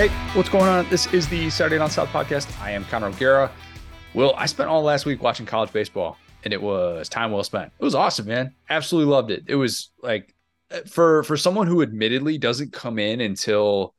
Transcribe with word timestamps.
Hey, 0.00 0.08
what's 0.32 0.48
going 0.48 0.64
on? 0.64 0.88
This 0.88 1.12
is 1.12 1.28
the 1.28 1.50
Saturday 1.50 1.76
Down 1.76 1.90
South 1.90 2.08
podcast. 2.08 2.58
I 2.58 2.70
am 2.70 2.86
Connor 2.86 3.08
O'Gara. 3.08 3.52
Well, 4.14 4.32
I 4.34 4.46
spent 4.46 4.70
all 4.70 4.82
last 4.82 5.04
week 5.04 5.22
watching 5.22 5.44
college 5.44 5.74
baseball, 5.74 6.16
and 6.42 6.54
it 6.54 6.62
was 6.62 7.10
time 7.10 7.32
well 7.32 7.44
spent. 7.44 7.70
It 7.78 7.84
was 7.84 7.94
awesome, 7.94 8.26
man. 8.26 8.54
Absolutely 8.70 9.12
loved 9.12 9.30
it. 9.30 9.44
It 9.46 9.56
was 9.56 9.90
like 10.02 10.34
for 10.86 11.22
for 11.24 11.36
someone 11.36 11.66
who 11.66 11.82
admittedly 11.82 12.38
doesn't 12.38 12.72
come 12.72 12.98
in 12.98 13.20
until 13.20 13.94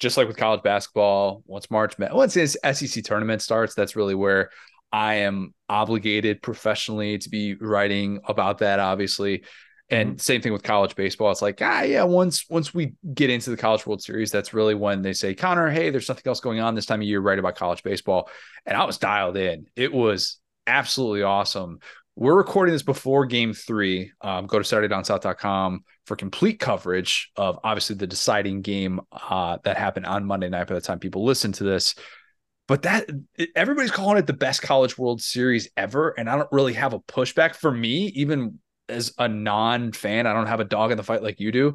just 0.00 0.16
like 0.16 0.26
with 0.26 0.36
college 0.36 0.64
basketball, 0.64 1.44
once 1.46 1.70
March, 1.70 1.94
once 1.96 2.34
this 2.34 2.56
SEC 2.72 3.04
tournament 3.04 3.40
starts, 3.40 3.76
that's 3.76 3.94
really 3.94 4.16
where 4.16 4.50
I 4.90 5.14
am 5.14 5.54
obligated 5.68 6.42
professionally 6.42 7.18
to 7.18 7.30
be 7.30 7.54
writing 7.54 8.18
about 8.26 8.58
that, 8.58 8.80
obviously. 8.80 9.44
And 9.88 10.10
mm-hmm. 10.10 10.18
same 10.18 10.40
thing 10.40 10.52
with 10.52 10.64
college 10.64 10.96
baseball. 10.96 11.30
It's 11.30 11.42
like, 11.42 11.60
ah, 11.62 11.82
yeah, 11.82 12.02
once 12.02 12.48
once 12.50 12.74
we 12.74 12.94
get 13.14 13.30
into 13.30 13.50
the 13.50 13.56
College 13.56 13.86
World 13.86 14.02
Series, 14.02 14.32
that's 14.32 14.52
really 14.52 14.74
when 14.74 15.02
they 15.02 15.12
say, 15.12 15.34
Connor, 15.34 15.70
hey, 15.70 15.90
there's 15.90 16.08
nothing 16.08 16.24
else 16.26 16.40
going 16.40 16.60
on 16.60 16.74
this 16.74 16.86
time 16.86 17.00
of 17.00 17.06
year, 17.06 17.20
right 17.20 17.38
about 17.38 17.54
college 17.54 17.82
baseball. 17.82 18.28
And 18.64 18.76
I 18.76 18.84
was 18.84 18.98
dialed 18.98 19.36
in. 19.36 19.66
It 19.76 19.92
was 19.92 20.38
absolutely 20.66 21.22
awesome. 21.22 21.78
We're 22.16 22.34
recording 22.34 22.72
this 22.72 22.82
before 22.82 23.26
game 23.26 23.52
three. 23.52 24.10
Um, 24.22 24.46
go 24.46 24.58
to 24.58 24.64
SaturdayDownSouth.com 24.64 25.84
for 26.06 26.16
complete 26.16 26.58
coverage 26.58 27.30
of 27.36 27.58
obviously 27.62 27.94
the 27.94 28.06
deciding 28.06 28.62
game 28.62 29.00
uh, 29.12 29.58
that 29.64 29.76
happened 29.76 30.06
on 30.06 30.24
Monday 30.24 30.48
night 30.48 30.66
by 30.66 30.74
the 30.74 30.80
time 30.80 30.98
people 30.98 31.24
listen 31.24 31.52
to 31.52 31.64
this. 31.64 31.94
But 32.68 32.82
that 32.82 33.08
everybody's 33.54 33.90
calling 33.92 34.16
it 34.18 34.26
the 34.26 34.32
best 34.32 34.62
college 34.62 34.98
world 34.98 35.20
series 35.20 35.68
ever. 35.76 36.08
And 36.18 36.28
I 36.28 36.36
don't 36.36 36.50
really 36.50 36.72
have 36.72 36.94
a 36.94 37.00
pushback 37.00 37.54
for 37.54 37.70
me, 37.70 38.06
even 38.16 38.58
as 38.88 39.12
a 39.18 39.28
non-fan, 39.28 40.26
I 40.26 40.32
don't 40.32 40.46
have 40.46 40.60
a 40.60 40.64
dog 40.64 40.90
in 40.90 40.96
the 40.96 41.02
fight 41.02 41.22
like 41.22 41.40
you 41.40 41.52
do. 41.52 41.72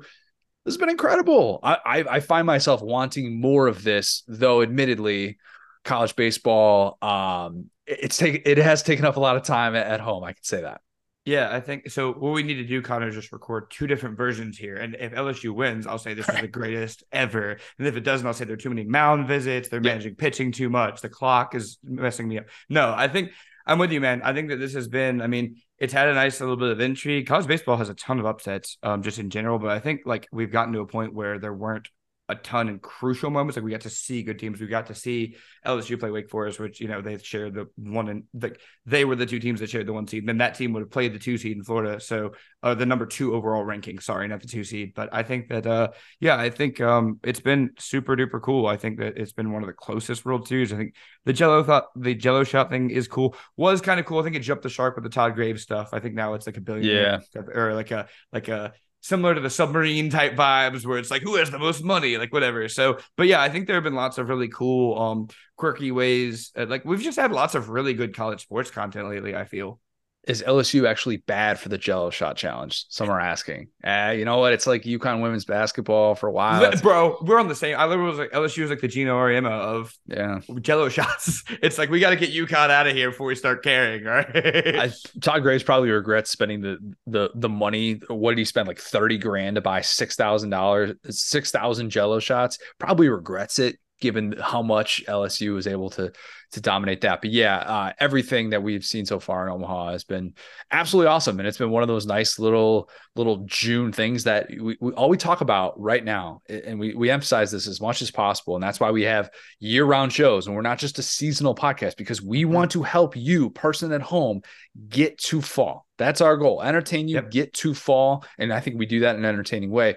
This 0.65 0.73
has 0.73 0.77
been 0.77 0.89
incredible. 0.89 1.59
I, 1.63 1.77
I, 1.85 1.97
I 2.09 2.19
find 2.19 2.45
myself 2.45 2.81
wanting 2.81 3.41
more 3.41 3.67
of 3.67 3.83
this, 3.83 4.23
though. 4.27 4.61
Admittedly, 4.61 5.37
college 5.83 6.15
baseball, 6.15 6.97
um, 7.01 7.69
it's 7.87 8.17
taken 8.17 8.41
it 8.45 8.57
has 8.59 8.83
taken 8.83 9.05
up 9.05 9.17
a 9.17 9.19
lot 9.19 9.35
of 9.35 9.43
time 9.43 9.75
at, 9.75 9.87
at 9.87 9.99
home. 9.99 10.23
I 10.23 10.33
can 10.33 10.43
say 10.43 10.61
that. 10.61 10.81
Yeah, 11.25 11.55
I 11.55 11.59
think 11.59 11.91
so. 11.91 12.13
What 12.13 12.33
we 12.33 12.41
need 12.41 12.55
to 12.55 12.63
do, 12.63 12.81
Connor, 12.81 13.07
is 13.07 13.13
just 13.13 13.31
record 13.31 13.69
two 13.69 13.85
different 13.85 14.17
versions 14.17 14.57
here. 14.57 14.77
And 14.77 14.95
if 14.95 15.11
LSU 15.13 15.53
wins, 15.53 15.85
I'll 15.85 15.99
say 15.99 16.15
this 16.15 16.27
is 16.27 16.41
the 16.41 16.47
greatest 16.59 17.03
ever. 17.11 17.57
And 17.77 17.87
if 17.87 17.95
it 17.95 18.01
doesn't, 18.01 18.25
I'll 18.25 18.33
say 18.33 18.45
there 18.45 18.55
are 18.55 18.57
too 18.57 18.69
many 18.69 18.85
mound 18.85 19.27
visits. 19.27 19.69
They're 19.69 19.81
yeah. 19.83 19.91
managing 19.91 20.15
pitching 20.15 20.51
too 20.51 20.69
much. 20.69 21.01
The 21.01 21.09
clock 21.09 21.53
is 21.53 21.77
messing 21.83 22.27
me 22.27 22.39
up. 22.39 22.45
No, 22.69 22.91
I 22.95 23.07
think 23.07 23.31
I'm 23.71 23.79
with 23.79 23.93
you, 23.93 24.01
man. 24.01 24.21
I 24.21 24.33
think 24.33 24.49
that 24.49 24.57
this 24.57 24.73
has 24.73 24.89
been, 24.89 25.21
I 25.21 25.27
mean, 25.27 25.55
it's 25.77 25.93
had 25.93 26.09
a 26.09 26.13
nice 26.13 26.41
little 26.41 26.57
bit 26.57 26.71
of 26.71 26.81
intrigue. 26.81 27.25
College 27.25 27.47
baseball 27.47 27.77
has 27.77 27.87
a 27.87 27.93
ton 27.93 28.19
of 28.19 28.25
upsets, 28.25 28.77
um, 28.83 29.01
just 29.01 29.17
in 29.17 29.29
general. 29.29 29.59
But 29.59 29.69
I 29.69 29.79
think 29.79 30.01
like 30.03 30.27
we've 30.29 30.51
gotten 30.51 30.73
to 30.73 30.81
a 30.81 30.85
point 30.85 31.13
where 31.13 31.39
there 31.39 31.53
weren't 31.53 31.87
a 32.31 32.35
ton 32.35 32.69
in 32.69 32.79
crucial 32.79 33.29
moments. 33.29 33.57
Like 33.57 33.63
we 33.63 33.71
got 33.71 33.81
to 33.81 33.89
see 33.89 34.23
good 34.23 34.39
teams. 34.39 34.59
We 34.59 34.67
got 34.67 34.87
to 34.87 34.95
see 34.95 35.35
LSU 35.65 35.99
play 35.99 36.09
Wake 36.09 36.29
Forest, 36.29 36.59
which 36.59 36.79
you 36.79 36.87
know 36.87 37.01
they 37.01 37.17
shared 37.17 37.53
the 37.53 37.67
one 37.75 38.09
and 38.09 38.23
like 38.33 38.59
they 38.85 39.05
were 39.05 39.15
the 39.15 39.25
two 39.25 39.39
teams 39.39 39.59
that 39.59 39.69
shared 39.69 39.85
the 39.85 39.93
one 39.93 40.07
seed. 40.07 40.23
And 40.23 40.29
then 40.29 40.37
that 40.39 40.55
team 40.55 40.73
would 40.73 40.81
have 40.81 40.89
played 40.89 41.13
the 41.13 41.19
two 41.19 41.37
seed 41.37 41.57
in 41.57 41.63
Florida, 41.63 41.99
so 41.99 42.31
uh, 42.63 42.73
the 42.73 42.85
number 42.85 43.05
two 43.05 43.35
overall 43.35 43.63
ranking. 43.63 43.99
Sorry, 43.99 44.27
not 44.27 44.41
the 44.41 44.47
two 44.47 44.63
seed, 44.63 44.93
but 44.95 45.09
I 45.11 45.23
think 45.23 45.49
that 45.49 45.67
uh 45.67 45.89
yeah, 46.19 46.37
I 46.37 46.49
think 46.49 46.81
um 46.81 47.19
it's 47.23 47.39
been 47.39 47.71
super 47.77 48.15
duper 48.15 48.41
cool. 48.41 48.67
I 48.67 48.77
think 48.77 48.99
that 48.99 49.17
it's 49.17 49.33
been 49.33 49.51
one 49.51 49.61
of 49.61 49.67
the 49.67 49.73
closest 49.73 50.25
World 50.25 50.47
Series. 50.47 50.73
I 50.73 50.77
think 50.77 50.95
the 51.25 51.33
Jello 51.33 51.63
thought 51.63 51.85
the 51.95 52.15
Jello 52.15 52.43
shot 52.43 52.69
thing 52.69 52.89
is 52.89 53.07
cool. 53.07 53.35
Was 53.57 53.81
kind 53.81 53.99
of 53.99 54.05
cool. 54.05 54.19
I 54.19 54.23
think 54.23 54.35
it 54.35 54.39
jumped 54.39 54.63
the 54.63 54.69
shark 54.69 54.95
with 54.95 55.03
the 55.03 55.09
Todd 55.09 55.35
Graves 55.35 55.61
stuff. 55.61 55.89
I 55.93 55.99
think 55.99 56.15
now 56.15 56.33
it's 56.33 56.45
like 56.45 56.57
a 56.57 56.61
billion 56.61 56.85
yeah 56.85 57.19
or 57.53 57.73
like 57.73 57.91
a 57.91 58.07
like 58.31 58.47
a 58.47 58.73
similar 59.01 59.35
to 59.35 59.41
the 59.41 59.49
submarine 59.49 60.09
type 60.09 60.35
vibes 60.35 60.85
where 60.85 60.97
it's 60.97 61.11
like 61.11 61.21
who 61.21 61.35
has 61.35 61.51
the 61.51 61.59
most 61.59 61.83
money? 61.83 62.17
Like 62.17 62.31
whatever. 62.31 62.67
So 62.67 62.97
but 63.17 63.27
yeah 63.27 63.41
i 63.41 63.49
think 63.49 63.67
there 63.67 63.75
have 63.75 63.83
been 63.83 63.95
lots 63.95 64.17
of 64.17 64.29
really 64.29 64.47
cool 64.47 64.99
um 64.99 65.27
quirky 65.55 65.91
ways 65.91 66.51
uh, 66.57 66.65
like 66.67 66.83
we've 66.85 67.01
just 67.01 67.19
had 67.19 67.31
lots 67.31 67.55
of 67.55 67.69
really 67.69 67.93
good 67.93 68.15
college 68.15 68.41
sports 68.41 68.71
content 68.71 69.07
lately 69.07 69.35
i 69.35 69.45
feel 69.45 69.79
is 70.27 70.43
LSU 70.43 70.87
actually 70.87 71.17
bad 71.17 71.59
for 71.59 71.69
the 71.69 71.77
Jello 71.77 72.11
shot 72.11 72.37
challenge? 72.37 72.85
Some 72.89 73.09
are 73.09 73.19
asking. 73.19 73.69
Uh, 73.83 74.13
you 74.15 74.23
know 74.23 74.37
what? 74.37 74.53
It's 74.53 74.67
like 74.67 74.83
UConn 74.83 75.21
women's 75.21 75.45
basketball 75.45 76.13
for 76.13 76.27
a 76.27 76.31
while. 76.31 76.71
Bro, 76.81 77.17
we're 77.23 77.39
on 77.39 77.47
the 77.47 77.55
same. 77.55 77.75
I 77.77 77.85
literally 77.85 78.09
was 78.11 78.19
like 78.19 78.31
LSU 78.31 78.63
is 78.63 78.69
like 78.69 78.81
the 78.81 78.87
Geno 78.87 79.17
Auriemma 79.17 79.49
of 79.49 79.93
yeah 80.05 80.39
Jello 80.61 80.89
shots. 80.89 81.43
It's 81.61 81.77
like 81.77 81.89
we 81.89 81.99
got 81.99 82.11
to 82.11 82.15
get 82.15 82.31
UConn 82.31 82.69
out 82.69 82.87
of 82.87 82.95
here 82.95 83.11
before 83.11 83.27
we 83.27 83.35
start 83.35 83.63
caring, 83.63 84.03
right? 84.03 84.25
I, 84.35 84.91
Todd 85.21 85.43
Graves 85.43 85.63
probably 85.63 85.89
regrets 85.89 86.29
spending 86.29 86.61
the 86.61 86.77
the 87.05 87.29
the 87.35 87.49
money. 87.49 88.01
What 88.07 88.31
did 88.31 88.39
he 88.39 88.45
spend? 88.45 88.67
Like 88.67 88.79
thirty 88.79 89.17
grand 89.17 89.55
to 89.55 89.61
buy 89.61 89.81
six 89.81 90.15
thousand 90.15 90.49
dollars, 90.49 90.93
six 91.09 91.51
thousand 91.51 91.89
Jello 91.89 92.19
shots. 92.19 92.57
Probably 92.79 93.09
regrets 93.09 93.59
it 93.59 93.77
given 94.01 94.35
how 94.41 94.61
much 94.61 95.03
LSU 95.07 95.53
was 95.53 95.67
able 95.67 95.89
to 95.91 96.11
to 96.51 96.59
dominate 96.59 97.01
that. 97.01 97.21
But 97.21 97.31
yeah, 97.31 97.57
uh, 97.57 97.93
everything 97.99 98.49
that 98.49 98.61
we've 98.61 98.83
seen 98.83 99.05
so 99.05 99.19
far 99.19 99.47
in 99.47 99.53
Omaha 99.53 99.91
has 99.91 100.03
been 100.03 100.33
absolutely 100.69 101.07
awesome, 101.07 101.39
and 101.39 101.47
it's 101.47 101.57
been 101.57 101.69
one 101.69 101.81
of 101.81 101.87
those 101.87 102.05
nice 102.05 102.39
little 102.39 102.89
little 103.15 103.43
June 103.45 103.93
things 103.93 104.25
that 104.25 104.49
we, 104.49 104.77
we 104.81 104.91
all 104.93 105.07
we 105.07 105.17
talk 105.17 105.41
about 105.41 105.79
right 105.79 106.03
now, 106.03 106.41
and 106.49 106.79
we 106.79 106.93
we 106.93 107.09
emphasize 107.09 107.51
this 107.51 107.67
as 107.67 107.79
much 107.79 108.01
as 108.01 108.11
possible, 108.11 108.55
and 108.55 108.63
that's 108.63 108.79
why 108.79 108.91
we 108.91 109.03
have 109.03 109.29
year 109.59 109.85
round 109.85 110.11
shows, 110.11 110.47
and 110.47 110.55
we're 110.55 110.61
not 110.61 110.79
just 110.79 110.99
a 110.99 111.03
seasonal 111.03 111.55
podcast 111.55 111.95
because 111.95 112.21
we 112.21 112.41
mm-hmm. 112.41 112.53
want 112.53 112.71
to 112.71 112.83
help 112.83 113.15
you, 113.15 113.49
person 113.51 113.91
at 113.93 114.01
home, 114.01 114.41
get 114.89 115.17
to 115.19 115.41
fall. 115.41 115.87
That's 115.97 116.19
our 116.19 116.35
goal. 116.35 116.61
Entertain 116.61 117.07
you, 117.07 117.15
yep. 117.15 117.31
get 117.31 117.53
to 117.53 117.73
fall, 117.73 118.25
and 118.37 118.51
I 118.51 118.59
think 118.59 118.77
we 118.77 118.85
do 118.85 119.01
that 119.01 119.15
in 119.15 119.23
an 119.23 119.29
entertaining 119.29 119.71
way. 119.71 119.95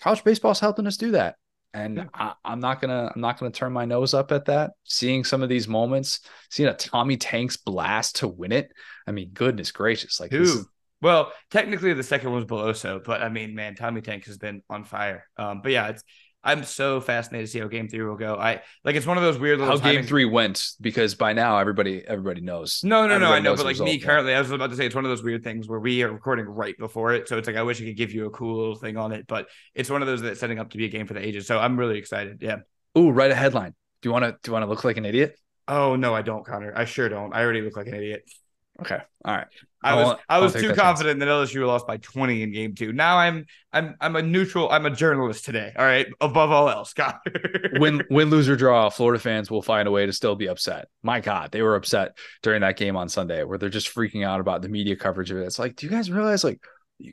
College 0.00 0.24
baseball 0.24 0.52
is 0.52 0.60
helping 0.60 0.86
us 0.86 0.96
do 0.96 1.10
that 1.10 1.36
and 1.72 1.96
yeah. 1.96 2.04
I, 2.44 2.52
am 2.52 2.60
not 2.60 2.80
gonna 2.80 3.12
I'm 3.14 3.20
not 3.20 3.38
gonna 3.38 3.52
turn 3.52 3.72
my 3.72 3.84
nose 3.84 4.14
up 4.14 4.32
at 4.32 4.46
that. 4.46 4.72
Seeing 4.84 5.24
some 5.24 5.42
of 5.42 5.48
these 5.48 5.68
moments, 5.68 6.20
seeing 6.50 6.68
a 6.68 6.74
Tommy 6.74 7.16
Tanks 7.16 7.56
blast 7.56 8.16
to 8.16 8.28
win 8.28 8.52
it. 8.52 8.72
I 9.06 9.12
mean, 9.12 9.30
goodness 9.32 9.72
gracious, 9.72 10.20
like 10.20 10.32
who? 10.32 10.64
Well, 11.02 11.32
technically 11.50 11.94
the 11.94 12.02
second 12.02 12.30
one 12.30 12.36
was 12.36 12.44
Beloso, 12.44 13.02
but 13.02 13.22
I 13.22 13.30
mean, 13.30 13.54
man, 13.54 13.74
Tommy 13.74 14.02
Tanks 14.02 14.26
has 14.26 14.36
been 14.36 14.62
on 14.68 14.84
fire. 14.84 15.24
Um, 15.36 15.62
but 15.62 15.72
yeah, 15.72 15.88
it's 15.88 16.02
I'm 16.42 16.64
so 16.64 17.00
fascinated 17.00 17.46
to 17.46 17.52
see 17.52 17.58
how 17.58 17.68
game 17.68 17.86
three 17.86 18.02
will 18.02 18.16
go. 18.16 18.34
I 18.34 18.62
like 18.82 18.96
it's 18.96 19.06
one 19.06 19.18
of 19.18 19.22
those 19.22 19.38
weird 19.38 19.58
little 19.58 19.78
how 19.78 19.92
game 19.92 20.04
three 20.04 20.24
went 20.24 20.70
because 20.80 21.14
by 21.14 21.34
now 21.34 21.58
everybody 21.58 22.02
everybody 22.06 22.40
knows. 22.40 22.80
No, 22.82 23.06
no, 23.06 23.18
no, 23.18 23.30
I 23.30 23.40
know, 23.40 23.54
but 23.54 23.66
like 23.66 23.78
me 23.78 23.98
currently, 23.98 24.34
I 24.34 24.40
was 24.40 24.50
about 24.50 24.70
to 24.70 24.76
say 24.76 24.86
it's 24.86 24.94
one 24.94 25.04
of 25.04 25.10
those 25.10 25.22
weird 25.22 25.44
things 25.44 25.68
where 25.68 25.80
we 25.80 26.02
are 26.02 26.10
recording 26.10 26.46
right 26.46 26.76
before 26.78 27.12
it, 27.12 27.28
so 27.28 27.36
it's 27.36 27.46
like 27.46 27.56
I 27.56 27.62
wish 27.62 27.80
I 27.82 27.84
could 27.84 27.96
give 27.96 28.12
you 28.12 28.26
a 28.26 28.30
cool 28.30 28.74
thing 28.74 28.96
on 28.96 29.12
it, 29.12 29.26
but 29.26 29.48
it's 29.74 29.90
one 29.90 30.00
of 30.00 30.08
those 30.08 30.22
that's 30.22 30.40
setting 30.40 30.58
up 30.58 30.70
to 30.70 30.78
be 30.78 30.86
a 30.86 30.88
game 30.88 31.06
for 31.06 31.14
the 31.14 31.24
ages. 31.24 31.46
So 31.46 31.58
I'm 31.58 31.78
really 31.78 31.98
excited. 31.98 32.38
Yeah. 32.40 32.60
Ooh, 32.96 33.10
write 33.10 33.30
a 33.30 33.34
headline. 33.34 33.74
Do 34.00 34.08
you 34.08 34.12
want 34.12 34.24
to 34.24 34.32
do 34.32 34.48
you 34.48 34.52
want 34.54 34.62
to 34.62 34.68
look 34.68 34.82
like 34.82 34.96
an 34.96 35.04
idiot? 35.04 35.38
Oh 35.68 35.94
no, 35.96 36.14
I 36.14 36.22
don't, 36.22 36.44
Connor. 36.44 36.72
I 36.74 36.86
sure 36.86 37.08
don't. 37.10 37.34
I 37.34 37.42
already 37.42 37.60
look 37.60 37.76
like 37.76 37.86
an 37.86 37.94
idiot. 37.94 38.22
Okay. 38.80 38.98
All 39.24 39.36
right. 39.36 39.46
I, 39.82 39.94
was 39.94 40.18
I 40.28 40.38
was 40.38 40.52
too 40.52 40.74
confident 40.74 41.20
that 41.20 41.28
LSU 41.28 41.66
lost 41.66 41.86
by 41.86 41.96
20 41.96 42.42
in 42.42 42.52
game 42.52 42.74
two. 42.74 42.92
Now 42.92 43.16
I'm 43.16 43.46
I'm 43.72 43.96
I'm 44.00 44.16
a 44.16 44.22
neutral, 44.22 44.70
I'm 44.70 44.84
a 44.84 44.90
journalist 44.90 45.44
today. 45.44 45.72
All 45.76 45.84
right. 45.84 46.06
Above 46.20 46.50
all 46.50 46.68
else. 46.68 46.92
God. 47.00 47.14
win 47.74 48.02
win, 48.10 48.30
lose 48.30 48.48
or 48.48 48.56
draw, 48.56 48.90
Florida 48.90 49.18
fans 49.18 49.50
will 49.50 49.62
find 49.62 49.88
a 49.88 49.90
way 49.90 50.06
to 50.06 50.12
still 50.12 50.36
be 50.36 50.48
upset. 50.48 50.88
My 51.02 51.20
God, 51.20 51.50
they 51.52 51.62
were 51.62 51.76
upset 51.76 52.16
during 52.42 52.60
that 52.60 52.76
game 52.76 52.96
on 52.96 53.08
Sunday 53.08 53.42
where 53.44 53.58
they're 53.58 53.68
just 53.68 53.94
freaking 53.94 54.26
out 54.26 54.40
about 54.40 54.62
the 54.62 54.68
media 54.68 54.96
coverage 54.96 55.30
of 55.30 55.38
it. 55.38 55.44
It's 55.44 55.58
like, 55.58 55.76
do 55.76 55.86
you 55.86 55.90
guys 55.90 56.10
realize 56.10 56.44
like 56.44 56.60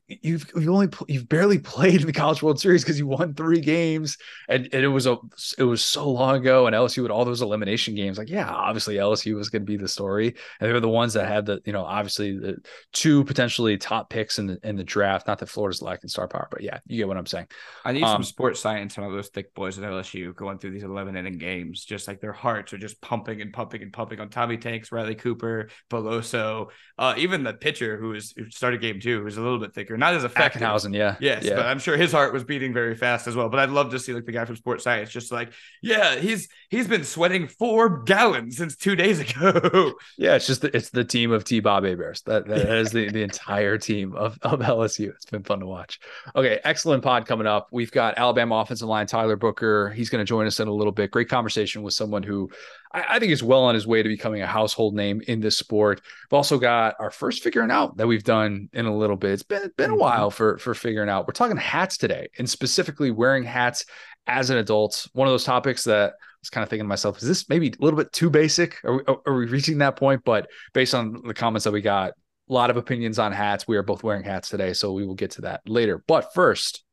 you've 0.07 0.49
you've 0.55 0.69
only 0.69 0.89
you've 1.07 1.29
barely 1.29 1.59
played 1.59 2.01
in 2.01 2.07
the 2.07 2.13
College 2.13 2.41
World 2.41 2.59
Series 2.59 2.83
because 2.83 2.99
you 2.99 3.07
won 3.07 3.33
three 3.33 3.61
games, 3.61 4.17
and, 4.47 4.69
and 4.73 4.83
it 4.83 4.87
was 4.87 5.07
a 5.07 5.17
it 5.57 5.63
was 5.63 5.85
so 5.85 6.09
long 6.09 6.35
ago, 6.37 6.67
and 6.67 6.75
LSU 6.75 7.01
had 7.03 7.11
all 7.11 7.25
those 7.25 7.41
elimination 7.41 7.95
games. 7.95 8.17
Like, 8.17 8.29
yeah, 8.29 8.49
obviously 8.49 8.95
LSU 8.95 9.35
was 9.35 9.49
going 9.49 9.61
to 9.63 9.65
be 9.65 9.77
the 9.77 9.87
story, 9.87 10.35
and 10.59 10.69
they 10.69 10.73
were 10.73 10.79
the 10.79 10.89
ones 10.89 11.13
that 11.13 11.27
had 11.27 11.45
the 11.45 11.61
you 11.65 11.73
know 11.73 11.83
obviously 11.83 12.37
the 12.37 12.57
two 12.93 13.23
potentially 13.23 13.78
top 13.78 14.09
picks 14.09 14.39
in 14.39 14.47
the 14.47 14.59
in 14.63 14.75
the 14.75 14.84
draft. 14.84 15.28
Not 15.28 15.39
that 15.39 15.49
Florida's 15.49 15.81
lacking 15.81 16.09
star 16.09 16.28
power, 16.28 16.47
but 16.51 16.61
yeah, 16.61 16.79
you 16.87 16.97
get 16.97 17.07
what 17.07 17.17
I'm 17.17 17.25
saying. 17.25 17.47
I 17.85 17.91
need 17.91 18.03
um, 18.03 18.16
some 18.16 18.23
sports 18.23 18.59
science 18.59 18.97
on 18.97 19.03
all 19.03 19.11
those 19.11 19.29
thick 19.29 19.53
boys 19.53 19.78
at 19.78 19.90
LSU 19.90 20.35
going 20.35 20.57
through 20.57 20.72
these 20.72 20.83
11 20.83 21.16
inning 21.16 21.37
games, 21.37 21.85
just 21.85 22.07
like 22.07 22.22
their 22.22 22.33
hearts 22.33 22.73
are 22.73 22.78
just 22.78 22.99
pumping 23.01 23.41
and 23.41 23.53
pumping 23.53 23.81
and 23.81 23.93
pumping 23.93 24.19
on 24.19 24.29
Tommy 24.29 24.57
Tanks, 24.57 24.91
Riley 24.91 25.16
Cooper, 25.16 25.69
Beloso, 25.90 26.67
uh, 26.97 27.13
even 27.17 27.43
the 27.43 27.53
pitcher 27.53 27.97
who 27.97 28.09
was 28.09 28.33
who 28.35 28.49
started 28.49 28.81
game 28.81 28.99
two, 28.99 29.23
who's 29.23 29.37
a 29.37 29.41
little 29.41 29.59
bit 29.59 29.73
thicker, 29.78 29.96
not 29.96 30.16
as 30.16 30.24
effective. 30.24 30.62
Ackenhausen, 30.62 30.94
yeah, 30.94 31.16
yes, 31.20 31.44
yeah. 31.44 31.56
but 31.56 31.68
I'm 31.68 31.78
sure 31.78 31.96
his 31.96 32.12
heart 32.12 32.34
was 32.34 32.44
beating 32.44 32.74
very 32.74 32.96
fast 32.96 33.28
as 33.28 33.35
well. 33.35 33.47
But 33.47 33.59
I'd 33.59 33.70
love 33.70 33.91
to 33.91 34.00
see 34.00 34.12
like 34.12 34.26
the 34.26 34.32
guy 34.32 34.44
from 34.44 34.56
Sports 34.56 34.84
Science, 34.84 35.12
just 35.12 35.32
like, 35.32 35.53
yeah, 35.82 36.16
he's 36.16 36.50
he's 36.70 36.88
been 36.88 37.03
sweating 37.03 37.47
four 37.47 38.02
gallons 38.03 38.58
since 38.58 38.76
two 38.76 38.96
days 38.96 39.20
ago. 39.20 39.94
yeah, 40.18 40.35
it's 40.35 40.47
just 40.47 40.62
the, 40.62 40.76
it's 40.76 40.90
the 40.90 41.03
team 41.03 41.32
of 41.32 41.44
T. 41.44 41.59
Bob 41.59 41.84
Bears. 41.84 42.22
That 42.24 42.47
that 42.47 42.78
is 42.78 42.91
the 42.91 43.09
the 43.09 43.22
entire 43.22 43.78
team 43.78 44.16
of 44.16 44.40
of 44.41 44.59
LSU. 44.59 45.09
It's 45.09 45.26
been 45.26 45.44
fun 45.44 45.59
to 45.59 45.68
watch. 45.68 46.00
Okay, 46.35 46.59
excellent 46.64 47.03
pod 47.03 47.28
coming 47.28 47.47
up. 47.47 47.68
We've 47.72 47.91
got 47.91 48.18
Alabama 48.18 48.56
offensive 48.56 48.88
line 48.88 49.06
Tyler 49.06 49.35
Booker. 49.35 49.91
He's 49.91 50.09
going 50.09 50.26
to 50.26 50.28
join 50.28 50.47
us 50.47 50.59
in 50.59 50.68
a 50.68 50.74
little 50.74 50.91
bit. 50.91 51.12
Great 51.12 51.29
conversation 51.29 51.84
with 51.84 51.94
someone 51.94 52.24
who 52.24 52.50
I, 52.93 53.05
I, 53.09 53.19
think 53.19 53.31
is 53.31 53.43
well 53.43 53.63
on 53.63 53.75
his 53.75 53.87
way 53.87 54.01
to 54.01 54.09
becoming 54.09 54.41
a 54.41 54.47
household 54.47 54.95
name 54.95 55.22
in 55.28 55.39
this 55.39 55.57
sport. 55.57 56.01
We've 56.29 56.37
also 56.37 56.57
got 56.57 56.95
our 56.99 57.11
first 57.11 57.43
figuring 57.43 57.72
out 57.72 57.97
that 57.97 58.07
we've 58.07 58.23
done 58.23 58.69
in 58.73 58.85
a 58.85 58.95
little 58.95 59.16
bit. 59.16 59.31
It's 59.31 59.43
been 59.43 59.72
been 59.78 59.89
a 59.89 59.93
mm-hmm. 59.93 60.01
while 60.01 60.31
for 60.31 60.57
for 60.57 60.73
figuring 60.73 61.09
out. 61.09 61.28
We're 61.28 61.34
talking 61.34 61.57
hats 61.57 61.97
today, 61.97 62.29
and 62.37 62.49
specifically 62.49 63.11
wearing 63.11 63.43
hats 63.43 63.85
as 64.28 64.49
an 64.49 64.57
adult. 64.57 65.07
One 65.13 65.28
of 65.28 65.34
those 65.34 65.43
topics 65.43 65.84
that 65.85 66.11
I 66.11 66.25
was 66.41 66.49
kind 66.49 66.63
of 66.63 66.69
thinking 66.69 66.85
to 66.85 66.89
myself, 66.89 67.17
is 67.22 67.28
this 67.28 67.49
maybe 67.49 67.69
a 67.69 67.84
little 67.84 67.97
bit 67.97 68.11
too 68.11 68.29
basic? 68.29 68.78
Are 68.84 68.97
we, 68.97 69.03
are 69.25 69.33
we 69.33 69.45
reaching 69.45 69.78
that 69.79 69.95
point? 69.95 70.22
But 70.25 70.49
based 70.73 70.93
on 70.93 71.22
the 71.25 71.33
comments 71.33 71.63
that 71.63 71.72
we 71.72 71.81
got, 71.81 72.13
a 72.49 72.53
lot 72.53 72.69
of 72.69 72.78
opinions 72.78 73.19
on 73.19 73.31
hats. 73.31 73.67
We 73.67 73.78
are 73.78 73.83
both 73.83 74.03
wearing 74.03 74.23
hats 74.23 74.49
today, 74.49 74.73
so 74.73 74.93
we 74.93 75.05
will 75.05 75.16
get 75.16 75.31
to 75.31 75.41
that 75.41 75.61
later. 75.67 76.03
But 76.07 76.33
first, 76.33 76.83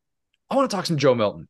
I 0.51 0.57
want 0.57 0.71
to 0.71 0.77
talk 0.77 0.87
some 0.87 0.99
Joe 0.99 1.15
Milton. 1.15 1.49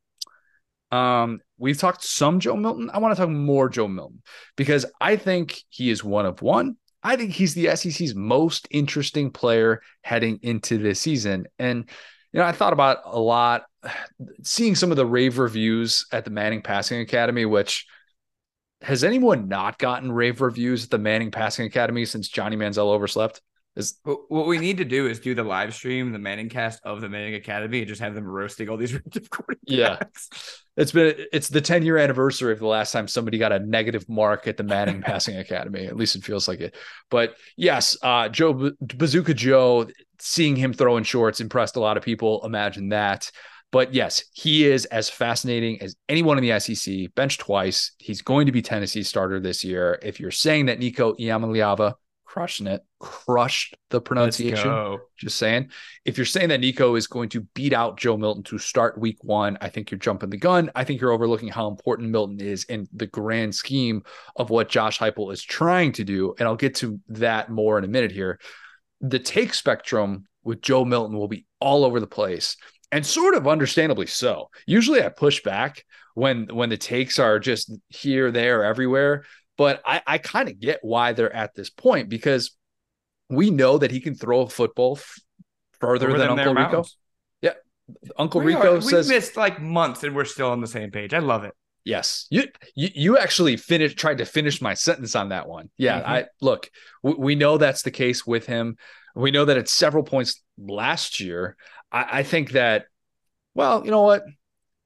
Um, 0.91 1.39
we've 1.57 1.77
talked 1.77 2.03
some 2.03 2.39
Joe 2.39 2.55
Milton. 2.55 2.89
I 2.93 2.99
want 2.99 3.15
to 3.15 3.21
talk 3.21 3.29
more 3.29 3.69
Joe 3.69 3.87
Milton 3.87 4.21
because 4.55 4.85
I 4.99 5.15
think 5.15 5.61
he 5.69 5.89
is 5.89 6.03
one 6.03 6.25
of 6.25 6.41
one. 6.41 6.77
I 7.03 7.15
think 7.15 7.31
he's 7.31 7.53
the 7.53 7.75
SEC's 7.75 8.15
most 8.15 8.67
interesting 8.71 9.29
player 9.29 9.81
heading 10.01 10.39
into 10.41 10.77
this 10.77 10.99
season. 10.99 11.45
And, 11.59 11.89
you 12.33 12.39
know, 12.39 12.45
I 12.45 12.51
thought 12.51 12.73
about 12.73 12.99
a 13.05 13.19
lot 13.19 13.65
seeing 14.43 14.75
some 14.75 14.91
of 14.91 14.97
the 14.97 15.05
rave 15.05 15.37
reviews 15.37 16.07
at 16.11 16.25
the 16.25 16.31
Manning 16.31 16.61
Passing 16.61 16.99
Academy, 17.01 17.45
which 17.45 17.85
has 18.81 19.03
anyone 19.03 19.47
not 19.47 19.77
gotten 19.77 20.11
rave 20.11 20.41
reviews 20.41 20.83
at 20.83 20.89
the 20.89 20.97
Manning 20.97 21.31
Passing 21.31 21.65
Academy 21.65 22.05
since 22.05 22.27
Johnny 22.27 22.55
Manziel 22.55 22.91
overslept? 22.91 23.41
Is 23.75 23.99
what 24.03 24.47
we 24.47 24.57
need 24.57 24.77
to 24.77 24.85
do 24.85 25.07
is 25.07 25.19
do 25.19 25.35
the 25.35 25.43
live 25.43 25.73
stream, 25.73 26.13
the 26.13 26.19
Manning 26.19 26.47
cast 26.47 26.79
of 26.85 27.01
the 27.01 27.09
Manning 27.09 27.35
Academy, 27.35 27.79
and 27.79 27.87
just 27.89 27.99
have 27.99 28.15
them 28.15 28.23
roasting 28.23 28.69
all 28.69 28.77
these 28.77 28.93
quarterbacks. 29.09 29.57
Yeah, 29.63 29.99
it's 30.77 30.93
been 30.93 31.13
it's 31.33 31.49
the 31.49 31.59
10 31.59 31.83
year 31.83 31.97
anniversary 31.97 32.53
of 32.53 32.59
the 32.59 32.67
last 32.67 32.93
time 32.93 33.09
somebody 33.09 33.37
got 33.37 33.51
a 33.51 33.59
negative 33.59 34.07
mark 34.07 34.47
at 34.47 34.55
the 34.55 34.63
Manning 34.63 35.01
Passing 35.05 35.37
Academy. 35.37 35.87
At 35.87 35.97
least 35.97 36.15
it 36.15 36.23
feels 36.23 36.47
like 36.47 36.61
it. 36.61 36.73
But 37.09 37.35
yes, 37.57 37.97
uh, 38.01 38.29
Joe 38.29 38.71
Bazooka 38.79 39.33
Joe, 39.33 39.87
seeing 40.19 40.55
him 40.55 40.71
throw 40.71 40.95
in 40.95 41.03
shorts 41.03 41.41
impressed 41.41 41.75
a 41.75 41.81
lot 41.81 41.97
of 41.97 42.03
people. 42.03 42.45
Imagine 42.45 42.89
that. 42.89 43.29
But 43.71 43.93
yes, 43.93 44.23
he 44.31 44.65
is 44.65 44.85
as 44.85 45.09
fascinating 45.09 45.81
as 45.81 45.97
anyone 46.07 46.37
in 46.37 46.47
the 46.47 46.57
SEC. 46.61 47.13
Bench 47.13 47.37
twice. 47.39 47.91
He's 47.97 48.21
going 48.21 48.45
to 48.45 48.53
be 48.53 48.61
Tennessee 48.61 49.03
starter 49.03 49.41
this 49.41 49.65
year. 49.65 49.99
If 50.01 50.17
you're 50.17 50.31
saying 50.31 50.67
that 50.67 50.79
Nico 50.79 51.13
Iamaleava 51.15 51.95
crushing 52.35 52.67
it, 52.67 52.81
crushed 52.99 53.77
the 53.91 54.01
pronunciation. 54.01 54.97
Just 55.17 55.37
saying. 55.37 55.69
If 56.03 56.17
you're 56.17 56.25
saying 56.25 56.49
that 56.49 56.59
Nico 56.59 56.95
is 56.95 57.07
going 57.07 57.29
to 57.29 57.47
beat 57.53 57.71
out 57.71 57.97
Joe 57.97 58.17
Milton 58.17 58.43
to 58.43 58.57
start 58.57 58.99
week 58.99 59.19
one, 59.21 59.57
I 59.61 59.69
think 59.69 59.89
you're 59.89 59.99
jumping 59.99 60.31
the 60.31 60.37
gun. 60.37 60.69
I 60.75 60.83
think 60.83 60.99
you're 60.99 61.13
overlooking 61.13 61.47
how 61.47 61.69
important 61.69 62.09
Milton 62.09 62.41
is 62.41 62.65
in 62.65 62.89
the 62.91 63.07
grand 63.07 63.55
scheme 63.55 64.03
of 64.35 64.49
what 64.49 64.67
Josh 64.67 64.99
Heupel 64.99 65.31
is 65.31 65.41
trying 65.41 65.93
to 65.93 66.03
do. 66.03 66.35
And 66.37 66.45
I'll 66.45 66.57
get 66.57 66.75
to 66.75 66.99
that 67.07 67.49
more 67.49 67.77
in 67.77 67.85
a 67.85 67.87
minute 67.87 68.11
here. 68.11 68.37
The 68.99 69.19
take 69.19 69.53
spectrum 69.53 70.25
with 70.43 70.61
Joe 70.61 70.83
Milton 70.83 71.17
will 71.17 71.29
be 71.29 71.45
all 71.61 71.85
over 71.85 72.01
the 72.01 72.05
place 72.05 72.57
and 72.91 73.05
sort 73.05 73.35
of 73.35 73.47
understandably 73.47 74.07
so. 74.07 74.49
Usually 74.67 75.01
I 75.01 75.07
push 75.07 75.41
back 75.41 75.85
when 76.15 76.47
when 76.47 76.67
the 76.67 76.75
takes 76.75 77.17
are 77.17 77.39
just 77.39 77.71
here, 77.87 78.29
there, 78.29 78.65
everywhere. 78.65 79.23
But 79.57 79.81
I, 79.85 80.01
I 80.05 80.17
kind 80.17 80.49
of 80.49 80.59
get 80.59 80.79
why 80.81 81.13
they're 81.13 81.33
at 81.33 81.55
this 81.55 81.69
point 81.69 82.09
because 82.09 82.55
we 83.29 83.49
know 83.49 83.77
that 83.77 83.91
he 83.91 84.01
can 84.01 84.15
throw 84.15 84.41
a 84.41 84.49
football 84.49 84.97
f- 84.97 85.19
further 85.79 86.09
Over 86.09 86.17
than 86.17 86.29
Uncle 86.29 86.53
Rico. 86.53 86.61
Mountains. 86.61 86.97
Yeah. 87.41 87.53
Uncle 88.17 88.41
we 88.41 88.53
Rico 88.53 88.77
are, 88.77 88.81
says 88.81 89.07
we 89.07 89.15
missed 89.15 89.37
like 89.37 89.61
months 89.61 90.03
and 90.03 90.15
we're 90.15 90.25
still 90.25 90.49
on 90.49 90.61
the 90.61 90.67
same 90.67 90.91
page. 90.91 91.13
I 91.13 91.19
love 91.19 91.43
it. 91.43 91.53
Yes. 91.85 92.25
You 92.31 92.47
you, 92.73 92.89
you 92.93 93.17
actually 93.17 93.57
finished 93.57 93.97
tried 93.97 94.17
to 94.17 94.25
finish 94.25 94.61
my 94.61 94.73
sentence 94.73 95.15
on 95.15 95.29
that 95.29 95.47
one. 95.47 95.69
Yeah, 95.77 95.99
mm-hmm. 95.99 96.09
I 96.09 96.25
look, 96.41 96.69
w- 97.03 97.21
we 97.21 97.35
know 97.35 97.57
that's 97.57 97.83
the 97.83 97.91
case 97.91 98.25
with 98.25 98.47
him. 98.47 98.77
We 99.15 99.31
know 99.31 99.45
that 99.45 99.57
at 99.57 99.69
several 99.69 100.03
points 100.03 100.41
last 100.57 101.19
year, 101.19 101.55
I, 101.91 102.19
I 102.19 102.23
think 102.23 102.51
that 102.51 102.85
well, 103.53 103.85
you 103.85 103.91
know 103.91 104.01
what? 104.01 104.23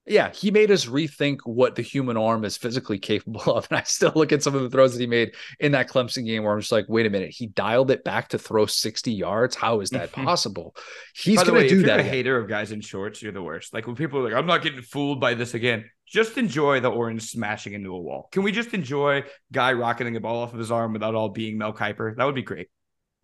Yeah, 0.09 0.31
he 0.31 0.50
made 0.50 0.71
us 0.71 0.88
rethink 0.88 1.39
what 1.44 1.75
the 1.75 1.83
human 1.83 2.17
arm 2.17 2.44
is 2.44 2.57
physically 2.57 2.97
capable 2.97 3.41
of. 3.56 3.67
And 3.69 3.77
I 3.77 3.83
still 3.83 4.11
look 4.15 4.31
at 4.31 4.41
some 4.41 4.56
of 4.56 4.63
the 4.63 4.69
throws 4.69 4.94
that 4.94 5.00
he 5.00 5.07
made 5.07 5.35
in 5.59 5.71
that 5.73 5.88
Clemson 5.88 6.25
game 6.25 6.44
where 6.44 6.53
I'm 6.53 6.59
just 6.59 6.71
like, 6.71 6.85
wait 6.88 7.06
a 7.06 7.09
minute, 7.09 7.29
he 7.29 7.47
dialed 7.47 7.91
it 7.91 8.03
back 8.03 8.29
to 8.29 8.39
throw 8.39 8.65
60 8.65 9.11
yards. 9.11 9.56
How 9.56 9.81
is 9.81 9.91
that 9.91 10.11
mm-hmm. 10.11 10.25
possible? 10.25 10.75
He's 11.15 11.44
going 11.44 11.61
to 11.61 11.69
do 11.69 11.81
if 11.81 11.85
that. 11.85 11.97
You're 11.97 12.06
a 12.06 12.09
hater 12.09 12.38
of 12.39 12.50
guys 12.50 12.71
in 12.71 12.81
shorts, 12.81 13.21
you're 13.21 13.31
the 13.31 13.44
worst. 13.44 13.73
Like 13.73 13.85
when 13.85 13.95
people 13.95 14.19
are 14.19 14.23
like, 14.23 14.33
I'm 14.33 14.47
not 14.47 14.63
getting 14.63 14.81
fooled 14.81 15.19
by 15.19 15.35
this 15.35 15.53
again. 15.53 15.85
Just 16.07 16.39
enjoy 16.39 16.79
the 16.79 16.89
orange 16.89 17.29
smashing 17.29 17.73
into 17.73 17.94
a 17.94 18.00
wall. 18.00 18.29
Can 18.31 18.41
we 18.41 18.51
just 18.51 18.73
enjoy 18.73 19.23
guy 19.51 19.73
rocketing 19.73 20.15
a 20.15 20.19
ball 20.19 20.41
off 20.41 20.53
of 20.53 20.59
his 20.59 20.71
arm 20.71 20.91
without 20.91 21.13
all 21.13 21.29
being 21.29 21.59
Mel 21.59 21.71
Kiper? 21.71 22.15
That 22.15 22.25
would 22.25 22.33
be 22.33 22.41
great. 22.41 22.69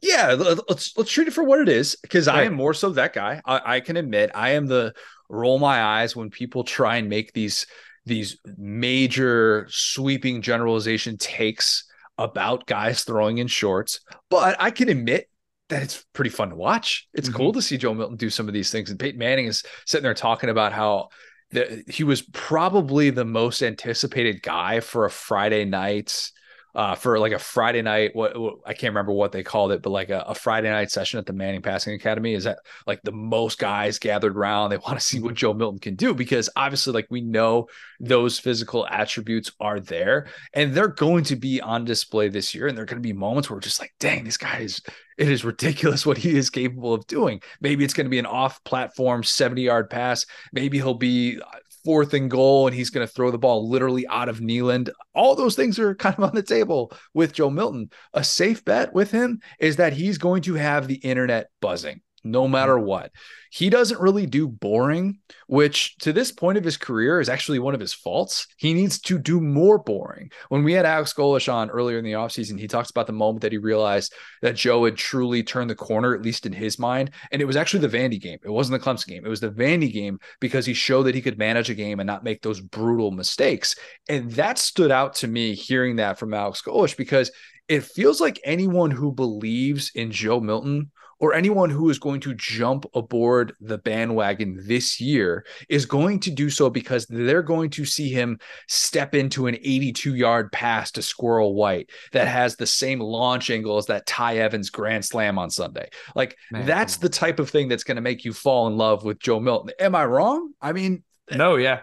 Yeah, 0.02 0.34
let's 0.34 0.96
let's 0.98 1.12
treat 1.12 1.28
it 1.28 1.34
for 1.34 1.44
what 1.44 1.60
it 1.60 1.70
is 1.70 1.96
because 2.02 2.28
right. 2.28 2.38
I 2.38 2.44
am 2.44 2.54
more 2.54 2.74
so 2.74 2.92
that 2.92 3.14
guy. 3.14 3.42
I, 3.46 3.78
I 3.78 3.80
can 3.80 3.98
admit 3.98 4.32
I 4.36 4.52
am 4.52 4.68
the 4.68 4.94
roll 5.30 5.58
my 5.58 5.82
eyes 5.82 6.16
when 6.16 6.30
people 6.30 6.64
try 6.64 6.98
and 6.98 7.10
make 7.10 7.34
these 7.34 7.66
these 8.06 8.38
major 8.58 9.68
sweeping 9.70 10.42
generalization 10.42 11.18
takes 11.18 11.86
about 12.18 12.68
guys 12.68 13.04
throwing 13.04 13.40
in 13.40 13.48
shorts. 13.48 14.02
But 14.30 14.56
I 14.60 14.72
can 14.72 14.90
admit 14.90 15.28
that 15.70 15.82
it's 15.82 16.06
pretty 16.14 16.30
fun 16.30 16.50
to 16.50 16.56
watch. 16.56 17.08
It's 17.14 17.28
mm-hmm. 17.28 17.38
cool 17.38 17.54
to 17.54 17.62
see 17.62 17.78
Joe 17.78 17.94
Milton 17.94 18.18
do 18.18 18.30
some 18.30 18.48
of 18.48 18.54
these 18.54 18.72
things. 18.72 18.90
And 18.90 19.00
Peyton 19.00 19.20
Manning 19.20 19.48
is 19.48 19.64
sitting 19.86 20.04
there 20.04 20.14
talking 20.14 20.50
about 20.50 20.72
how 20.72 21.10
the, 21.52 21.84
he 21.88 22.04
was 22.04 22.22
probably 22.22 23.10
the 23.10 23.26
most 23.26 23.64
anticipated 23.64 24.44
guy 24.44 24.80
for 24.80 25.06
a 25.06 25.10
Friday 25.10 25.66
night 25.66 26.32
uh, 26.76 26.94
for 26.94 27.18
like 27.18 27.32
a 27.32 27.40
Friday 27.40 27.82
night. 27.82 28.14
What, 28.14 28.38
what, 28.38 28.56
I 28.66 28.74
can't 28.74 28.92
remember 28.92 29.14
what 29.14 29.32
they 29.32 29.44
called 29.44 29.72
it, 29.72 29.82
but 29.82 29.92
like 29.92 30.10
a, 30.10 30.26
a, 30.28 30.36
Friday 30.36 30.70
night 30.70 30.92
session 30.92 31.18
at 31.20 31.26
the 31.26 31.32
Manning 31.32 31.62
Passing 31.62 31.94
Academy 31.94 32.34
is 32.34 32.44
that 32.44 32.60
like 32.86 33.02
the 33.04 33.14
most 33.14 33.60
guys 33.60 33.98
gathered 33.98 34.36
around. 34.36 34.70
They 34.70 34.78
want 34.78 35.00
to 35.00 35.06
see 35.06 35.20
what 35.20 35.36
Joe 35.36 35.54
Milton 35.54 35.80
can 35.80 35.96
do 35.96 36.14
because 36.14 36.50
obviously, 36.56 36.94
like 36.94 37.08
we 37.10 37.22
know 37.22 37.68
those 38.02 38.38
physical 38.38 38.86
attributes 38.88 39.52
are 39.62 39.80
there 39.80 40.28
and 40.54 40.74
they're 40.74 40.90
going 40.90 41.24
to 41.26 41.38
be 41.38 41.62
on 41.62 41.86
display 41.86 42.28
this 42.28 42.54
year. 42.54 42.68
And 42.68 42.78
there 42.78 42.84
are 42.84 42.88
going 42.88 43.02
to 43.02 43.08
be 43.08 43.14
moments 43.14 43.50
where 43.50 43.60
just 43.62 43.80
like, 43.80 43.94
dang, 44.00 44.26
this 44.26 44.38
guy 44.38 44.60
is 44.60 44.82
it 45.18 45.30
is 45.30 45.46
ridiculous 45.46 46.06
what 46.06 46.18
he 46.18 46.36
is 46.36 46.50
capable 46.50 46.94
of 46.94 47.08
doing. 47.08 47.42
Maybe 47.62 47.86
it's 47.86 47.94
going 47.94 48.06
to 48.06 48.12
be 48.12 48.20
an 48.20 48.26
off 48.26 48.62
platform 48.66 49.24
70 49.24 49.62
yard 49.62 49.90
pass. 49.90 50.26
Maybe 50.52 50.78
he'll 50.78 50.94
be 50.94 51.40
fourth 51.86 52.14
and 52.14 52.30
goal 52.30 52.68
and 52.68 52.76
he's 52.76 52.90
going 52.90 53.08
to 53.08 53.14
throw 53.14 53.32
the 53.32 53.38
ball 53.38 53.70
literally 53.70 54.08
out 54.08 54.28
of 54.28 54.40
Neyland. 54.40 54.90
All 55.14 55.36
those 55.36 55.56
things 55.56 55.80
are 55.80 55.96
kind 56.06 56.16
of 56.18 56.24
on 56.26 56.36
the 56.36 56.44
table 56.44 56.92
with 57.14 57.34
Joe 57.34 57.50
Milton. 57.50 57.92
A 58.14 58.24
safe 58.24 58.66
bet 58.66 58.94
with 58.94 59.12
him 59.12 59.40
is 59.60 59.78
that 59.78 59.94
he's 59.94 60.18
going 60.18 60.42
to 60.44 60.56
have 60.56 60.88
the 60.88 60.96
internet 60.96 61.48
buzzing 61.62 62.02
no 62.26 62.44
mm-hmm. 62.44 62.54
matter 62.54 62.78
what. 62.78 63.12
He 63.52 63.70
doesn't 63.70 64.02
really 64.02 64.26
do 64.26 64.50
boring, 64.50 65.20
which 65.48 65.96
to 66.00 66.12
this 66.12 66.32
point 66.32 66.58
of 66.58 66.66
his 66.66 66.76
career 66.76 67.22
is 67.22 67.30
actually 67.30 67.60
one 67.60 67.74
of 67.74 67.80
his 67.80 67.94
faults. 67.94 68.48
He 68.58 68.74
needs 68.74 69.00
to 69.02 69.18
do 69.18 69.40
more 69.40 69.78
boring. 69.78 70.32
When 70.50 70.64
we 70.64 70.74
had 70.74 70.86
Alex 70.86 71.14
Golesh 71.14 71.52
on 71.52 71.70
earlier 71.70 71.98
in 71.98 72.04
the 72.04 72.14
offseason, 72.14 72.60
he 72.60 72.68
talks 72.68 72.90
about 72.90 73.08
the 73.08 73.14
moment 73.14 73.44
that 73.44 73.54
he 73.54 73.58
realized 73.58 74.14
that 74.42 74.56
Joe 74.56 74.84
had 74.84 74.98
truly 74.98 75.42
turned 75.42 75.70
the 75.70 75.76
corner, 75.76 76.14
at 76.14 76.22
least 76.22 76.46
in 76.46 76.52
his 76.52 76.78
mind. 76.78 77.12
And 77.32 77.42
it 77.42 77.46
was 77.46 77.56
actually 77.56 77.88
the 77.88 77.98
Vandy 77.98 78.20
game. 78.20 78.40
It 78.44 78.50
wasn't 78.50 78.82
the 78.82 78.86
Clemson 78.86 79.08
game. 79.08 79.26
It 79.26 79.30
was 79.30 79.40
the 79.40 79.52
Vandy 79.52 79.94
game 79.94 80.20
because 80.42 80.66
he 80.66 80.74
showed 80.74 81.04
that 81.04 81.16
he 81.16 81.22
could 81.22 81.38
manage 81.38 81.70
a 81.70 81.76
game 81.76 82.02
and 82.02 82.08
not 82.08 82.26
make 82.26 82.42
those 82.42 82.60
brutal 82.60 83.12
mistakes. 83.12 83.76
And 84.10 84.32
that 84.32 84.58
stood 84.58 84.92
out 84.92 85.16
to 85.16 85.28
me 85.28 85.56
hearing 85.56 85.96
that 85.98 86.20
from 86.20 86.34
Alex 86.34 86.62
Golesh 86.62 86.98
because 86.98 87.32
it 87.68 87.84
feels 87.84 88.22
like 88.22 88.40
anyone 88.44 88.92
who 88.92 89.12
believes 89.12 89.92
in 89.96 90.12
Joe 90.12 90.40
Milton 90.40 90.92
or 91.20 91.34
anyone 91.34 91.70
who 91.70 91.90
is 91.90 92.00
going 92.00 92.20
to 92.22 92.34
jump 92.34 92.86
aboard 92.94 93.54
the 93.62 93.78
bandwagon 93.78 94.60
this 94.66 95.00
year 95.00 95.46
is 95.70 95.86
going 95.86 96.20
to 96.20 96.32
do 96.32 96.50
so 96.50 96.70
because 96.70 97.06
they're 97.08 97.42
going 97.42 97.70
to 97.70 97.86
see 97.86 98.10
him 98.10 98.40
step 98.68 99.16
into 99.16 99.48
an 99.48 99.56
82 99.56 100.16
yard 100.16 100.52
pass 100.52 100.92
to 100.92 101.02
Squirrel 101.02 101.56
White 101.56 101.90
that 102.12 102.28
has 102.28 102.56
the 102.56 102.68
same 102.68 103.00
launch 103.00 103.50
angle 103.50 103.78
as 103.78 103.86
that 103.88 104.06
Ty 104.06 104.38
Evans 104.38 104.70
grand 104.70 105.06
slam 105.06 105.38
on 105.38 105.50
Sunday. 105.50 105.90
Like 106.16 106.38
Man. 106.52 106.66
that's 106.66 106.98
the 106.98 107.10
type 107.10 107.40
of 107.40 107.50
thing 107.50 107.68
that's 107.68 107.84
going 107.84 107.96
to 107.96 108.02
make 108.02 108.26
you 108.26 108.34
fall 108.34 108.68
in 108.68 108.78
love 108.78 109.04
with 109.04 109.20
Joe 109.20 109.40
Milton. 109.40 109.72
Am 109.80 109.96
I 109.96 110.06
wrong? 110.06 110.54
I 110.62 110.74
mean, 110.74 111.04
no, 111.32 111.56
yeah. 111.56 111.82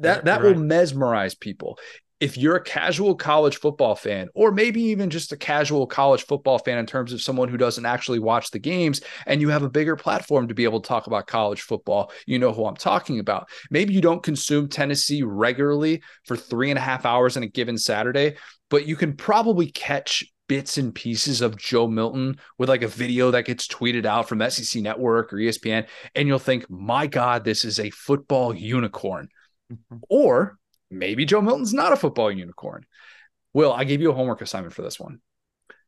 That 0.00 0.24
that 0.24 0.42
will 0.42 0.54
mesmerize 0.54 1.34
people 1.34 1.78
if 2.18 2.38
you're 2.38 2.56
a 2.56 2.62
casual 2.62 3.14
college 3.14 3.58
football 3.58 3.94
fan, 3.94 4.28
or 4.34 4.50
maybe 4.50 4.80
even 4.82 5.10
just 5.10 5.32
a 5.32 5.36
casual 5.36 5.86
college 5.86 6.24
football 6.24 6.58
fan 6.58 6.78
in 6.78 6.86
terms 6.86 7.12
of 7.12 7.20
someone 7.20 7.48
who 7.48 7.58
doesn't 7.58 7.84
actually 7.84 8.18
watch 8.18 8.50
the 8.50 8.58
games, 8.58 9.02
and 9.26 9.40
you 9.40 9.50
have 9.50 9.62
a 9.62 9.70
bigger 9.70 9.96
platform 9.96 10.48
to 10.48 10.54
be 10.54 10.64
able 10.64 10.80
to 10.80 10.88
talk 10.88 11.06
about 11.06 11.26
college 11.26 11.62
football, 11.62 12.10
you 12.26 12.38
know 12.38 12.52
who 12.52 12.64
I'm 12.64 12.76
talking 12.76 13.18
about. 13.18 13.48
Maybe 13.70 13.92
you 13.92 14.00
don't 14.00 14.22
consume 14.22 14.68
Tennessee 14.68 15.22
regularly 15.22 16.02
for 16.24 16.36
three 16.36 16.70
and 16.70 16.78
a 16.78 16.82
half 16.82 17.04
hours 17.04 17.36
on 17.36 17.42
a 17.42 17.48
given 17.48 17.76
Saturday, 17.76 18.36
but 18.70 18.86
you 18.86 18.96
can 18.96 19.14
probably 19.14 19.70
catch 19.70 20.24
bits 20.48 20.78
and 20.78 20.94
pieces 20.94 21.40
of 21.40 21.56
Joe 21.56 21.88
Milton 21.88 22.38
with 22.56 22.68
like 22.68 22.82
a 22.82 22.88
video 22.88 23.30
that 23.32 23.44
gets 23.44 23.66
tweeted 23.66 24.06
out 24.06 24.28
from 24.28 24.48
SEC 24.48 24.80
Network 24.80 25.32
or 25.32 25.36
ESPN, 25.36 25.86
and 26.14 26.28
you'll 26.28 26.38
think, 26.38 26.70
my 26.70 27.06
God, 27.06 27.44
this 27.44 27.64
is 27.64 27.78
a 27.78 27.90
football 27.90 28.54
unicorn. 28.54 29.28
Mm-hmm. 29.72 29.96
Or 30.08 30.58
maybe 30.98 31.24
Joe 31.24 31.40
Milton's 31.40 31.74
not 31.74 31.92
a 31.92 31.96
football 31.96 32.30
unicorn. 32.30 32.84
Will, 33.52 33.72
I 33.72 33.84
gave 33.84 34.00
you 34.00 34.10
a 34.10 34.14
homework 34.14 34.42
assignment 34.42 34.74
for 34.74 34.82
this 34.82 35.00
one. 35.00 35.20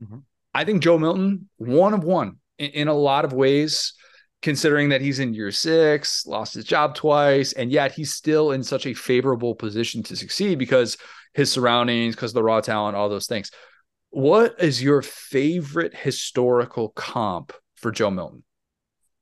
Mhm. 0.02 0.22
I 0.54 0.64
think 0.64 0.82
Joe 0.82 0.98
Milton, 0.98 1.48
one 1.56 1.94
of 1.94 2.04
one 2.04 2.38
in, 2.58 2.70
in 2.70 2.88
a 2.88 2.94
lot 2.94 3.24
of 3.24 3.32
ways, 3.32 3.94
considering 4.40 4.90
that 4.90 5.00
he's 5.00 5.18
in 5.18 5.34
year 5.34 5.50
six, 5.50 6.24
lost 6.26 6.54
his 6.54 6.64
job 6.64 6.94
twice, 6.94 7.52
and 7.52 7.70
yet 7.70 7.92
he's 7.92 8.14
still 8.14 8.52
in 8.52 8.62
such 8.62 8.86
a 8.86 8.94
favorable 8.94 9.54
position 9.54 10.02
to 10.04 10.16
succeed 10.16 10.58
because 10.58 10.96
his 11.34 11.50
surroundings, 11.50 12.14
because 12.14 12.30
of 12.30 12.36
the 12.36 12.42
raw 12.42 12.60
talent, 12.60 12.96
all 12.96 13.08
those 13.08 13.26
things. 13.26 13.50
What 14.10 14.54
is 14.60 14.82
your 14.82 15.02
favorite 15.02 15.94
historical 15.94 16.90
comp 16.90 17.52
for 17.74 17.90
Joe 17.90 18.10
Milton? 18.10 18.44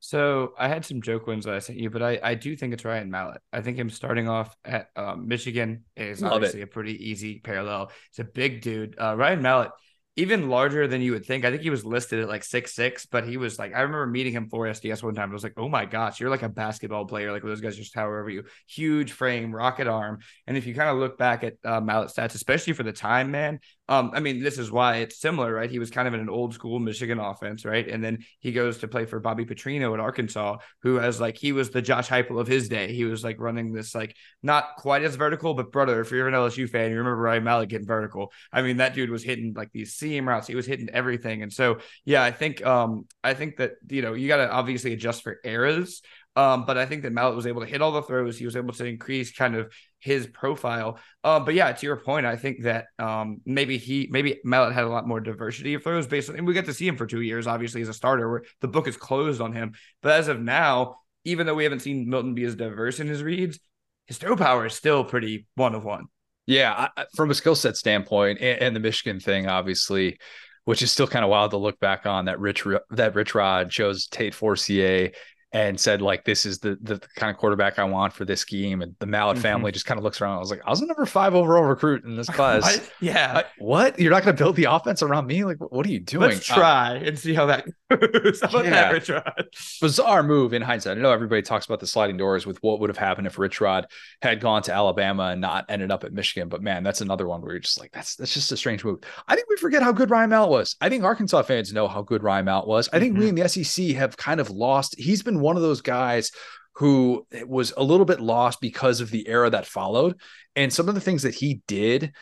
So 0.06 0.52
I 0.56 0.68
had 0.68 0.84
some 0.84 1.02
joke 1.02 1.26
ones 1.26 1.46
that 1.46 1.54
I 1.54 1.58
sent 1.58 1.80
you, 1.80 1.90
but 1.90 2.00
I, 2.00 2.20
I 2.22 2.34
do 2.36 2.54
think 2.54 2.72
it's 2.72 2.84
Ryan 2.84 3.10
Mallett. 3.10 3.40
I 3.52 3.60
think 3.60 3.76
him 3.76 3.90
starting 3.90 4.28
off 4.28 4.54
at 4.64 4.86
um, 4.94 5.26
Michigan 5.26 5.82
is 5.96 6.22
Love 6.22 6.34
obviously 6.34 6.62
a 6.62 6.68
pretty 6.68 7.10
easy 7.10 7.40
parallel. 7.40 7.90
It's 8.10 8.20
a 8.20 8.24
big 8.24 8.60
dude. 8.60 8.94
Uh, 9.00 9.16
Ryan 9.16 9.42
Mallett, 9.42 9.72
even 10.14 10.48
larger 10.48 10.86
than 10.86 11.00
you 11.00 11.10
would 11.10 11.26
think. 11.26 11.44
I 11.44 11.50
think 11.50 11.62
he 11.62 11.70
was 11.70 11.84
listed 11.84 12.20
at 12.20 12.28
like 12.28 12.44
six 12.44 12.72
six, 12.72 13.04
but 13.04 13.26
he 13.26 13.36
was 13.36 13.58
like 13.58 13.74
I 13.74 13.80
remember 13.80 14.06
meeting 14.06 14.32
him 14.32 14.48
for 14.48 14.66
SDS 14.66 15.02
one 15.02 15.16
time. 15.16 15.30
I 15.30 15.32
was 15.32 15.42
like, 15.42 15.54
oh 15.56 15.68
my 15.68 15.86
gosh, 15.86 16.20
you're 16.20 16.30
like 16.30 16.44
a 16.44 16.48
basketball 16.48 17.06
player. 17.06 17.32
Like 17.32 17.42
those 17.42 17.60
guys 17.60 17.76
just 17.76 17.92
tower 17.92 18.20
over 18.20 18.30
you. 18.30 18.44
Huge 18.68 19.10
frame, 19.10 19.52
rocket 19.52 19.88
arm. 19.88 20.20
And 20.46 20.56
if 20.56 20.68
you 20.68 20.74
kind 20.76 20.88
of 20.88 20.98
look 20.98 21.18
back 21.18 21.42
at 21.42 21.54
uh, 21.64 21.80
Mallett 21.80 22.10
stats, 22.10 22.36
especially 22.36 22.74
for 22.74 22.84
the 22.84 22.92
time, 22.92 23.32
man. 23.32 23.58
Um, 23.88 24.10
I 24.14 24.20
mean, 24.20 24.42
this 24.42 24.58
is 24.58 24.70
why 24.70 24.96
it's 24.96 25.20
similar, 25.20 25.52
right? 25.54 25.70
He 25.70 25.78
was 25.78 25.90
kind 25.90 26.08
of 26.08 26.14
in 26.14 26.20
an 26.20 26.28
old 26.28 26.54
school 26.54 26.78
Michigan 26.80 27.20
offense, 27.20 27.64
right? 27.64 27.86
And 27.88 28.02
then 28.02 28.24
he 28.40 28.52
goes 28.52 28.78
to 28.78 28.88
play 28.88 29.04
for 29.04 29.20
Bobby 29.20 29.44
Petrino 29.44 29.94
at 29.94 30.00
Arkansas, 30.00 30.56
who 30.82 30.96
has 30.96 31.20
like 31.20 31.36
he 31.36 31.52
was 31.52 31.70
the 31.70 31.82
Josh 31.82 32.08
Heupel 32.08 32.40
of 32.40 32.48
his 32.48 32.68
day. 32.68 32.92
He 32.92 33.04
was 33.04 33.22
like 33.22 33.38
running 33.38 33.72
this 33.72 33.94
like 33.94 34.16
not 34.42 34.76
quite 34.76 35.02
as 35.02 35.14
vertical, 35.14 35.54
but 35.54 35.70
brother, 35.70 36.00
if 36.00 36.10
you're 36.10 36.26
an 36.26 36.34
LSU 36.34 36.68
fan, 36.68 36.90
you 36.90 36.98
remember 36.98 37.16
Ryan 37.16 37.44
Mallett 37.44 37.68
getting 37.68 37.86
vertical. 37.86 38.32
I 38.52 38.62
mean, 38.62 38.78
that 38.78 38.94
dude 38.94 39.10
was 39.10 39.22
hitting 39.22 39.54
like 39.54 39.70
these 39.72 39.94
seam 39.94 40.28
routes. 40.28 40.48
He 40.48 40.56
was 40.56 40.66
hitting 40.66 40.90
everything. 40.90 41.42
And 41.42 41.52
so, 41.52 41.78
yeah, 42.04 42.22
I 42.24 42.32
think 42.32 42.64
um 42.66 43.06
I 43.22 43.34
think 43.34 43.56
that 43.58 43.74
you 43.88 44.02
know 44.02 44.14
you 44.14 44.26
got 44.28 44.38
to 44.38 44.50
obviously 44.50 44.92
adjust 44.92 45.22
for 45.22 45.38
eras. 45.44 46.02
Um, 46.36 46.66
but 46.66 46.76
I 46.76 46.84
think 46.84 47.02
that 47.02 47.12
Mallett 47.12 47.34
was 47.34 47.46
able 47.46 47.62
to 47.62 47.66
hit 47.66 47.80
all 47.80 47.92
the 47.92 48.02
throws. 48.02 48.36
He 48.36 48.44
was 48.44 48.56
able 48.56 48.74
to 48.74 48.84
increase 48.84 49.32
kind 49.32 49.56
of 49.56 49.72
his 50.00 50.26
profile. 50.26 50.98
Um, 51.24 51.46
but 51.46 51.54
yeah, 51.54 51.72
to 51.72 51.86
your 51.86 51.96
point, 51.96 52.26
I 52.26 52.36
think 52.36 52.64
that 52.64 52.86
um, 52.98 53.40
maybe 53.46 53.78
he 53.78 54.08
maybe 54.10 54.38
Mallett 54.44 54.74
had 54.74 54.84
a 54.84 54.88
lot 54.88 55.08
more 55.08 55.18
diversity 55.18 55.72
of 55.74 55.82
throws 55.82 56.06
based 56.06 56.28
on, 56.28 56.36
and 56.36 56.46
we 56.46 56.52
got 56.52 56.66
to 56.66 56.74
see 56.74 56.86
him 56.86 56.98
for 56.98 57.06
two 57.06 57.22
years, 57.22 57.46
obviously 57.46 57.80
as 57.80 57.88
a 57.88 57.94
starter, 57.94 58.30
where 58.30 58.42
the 58.60 58.68
book 58.68 58.86
is 58.86 58.98
closed 58.98 59.40
on 59.40 59.54
him. 59.54 59.72
But 60.02 60.12
as 60.12 60.28
of 60.28 60.38
now, 60.38 60.96
even 61.24 61.46
though 61.46 61.54
we 61.54 61.64
haven't 61.64 61.80
seen 61.80 62.08
Milton 62.08 62.34
be 62.34 62.44
as 62.44 62.54
diverse 62.54 63.00
in 63.00 63.06
his 63.06 63.22
reads, 63.22 63.58
his 64.06 64.18
throw 64.18 64.36
power 64.36 64.66
is 64.66 64.74
still 64.74 65.04
pretty 65.04 65.46
one 65.54 65.74
of 65.74 65.84
one. 65.84 66.04
Yeah, 66.46 66.88
I, 66.96 67.06
from 67.16 67.30
a 67.30 67.34
skill 67.34 67.56
set 67.56 67.76
standpoint, 67.76 68.40
and, 68.40 68.60
and, 68.60 68.76
the 68.76 68.80
Michigan 68.80 69.20
thing, 69.20 69.48
obviously, 69.48 70.18
which 70.64 70.82
is 70.82 70.92
still 70.92 71.08
kind 71.08 71.24
of 71.24 71.30
wild 71.30 71.50
to 71.52 71.56
look 71.56 71.80
back 71.80 72.06
on. 72.06 72.26
That 72.26 72.38
Rich 72.38 72.64
that 72.90 73.14
Rich 73.14 73.34
Rod 73.34 73.70
chose 73.70 74.06
Tate 74.06 74.34
Forcier 74.34 75.12
and 75.56 75.80
said 75.80 76.02
like 76.02 76.22
this 76.26 76.44
is 76.44 76.58
the 76.58 76.76
the 76.82 77.00
kind 77.16 77.30
of 77.30 77.38
quarterback 77.38 77.78
I 77.78 77.84
want 77.84 78.12
for 78.12 78.26
this 78.26 78.42
scheme. 78.42 78.82
And 78.82 78.94
the 78.98 79.06
Mallett 79.06 79.36
mm-hmm. 79.36 79.42
family 79.42 79.72
just 79.72 79.86
kind 79.86 79.96
of 79.96 80.04
looks 80.04 80.20
around. 80.20 80.36
I 80.36 80.38
was 80.38 80.50
like, 80.50 80.60
I 80.66 80.68
was 80.68 80.82
a 80.82 80.86
number 80.86 81.06
five 81.06 81.34
overall 81.34 81.64
recruit 81.64 82.04
in 82.04 82.14
this 82.14 82.28
class. 82.36 82.62
what? 82.62 82.92
Yeah. 83.00 83.42
what? 83.56 83.98
You're 83.98 84.10
not 84.10 84.22
going 84.22 84.36
to 84.36 84.42
build 84.42 84.56
the 84.56 84.64
offense 84.64 85.02
around 85.02 85.26
me? 85.26 85.44
Like, 85.44 85.56
what 85.58 85.86
are 85.86 85.90
you 85.90 86.00
doing? 86.00 86.28
Let's 86.28 86.44
try 86.44 86.98
uh, 86.98 87.04
and 87.04 87.18
see 87.18 87.32
how 87.32 87.46
that 87.46 87.64
goes. 87.90 88.40
how 88.50 88.62
yeah. 88.62 88.90
Rich 88.90 89.08
Rod? 89.08 89.46
Bizarre 89.80 90.22
move 90.22 90.52
in 90.52 90.60
hindsight. 90.60 90.98
I 90.98 91.00
know 91.00 91.10
everybody 91.10 91.40
talks 91.40 91.64
about 91.64 91.80
the 91.80 91.86
sliding 91.86 92.18
doors 92.18 92.44
with 92.44 92.62
what 92.62 92.78
would 92.80 92.90
have 92.90 92.98
happened 92.98 93.26
if 93.26 93.38
Rich 93.38 93.62
Rod 93.62 93.86
had 94.20 94.42
gone 94.42 94.60
to 94.64 94.74
Alabama 94.74 95.28
and 95.28 95.40
not 95.40 95.64
ended 95.70 95.90
up 95.90 96.04
at 96.04 96.12
Michigan. 96.12 96.50
But 96.50 96.62
man, 96.62 96.82
that's 96.82 97.00
another 97.00 97.26
one 97.26 97.40
where 97.40 97.52
you're 97.52 97.60
just 97.60 97.80
like, 97.80 97.92
that's 97.92 98.14
that's 98.16 98.34
just 98.34 98.52
a 98.52 98.58
strange 98.58 98.84
move. 98.84 99.00
I 99.26 99.34
think 99.34 99.48
we 99.48 99.56
forget 99.56 99.82
how 99.82 99.92
good 99.92 100.10
Ryan 100.10 100.28
Mallett 100.28 100.50
was. 100.50 100.76
I 100.82 100.90
think 100.90 101.02
Arkansas 101.02 101.44
fans 101.44 101.72
know 101.72 101.88
how 101.88 102.02
good 102.02 102.22
Ryan 102.22 102.44
Mallett 102.44 102.68
was. 102.68 102.90
I 102.92 102.98
think 102.98 103.14
mm-hmm. 103.14 103.22
we 103.22 103.28
in 103.30 103.34
the 103.36 103.48
SEC 103.48 103.86
have 103.96 104.18
kind 104.18 104.38
of 104.38 104.50
lost. 104.50 104.94
He's 104.98 105.22
been 105.22 105.40
one 105.46 105.56
of 105.56 105.62
those 105.62 105.80
guys 105.80 106.32
who 106.74 107.26
was 107.46 107.72
a 107.76 107.82
little 107.82 108.04
bit 108.04 108.20
lost 108.20 108.60
because 108.60 109.00
of 109.00 109.10
the 109.10 109.26
era 109.28 109.48
that 109.48 109.66
followed. 109.66 110.20
And 110.54 110.72
some 110.72 110.88
of 110.88 110.94
the 110.94 111.00
things 111.00 111.22
that 111.22 111.34
he 111.34 111.62
did 111.66 112.12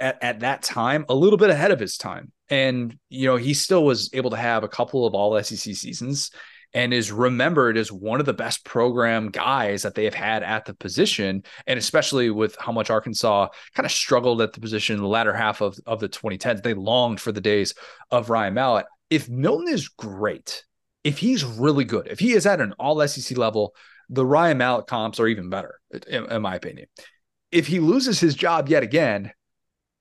at, 0.00 0.22
at 0.22 0.40
that 0.40 0.62
time 0.62 1.04
a 1.08 1.14
little 1.14 1.36
bit 1.36 1.50
ahead 1.50 1.70
of 1.70 1.80
his 1.80 1.96
time. 1.96 2.32
And 2.48 2.98
you 3.10 3.26
know 3.26 3.36
he 3.36 3.52
still 3.52 3.84
was 3.84 4.10
able 4.14 4.30
to 4.30 4.36
have 4.36 4.64
a 4.64 4.68
couple 4.68 5.06
of 5.06 5.14
all 5.14 5.40
sec 5.42 5.58
seasons 5.58 6.30
and 6.74 6.92
is 6.92 7.10
remembered 7.10 7.78
as 7.78 7.90
one 7.90 8.20
of 8.20 8.26
the 8.26 8.34
best 8.34 8.64
program 8.64 9.30
guys 9.30 9.82
that 9.82 9.94
they 9.94 10.04
have 10.04 10.14
had 10.14 10.42
at 10.42 10.64
the 10.64 10.74
position. 10.74 11.42
And 11.66 11.78
especially 11.78 12.30
with 12.30 12.56
how 12.58 12.72
much 12.72 12.90
arkansas 12.90 13.48
kind 13.74 13.86
of 13.86 13.92
struggled 13.92 14.42
at 14.42 14.52
the 14.52 14.60
position 14.60 14.96
in 14.96 15.02
the 15.02 15.08
latter 15.08 15.34
half 15.34 15.60
of, 15.60 15.78
of 15.86 16.00
the 16.00 16.08
2010s 16.08 16.62
they 16.62 16.74
longed 16.74 17.20
for 17.20 17.32
the 17.32 17.40
days 17.40 17.74
of 18.10 18.30
ryan 18.30 18.54
mallett. 18.54 18.86
If 19.10 19.28
milton 19.28 19.68
is 19.68 19.88
great 19.88 20.64
if 21.04 21.18
he's 21.18 21.44
really 21.44 21.84
good, 21.84 22.08
if 22.08 22.18
he 22.18 22.32
is 22.32 22.46
at 22.46 22.60
an 22.60 22.74
all 22.78 23.06
SEC 23.06 23.36
level, 23.36 23.74
the 24.08 24.24
Ryan 24.24 24.58
Mallett 24.58 24.86
comps 24.86 25.20
are 25.20 25.26
even 25.26 25.50
better, 25.50 25.78
in, 26.08 26.30
in, 26.30 26.42
my 26.42 26.54
opinion. 26.54 26.88
If 27.52 27.66
he 27.66 27.78
loses 27.78 28.20
his 28.20 28.34
job 28.34 28.68
yet 28.68 28.82
again, 28.82 29.32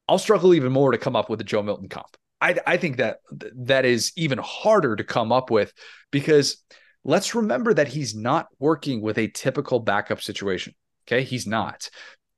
I'll 0.07 0.17
struggle 0.17 0.53
even 0.53 0.71
more 0.71 0.91
to 0.91 0.97
come 0.97 1.15
up 1.15 1.29
with 1.29 1.41
a 1.41 1.43
Joe 1.43 1.61
Milton 1.61 1.89
comp. 1.89 2.15
I, 2.39 2.57
I 2.65 2.77
think 2.77 2.97
that 2.97 3.19
that 3.31 3.85
is 3.85 4.11
even 4.15 4.37
harder 4.37 4.95
to 4.95 5.03
come 5.03 5.31
up 5.31 5.49
with 5.49 5.73
because 6.11 6.63
let's 7.03 7.35
remember 7.35 7.73
that 7.73 7.87
he's 7.87 8.15
not 8.15 8.47
working 8.59 9.01
with 9.01 9.17
a 9.17 9.27
typical 9.27 9.79
backup 9.79 10.21
situation. 10.21 10.73
Okay. 11.07 11.23
He's 11.23 11.47
not. 11.47 11.89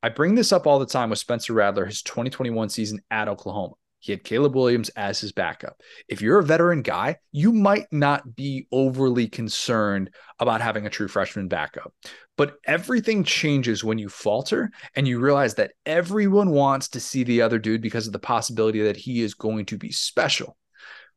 I 0.01 0.09
bring 0.09 0.35
this 0.35 0.53
up 0.53 0.65
all 0.65 0.79
the 0.79 0.85
time 0.85 1.09
with 1.09 1.19
Spencer 1.19 1.53
Rattler, 1.53 1.85
his 1.85 2.01
2021 2.03 2.69
season 2.69 3.01
at 3.11 3.27
Oklahoma. 3.27 3.73
He 3.99 4.13
had 4.13 4.23
Caleb 4.23 4.55
Williams 4.55 4.89
as 4.89 5.19
his 5.19 5.33
backup. 5.33 5.81
If 6.07 6.21
you're 6.21 6.39
a 6.39 6.43
veteran 6.43 6.81
guy, 6.81 7.17
you 7.31 7.51
might 7.51 7.87
not 7.91 8.35
be 8.35 8.67
overly 8.71 9.27
concerned 9.27 10.11
about 10.39 10.61
having 10.61 10.85
a 10.85 10.89
true 10.89 11.09
freshman 11.09 11.49
backup. 11.49 11.93
But 12.37 12.55
everything 12.65 13.25
changes 13.25 13.83
when 13.83 13.97
you 13.97 14.07
falter 14.07 14.71
and 14.95 15.05
you 15.05 15.19
realize 15.19 15.55
that 15.55 15.73
everyone 15.85 16.51
wants 16.51 16.87
to 16.89 17.01
see 17.01 17.23
the 17.23 17.41
other 17.41 17.59
dude 17.59 17.81
because 17.81 18.07
of 18.07 18.13
the 18.13 18.19
possibility 18.19 18.81
that 18.83 18.95
he 18.95 19.21
is 19.21 19.33
going 19.33 19.65
to 19.65 19.77
be 19.77 19.91
special. 19.91 20.55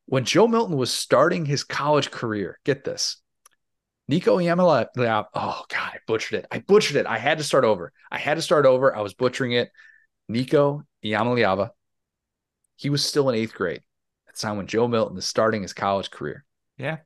When 0.07 0.25
Joe 0.25 0.49
Milton 0.49 0.77
was 0.77 0.93
starting 0.93 1.47
his 1.47 1.63
college 1.63 2.11
career, 2.11 2.59
get 2.65 2.83
this. 2.83 3.19
Nico 4.09 4.39
Yamala, 4.39 4.87
oh 4.97 5.65
God, 5.69 5.91
I 5.95 5.99
butchered 6.09 6.41
it. 6.41 6.47
I 6.51 6.59
butchered 6.59 6.97
it. 6.97 7.07
I 7.07 7.19
had 7.19 7.39
to 7.39 7.45
start 7.45 7.65
over. 7.65 7.93
I 8.11 8.19
had 8.19 8.35
to 8.35 8.43
start 8.43 8.67
over. 8.67 8.95
I 8.95 9.01
was 9.01 9.15
butchering 9.15 9.53
it. 9.53 9.71
Nico 10.29 10.83
Iamaleava 11.05 11.71
he 12.83 12.91
was 12.91 13.05
still 13.05 13.29
in 13.29 13.37
eighth 13.37 13.55
grade 13.55 13.81
at 14.29 14.35
the 14.35 14.41
time 14.41 14.57
when 14.57 14.67
Joe 14.67 14.89
Milton 14.89 15.17
is 15.17 15.25
starting 15.25 15.63
his 15.63 15.73
college 15.73 16.11
career. 16.11 16.45
Yeah. 16.77 16.97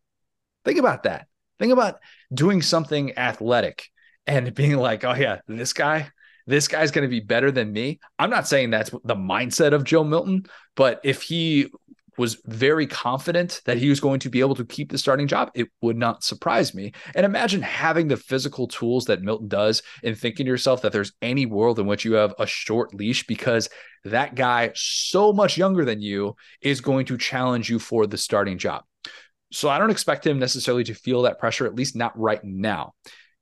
Think 0.64 0.78
about 0.78 1.02
that. 1.02 1.26
Think 1.58 1.70
about 1.70 2.00
doing 2.32 2.62
something 2.62 3.18
athletic 3.18 3.90
and 4.26 4.54
being 4.54 4.76
like, 4.76 5.04
oh, 5.04 5.14
yeah, 5.14 5.40
this 5.46 5.74
guy, 5.74 6.10
this 6.46 6.66
guy's 6.66 6.92
going 6.92 7.02
to 7.02 7.10
be 7.10 7.20
better 7.20 7.50
than 7.50 7.74
me. 7.74 8.00
I'm 8.18 8.30
not 8.30 8.48
saying 8.48 8.70
that's 8.70 8.88
the 9.04 9.14
mindset 9.14 9.74
of 9.74 9.84
Joe 9.84 10.02
Milton, 10.02 10.46
but 10.76 11.00
if 11.04 11.20
he 11.20 11.68
was 12.18 12.40
very 12.46 12.86
confident 12.86 13.60
that 13.64 13.78
he 13.78 13.88
was 13.88 14.00
going 14.00 14.20
to 14.20 14.30
be 14.30 14.40
able 14.40 14.54
to 14.54 14.64
keep 14.64 14.90
the 14.90 14.98
starting 14.98 15.26
job, 15.26 15.50
it 15.54 15.68
would 15.82 15.96
not 15.96 16.24
surprise 16.24 16.74
me. 16.74 16.92
And 17.14 17.26
imagine 17.26 17.62
having 17.62 18.08
the 18.08 18.16
physical 18.16 18.66
tools 18.66 19.06
that 19.06 19.22
Milton 19.22 19.48
does 19.48 19.82
and 20.02 20.16
thinking 20.16 20.46
to 20.46 20.50
yourself 20.50 20.82
that 20.82 20.92
there's 20.92 21.12
any 21.22 21.46
world 21.46 21.78
in 21.78 21.86
which 21.86 22.04
you 22.04 22.14
have 22.14 22.34
a 22.38 22.46
short 22.46 22.94
leash 22.94 23.26
because 23.26 23.68
that 24.04 24.34
guy, 24.34 24.70
so 24.74 25.32
much 25.32 25.58
younger 25.58 25.84
than 25.84 26.00
you, 26.00 26.36
is 26.60 26.80
going 26.80 27.06
to 27.06 27.18
challenge 27.18 27.68
you 27.68 27.78
for 27.78 28.06
the 28.06 28.18
starting 28.18 28.58
job. 28.58 28.84
So 29.52 29.68
I 29.68 29.78
don't 29.78 29.90
expect 29.90 30.26
him 30.26 30.38
necessarily 30.38 30.84
to 30.84 30.94
feel 30.94 31.22
that 31.22 31.38
pressure, 31.38 31.66
at 31.66 31.74
least 31.74 31.96
not 31.96 32.18
right 32.18 32.42
now. 32.42 32.94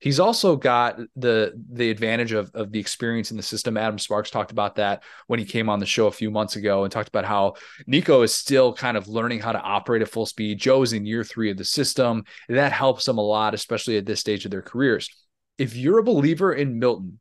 He's 0.04 0.20
also 0.20 0.54
got 0.54 1.00
the 1.16 1.58
the 1.73 1.88
advantage 1.88 2.32
of, 2.32 2.50
of 2.52 2.70
the 2.70 2.78
experience 2.78 3.30
in 3.30 3.38
the 3.38 3.42
system. 3.42 3.78
Adam 3.78 3.99
Sparks 3.99 4.28
talked 4.28 4.50
about 4.50 4.75
that 4.75 5.02
when 5.28 5.38
he 5.38 5.46
came 5.46 5.70
on 5.70 5.80
the 5.80 5.87
show 5.87 6.08
a 6.08 6.12
few 6.12 6.30
months 6.30 6.56
ago 6.56 6.84
and 6.84 6.92
talked 6.92 7.08
about 7.08 7.25
how 7.25 7.54
Nico 7.87 8.20
is 8.20 8.34
still 8.34 8.75
kind 8.75 8.99
of 8.99 9.08
learning 9.08 9.40
how 9.40 9.52
to 9.52 9.58
operate 9.58 10.02
at 10.02 10.11
full 10.11 10.26
speed. 10.26 10.61
Joe 10.61 10.82
is 10.82 10.92
in 10.92 11.06
year 11.06 11.25
three 11.25 11.50
of 11.50 11.56
the 11.56 11.64
system. 11.64 12.25
That 12.50 12.70
helps 12.70 13.06
them 13.06 13.16
a 13.16 13.23
lot, 13.23 13.54
especially 13.54 13.96
at 13.96 14.04
this 14.04 14.20
stage 14.20 14.44
of 14.44 14.50
their 14.50 14.61
careers. 14.61 15.08
If 15.56 15.75
you're 15.75 16.00
a 16.00 16.04
believer 16.04 16.52
in 16.52 16.78
Milton, 16.78 17.18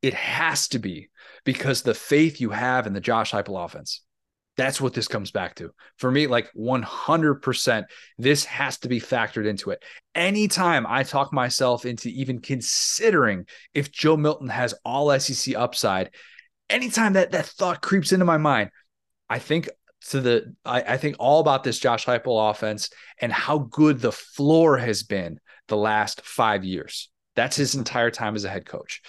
it 0.00 0.14
has 0.14 0.68
to 0.68 0.78
be 0.78 1.10
because 1.44 1.82
the 1.82 1.92
faith 1.92 2.40
you 2.40 2.50
have 2.50 2.86
in 2.86 2.92
the 2.92 3.00
Josh 3.00 3.32
Heupel 3.32 3.64
offense. 3.64 4.02
That's 4.56 4.80
what 4.80 4.92
this 4.92 5.08
comes 5.08 5.30
back 5.30 5.54
to. 5.56 5.72
For 5.96 6.10
me, 6.10 6.26
like 6.26 6.50
100%, 6.54 7.84
this 8.18 8.44
has 8.44 8.78
to 8.78 8.88
be 8.88 9.00
factored 9.00 9.46
into 9.46 9.70
it. 9.70 9.82
Anytime 10.14 10.86
I 10.86 11.02
talk 11.02 11.32
myself 11.32 11.86
into 11.86 12.08
even 12.08 12.40
considering 12.40 13.46
if 13.72 13.92
Joe 13.92 14.16
Milton 14.16 14.48
has 14.48 14.74
all 14.84 15.18
SEC 15.18 15.54
upside, 15.56 16.10
anytime 16.68 17.14
that 17.14 17.32
that 17.32 17.46
thought 17.46 17.80
creeps 17.80 18.12
into 18.12 18.24
my 18.24 18.36
mind, 18.36 18.70
I 19.28 19.38
think 19.38 19.70
to 20.08 20.20
the 20.20 20.54
I, 20.64 20.82
I 20.82 20.96
think 20.96 21.16
all 21.18 21.40
about 21.40 21.64
this 21.64 21.78
Josh 21.78 22.06
Heupel 22.06 22.50
offense 22.50 22.90
and 23.20 23.32
how 23.32 23.58
good 23.58 24.00
the 24.00 24.12
floor 24.12 24.76
has 24.76 25.02
been 25.02 25.38
the 25.68 25.76
last 25.76 26.22
five 26.22 26.64
years. 26.64 27.08
That's 27.36 27.56
his 27.56 27.74
entire 27.74 28.10
time 28.10 28.34
as 28.34 28.44
a 28.44 28.50
head 28.50 28.66
coach 28.66 29.02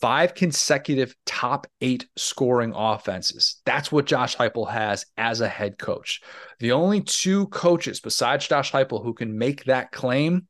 five 0.00 0.34
consecutive 0.34 1.14
top 1.24 1.66
eight 1.80 2.06
scoring 2.16 2.72
offenses. 2.74 3.60
That's 3.64 3.90
what 3.90 4.06
Josh 4.06 4.36
Heupel 4.36 4.70
has 4.70 5.06
as 5.16 5.40
a 5.40 5.48
head 5.48 5.78
coach. 5.78 6.20
The 6.60 6.72
only 6.72 7.00
two 7.00 7.46
coaches 7.48 8.00
besides 8.00 8.48
Josh 8.48 8.72
Heupel 8.72 9.02
who 9.02 9.14
can 9.14 9.38
make 9.38 9.64
that 9.64 9.92
claim, 9.92 10.46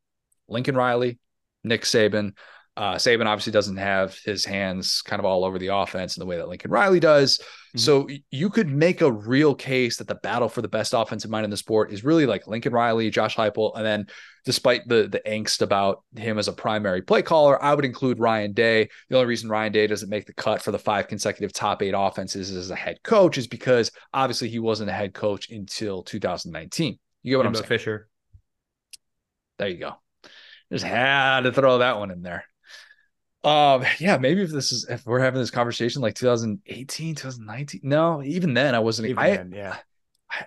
Lincoln 0.49 0.77
Riley, 0.77 1.19
Nick 1.65 1.83
Saban. 1.83 2.33
Uh, 2.77 2.97
Saban 2.97 3.25
obviously 3.25 3.53
doesn't 3.53 3.79
have 3.79 4.19
his 4.25 4.45
hands 4.45 5.01
kind 5.01 5.19
of 5.19 5.25
all 5.25 5.45
over 5.45 5.59
the 5.59 5.69
offense 5.69 6.17
in 6.17 6.21
the 6.21 6.27
way 6.27 6.37
that 6.37 6.49
Lincoln 6.49 6.71
Riley 6.71 7.01
does. 7.01 7.39
Mm-hmm. 7.39 7.79
So 7.79 8.09
you 8.31 8.51
could 8.51 8.69
make 8.69 9.01
a 9.01 9.11
real 9.11 9.55
case 9.55 9.97
that 9.97 10.09
the 10.09 10.17
battle 10.17 10.51
for 10.51 10.61
the 10.61 10.69
best 10.69 10.93
offensive 10.95 11.31
mind 11.31 11.45
in 11.45 11.51
the 11.51 11.57
sport 11.57 11.91
is 11.91 12.05
really 12.05 12.27
like 12.27 12.47
Lincoln 12.47 12.75
Riley, 12.75 13.09
Josh 13.09 13.35
Heupel, 13.35 13.75
and 13.77 13.85
then 13.85 14.07
despite 14.45 14.87
the 14.87 15.09
the 15.09 15.21
angst 15.27 15.63
about 15.63 16.03
him 16.17 16.39
as 16.39 16.49
a 16.49 16.53
primary 16.53 17.01
play 17.01 17.23
caller, 17.23 17.63
I 17.63 17.75
would 17.75 17.85
include 17.85 18.21
Ryan 18.21 18.53
Day. 18.53 18.91
The 19.09 19.17
only 19.17 19.27
reason 19.27 19.49
Ryan 19.49 19.73
Day 19.73 19.87
doesn't 19.87 20.11
make 20.11 20.27
the 20.27 20.35
cut 20.35 20.61
for 20.61 20.71
the 20.71 20.79
five 20.79 21.09
consecutive 21.09 21.55
top 21.55 21.83
eight 21.83 21.95
offenses 21.97 22.51
as 22.51 22.71
a 22.71 22.77
head 22.77 23.03
coach 23.03 23.39
is 23.39 23.47
because 23.47 23.91
obviously 24.13 24.51
he 24.51 24.59
wasn't 24.59 24.91
a 24.91 24.95
head 24.95 25.15
coach 25.15 25.51
until 25.51 26.03
2019. 26.03 26.99
You 27.23 27.31
get 27.31 27.37
what 27.39 27.45
Jimbo 27.45 27.59
I'm 27.59 27.63
saying? 27.63 27.69
Fisher. 27.69 28.09
There 29.59 29.69
you 29.69 29.79
go. 29.79 29.95
Just 30.71 30.85
had 30.85 31.41
to 31.41 31.53
throw 31.53 31.79
that 31.79 31.99
one 31.99 32.11
in 32.11 32.23
there. 32.23 32.45
Um, 33.47 33.85
yeah, 34.01 34.19
maybe 34.19 34.43
if 34.43 34.51
this 34.51 34.73
is 34.73 34.87
if 34.89 35.07
we're 35.07 35.21
having 35.21 35.41
this 35.41 35.53
conversation 35.53 36.03
like 36.03 36.17
2018, 36.17 37.15
2019. 37.15 37.81
No, 37.85 38.21
even 38.25 38.55
then 38.55 38.75
I 38.75 38.81
wasn't 38.81 39.09
even 39.09 39.23
I, 39.23 39.37
then, 39.37 39.53
yeah. 39.55 39.77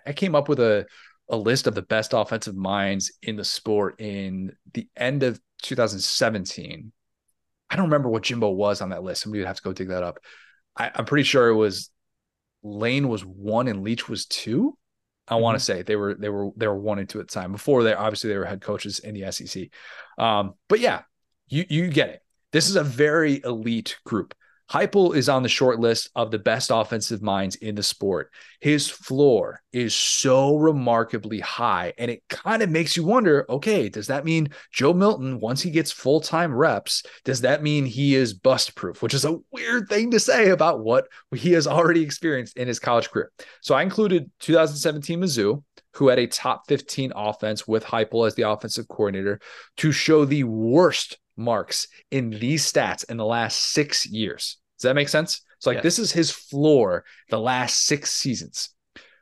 I 0.05 0.11
came 0.11 0.35
up 0.35 0.49
with 0.49 0.59
a 0.59 0.85
a 1.29 1.37
list 1.37 1.65
of 1.65 1.75
the 1.75 1.81
best 1.81 2.13
offensive 2.13 2.57
minds 2.57 3.13
in 3.21 3.37
the 3.37 3.45
sport 3.45 4.01
in 4.01 4.51
the 4.73 4.89
end 4.97 5.23
of 5.23 5.39
2017. 5.61 6.91
I 7.69 7.75
don't 7.75 7.85
remember 7.85 8.09
what 8.09 8.23
Jimbo 8.23 8.49
was 8.49 8.81
on 8.81 8.89
that 8.89 9.03
list. 9.03 9.21
Somebody 9.21 9.41
would 9.41 9.47
have 9.47 9.57
to 9.57 9.63
go 9.63 9.71
dig 9.71 9.89
that 9.89 10.03
up. 10.03 10.19
I, 10.75 10.91
am 10.93 11.05
pretty 11.05 11.23
sure 11.23 11.47
it 11.47 11.55
was 11.55 11.91
Lane 12.63 13.07
was 13.07 13.23
one 13.23 13.69
and 13.69 13.81
Leach 13.81 14.09
was 14.09 14.25
two. 14.25 14.77
I 15.25 15.35
mm-hmm. 15.35 15.43
want 15.43 15.57
to 15.57 15.63
say 15.63 15.83
they 15.83 15.95
were 15.95 16.15
they 16.15 16.27
were 16.27 16.49
they 16.57 16.67
were 16.67 16.77
one 16.77 16.99
and 16.99 17.07
two 17.07 17.21
at 17.21 17.29
the 17.29 17.33
time. 17.33 17.53
Before 17.53 17.83
they 17.83 17.93
obviously 17.93 18.29
they 18.29 18.37
were 18.37 18.45
head 18.45 18.59
coaches 18.59 18.99
in 18.99 19.13
the 19.13 19.31
SEC. 19.31 19.69
Um, 20.17 20.55
but 20.67 20.81
yeah, 20.81 21.03
you 21.47 21.63
you 21.69 21.87
get 21.87 22.09
it. 22.09 22.23
This 22.51 22.69
is 22.69 22.75
a 22.75 22.83
very 22.83 23.41
elite 23.43 23.97
group. 24.05 24.33
Heupel 24.71 25.15
is 25.15 25.29
on 25.29 25.41
the 25.41 25.49
short 25.49 25.79
list 25.79 26.11
of 26.15 26.29
the 26.29 26.37
best 26.37 26.69
offensive 26.71 27.23
minds 27.23 27.55
in 27.55 27.73
the 27.73 27.81
sport. 27.81 28.31
His 28.59 28.87
floor 28.87 29.61
is 29.73 29.95
so 29.95 30.57
remarkably 30.57 31.39
high, 31.39 31.93
and 31.97 32.11
it 32.11 32.21
kind 32.29 32.61
of 32.61 32.69
makes 32.69 32.95
you 32.95 33.03
wonder 33.03 33.45
okay, 33.49 33.89
does 33.89 34.07
that 34.07 34.25
mean 34.25 34.49
Joe 34.71 34.93
Milton, 34.93 35.39
once 35.39 35.61
he 35.61 35.71
gets 35.71 35.91
full 35.91 36.21
time 36.21 36.53
reps, 36.53 37.03
does 37.23 37.41
that 37.41 37.63
mean 37.63 37.85
he 37.85 38.13
is 38.13 38.33
bust 38.33 38.75
proof? 38.75 39.01
Which 39.01 39.15
is 39.15 39.25
a 39.25 39.39
weird 39.51 39.89
thing 39.89 40.11
to 40.11 40.19
say 40.19 40.49
about 40.49 40.83
what 40.83 41.07
he 41.35 41.53
has 41.53 41.65
already 41.65 42.03
experienced 42.03 42.57
in 42.57 42.67
his 42.67 42.79
college 42.79 43.09
career. 43.09 43.31
So 43.61 43.73
I 43.73 43.81
included 43.81 44.29
2017 44.41 45.19
Mizzou, 45.19 45.63
who 45.95 46.09
had 46.09 46.19
a 46.19 46.27
top 46.27 46.67
15 46.67 47.11
offense 47.15 47.67
with 47.67 47.83
Heupel 47.83 48.27
as 48.27 48.35
the 48.35 48.47
offensive 48.47 48.87
coordinator, 48.87 49.39
to 49.77 49.91
show 49.91 50.25
the 50.25 50.43
worst 50.43 51.17
marks 51.39 51.87
in 52.11 52.29
these 52.29 52.71
stats 52.71 53.09
in 53.09 53.17
the 53.17 53.25
last 53.25 53.71
six 53.71 54.05
years. 54.05 54.57
Does 54.77 54.83
that 54.83 54.95
make 54.95 55.09
sense? 55.09 55.41
So, 55.59 55.69
like, 55.69 55.77
yes. 55.77 55.83
this 55.83 55.99
is 55.99 56.11
his 56.11 56.31
floor 56.31 57.03
the 57.29 57.39
last 57.39 57.85
six 57.85 58.11
seasons. 58.11 58.69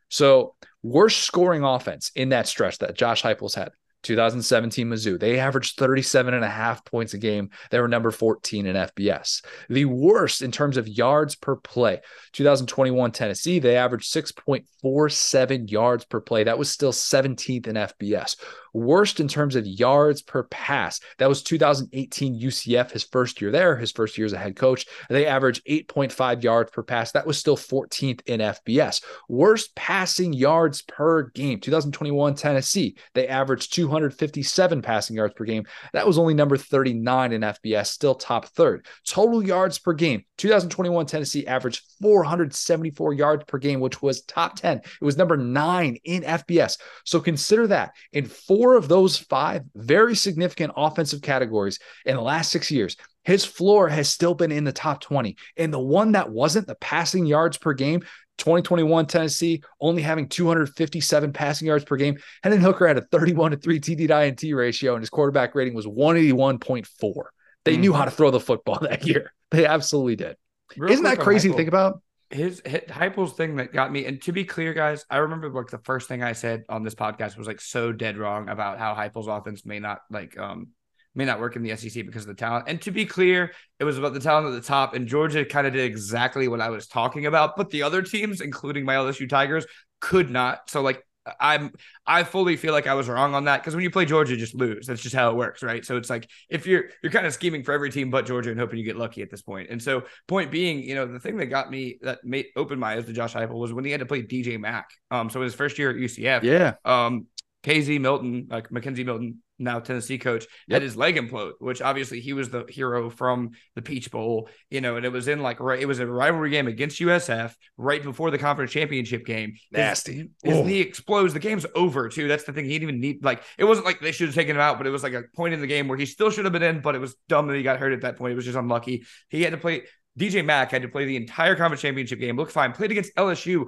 So, 0.09 0.55
worst 0.83 1.19
scoring 1.19 1.63
offense 1.63 2.11
in 2.15 2.29
that 2.29 2.47
stretch 2.47 2.79
that 2.79 2.95
Josh 2.95 3.23
Heupel's 3.23 3.55
had 3.55 3.71
2017 4.03 4.87
Mizzou. 4.87 5.19
They 5.19 5.39
averaged 5.39 5.77
37 5.77 6.33
and 6.33 6.43
a 6.43 6.49
half 6.49 6.85
points 6.85 7.13
a 7.13 7.17
game. 7.17 7.49
They 7.71 7.79
were 7.79 7.87
number 7.87 8.11
14 8.11 8.65
in 8.65 8.75
FBS. 8.75 9.43
The 9.69 9.85
worst 9.85 10.41
in 10.41 10.51
terms 10.51 10.77
of 10.77 10.87
yards 10.87 11.35
per 11.35 11.55
play. 11.55 11.99
2021 12.33 13.11
Tennessee, 13.11 13.59
they 13.59 13.75
averaged 13.75 14.13
6.47 14.13 15.71
yards 15.71 16.05
per 16.05 16.21
play. 16.21 16.43
That 16.43 16.59
was 16.59 16.71
still 16.71 16.93
17th 16.93 17.67
in 17.67 17.75
FBS. 17.75 18.37
Worst 18.77 19.19
in 19.19 19.27
terms 19.27 19.55
of 19.55 19.65
yards 19.65 20.21
per 20.21 20.43
pass. 20.43 20.99
That 21.17 21.29
was 21.29 21.41
2018 21.41 22.39
UCF, 22.39 22.91
his 22.91 23.03
first 23.03 23.41
year 23.41 23.49
there, 23.49 23.75
his 23.75 23.91
first 23.91 24.17
year 24.17 24.25
as 24.25 24.33
a 24.33 24.37
head 24.37 24.55
coach. 24.55 24.85
They 25.09 25.25
averaged 25.25 25.65
8.5 25.65 26.43
yards 26.43 26.69
per 26.69 26.83
pass. 26.83 27.11
That 27.11 27.25
was 27.25 27.39
still 27.39 27.57
14th 27.57 28.21
in 28.27 28.39
FBS. 28.39 29.03
Worst 29.27 29.75
passing 29.75 30.31
yards 30.31 30.83
per 30.83 31.23
game. 31.29 31.59
2021 31.59 32.35
Tennessee, 32.35 32.95
they 33.15 33.27
averaged 33.27 33.73
257 33.73 34.81
passing 34.83 35.15
yards 35.15 35.33
per 35.33 35.43
game. 35.43 35.65
That 35.93 36.05
was 36.05 36.19
only 36.19 36.35
number 36.35 36.55
39 36.55 37.33
in 37.33 37.41
FBS, 37.41 37.87
still 37.87 38.13
top 38.15 38.45
third. 38.45 38.85
Total 39.07 39.43
yards 39.43 39.79
per 39.79 39.93
game. 39.93 40.23
2021 40.37 41.07
Tennessee 41.07 41.47
averaged 41.47 41.83
474 41.99 43.13
yards 43.13 43.43
per 43.47 43.57
game, 43.57 43.79
which 43.79 44.03
was 44.03 44.21
top 44.21 44.55
10. 44.55 44.77
It 44.77 44.85
was 45.01 45.17
number 45.17 45.35
nine 45.35 45.97
in 46.03 46.21
FBS. 46.21 46.77
So 47.05 47.19
consider 47.19 47.65
that 47.67 47.93
in 48.13 48.25
four 48.25 48.66
four 48.67 48.75
of 48.75 48.89
those 48.89 49.17
five 49.17 49.63
very 49.75 50.13
significant 50.13 50.73
offensive 50.75 51.21
categories 51.21 51.79
in 52.05 52.17
the 52.17 52.21
last 52.21 52.51
six 52.51 52.69
years, 52.69 52.97
his 53.23 53.45
floor 53.45 53.87
has 53.87 54.09
still 54.09 54.33
been 54.33 54.51
in 54.51 54.65
the 54.65 54.73
top 54.73 54.99
20. 54.99 55.37
And 55.55 55.73
the 55.73 55.79
one 55.79 56.11
that 56.13 56.29
wasn't, 56.29 56.67
the 56.67 56.75
passing 56.75 57.25
yards 57.25 57.57
per 57.57 57.73
game, 57.73 58.01
2021 58.39 59.05
Tennessee 59.05 59.63
only 59.79 60.01
having 60.01 60.27
257 60.27 61.31
passing 61.31 61.67
yards 61.67 61.85
per 61.85 61.95
game. 61.95 62.17
Hendon 62.43 62.59
Hooker 62.59 62.87
had 62.87 62.97
a 62.97 63.01
31 63.01 63.51
to 63.51 63.57
3 63.57 63.79
TD 63.79 64.07
to 64.09 64.21
INT 64.21 64.55
ratio, 64.55 64.95
and 64.95 65.01
his 65.01 65.09
quarterback 65.09 65.55
rating 65.55 65.73
was 65.73 65.87
181.4. 65.87 67.23
They 67.63 67.71
mm-hmm. 67.71 67.81
knew 67.81 67.93
how 67.93 68.03
to 68.03 68.11
throw 68.11 68.31
the 68.31 68.39
football 68.39 68.79
that 68.81 69.05
year. 69.05 69.31
They 69.51 69.65
absolutely 69.65 70.17
did. 70.17 70.35
Real 70.75 70.91
Isn't 70.91 71.05
that 71.05 71.19
crazy 71.19 71.49
to 71.49 71.55
think 71.55 71.69
about? 71.69 72.01
His, 72.29 72.61
his 72.65 72.81
Heupel's 72.89 73.33
thing 73.33 73.55
that 73.57 73.73
got 73.73 73.91
me, 73.91 74.05
and 74.05 74.21
to 74.23 74.31
be 74.31 74.43
clear, 74.43 74.73
guys, 74.73 75.05
I 75.09 75.17
remember 75.17 75.49
like 75.49 75.67
the 75.67 75.79
first 75.79 76.07
thing 76.07 76.23
I 76.23 76.33
said 76.33 76.63
on 76.69 76.83
this 76.83 76.95
podcast 76.95 77.37
was 77.37 77.47
like 77.47 77.61
so 77.61 77.91
dead 77.91 78.17
wrong 78.17 78.49
about 78.49 78.79
how 78.79 78.93
Heupel's 78.95 79.27
offense 79.27 79.65
may 79.65 79.79
not 79.79 79.99
like 80.09 80.37
um 80.37 80.69
may 81.15 81.25
not 81.25 81.39
work 81.39 81.55
in 81.55 81.63
the 81.63 81.75
SEC 81.75 82.05
because 82.05 82.23
of 82.23 82.27
the 82.27 82.35
talent. 82.35 82.65
And 82.67 82.79
to 82.83 82.91
be 82.91 83.05
clear, 83.05 83.51
it 83.79 83.83
was 83.83 83.97
about 83.97 84.13
the 84.13 84.19
talent 84.19 84.47
at 84.47 84.61
the 84.61 84.67
top, 84.67 84.93
and 84.93 85.07
Georgia 85.07 85.43
kind 85.45 85.65
of 85.65 85.73
did 85.73 85.85
exactly 85.85 86.47
what 86.47 86.61
I 86.61 86.69
was 86.69 86.87
talking 86.87 87.25
about. 87.25 87.55
But 87.57 87.69
the 87.71 87.83
other 87.83 88.01
teams, 88.01 88.41
including 88.41 88.85
my 88.85 88.95
LSU 88.95 89.27
Tigers, 89.27 89.65
could 89.99 90.29
not. 90.29 90.69
So 90.69 90.81
like 90.81 91.01
I'm 91.39 91.71
I 92.05 92.23
fully 92.23 92.55
feel 92.57 92.73
like 92.73 92.87
I 92.87 92.93
was 92.93 93.07
wrong 93.07 93.33
on 93.33 93.45
that 93.45 93.61
because 93.61 93.75
when 93.75 93.83
you 93.83 93.91
play 93.91 94.05
Georgia, 94.05 94.35
just 94.35 94.55
lose. 94.55 94.87
That's 94.87 95.01
just 95.01 95.15
how 95.15 95.29
it 95.29 95.35
works, 95.35 95.63
right? 95.63 95.85
So 95.85 95.97
it's 95.97 96.09
like 96.09 96.29
if 96.49 96.65
you're 96.65 96.85
you're 97.01 97.11
kind 97.11 97.25
of 97.25 97.33
scheming 97.33 97.63
for 97.63 97.73
every 97.73 97.91
team 97.91 98.09
but 98.09 98.25
Georgia 98.25 98.51
and 98.51 98.59
hoping 98.59 98.79
you 98.79 98.85
get 98.85 98.97
lucky 98.97 99.21
at 99.21 99.29
this 99.29 99.41
point. 99.41 99.69
And 99.69 99.81
so 99.81 100.03
point 100.27 100.51
being, 100.51 100.81
you 100.81 100.95
know, 100.95 101.05
the 101.05 101.19
thing 101.19 101.37
that 101.37 101.47
got 101.47 101.69
me 101.71 101.99
that 102.01 102.23
made 102.23 102.47
open 102.55 102.79
my 102.79 102.95
eyes 102.95 103.05
to 103.05 103.13
Josh 103.13 103.33
Heupel 103.33 103.59
was 103.59 103.73
when 103.73 103.85
he 103.85 103.91
had 103.91 103.99
to 103.99 104.05
play 104.05 104.23
DJ 104.23 104.59
Mack. 104.59 104.89
Um, 105.11 105.29
so 105.29 105.39
in 105.41 105.45
his 105.45 105.55
first 105.55 105.77
year 105.77 105.89
at 105.89 105.95
UCF, 105.95 106.43
yeah. 106.43 106.75
Um, 106.85 107.27
KZ 107.63 107.99
Milton, 107.99 108.47
like 108.49 108.71
Mackenzie 108.71 109.03
Milton, 109.03 109.41
now 109.59 109.79
Tennessee 109.79 110.17
coach, 110.17 110.45
yep. 110.67 110.75
had 110.75 110.81
his 110.81 110.95
leg 110.95 111.15
implode, 111.15 111.53
which 111.59 111.81
obviously 111.81 112.19
he 112.19 112.33
was 112.33 112.49
the 112.49 112.65
hero 112.69 113.09
from 113.09 113.51
the 113.75 113.81
Peach 113.81 114.11
Bowl, 114.11 114.49
you 114.69 114.81
know, 114.81 114.97
and 114.97 115.05
it 115.05 115.11
was 115.11 115.27
in 115.27 115.41
like 115.41 115.59
right, 115.59 115.79
it 115.79 115.85
was 115.85 115.99
a 115.99 116.07
rivalry 116.07 116.49
game 116.49 116.67
against 116.67 116.99
USF 116.99 117.53
right 117.77 118.03
before 118.03 118.31
the 118.31 118.37
conference 118.37 118.71
championship 118.71 119.25
game. 119.25 119.55
Nasty. 119.71 120.29
His, 120.43 120.57
his 120.57 120.65
knee 120.65 120.79
explodes. 120.79 121.33
The 121.33 121.39
game's 121.39 121.65
over 121.75 122.09
too. 122.09 122.27
That's 122.27 122.43
the 122.43 122.53
thing. 122.53 122.65
He 122.65 122.71
didn't 122.71 122.89
even 122.89 123.01
need 123.01 123.23
like 123.23 123.43
it 123.57 123.65
wasn't 123.65 123.85
like 123.85 123.99
they 123.99 124.11
should 124.11 124.27
have 124.27 124.35
taken 124.35 124.55
him 124.55 124.61
out, 124.61 124.77
but 124.77 124.87
it 124.87 124.91
was 124.91 125.03
like 125.03 125.13
a 125.13 125.23
point 125.35 125.53
in 125.53 125.61
the 125.61 125.67
game 125.67 125.87
where 125.87 125.97
he 125.97 126.05
still 126.05 126.29
should 126.29 126.45
have 126.45 126.53
been 126.53 126.63
in, 126.63 126.81
but 126.81 126.95
it 126.95 126.99
was 126.99 127.15
dumb 127.27 127.47
that 127.47 127.55
he 127.55 127.63
got 127.63 127.79
hurt 127.79 127.93
at 127.93 128.01
that 128.01 128.17
point. 128.17 128.33
It 128.33 128.35
was 128.35 128.45
just 128.45 128.57
unlucky. 128.57 129.05
He 129.29 129.43
had 129.43 129.51
to 129.51 129.57
play. 129.57 129.83
DJ 130.17 130.43
Mack 130.43 130.71
had 130.71 130.81
to 130.81 130.87
play 130.87 131.05
the 131.05 131.15
entire 131.15 131.55
conference 131.55 131.81
championship 131.81 132.19
game. 132.19 132.37
Looked 132.37 132.51
fine. 132.51 132.71
Played 132.71 132.89
against 132.89 133.15
LSU 133.15 133.67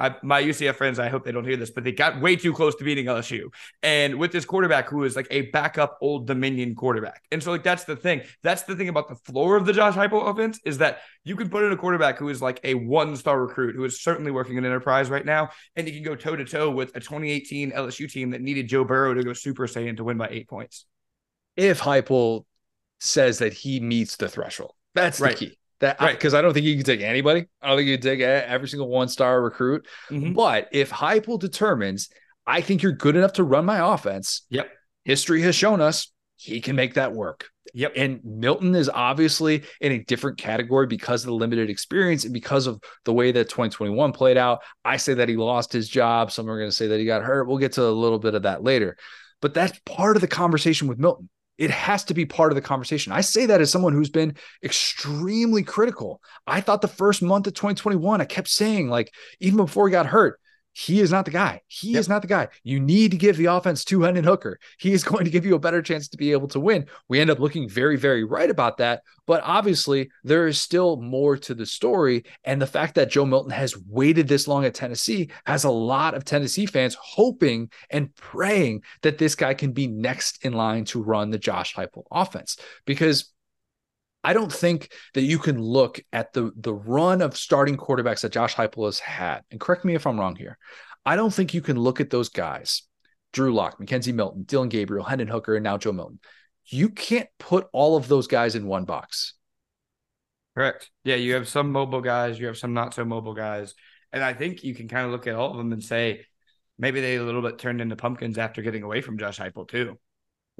I, 0.00 0.16
my 0.22 0.42
UCF 0.42 0.76
friends, 0.76 0.98
I 0.98 1.10
hope 1.10 1.24
they 1.24 1.32
don't 1.32 1.44
hear 1.44 1.58
this, 1.58 1.70
but 1.70 1.84
they 1.84 1.92
got 1.92 2.22
way 2.22 2.34
too 2.34 2.54
close 2.54 2.74
to 2.76 2.84
beating 2.84 3.04
LSU. 3.04 3.52
And 3.82 4.18
with 4.18 4.32
this 4.32 4.46
quarterback 4.46 4.88
who 4.88 5.04
is 5.04 5.14
like 5.14 5.26
a 5.30 5.42
backup 5.50 5.98
Old 6.00 6.26
Dominion 6.26 6.74
quarterback. 6.74 7.22
And 7.30 7.42
so, 7.42 7.50
like, 7.50 7.62
that's 7.62 7.84
the 7.84 7.96
thing. 7.96 8.22
That's 8.42 8.62
the 8.62 8.74
thing 8.74 8.88
about 8.88 9.08
the 9.08 9.16
floor 9.16 9.56
of 9.56 9.66
the 9.66 9.74
Josh 9.74 9.94
Heupel 9.94 10.26
offense 10.26 10.58
is 10.64 10.78
that 10.78 11.00
you 11.22 11.36
can 11.36 11.50
put 11.50 11.64
in 11.64 11.72
a 11.72 11.76
quarterback 11.76 12.18
who 12.18 12.30
is 12.30 12.40
like 12.40 12.60
a 12.64 12.74
one 12.74 13.14
star 13.14 13.38
recruit 13.38 13.76
who 13.76 13.84
is 13.84 14.00
certainly 14.00 14.30
working 14.30 14.56
in 14.56 14.64
enterprise 14.64 15.10
right 15.10 15.26
now. 15.26 15.50
And 15.76 15.86
you 15.86 15.92
can 15.92 16.02
go 16.02 16.16
toe 16.16 16.34
to 16.34 16.46
toe 16.46 16.70
with 16.70 16.96
a 16.96 17.00
2018 17.00 17.72
LSU 17.72 18.10
team 18.10 18.30
that 18.30 18.40
needed 18.40 18.68
Joe 18.68 18.84
Burrow 18.84 19.12
to 19.12 19.22
go 19.22 19.34
Super 19.34 19.66
Saiyan 19.66 19.98
to 19.98 20.04
win 20.04 20.16
by 20.16 20.28
eight 20.30 20.48
points. 20.48 20.86
If 21.56 21.80
Heupel 21.80 22.46
says 23.00 23.40
that 23.40 23.52
he 23.52 23.80
meets 23.80 24.16
the 24.16 24.28
threshold, 24.30 24.72
that's 24.94 25.20
right. 25.20 25.36
the 25.36 25.46
key. 25.46 25.58
That 25.80 26.00
right 26.00 26.14
because 26.14 26.34
I 26.34 26.42
don't 26.42 26.52
think 26.52 26.66
you 26.66 26.76
can 26.76 26.84
take 26.84 27.00
anybody. 27.00 27.46
I 27.62 27.68
don't 27.68 27.78
think 27.78 27.88
you 27.88 27.96
can 27.96 28.02
take 28.02 28.20
every 28.20 28.68
single 28.68 28.88
one 28.88 29.08
star 29.08 29.40
recruit. 29.42 29.86
Mm-hmm. 30.10 30.34
But 30.34 30.68
if 30.72 30.90
Heupel 30.90 31.40
determines, 31.40 32.10
I 32.46 32.60
think 32.60 32.82
you're 32.82 32.92
good 32.92 33.16
enough 33.16 33.34
to 33.34 33.44
run 33.44 33.64
my 33.64 33.94
offense. 33.94 34.42
Yep. 34.50 34.70
History 35.04 35.40
has 35.42 35.54
shown 35.54 35.80
us 35.80 36.12
he 36.36 36.60
can 36.60 36.76
make 36.76 36.94
that 36.94 37.12
work. 37.12 37.48
Yep. 37.72 37.92
And 37.96 38.20
Milton 38.24 38.74
is 38.74 38.88
obviously 38.88 39.62
in 39.80 39.92
a 39.92 40.04
different 40.04 40.38
category 40.38 40.86
because 40.86 41.22
of 41.22 41.28
the 41.28 41.34
limited 41.34 41.70
experience 41.70 42.24
and 42.24 42.34
because 42.34 42.66
of 42.66 42.82
the 43.04 43.12
way 43.12 43.32
that 43.32 43.48
2021 43.48 44.12
played 44.12 44.36
out. 44.36 44.60
I 44.84 44.96
say 44.96 45.14
that 45.14 45.28
he 45.28 45.36
lost 45.36 45.72
his 45.72 45.88
job. 45.88 46.32
Some 46.32 46.50
are 46.50 46.58
going 46.58 46.70
to 46.70 46.76
say 46.76 46.88
that 46.88 46.98
he 46.98 47.06
got 47.06 47.22
hurt. 47.22 47.46
We'll 47.46 47.58
get 47.58 47.72
to 47.72 47.84
a 47.84 47.90
little 47.90 48.18
bit 48.18 48.34
of 48.34 48.42
that 48.42 48.62
later. 48.62 48.96
But 49.40 49.54
that's 49.54 49.78
part 49.86 50.16
of 50.16 50.20
the 50.20 50.28
conversation 50.28 50.88
with 50.88 50.98
Milton 50.98 51.30
It 51.60 51.70
has 51.70 52.04
to 52.04 52.14
be 52.14 52.24
part 52.24 52.50
of 52.50 52.56
the 52.56 52.62
conversation. 52.62 53.12
I 53.12 53.20
say 53.20 53.44
that 53.44 53.60
as 53.60 53.70
someone 53.70 53.92
who's 53.92 54.08
been 54.08 54.34
extremely 54.64 55.62
critical. 55.62 56.22
I 56.46 56.62
thought 56.62 56.80
the 56.80 56.88
first 56.88 57.20
month 57.20 57.46
of 57.46 57.52
2021, 57.52 58.18
I 58.18 58.24
kept 58.24 58.48
saying, 58.48 58.88
like, 58.88 59.12
even 59.40 59.58
before 59.58 59.86
he 59.86 59.92
got 59.92 60.06
hurt, 60.06 60.40
he 60.72 61.00
is 61.00 61.10
not 61.10 61.24
the 61.24 61.30
guy. 61.30 61.62
He 61.66 61.92
yep. 61.92 62.00
is 62.00 62.08
not 62.08 62.22
the 62.22 62.28
guy. 62.28 62.48
You 62.62 62.78
need 62.78 63.10
to 63.10 63.16
give 63.16 63.36
the 63.36 63.46
offense 63.46 63.84
to 63.86 64.02
Hendon 64.02 64.24
Hooker. 64.24 64.58
He 64.78 64.92
is 64.92 65.04
going 65.10 65.24
to 65.24 65.30
give 65.30 65.44
you 65.44 65.54
a 65.54 65.60
better 65.60 65.82
chance 65.82 66.08
to 66.08 66.16
be 66.16 66.32
able 66.32 66.48
to 66.48 66.60
win. 66.60 66.86
We 67.08 67.20
end 67.20 67.30
up 67.30 67.40
looking 67.40 67.68
very, 67.68 67.96
very 67.96 68.24
right 68.24 68.50
about 68.50 68.78
that. 68.78 69.02
But 69.26 69.42
obviously, 69.44 70.10
there 70.24 70.46
is 70.46 70.60
still 70.60 70.96
more 70.96 71.36
to 71.38 71.54
the 71.54 71.66
story. 71.66 72.24
And 72.44 72.60
the 72.60 72.66
fact 72.66 72.94
that 72.96 73.10
Joe 73.10 73.26
Milton 73.26 73.52
has 73.52 73.76
waited 73.88 74.28
this 74.28 74.46
long 74.46 74.64
at 74.64 74.74
Tennessee 74.74 75.30
has 75.44 75.64
a 75.64 75.70
lot 75.70 76.14
of 76.14 76.24
Tennessee 76.24 76.66
fans 76.66 76.96
hoping 77.00 77.70
and 77.90 78.14
praying 78.14 78.82
that 79.02 79.18
this 79.18 79.34
guy 79.34 79.54
can 79.54 79.72
be 79.72 79.86
next 79.86 80.44
in 80.44 80.52
line 80.52 80.84
to 80.86 81.02
run 81.02 81.30
the 81.30 81.38
Josh 81.38 81.74
Heupel 81.74 82.04
offense. 82.10 82.56
Because 82.84 83.32
I 84.22 84.32
don't 84.32 84.52
think 84.52 84.92
that 85.14 85.22
you 85.22 85.38
can 85.38 85.60
look 85.60 86.00
at 86.12 86.32
the 86.32 86.52
the 86.56 86.74
run 86.74 87.22
of 87.22 87.36
starting 87.36 87.76
quarterbacks 87.76 88.20
that 88.20 88.32
Josh 88.32 88.54
Heupel 88.54 88.86
has 88.86 88.98
had. 88.98 89.42
And 89.50 89.60
correct 89.60 89.84
me 89.84 89.94
if 89.94 90.06
I'm 90.06 90.20
wrong 90.20 90.36
here. 90.36 90.58
I 91.06 91.16
don't 91.16 91.32
think 91.32 91.54
you 91.54 91.62
can 91.62 91.78
look 91.78 92.00
at 92.00 92.10
those 92.10 92.28
guys, 92.28 92.82
Drew 93.32 93.54
Lock, 93.54 93.80
Mackenzie 93.80 94.12
Milton, 94.12 94.42
Dillon 94.42 94.68
Gabriel, 94.68 95.04
Hendon 95.04 95.28
Hooker, 95.28 95.56
and 95.56 95.64
now 95.64 95.78
Joe 95.78 95.92
Milton. 95.92 96.20
You 96.66 96.90
can't 96.90 97.28
put 97.38 97.66
all 97.72 97.96
of 97.96 98.06
those 98.08 98.26
guys 98.26 98.54
in 98.54 98.66
one 98.66 98.84
box. 98.84 99.34
Correct. 100.54 100.90
Yeah, 101.04 101.16
you 101.16 101.34
have 101.34 101.48
some 101.48 101.72
mobile 101.72 102.02
guys, 102.02 102.38
you 102.38 102.46
have 102.46 102.58
some 102.58 102.74
not 102.74 102.92
so 102.92 103.04
mobile 103.04 103.34
guys. 103.34 103.74
And 104.12 104.22
I 104.22 104.34
think 104.34 104.62
you 104.62 104.74
can 104.74 104.88
kind 104.88 105.06
of 105.06 105.12
look 105.12 105.26
at 105.26 105.34
all 105.34 105.52
of 105.52 105.56
them 105.56 105.72
and 105.72 105.82
say 105.82 106.26
maybe 106.78 107.00
they 107.00 107.16
a 107.16 107.22
little 107.22 107.42
bit 107.42 107.58
turned 107.58 107.80
into 107.80 107.96
pumpkins 107.96 108.36
after 108.36 108.60
getting 108.60 108.82
away 108.82 109.00
from 109.00 109.16
Josh 109.16 109.38
Heupel 109.38 109.68
too 109.68 109.98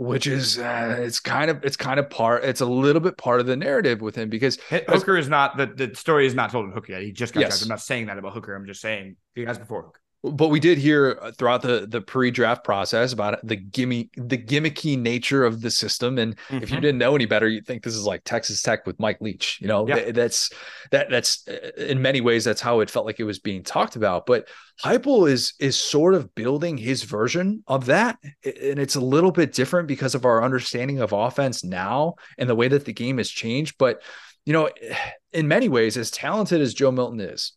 which 0.01 0.27
is 0.27 0.59
uh, 0.59 0.97
it's 0.99 1.21
kind 1.21 1.51
of 1.51 1.63
it's 1.63 1.77
kind 1.77 2.01
of 2.01 2.09
part 2.09 2.43
it's 2.43 2.63
a 2.63 2.67
little 2.67 3.03
bit 3.03 3.19
part 3.19 3.39
of 3.39 3.45
the 3.45 3.55
narrative 3.55 4.01
with 4.01 4.17
him 4.17 4.31
because 4.31 4.59
Hooker 4.89 5.19
is 5.19 5.29
not 5.29 5.59
the 5.59 5.67
the 5.67 5.95
story 5.95 6.27
is 6.27 6.35
not 6.35 6.51
told 6.51 6.65
in 6.65 6.73
Hooker 6.73 6.93
yet. 6.93 7.03
He 7.03 7.13
just 7.13 7.35
got 7.35 7.41
yes. 7.41 7.61
I'm 7.61 7.69
not 7.69 7.83
saying 7.83 8.07
that 8.07 8.17
about 8.17 8.33
Hooker. 8.33 8.55
I'm 8.55 8.65
just 8.67 8.81
saying 8.81 9.17
he 9.35 9.45
guys 9.45 9.59
before 9.59 9.83
Hooker 9.83 10.01
but 10.23 10.49
we 10.49 10.61
did 10.61 10.77
hear 10.77 11.19
uh, 11.23 11.33
throughout 11.33 11.63
the 11.63 11.87
the 11.89 12.01
pre-draft 12.01 12.63
process 12.63 13.13
about 13.13 13.39
the 13.47 13.57
gimme 13.57 14.11
the 14.17 14.37
gimmicky 14.37 14.99
nature 14.99 15.45
of 15.45 15.61
the 15.61 15.71
system 15.71 16.19
and 16.19 16.37
mm-hmm. 16.37 16.57
if 16.57 16.71
you 16.71 16.77
mm-hmm. 16.77 16.83
didn't 16.83 16.99
know 16.99 17.15
any 17.15 17.27
better 17.27 17.49
you'd 17.49 17.67
think 17.67 17.83
this 17.83 17.95
is 17.95 18.05
like 18.05 18.23
texas 18.25 18.63
tech 18.63 18.87
with 18.87 18.99
mike 19.01 19.21
leach 19.21 19.59
you 19.61 19.69
know 19.69 19.87
yeah. 19.89 20.11
that's 20.11 20.51
that 20.91 21.09
that's 21.11 21.47
uh, 21.49 21.71
in 21.77 22.03
many 22.03 22.21
ways 22.21 22.45
that's 22.45 22.61
how 22.61 22.81
it 22.81 22.91
felt 22.91 23.07
like 23.07 23.21
it 23.21 23.25
was 23.25 23.39
being 23.39 23.63
talked 23.63 23.97
about 23.97 24.27
but 24.27 24.49
Heupel 24.83 25.31
is 25.31 25.55
is 25.59 25.77
sort 25.77 26.15
of 26.15 26.35
building 26.35 26.77
his 26.77 27.03
version 27.03 27.63
of 27.67 27.87
that 27.87 28.19
and 28.45 28.79
it's 28.79 28.97
a 28.97 29.01
little 29.01 29.33
bit 29.33 29.53
different 29.53 29.89
because 29.89 30.15
of 30.15 30.25
our 30.25 30.43
understanding 30.43 31.01
of 31.01 31.13
offense 31.13 31.65
now 31.65 32.15
and 32.39 32.49
the 32.49 32.55
way 32.55 32.69
that 32.69 32.85
the 32.85 32.93
game 32.93 33.19
has 33.19 33.31
changed 33.31 33.77
but 33.79 34.03
you 34.45 34.53
know 34.53 34.71
in 35.33 35.47
many 35.47 35.69
ways 35.69 35.97
as 35.97 36.11
talented 36.11 36.61
as 36.61 36.75
joe 36.75 36.91
milton 36.91 37.21
is 37.21 37.53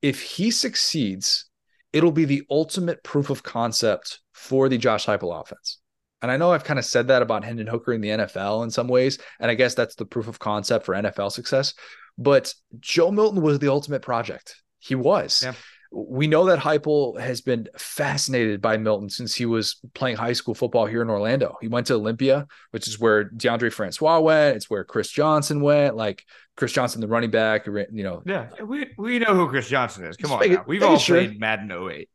if 0.00 0.20
he 0.20 0.50
succeeds 0.50 1.46
it'll 1.94 2.12
be 2.12 2.26
the 2.26 2.42
ultimate 2.50 3.02
proof 3.04 3.30
of 3.30 3.42
concept 3.42 4.20
for 4.32 4.68
the 4.68 4.76
Josh 4.76 5.06
Heupel 5.06 5.40
offense. 5.40 5.78
And 6.20 6.30
I 6.30 6.36
know 6.36 6.52
I've 6.52 6.64
kind 6.64 6.78
of 6.78 6.84
said 6.84 7.08
that 7.08 7.22
about 7.22 7.44
Hendon 7.44 7.66
Hooker 7.66 7.92
in 7.92 8.00
the 8.00 8.08
NFL 8.08 8.64
in 8.64 8.70
some 8.70 8.88
ways. 8.88 9.18
And 9.40 9.50
I 9.50 9.54
guess 9.54 9.74
that's 9.74 9.94
the 9.94 10.04
proof 10.04 10.26
of 10.26 10.38
concept 10.38 10.84
for 10.84 10.94
NFL 10.94 11.30
success. 11.30 11.74
But 12.18 12.52
Joe 12.80 13.10
Milton 13.10 13.42
was 13.42 13.60
the 13.60 13.68
ultimate 13.68 14.02
project. 14.02 14.60
He 14.78 14.94
was. 14.94 15.42
Yeah 15.42 15.54
we 15.94 16.26
know 16.26 16.46
that 16.46 16.58
Heupel 16.58 17.20
has 17.20 17.40
been 17.40 17.68
fascinated 17.78 18.60
by 18.60 18.76
Milton 18.76 19.08
since 19.08 19.34
he 19.34 19.46
was 19.46 19.76
playing 19.94 20.16
high 20.16 20.32
school 20.32 20.54
football 20.54 20.86
here 20.86 21.02
in 21.02 21.08
Orlando. 21.08 21.56
He 21.60 21.68
went 21.68 21.86
to 21.86 21.94
Olympia, 21.94 22.48
which 22.72 22.88
is 22.88 22.98
where 22.98 23.30
Deondre 23.30 23.72
Francois 23.72 24.18
went. 24.18 24.56
It's 24.56 24.68
where 24.68 24.82
Chris 24.82 25.10
Johnson 25.10 25.60
went. 25.60 25.94
Like 25.94 26.24
Chris 26.56 26.72
Johnson, 26.72 27.00
the 27.00 27.06
running 27.06 27.30
back, 27.30 27.66
you 27.66 28.02
know. 28.02 28.22
Yeah, 28.26 28.48
we, 28.62 28.86
we 28.98 29.20
know 29.20 29.34
who 29.34 29.48
Chris 29.48 29.68
Johnson 29.68 30.04
is. 30.04 30.16
Come 30.16 30.32
on, 30.32 30.50
now. 30.50 30.64
we've 30.66 30.82
all 30.82 30.98
sure. 30.98 31.18
played 31.18 31.38
Madden 31.38 31.70
08. 31.70 32.08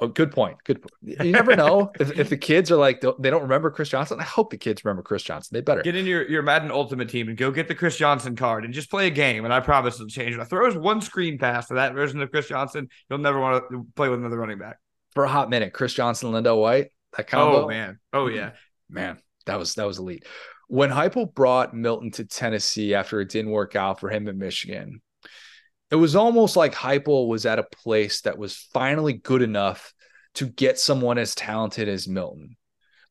Oh, 0.00 0.08
good 0.08 0.30
point. 0.30 0.56
Good. 0.64 0.80
Point. 0.80 1.20
You 1.24 1.32
never 1.32 1.54
know 1.56 1.92
if, 2.00 2.18
if 2.18 2.30
the 2.30 2.36
kids 2.36 2.70
are 2.70 2.76
like 2.76 3.00
they 3.00 3.30
don't 3.30 3.42
remember 3.42 3.70
Chris 3.70 3.90
Johnson. 3.90 4.18
I 4.20 4.24
hope 4.24 4.50
the 4.50 4.56
kids 4.56 4.84
remember 4.84 5.02
Chris 5.02 5.22
Johnson. 5.22 5.54
They 5.54 5.60
better 5.60 5.82
get 5.82 5.96
in 5.96 6.06
your 6.06 6.26
your 6.28 6.42
Madden 6.42 6.70
Ultimate 6.70 7.08
team 7.08 7.28
and 7.28 7.36
go 7.36 7.50
get 7.50 7.68
the 7.68 7.74
Chris 7.74 7.96
Johnson 7.96 8.36
card 8.36 8.64
and 8.64 8.72
just 8.72 8.90
play 8.90 9.06
a 9.06 9.10
game. 9.10 9.44
And 9.44 9.52
I 9.52 9.60
promise 9.60 9.96
it'll 9.96 10.06
change. 10.06 10.34
If 10.34 10.48
throws 10.48 10.76
one 10.76 11.02
screen 11.02 11.38
pass 11.38 11.68
to 11.68 11.74
that 11.74 11.92
version 11.92 12.22
of 12.22 12.30
Chris 12.30 12.48
Johnson, 12.48 12.88
you'll 13.10 13.18
never 13.18 13.38
want 13.38 13.64
to 13.70 13.86
play 13.96 14.08
with 14.08 14.18
another 14.18 14.38
running 14.38 14.58
back 14.58 14.78
for 15.12 15.24
a 15.24 15.28
hot 15.28 15.50
minute. 15.50 15.72
Chris 15.74 15.92
Johnson, 15.92 16.32
LenDale 16.32 16.60
White, 16.60 16.90
that 17.16 17.26
combo. 17.26 17.64
Oh 17.64 17.68
man. 17.68 17.98
Oh 18.12 18.26
mm-hmm. 18.26 18.36
yeah. 18.36 18.50
Man, 18.88 19.18
that 19.44 19.58
was 19.58 19.74
that 19.74 19.86
was 19.86 19.98
elite. 19.98 20.24
When 20.68 20.90
Heupel 20.90 21.32
brought 21.32 21.74
Milton 21.74 22.10
to 22.12 22.24
Tennessee 22.24 22.94
after 22.94 23.20
it 23.20 23.28
didn't 23.28 23.50
work 23.52 23.76
out 23.76 24.00
for 24.00 24.08
him 24.08 24.26
in 24.26 24.38
Michigan, 24.38 25.00
it 25.90 25.96
was 25.96 26.16
almost 26.16 26.56
like 26.56 26.74
Heupel 26.74 27.28
was 27.28 27.46
at 27.46 27.58
a 27.58 27.66
place 27.82 28.22
that 28.22 28.38
was 28.38 28.56
finally 28.72 29.12
good 29.12 29.42
enough 29.42 29.92
to 30.34 30.46
get 30.46 30.78
someone 30.78 31.18
as 31.18 31.34
talented 31.34 31.88
as 31.88 32.08
Milton. 32.08 32.56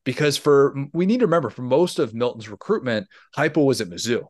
Because 0.04 0.36
for 0.36 0.76
we 0.92 1.06
need 1.06 1.20
to 1.20 1.26
remember 1.26 1.50
for 1.50 1.62
most 1.62 1.98
of 1.98 2.14
Milton's 2.14 2.48
recruitment, 2.48 3.08
Heupel 3.36 3.66
was 3.66 3.80
at 3.80 3.88
Mizzou. 3.88 4.24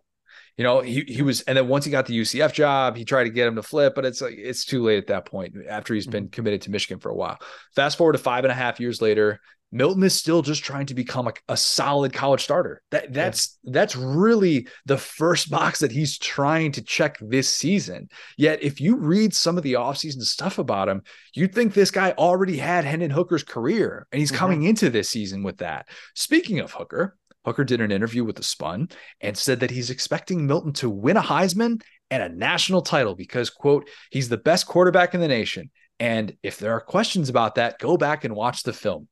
You 0.56 0.64
know, 0.64 0.80
he 0.80 1.02
he 1.06 1.20
was, 1.20 1.42
and 1.42 1.58
then 1.58 1.68
once 1.68 1.84
he 1.84 1.90
got 1.90 2.06
the 2.06 2.18
UCF 2.18 2.54
job, 2.54 2.96
he 2.96 3.04
tried 3.04 3.24
to 3.24 3.30
get 3.30 3.46
him 3.46 3.56
to 3.56 3.62
flip, 3.62 3.94
but 3.94 4.06
it's 4.06 4.22
like 4.22 4.36
it's 4.38 4.64
too 4.64 4.82
late 4.82 4.96
at 4.96 5.08
that 5.08 5.26
point 5.26 5.54
after 5.68 5.92
he's 5.92 6.06
been 6.06 6.24
mm-hmm. 6.24 6.30
committed 6.30 6.62
to 6.62 6.70
Michigan 6.70 6.98
for 6.98 7.10
a 7.10 7.14
while. 7.14 7.38
Fast 7.74 7.98
forward 7.98 8.12
to 8.14 8.18
five 8.18 8.44
and 8.44 8.52
a 8.52 8.54
half 8.54 8.80
years 8.80 9.02
later, 9.02 9.40
Milton 9.72 10.02
is 10.04 10.14
still 10.14 10.42
just 10.42 10.64
trying 10.64 10.86
to 10.86 10.94
become 10.94 11.26
a, 11.26 11.32
a 11.48 11.56
solid 11.56 12.12
college 12.12 12.42
starter. 12.42 12.82
That 12.90 13.12
that's 13.12 13.58
yeah. 13.62 13.72
that's 13.74 13.96
really 13.96 14.68
the 14.86 14.96
first 14.96 15.50
box 15.50 15.80
that 15.80 15.92
he's 15.92 16.18
trying 16.18 16.72
to 16.72 16.82
check 16.82 17.18
this 17.20 17.48
season. 17.48 18.08
Yet 18.36 18.62
if 18.62 18.80
you 18.80 18.96
read 18.96 19.34
some 19.34 19.56
of 19.56 19.64
the 19.64 19.74
offseason 19.74 20.22
stuff 20.22 20.58
about 20.58 20.88
him, 20.88 21.02
you'd 21.34 21.54
think 21.54 21.74
this 21.74 21.90
guy 21.90 22.12
already 22.12 22.56
had 22.56 22.84
Hendon 22.84 23.10
Hooker's 23.10 23.44
career 23.44 24.06
and 24.12 24.20
he's 24.20 24.30
mm-hmm. 24.30 24.38
coming 24.38 24.62
into 24.62 24.88
this 24.88 25.10
season 25.10 25.42
with 25.42 25.58
that. 25.58 25.88
Speaking 26.14 26.60
of 26.60 26.72
Hooker, 26.72 27.16
Hooker 27.44 27.64
did 27.64 27.80
an 27.80 27.92
interview 27.92 28.24
with 28.24 28.36
the 28.36 28.42
Spun 28.42 28.88
and 29.20 29.36
said 29.36 29.60
that 29.60 29.70
he's 29.70 29.90
expecting 29.90 30.46
Milton 30.46 30.72
to 30.74 30.90
win 30.90 31.16
a 31.16 31.22
Heisman 31.22 31.80
and 32.10 32.22
a 32.22 32.28
national 32.28 32.82
title 32.82 33.14
because 33.14 33.50
quote, 33.50 33.88
he's 34.10 34.28
the 34.28 34.36
best 34.36 34.66
quarterback 34.66 35.14
in 35.14 35.20
the 35.20 35.28
nation. 35.28 35.70
And 35.98 36.36
if 36.42 36.58
there 36.58 36.72
are 36.72 36.80
questions 36.80 37.28
about 37.28 37.56
that, 37.56 37.78
go 37.78 37.96
back 37.96 38.24
and 38.24 38.34
watch 38.34 38.62
the 38.62 38.72
film. 38.72 39.08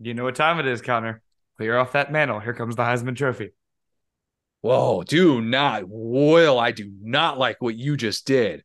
You 0.00 0.14
know 0.14 0.24
what 0.24 0.34
time 0.34 0.58
it 0.58 0.66
is, 0.66 0.80
Connor. 0.80 1.22
Clear 1.58 1.76
off 1.76 1.92
that 1.92 2.10
mantle. 2.10 2.40
Here 2.40 2.54
comes 2.54 2.74
the 2.74 2.82
Heisman 2.82 3.16
Trophy. 3.16 3.50
Whoa, 4.62 5.02
do 5.02 5.40
not, 5.40 5.84
Will, 5.86 6.58
I 6.58 6.72
do 6.72 6.90
not 7.02 7.38
like 7.38 7.60
what 7.60 7.76
you 7.76 7.96
just 7.96 8.26
did. 8.26 8.62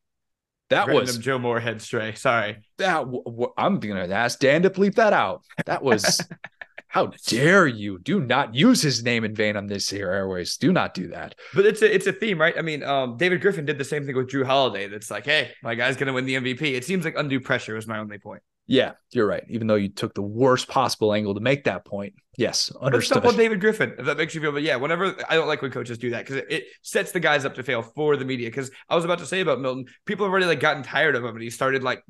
That 0.70 0.88
Random 0.88 1.06
was 1.06 1.18
Joe 1.18 1.38
Moorhead 1.38 1.80
stray. 1.80 2.14
Sorry. 2.14 2.56
That 2.78 2.98
w- 3.00 3.22
w- 3.24 3.52
I'm 3.56 3.78
gonna 3.78 4.08
ask 4.08 4.38
Dan 4.38 4.62
to 4.62 4.70
bleep 4.70 4.96
that 4.96 5.12
out. 5.12 5.44
That 5.66 5.82
was 5.82 6.20
how 6.88 7.12
dare 7.26 7.66
you? 7.66 7.98
Do 7.98 8.20
not 8.20 8.54
use 8.54 8.82
his 8.82 9.04
name 9.04 9.24
in 9.24 9.34
vain 9.34 9.56
on 9.56 9.68
this 9.68 9.88
here 9.88 10.10
airways. 10.10 10.56
Do 10.56 10.72
not 10.72 10.92
do 10.92 11.08
that. 11.08 11.36
But 11.54 11.66
it's 11.66 11.82
a 11.82 11.94
it's 11.94 12.06
a 12.08 12.12
theme, 12.12 12.40
right? 12.40 12.54
I 12.58 12.62
mean, 12.62 12.82
um, 12.82 13.16
David 13.16 13.40
Griffin 13.42 13.64
did 13.64 13.78
the 13.78 13.84
same 13.84 14.04
thing 14.06 14.16
with 14.16 14.28
Jrue 14.28 14.44
Holiday. 14.44 14.88
That's 14.88 15.10
like, 15.10 15.24
hey, 15.24 15.52
my 15.62 15.76
guy's 15.76 15.96
gonna 15.96 16.12
win 16.12 16.26
the 16.26 16.34
MVP. 16.34 16.62
It 16.74 16.84
seems 16.84 17.04
like 17.04 17.14
undue 17.16 17.40
pressure 17.40 17.74
was 17.74 17.86
my 17.86 17.98
only 17.98 18.18
point. 18.18 18.42
Yeah, 18.66 18.92
you're 19.12 19.26
right. 19.26 19.44
Even 19.48 19.66
though 19.66 19.76
you 19.76 19.88
took 19.88 20.14
the 20.14 20.22
worst 20.22 20.68
possible 20.68 21.12
angle 21.12 21.34
to 21.34 21.40
make 21.40 21.64
that 21.64 21.84
point. 21.84 22.14
Yes, 22.36 22.72
understood. 22.80 23.24
On 23.24 23.36
David 23.36 23.60
Griffin, 23.60 23.94
if 23.98 24.06
that 24.06 24.16
makes 24.16 24.34
you 24.34 24.40
feel. 24.40 24.52
But 24.52 24.62
yeah, 24.62 24.76
whenever 24.76 25.16
I 25.28 25.36
don't 25.36 25.46
like 25.46 25.62
when 25.62 25.70
coaches 25.70 25.98
do 25.98 26.10
that 26.10 26.26
because 26.26 26.36
it, 26.36 26.46
it, 26.50 26.64
sets 26.82 27.12
the 27.12 27.20
guys 27.20 27.44
up 27.44 27.54
to 27.54 27.62
fail 27.62 27.82
for 27.82 28.16
the 28.16 28.24
media. 28.24 28.48
Because 28.48 28.70
I 28.88 28.96
was 28.96 29.04
about 29.04 29.20
to 29.20 29.26
say 29.26 29.40
about 29.40 29.60
Milton, 29.60 29.86
people 30.04 30.26
have 30.26 30.32
already 30.32 30.46
like 30.46 30.60
gotten 30.60 30.82
tired 30.82 31.14
of 31.14 31.24
him, 31.24 31.30
and 31.30 31.42
he 31.42 31.50
started 31.50 31.82
like 31.82 32.02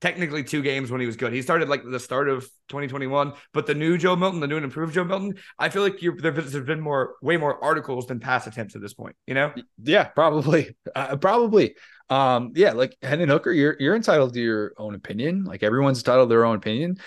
technically 0.00 0.44
two 0.44 0.62
games 0.62 0.90
when 0.90 1.00
he 1.00 1.06
was 1.06 1.16
good. 1.16 1.32
He 1.32 1.42
started 1.42 1.68
like 1.68 1.82
the 1.84 2.00
start 2.00 2.28
of 2.28 2.42
2021, 2.68 3.32
but 3.52 3.66
the 3.66 3.74
new 3.74 3.98
Joe 3.98 4.16
Milton, 4.16 4.40
the 4.40 4.46
new 4.46 4.56
and 4.56 4.64
improved 4.64 4.94
Joe 4.94 5.04
Milton, 5.04 5.34
I 5.58 5.68
feel 5.68 5.82
like 5.82 5.98
there's 6.00 6.60
been 6.60 6.80
more, 6.80 7.16
way 7.22 7.36
more 7.36 7.62
articles 7.62 8.06
than 8.06 8.20
pass 8.20 8.46
attempts 8.46 8.76
at 8.76 8.82
this 8.82 8.94
point. 8.94 9.16
You 9.26 9.34
know? 9.34 9.52
Yeah, 9.82 10.04
probably, 10.04 10.76
uh, 10.94 11.16
probably. 11.16 11.74
Um, 12.10 12.52
yeah, 12.54 12.72
like 12.72 12.96
Hendon 13.02 13.28
Hooker, 13.28 13.52
you're 13.52 13.76
you're 13.78 13.96
entitled 13.96 14.34
to 14.34 14.40
your 14.40 14.72
own 14.78 14.94
opinion. 14.94 15.44
Like 15.44 15.62
everyone's 15.62 15.98
entitled 15.98 16.28
to 16.28 16.34
their 16.34 16.44
own 16.44 16.56
opinion. 16.56 16.98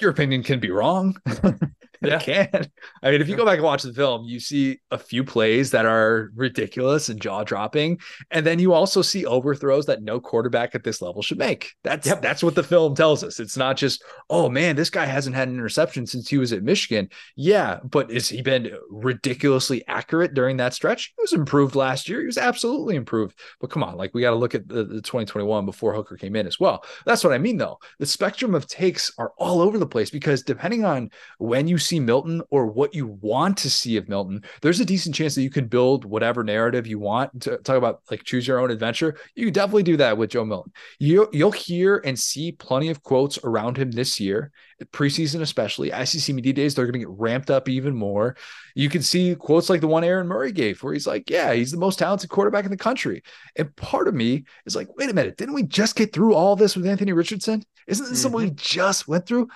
Your 0.00 0.10
opinion 0.10 0.42
can 0.42 0.60
be 0.60 0.70
wrong. 0.70 1.16
yeah. 2.02 2.18
can. 2.18 2.66
I 3.02 3.10
mean, 3.10 3.20
if 3.20 3.28
you 3.28 3.36
go 3.36 3.44
back 3.44 3.56
and 3.56 3.64
watch 3.64 3.82
the 3.82 3.92
film, 3.92 4.24
you 4.24 4.40
see 4.40 4.78
a 4.90 4.98
few 4.98 5.24
plays 5.24 5.70
that 5.72 5.86
are 5.86 6.30
ridiculous 6.34 7.08
and 7.08 7.20
jaw 7.20 7.44
dropping, 7.44 7.98
and 8.30 8.46
then 8.46 8.58
you 8.58 8.72
also 8.72 9.02
see 9.02 9.26
overthrows 9.26 9.86
that 9.86 10.02
no 10.02 10.20
quarterback 10.20 10.74
at 10.74 10.84
this 10.84 11.02
level 11.02 11.22
should 11.22 11.38
make. 11.38 11.72
That's 11.84 12.06
yep. 12.06 12.22
that's 12.22 12.42
what 12.42 12.54
the 12.54 12.62
film 12.62 12.94
tells 12.94 13.24
us. 13.24 13.40
It's 13.40 13.56
not 13.56 13.76
just, 13.76 14.02
oh 14.30 14.48
man, 14.48 14.76
this 14.76 14.90
guy 14.90 15.06
hasn't 15.06 15.36
had 15.36 15.48
an 15.48 15.54
interception 15.54 16.06
since 16.06 16.28
he 16.28 16.38
was 16.38 16.52
at 16.52 16.62
Michigan. 16.62 17.08
Yeah, 17.36 17.80
but 17.84 18.10
has 18.10 18.28
he 18.28 18.42
been 18.42 18.70
ridiculously 18.90 19.86
accurate 19.88 20.34
during 20.34 20.56
that 20.58 20.74
stretch? 20.74 21.12
He 21.16 21.22
was 21.22 21.32
improved 21.32 21.74
last 21.74 22.08
year. 22.08 22.20
He 22.20 22.26
was 22.26 22.38
absolutely 22.38 22.96
improved. 22.96 23.38
But 23.60 23.70
come 23.70 23.82
on, 23.82 23.96
like 23.96 24.14
we 24.14 24.20
got 24.20 24.30
to 24.30 24.36
look 24.36 24.54
at 24.54 24.68
the, 24.68 24.84
the 24.84 25.02
2021 25.02 25.64
before 25.66 25.94
Hooker 25.94 26.16
came 26.16 26.36
in 26.36 26.46
as 26.46 26.60
well. 26.60 26.84
That's 27.04 27.24
what 27.24 27.32
I 27.32 27.38
mean, 27.38 27.56
though. 27.56 27.78
The 27.98 28.06
spectrum 28.06 28.54
of 28.54 28.66
takes 28.66 29.12
are 29.18 29.32
all 29.38 29.60
over 29.60 29.78
the 29.78 29.86
place 29.86 30.10
because 30.10 30.42
depending 30.42 30.84
on 30.84 31.10
when 31.38 31.68
you 31.68 31.78
see 31.88 32.00
Milton 32.00 32.42
or 32.50 32.66
what 32.66 32.94
you 32.94 33.18
want 33.20 33.56
to 33.58 33.70
see 33.70 33.96
of 33.96 34.08
Milton, 34.08 34.42
there's 34.62 34.80
a 34.80 34.84
decent 34.84 35.14
chance 35.14 35.34
that 35.34 35.42
you 35.42 35.50
can 35.50 35.66
build 35.66 36.04
whatever 36.04 36.44
narrative 36.44 36.86
you 36.86 36.98
want 36.98 37.42
to 37.42 37.56
talk 37.58 37.76
about, 37.76 38.02
like 38.10 38.24
choose 38.24 38.46
your 38.46 38.60
own 38.60 38.70
adventure. 38.70 39.16
You 39.34 39.50
definitely 39.50 39.82
do 39.82 39.96
that 39.96 40.16
with 40.18 40.30
Joe 40.30 40.44
Milton. 40.44 40.72
You, 40.98 41.28
you'll 41.32 41.50
hear 41.50 42.02
and 42.04 42.18
see 42.18 42.52
plenty 42.52 42.88
of 42.88 43.02
quotes 43.02 43.38
around 43.42 43.76
him 43.76 43.90
this 43.90 44.20
year, 44.20 44.52
preseason 44.92 45.40
especially. 45.40 45.90
SEC 46.04 46.34
Media 46.34 46.52
Days, 46.52 46.74
they're 46.74 46.86
going 46.86 46.92
to 46.92 46.98
get 47.00 47.08
ramped 47.08 47.50
up 47.50 47.68
even 47.68 47.94
more. 47.94 48.36
You 48.74 48.88
can 48.88 49.02
see 49.02 49.34
quotes 49.34 49.68
like 49.68 49.80
the 49.80 49.88
one 49.88 50.04
Aaron 50.04 50.28
Murray 50.28 50.52
gave, 50.52 50.82
where 50.82 50.92
he's 50.92 51.06
like, 51.06 51.30
Yeah, 51.30 51.52
he's 51.52 51.72
the 51.72 51.78
most 51.78 51.98
talented 51.98 52.30
quarterback 52.30 52.64
in 52.64 52.70
the 52.70 52.76
country. 52.76 53.22
And 53.56 53.74
part 53.76 54.08
of 54.08 54.14
me 54.14 54.44
is 54.66 54.76
like, 54.76 54.88
Wait 54.96 55.10
a 55.10 55.14
minute, 55.14 55.36
didn't 55.36 55.54
we 55.54 55.64
just 55.64 55.96
get 55.96 56.12
through 56.12 56.34
all 56.34 56.56
this 56.56 56.76
with 56.76 56.86
Anthony 56.86 57.12
Richardson? 57.12 57.64
Isn't 57.86 58.04
this 58.04 58.18
mm-hmm. 58.18 58.22
something 58.22 58.50
we 58.50 58.50
just 58.50 59.08
went 59.08 59.26
through? 59.26 59.48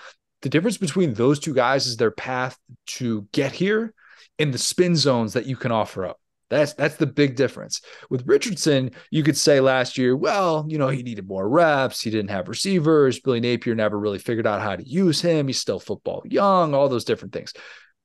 The 0.43 0.49
difference 0.49 0.77
between 0.77 1.15
those 1.15 1.39
two 1.39 1.55
guys 1.55 1.87
is 1.87 1.97
their 1.97 2.11
path 2.11 2.59
to 2.87 3.27
get 3.33 3.53
here 3.53 3.95
and 4.39 4.53
the 4.53 4.59
spin 4.59 4.97
zones 4.97 5.33
that 5.33 5.47
you 5.47 5.57
can 5.57 5.73
offer 5.73 6.07
up. 6.07 6.19
That's 6.51 6.75
that's 6.75 6.97
the 6.97 7.07
big 7.07 7.35
difference. 7.37 7.81
With 8.11 8.27
Richardson, 8.27 8.91
you 9.11 9.23
could 9.23 9.39
say 9.39 9.61
last 9.61 9.97
year, 9.97 10.15
well, 10.15 10.67
you 10.69 10.77
know, 10.77 10.89
he 10.89 11.03
needed 11.03 11.27
more 11.27 11.49
reps. 11.49 12.03
He 12.03 12.11
didn't 12.11 12.31
have 12.31 12.49
receivers. 12.49 13.21
Billy 13.21 13.41
Napier 13.41 13.75
never 13.75 13.99
really 13.99 14.19
figured 14.19 14.47
out 14.47 14.61
how 14.61 14.77
to 14.77 14.87
use 14.87 15.23
him. 15.23 15.47
He's 15.47 15.59
still 15.59 15.81
football 15.81 16.23
young, 16.27 16.75
all 16.75 16.91
those 16.91 17.07
different 17.07 17.33
things. 17.33 17.55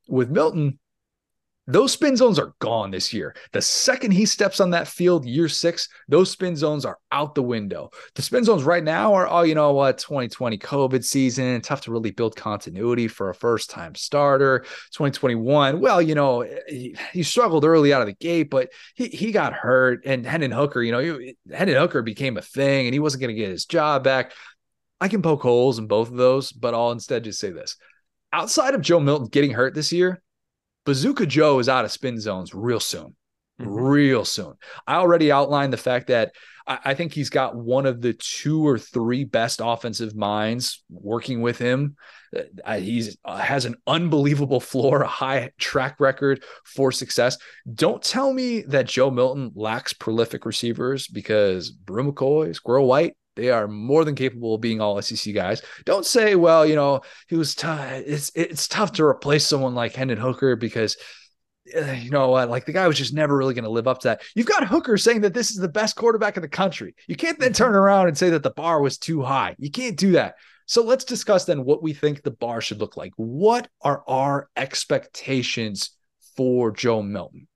With 0.08 0.30
Milton, 0.30 0.78
those 1.68 1.92
spin 1.92 2.16
zones 2.16 2.38
are 2.38 2.54
gone 2.60 2.90
this 2.90 3.12
year. 3.12 3.36
The 3.52 3.60
second 3.60 4.12
he 4.12 4.24
steps 4.24 4.58
on 4.58 4.70
that 4.70 4.88
field, 4.88 5.26
year 5.26 5.50
six, 5.50 5.86
those 6.08 6.30
spin 6.30 6.56
zones 6.56 6.86
are 6.86 6.98
out 7.12 7.34
the 7.34 7.42
window. 7.42 7.90
The 8.14 8.22
spin 8.22 8.42
zones 8.42 8.62
right 8.62 8.82
now 8.82 9.12
are, 9.12 9.28
oh, 9.28 9.42
you 9.42 9.54
know 9.54 9.74
what, 9.74 9.98
2020 9.98 10.56
COVID 10.56 11.04
season, 11.04 11.60
tough 11.60 11.82
to 11.82 11.92
really 11.92 12.10
build 12.10 12.34
continuity 12.36 13.06
for 13.06 13.28
a 13.28 13.34
first 13.34 13.68
time 13.68 13.94
starter. 13.94 14.60
2021, 14.92 15.78
well, 15.78 16.00
you 16.00 16.14
know, 16.14 16.40
he, 16.66 16.96
he, 17.12 17.22
struggled 17.22 17.66
early 17.66 17.92
out 17.92 18.00
of 18.00 18.06
the 18.06 18.14
gate, 18.14 18.48
but 18.48 18.70
he, 18.94 19.08
he 19.08 19.30
got 19.30 19.52
hurt. 19.52 20.06
And 20.06 20.24
Hendon 20.24 20.50
Hooker, 20.50 20.82
you 20.82 20.92
know, 20.92 21.20
Hendon 21.52 21.76
Hooker 21.76 22.00
became 22.00 22.38
a 22.38 22.42
thing 22.42 22.86
and 22.86 22.94
he 22.94 22.98
wasn't 22.98 23.20
going 23.20 23.34
to 23.34 23.40
get 23.40 23.50
his 23.50 23.66
job 23.66 24.02
back. 24.02 24.32
I 25.02 25.08
can 25.08 25.20
poke 25.20 25.42
holes 25.42 25.78
in 25.78 25.86
both 25.86 26.10
of 26.10 26.16
those, 26.16 26.50
but 26.50 26.72
I'll 26.72 26.92
instead 26.92 27.24
just 27.24 27.38
say 27.38 27.50
this. 27.50 27.76
Outside 28.32 28.74
of 28.74 28.80
Joe 28.80 29.00
Milton 29.00 29.28
getting 29.28 29.50
hurt 29.50 29.74
this 29.74 29.92
year, 29.92 30.22
Bazooka 30.84 31.26
Joe 31.26 31.58
is 31.58 31.68
out 31.68 31.84
of 31.84 31.92
spin 31.92 32.20
zones 32.20 32.54
real 32.54 32.80
soon. 32.80 33.14
Mm-hmm. 33.60 33.74
Real 33.74 34.24
soon. 34.24 34.54
I 34.86 34.96
already 34.96 35.32
outlined 35.32 35.72
the 35.72 35.78
fact 35.78 36.06
that 36.06 36.32
I, 36.66 36.78
I, 36.84 36.94
think 36.94 37.12
he's 37.12 37.28
got 37.28 37.56
one 37.56 37.86
of 37.86 38.00
the 38.00 38.12
two 38.12 38.64
or 38.64 38.78
three 38.78 39.24
best 39.24 39.60
offensive 39.62 40.14
minds 40.14 40.84
working 40.88 41.42
with 41.42 41.58
him. 41.58 41.96
Uh, 42.64 42.78
he's 42.78 43.16
uh, 43.24 43.38
has 43.38 43.64
an 43.64 43.74
unbelievable 43.86 44.60
floor, 44.60 45.02
a 45.02 45.08
high 45.08 45.50
track 45.58 45.98
record 45.98 46.44
for 46.64 46.92
success. 46.92 47.36
Don't 47.74 48.02
tell 48.02 48.32
me 48.32 48.62
that 48.62 48.86
Joe 48.86 49.10
Milton 49.10 49.50
lacks 49.56 49.92
prolific 49.92 50.46
receivers 50.46 51.08
because 51.08 51.70
Bru 51.70 52.12
McCoy, 52.12 52.54
Squirrel 52.54 52.86
White, 52.86 53.16
they 53.38 53.50
are 53.50 53.68
more 53.68 54.04
than 54.04 54.16
capable 54.16 54.56
of 54.56 54.60
being 54.60 54.80
all 54.80 55.00
SEC 55.00 55.32
guys. 55.32 55.62
Don't 55.84 56.04
say, 56.04 56.34
well, 56.34 56.66
you 56.66 56.74
know, 56.74 57.02
he 57.28 57.36
was 57.36 57.54
tough. 57.54 57.80
It's 57.92 58.32
it's 58.34 58.66
tough 58.66 58.92
to 58.92 59.04
replace 59.04 59.46
someone 59.46 59.76
like 59.76 59.94
Hendon 59.94 60.18
Hooker 60.18 60.56
because 60.56 60.96
uh, 61.76 61.92
you 61.92 62.10
know 62.10 62.30
what, 62.30 62.50
like 62.50 62.66
the 62.66 62.72
guy 62.72 62.88
was 62.88 62.98
just 62.98 63.14
never 63.14 63.36
really 63.36 63.54
going 63.54 63.64
to 63.64 63.70
live 63.70 63.86
up 63.86 64.00
to 64.00 64.08
that. 64.08 64.22
You've 64.34 64.46
got 64.46 64.66
Hooker 64.66 64.96
saying 64.96 65.20
that 65.20 65.34
this 65.34 65.52
is 65.52 65.58
the 65.58 65.68
best 65.68 65.94
quarterback 65.94 66.36
in 66.36 66.42
the 66.42 66.48
country. 66.48 66.96
You 67.06 67.14
can't 67.14 67.38
then 67.38 67.52
turn 67.52 67.76
around 67.76 68.08
and 68.08 68.18
say 68.18 68.30
that 68.30 68.42
the 68.42 68.50
bar 68.50 68.80
was 68.80 68.98
too 68.98 69.22
high. 69.22 69.54
You 69.58 69.70
can't 69.70 69.96
do 69.96 70.12
that. 70.12 70.34
So 70.66 70.82
let's 70.82 71.04
discuss 71.04 71.44
then 71.44 71.64
what 71.64 71.82
we 71.82 71.92
think 71.92 72.22
the 72.22 72.32
bar 72.32 72.60
should 72.60 72.80
look 72.80 72.96
like. 72.96 73.12
What 73.16 73.68
are 73.80 74.02
our 74.08 74.50
expectations 74.56 75.92
for 76.36 76.72
Joe 76.72 77.02
Milton? 77.02 77.46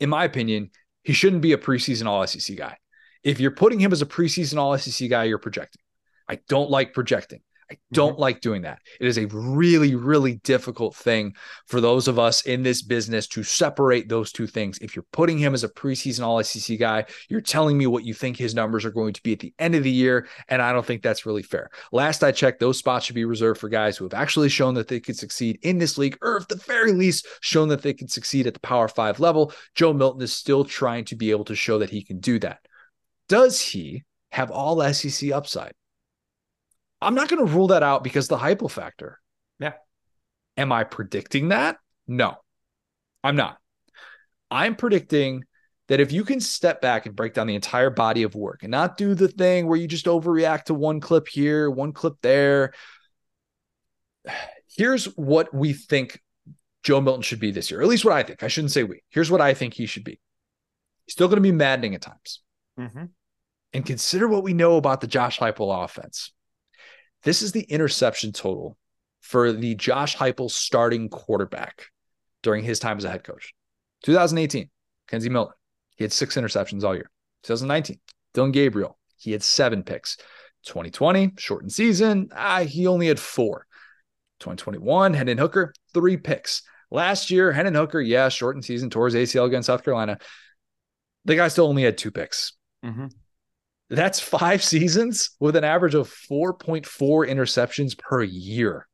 In 0.00 0.10
my 0.10 0.24
opinion, 0.24 0.70
he 1.04 1.12
shouldn't 1.12 1.42
be 1.42 1.52
a 1.52 1.58
preseason 1.58 2.06
all 2.06 2.26
SEC 2.26 2.56
guy. 2.56 2.76
If 3.24 3.40
you're 3.40 3.50
putting 3.50 3.80
him 3.80 3.92
as 3.92 4.02
a 4.02 4.06
preseason 4.06 4.58
All 4.58 4.76
SEC 4.76 5.08
guy, 5.08 5.24
you're 5.24 5.38
projecting. 5.38 5.80
I 6.28 6.38
don't 6.48 6.70
like 6.70 6.92
projecting. 6.92 7.40
I 7.70 7.78
don't 7.92 8.12
mm-hmm. 8.12 8.20
like 8.20 8.40
doing 8.42 8.62
that. 8.62 8.80
It 9.00 9.06
is 9.06 9.16
a 9.16 9.26
really, 9.26 9.94
really 9.94 10.34
difficult 10.44 10.94
thing 10.94 11.34
for 11.66 11.80
those 11.80 12.08
of 12.08 12.18
us 12.18 12.42
in 12.42 12.62
this 12.62 12.82
business 12.82 13.26
to 13.28 13.42
separate 13.42 14.06
those 14.06 14.32
two 14.32 14.46
things. 14.46 14.78
If 14.78 14.94
you're 14.94 15.06
putting 15.12 15.38
him 15.38 15.54
as 15.54 15.64
a 15.64 15.68
preseason 15.70 16.24
All 16.24 16.42
SEC 16.42 16.78
guy, 16.78 17.06
you're 17.30 17.40
telling 17.40 17.78
me 17.78 17.86
what 17.86 18.04
you 18.04 18.12
think 18.12 18.36
his 18.36 18.54
numbers 18.54 18.84
are 18.84 18.90
going 18.90 19.14
to 19.14 19.22
be 19.22 19.32
at 19.32 19.38
the 19.38 19.54
end 19.58 19.74
of 19.74 19.82
the 19.82 19.90
year. 19.90 20.28
And 20.48 20.60
I 20.60 20.72
don't 20.72 20.84
think 20.84 21.02
that's 21.02 21.24
really 21.24 21.42
fair. 21.42 21.70
Last 21.90 22.22
I 22.22 22.32
checked, 22.32 22.60
those 22.60 22.78
spots 22.78 23.06
should 23.06 23.14
be 23.14 23.24
reserved 23.24 23.60
for 23.60 23.70
guys 23.70 23.96
who 23.96 24.04
have 24.04 24.14
actually 24.14 24.50
shown 24.50 24.74
that 24.74 24.88
they 24.88 25.00
could 25.00 25.16
succeed 25.16 25.58
in 25.62 25.78
this 25.78 25.96
league, 25.96 26.18
or 26.20 26.40
at 26.40 26.48
the 26.48 26.56
very 26.56 26.92
least, 26.92 27.26
shown 27.40 27.68
that 27.68 27.82
they 27.82 27.94
can 27.94 28.08
succeed 28.08 28.46
at 28.46 28.52
the 28.52 28.60
Power 28.60 28.88
Five 28.88 29.20
level. 29.20 29.52
Joe 29.74 29.94
Milton 29.94 30.20
is 30.20 30.34
still 30.34 30.64
trying 30.64 31.06
to 31.06 31.16
be 31.16 31.30
able 31.30 31.44
to 31.46 31.56
show 31.56 31.78
that 31.78 31.90
he 31.90 32.02
can 32.02 32.20
do 32.20 32.38
that. 32.40 32.60
Does 33.28 33.60
he 33.60 34.04
have 34.30 34.50
all 34.50 34.82
SEC 34.92 35.32
upside? 35.32 35.72
I'm 37.00 37.14
not 37.14 37.28
going 37.28 37.44
to 37.46 37.52
rule 37.52 37.68
that 37.68 37.82
out 37.82 38.02
because 38.02 38.28
the 38.28 38.38
Heupel 38.38 38.70
factor. 38.70 39.20
Yeah. 39.58 39.74
Am 40.56 40.72
I 40.72 40.84
predicting 40.84 41.48
that? 41.48 41.76
No, 42.06 42.36
I'm 43.22 43.36
not. 43.36 43.58
I'm 44.50 44.76
predicting 44.76 45.44
that 45.88 46.00
if 46.00 46.12
you 46.12 46.24
can 46.24 46.40
step 46.40 46.80
back 46.80 47.06
and 47.06 47.14
break 47.14 47.34
down 47.34 47.46
the 47.46 47.54
entire 47.54 47.90
body 47.90 48.22
of 48.22 48.34
work 48.34 48.62
and 48.62 48.70
not 48.70 48.96
do 48.96 49.14
the 49.14 49.28
thing 49.28 49.66
where 49.66 49.78
you 49.78 49.86
just 49.86 50.06
overreact 50.06 50.64
to 50.64 50.74
one 50.74 51.00
clip 51.00 51.28
here, 51.28 51.70
one 51.70 51.92
clip 51.92 52.14
there. 52.22 52.72
Here's 54.76 55.04
what 55.16 55.54
we 55.54 55.72
think 55.72 56.20
Joe 56.82 57.00
Milton 57.00 57.22
should 57.22 57.38
be 57.38 57.52
this 57.52 57.70
year, 57.70 57.80
at 57.80 57.86
least 57.86 58.04
what 58.04 58.14
I 58.14 58.22
think. 58.22 58.42
I 58.42 58.48
shouldn't 58.48 58.72
say 58.72 58.82
we. 58.82 59.02
Here's 59.08 59.30
what 59.30 59.40
I 59.40 59.54
think 59.54 59.74
he 59.74 59.86
should 59.86 60.04
be. 60.04 60.18
He's 61.06 61.12
still 61.12 61.28
going 61.28 61.36
to 61.36 61.42
be 61.42 61.52
maddening 61.52 61.94
at 61.94 62.02
times. 62.02 62.40
Mm-hmm. 62.78 63.04
And 63.72 63.86
consider 63.86 64.28
what 64.28 64.44
we 64.44 64.54
know 64.54 64.76
about 64.76 65.00
the 65.00 65.06
Josh 65.06 65.38
Heupel 65.38 65.84
offense. 65.84 66.32
This 67.22 67.42
is 67.42 67.52
the 67.52 67.62
interception 67.62 68.32
total 68.32 68.76
for 69.20 69.52
the 69.52 69.74
Josh 69.74 70.16
Heupel 70.16 70.50
starting 70.50 71.08
quarterback 71.08 71.86
during 72.42 72.62
his 72.62 72.78
time 72.78 72.98
as 72.98 73.04
a 73.04 73.10
head 73.10 73.24
coach. 73.24 73.54
2018, 74.04 74.68
Kenzie 75.08 75.30
Milton, 75.30 75.54
he 75.96 76.04
had 76.04 76.12
six 76.12 76.36
interceptions 76.36 76.84
all 76.84 76.94
year. 76.94 77.10
2019, 77.44 77.98
Dillon 78.34 78.52
Gabriel, 78.52 78.98
he 79.16 79.32
had 79.32 79.42
seven 79.42 79.82
picks. 79.82 80.18
2020, 80.66 81.32
shortened 81.38 81.72
season, 81.72 82.28
ah, 82.34 82.60
he 82.60 82.86
only 82.86 83.08
had 83.08 83.18
four. 83.18 83.66
2021, 84.40 85.14
Hendon 85.14 85.38
Hooker, 85.38 85.72
three 85.92 86.16
picks. 86.16 86.62
Last 86.90 87.30
year, 87.30 87.50
Hendon 87.52 87.74
Hooker, 87.74 88.00
yeah, 88.00 88.28
shortened 88.28 88.64
season, 88.64 88.90
towards 88.90 89.14
ACL 89.14 89.46
against 89.46 89.66
South 89.66 89.84
Carolina. 89.84 90.18
The 91.24 91.36
guy 91.36 91.48
still 91.48 91.66
only 91.66 91.82
had 91.82 91.96
two 91.96 92.10
picks. 92.10 92.52
Mm-hmm. 92.84 93.06
That's 93.90 94.20
five 94.20 94.62
seasons 94.62 95.30
with 95.40 95.56
an 95.56 95.64
average 95.64 95.94
of 95.94 96.12
4.4 96.30 96.84
interceptions 97.28 97.98
per 97.98 98.22
year. 98.22 98.86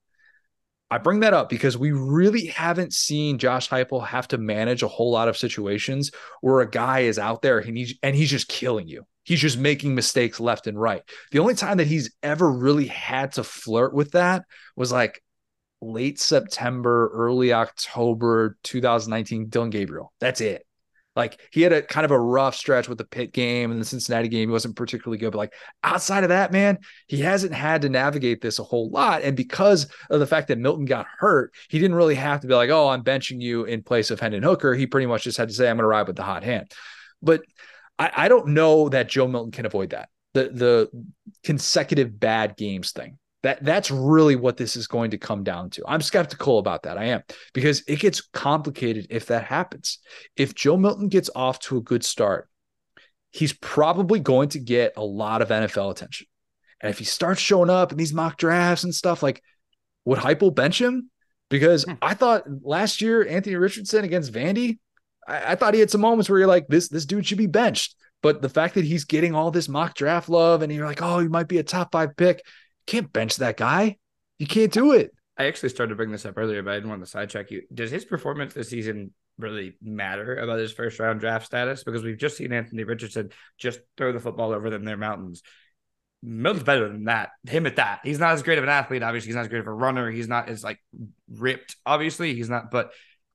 I 0.93 0.99
bring 0.99 1.21
that 1.21 1.35
up 1.35 1.49
because 1.49 1.79
we 1.79 1.93
really 1.93 2.47
haven't 2.47 2.93
seen 2.93 3.39
Josh 3.39 3.69
Heupel 3.69 4.05
have 4.05 4.27
to 4.29 4.39
manage 4.39 4.83
a 4.83 4.89
whole 4.89 5.13
lot 5.13 5.29
of 5.29 5.37
situations 5.37 6.11
where 6.41 6.61
a 6.61 6.69
guy 6.69 7.01
is 7.01 7.17
out 7.17 7.43
there 7.43 7.61
and 7.61 7.77
he's 7.77 7.95
and 8.03 8.17
he's 8.17 8.31
just 8.31 8.49
killing 8.49 8.89
you. 8.89 9.07
He's 9.23 9.41
just 9.41 9.57
making 9.57 9.95
mistakes 9.95 10.41
left 10.41 10.67
and 10.67 10.81
right. 10.81 11.03
The 11.31 11.39
only 11.39 11.55
time 11.55 11.77
that 11.77 11.87
he's 11.87 12.13
ever 12.25 12.51
really 12.51 12.87
had 12.87 13.35
to 13.35 13.45
flirt 13.45 13.95
with 13.95 14.13
that 14.13 14.45
was 14.75 14.91
like 14.91 15.23
late 15.81 16.19
September, 16.19 17.09
early 17.15 17.53
October 17.53 18.57
2019, 18.65 19.49
Dillon 19.49 19.71
Gabriel. 19.71 20.13
That's 20.19 20.41
it. 20.41 20.67
Like 21.21 21.39
he 21.53 21.61
had 21.61 21.75
a 21.75 21.83
kind 21.83 22.07
of 22.07 22.13
a 22.13 22.19
rough 22.19 22.55
stretch 22.55 22.89
with 22.89 22.97
the 22.97 23.05
Pitt 23.05 23.35
game 23.35 23.71
and 23.71 23.79
the 23.79 23.85
Cincinnati 23.85 24.29
game. 24.29 24.49
He 24.49 24.53
wasn't 24.53 24.75
particularly 24.75 25.19
good, 25.19 25.33
but 25.33 25.39
like 25.39 25.53
outside 25.85 26.23
of 26.23 26.31
that, 26.31 26.51
man, 26.51 26.79
he 27.09 27.19
hasn't 27.19 27.53
had 27.53 27.83
to 27.83 27.91
navigate 27.91 28.41
this 28.41 28.59
a 28.59 28.65
whole 28.65 28.89
lot. 28.89 29.21
And 29.21 29.37
because 29.37 29.87
of 30.09 30.19
the 30.19 30.27
fact 30.27 30.49
that 30.49 30.57
Milton 30.57 30.87
got 30.87 31.07
hurt, 31.19 31.53
he 31.69 31.79
didn't 31.79 31.97
really 31.97 32.15
have 32.15 32.41
to 32.41 32.47
be 32.47 32.55
like, 32.55 32.71
oh, 32.71 32.89
I'm 32.89 33.05
benching 33.05 33.39
you 33.39 33.65
in 33.65 33.83
place 33.83 34.11
of 34.11 34.19
Hendon 34.19 34.43
Hooker. 34.43 34.75
He 34.75 34.87
pretty 34.87 35.07
much 35.07 35.25
just 35.25 35.37
had 35.37 35.49
to 35.49 35.55
say, 35.55 35.69
I'm 35.69 35.77
going 35.77 35.85
to 35.85 35.89
ride 35.89 36.07
with 36.07 36.17
the 36.17 36.23
hot 36.23 36.43
hand. 36.43 36.73
But 37.21 37.43
I, 37.99 38.11
I 38.17 38.29
don't 38.29 38.49
know 38.49 38.89
that 38.89 39.11
Joe 39.11 39.29
Milton 39.29 39.53
can 39.53 39.67
avoid 39.67 39.91
that. 39.91 40.09
The 40.33 40.45
the 40.45 41.05
consecutive 41.45 42.19
bad 42.19 42.57
games 42.57 42.93
thing. 42.93 43.19
That 43.43 43.65
that's 43.65 43.91
really 43.91 44.37
what 44.37 44.59
this 44.59 44.77
is 44.77 44.87
going 44.87 45.13
to 45.13 45.19
come 45.19 45.45
down 45.45 45.71
to. 45.71 45.83
I'm 45.87 46.03
skeptical 46.03 46.59
about 46.59 46.83
that. 46.83 46.99
I 46.99 47.07
am 47.07 47.23
because 47.55 47.83
it 47.87 47.99
gets 47.99 48.21
complicated 48.21 49.07
if 49.09 49.27
that 49.27 49.45
happens. 49.45 49.99
If 50.37 50.55
Joe 50.55 50.77
Milton 50.77 51.09
gets 51.09 51.31
off 51.35 51.59
to 51.61 51.79
a 51.79 51.83
good 51.83 52.05
start, 52.05 52.51
he's 53.31 53.55
probably 53.55 54.21
going 54.21 54.51
to 54.51 54.59
get 54.59 54.93
a 54.97 55.03
lot 55.05 55.41
of 55.41 55.49
NFL 55.49 55.91
attention. 55.91 56.27
And 56.83 56.91
if 56.91 56.99
he 56.99 57.05
starts 57.05 57.41
showing 57.41 57.71
up 57.71 57.93
in 57.93 57.99
these 57.99 58.13
mock 58.13 58.37
drafts 58.37 58.85
and 58.85 58.95
stuff, 58.95 59.23
like 59.23 59.43
would 60.05 60.19
Heupel 60.19 60.55
bench 60.55 60.81
him? 60.81 61.11
Because 61.49 61.85
hmm. 61.85 61.95
I 62.03 62.15
thought 62.15 62.45
last 62.63 63.01
year 63.01 63.27
Anthony 63.27 63.57
Richardson 63.57 64.05
against 64.05 64.33
Vandy, 64.33 64.79
I, 65.27 65.53
I 65.53 65.55
thought 65.55 65.75
he 65.75 65.81
had 65.81 65.91
some 65.91 66.01
moments 66.01 66.29
where 66.29 66.39
you're 66.39 66.49
like, 66.49 66.69
this 66.69 66.89
this 66.89 67.07
dude 67.07 67.27
should 67.27 67.39
be 67.39 67.47
benched. 67.47 67.97
But 68.23 68.43
the 68.43 68.51
fact 68.51 68.75
that 68.75 68.85
he's 68.85 69.05
getting 69.05 69.35
all 69.35 69.51
this 69.51 69.69
mock 69.69 69.95
draft 69.95 70.29
love 70.29 70.61
and 70.61 70.73
you're 70.73 70.87
like, 70.87 71.01
oh, 71.01 71.21
he 71.21 71.29
might 71.29 71.49
be 71.49 71.57
a 71.57 71.63
top 71.63 71.93
five 71.93 72.17
pick, 72.17 72.45
can't 72.91 73.13
bench 73.13 73.37
that 73.37 73.57
guy. 73.57 73.97
You 74.39 74.47
can't 74.47 74.73
do 74.73 74.93
it. 74.93 75.13
I 75.39 75.47
actually 75.47 75.69
started 75.69 75.91
to 75.91 75.97
bring 75.97 76.11
this 76.11 76.27
up 76.27 76.37
earlier, 76.37 76.63
but 76.63 76.73
I 76.73 76.75
didn't 76.75 76.91
want 76.91 77.03
to 77.03 77.11
sidetrack 77.11 77.51
you. 77.51 77.63
Does 77.73 77.91
his 77.91 78.05
performance 78.05 78.53
this 78.53 78.69
season 78.69 79.13
really 79.39 79.77
matter 79.81 80.37
about 80.37 80.59
his 80.59 80.73
first 80.73 80.99
round 80.99 81.21
draft 81.21 81.47
status? 81.47 81.85
Because 81.85 82.03
we've 82.03 82.19
just 82.19 82.37
seen 82.37 82.53
Anthony 82.53 82.85
Richardson 82.85 83.31
just 83.59 83.81
throw 83.97 84.13
the 84.13 84.21
football 84.21 84.53
over 84.53 84.71
them 84.71 84.85
their 84.85 84.97
mountains. 84.97 85.43
Milton's 86.23 86.65
better 86.65 86.89
than 86.89 87.05
that. 87.05 87.31
Him 87.49 87.65
at 87.65 87.77
that. 87.77 88.01
He's 88.03 88.19
not 88.19 88.33
as 88.33 88.43
great 88.43 88.59
of 88.59 88.65
an 88.65 88.71
athlete. 88.71 89.03
Obviously, 89.03 89.29
he's 89.29 89.37
not 89.37 89.43
as 89.43 89.49
great 89.49 89.61
of 89.61 89.67
a 89.69 89.73
runner. 89.73 90.11
He's 90.11 90.29
not 90.29 90.49
as 90.49 90.63
like 90.63 90.79
ripped. 91.31 91.77
Obviously, 91.87 92.35
he's 92.35 92.51
not. 92.51 92.71
But 92.71 92.93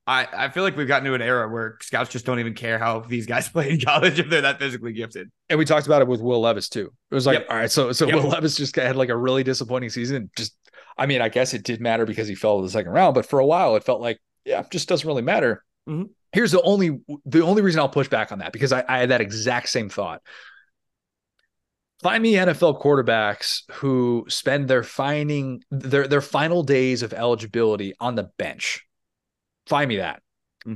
I, 0.08 0.28
I 0.32 0.50
feel 0.50 0.62
like 0.64 0.78
we've 0.78 0.88
gotten 0.88 1.06
to 1.08 1.16
an 1.16 1.22
era 1.22 1.50
where 1.50 1.78
scouts 1.82 2.12
just 2.12 2.26
don't 2.28 2.40
even 2.40 2.54
care 2.54 2.78
how 2.78 3.00
these 3.00 3.26
guys 3.26 3.50
play 3.54 3.72
in 3.72 3.80
college 3.80 4.20
if 4.20 4.30
they're 4.30 4.42
that 4.42 4.60
physically 4.60 4.94
gifted. 4.94 5.32
And 5.50 5.58
we 5.58 5.66
talked 5.66 5.88
about 5.88 6.02
it 6.02 6.08
with 6.08 6.22
Will 6.22 6.42
Levis 6.42 6.70
too. 6.70 6.92
It 7.10 7.16
was 7.16 7.26
like, 7.26 7.40
Yep. 7.40 7.48
all 7.50 7.58
right, 7.58 7.72
so 7.72 7.92
so 7.92 8.06
Yep. 8.06 8.16
Will 8.16 8.30
Levis 8.30 8.56
just 8.56 8.76
had 8.76 8.96
like 8.96 9.10
a 9.10 9.18
really 9.18 9.44
disappointing 9.44 9.90
season. 9.90 10.30
Just, 10.38 10.56
I 10.98 11.08
mean, 11.08 11.22
I 11.22 11.30
guess 11.30 11.54
it 11.56 11.64
did 11.64 11.82
matter 11.82 12.06
because 12.06 12.28
he 12.28 12.36
fell 12.36 12.58
to 12.58 12.64
the 12.64 12.70
second 12.70 12.92
round, 12.92 13.16
but 13.16 13.26
for 13.26 13.40
a 13.40 13.46
while 13.46 13.76
it 13.76 13.84
felt 13.84 14.00
like, 14.00 14.20
yeah, 14.46 14.60
it 14.60 14.70
just 14.72 14.88
doesn't 14.88 15.08
really 15.08 15.24
matter. 15.24 15.64
Mhm. 15.90 16.10
Here's 16.32 16.52
the 16.52 16.62
only 16.62 17.00
the 17.26 17.42
only 17.42 17.62
reason 17.62 17.80
I'll 17.80 17.90
push 17.90 18.08
back 18.10 18.32
on 18.32 18.40
that 18.40 18.52
because 18.54 18.74
I, 18.74 18.84
I 18.88 19.00
had 19.00 19.10
that 19.10 19.22
exact 19.22 19.70
same 19.70 19.90
thought. 19.90 20.22
Find 22.04 22.22
me 22.22 22.34
NFL 22.34 22.82
quarterbacks 22.82 23.62
who 23.72 24.26
spend 24.28 24.68
their 24.68 24.84
finding 24.84 25.64
their 25.72 26.08
their 26.08 26.22
final 26.22 26.62
days 26.62 27.02
of 27.04 27.14
eligibility 27.14 27.94
on 28.00 28.16
the 28.16 28.30
bench. 28.38 28.85
Find 29.68 29.88
me 29.90 29.98
that. 29.98 30.22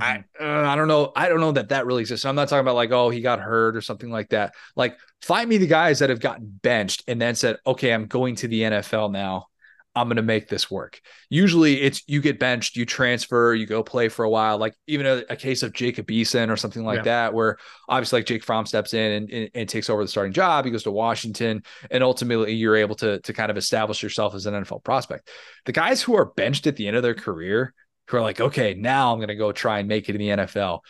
I 0.00 0.22
uh, 0.40 0.44
I 0.44 0.76
don't 0.76 0.86
know. 0.86 1.10
I 1.16 1.28
don't 1.28 1.40
know 1.40 1.50
that 1.52 1.70
that 1.70 1.84
really 1.84 2.02
exists. 2.02 2.24
I'm 2.24 2.36
not 2.36 2.48
talking 2.48 2.60
about 2.60 2.76
like, 2.76 2.92
oh, 2.92 3.10
he 3.10 3.20
got 3.22 3.40
hurt 3.40 3.76
or 3.76 3.80
something 3.80 4.08
like 4.10 4.28
that. 4.28 4.54
Like, 4.76 4.96
find 5.20 5.48
me 5.48 5.58
the 5.58 5.66
guys 5.66 5.98
that 5.98 6.10
have 6.10 6.20
gotten 6.20 6.46
benched 6.62 7.02
and 7.08 7.20
then 7.20 7.34
said, 7.34 7.56
okay, 7.66 7.92
I'm 7.92 8.06
going 8.06 8.36
to 8.36 8.46
the 8.48 8.62
NFL 8.62 9.10
now. 9.10 9.46
I'm 9.92 10.06
going 10.06 10.14
to 10.18 10.22
make 10.22 10.48
this 10.48 10.70
work. 10.70 11.00
Usually, 11.28 11.80
it's 11.80 12.04
you 12.06 12.20
get 12.20 12.38
benched, 12.38 12.76
you 12.76 12.86
transfer, 12.86 13.52
you 13.52 13.66
go 13.66 13.82
play 13.82 14.08
for 14.08 14.24
a 14.24 14.30
while. 14.30 14.56
Like 14.58 14.74
even 14.86 15.04
a, 15.06 15.24
a 15.28 15.34
case 15.34 15.64
of 15.64 15.72
Jacob 15.72 16.06
Eason 16.06 16.48
or 16.50 16.56
something 16.56 16.84
like 16.84 16.98
Yeah. 16.98 17.02
that, 17.02 17.34
where 17.34 17.56
obviously 17.88 18.20
like 18.20 18.26
Jake 18.26 18.44
Fromm 18.44 18.66
steps 18.66 18.94
in 18.94 19.10
and, 19.10 19.30
and, 19.32 19.50
and 19.52 19.68
takes 19.68 19.90
over 19.90 20.04
the 20.04 20.08
starting 20.08 20.32
job. 20.32 20.64
He 20.64 20.70
goes 20.70 20.84
to 20.84 20.92
Washington, 20.92 21.64
and 21.90 22.04
ultimately 22.04 22.52
you're 22.54 22.76
able 22.76 22.94
to 22.96 23.18
to 23.18 23.32
kind 23.32 23.50
of 23.50 23.56
establish 23.56 24.04
yourself 24.04 24.36
as 24.36 24.46
an 24.46 24.54
NFL 24.54 24.84
prospect. 24.84 25.28
The 25.66 25.72
guys 25.72 26.00
who 26.00 26.14
are 26.14 26.26
benched 26.26 26.68
at 26.68 26.76
the 26.76 26.86
end 26.86 26.96
of 26.96 27.02
their 27.02 27.14
career 27.14 27.74
who 28.10 28.16
are 28.16 28.22
like, 28.22 28.40
okay, 28.40 28.74
now 28.74 29.12
I'm 29.12 29.18
going 29.18 29.28
to 29.28 29.36
go 29.36 29.52
try 29.52 29.78
and 29.78 29.88
make 29.88 30.08
it 30.08 30.16
in 30.16 30.18
the 30.20 30.44
NFL. 30.44 30.80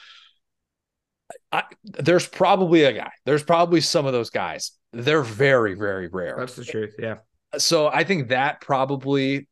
I, 1.53 1.65
there's 1.85 2.27
probably 2.27 2.85
a 2.85 2.93
guy. 2.93 3.11
There's 3.25 3.43
probably 3.43 3.81
some 3.81 4.07
of 4.07 4.13
those 4.13 4.31
guys. 4.31 4.73
They're 4.93 5.23
very, 5.23 5.75
very 5.75 6.09
rare. 6.09 6.37
That's 6.39 6.57
the 6.57 6.65
truth. 6.65 6.95
Yeah. 6.99 7.19
So 7.59 7.89
I 7.89 8.05
think 8.05 8.29
that 8.29 8.61
probably 8.61 9.47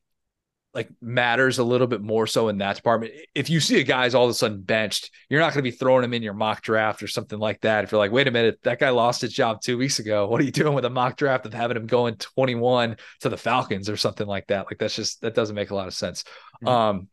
like 0.75 0.89
matters 1.01 1.59
a 1.59 1.65
little 1.65 1.87
bit 1.87 2.03
more 2.03 2.27
so 2.27 2.49
in 2.49 2.59
that 2.59 2.77
department. 2.77 3.13
If 3.35 3.49
you 3.49 3.59
see 3.59 3.81
a 3.81 3.85
guy's 3.85 4.15
all 4.15 4.25
of 4.25 4.31
a 4.31 4.35
sudden 4.35 4.61
benched, 4.61 5.11
you're 5.29 5.41
not 5.41 5.53
going 5.53 5.65
to 5.65 5.71
be 5.71 5.77
throwing 5.77 6.05
him 6.05 6.15
in 6.15 6.23
your 6.23 6.35
mock 6.35 6.63
draft 6.63 7.03
or 7.03 7.09
something 7.09 7.39
like 7.39 7.61
that. 7.63 7.85
If 7.85 7.93
you're 7.93 7.99
like, 7.99 8.13
wait 8.13 8.29
a 8.29 8.31
minute, 8.31 8.59
that 8.65 8.79
guy 8.79 8.91
lost 8.91 9.23
his 9.23 9.33
job 9.33 9.61
two 9.61 9.79
weeks 9.79 9.99
ago. 9.99 10.29
What 10.29 10.41
are 10.41 10.45
you 10.45 10.53
doing 10.53 10.75
with 10.75 10.85
a 10.85 10.91
mock 10.91 11.17
draft 11.17 11.47
of 11.47 11.55
having 11.55 11.77
him 11.77 11.87
going 11.87 12.17
21 12.17 12.97
to 13.21 13.29
the 13.29 13.37
Falcons 13.37 13.89
or 13.89 13.97
something 13.97 14.27
like 14.27 14.47
that? 14.49 14.67
Like 14.67 14.79
that's 14.79 14.95
just 14.95 15.21
that 15.23 15.35
doesn't 15.35 15.57
make 15.57 15.71
a 15.71 15.75
lot 15.75 15.89
of 15.89 15.95
sense. 15.95 16.25
Mhm. 16.63 16.69
Um, 16.69 17.09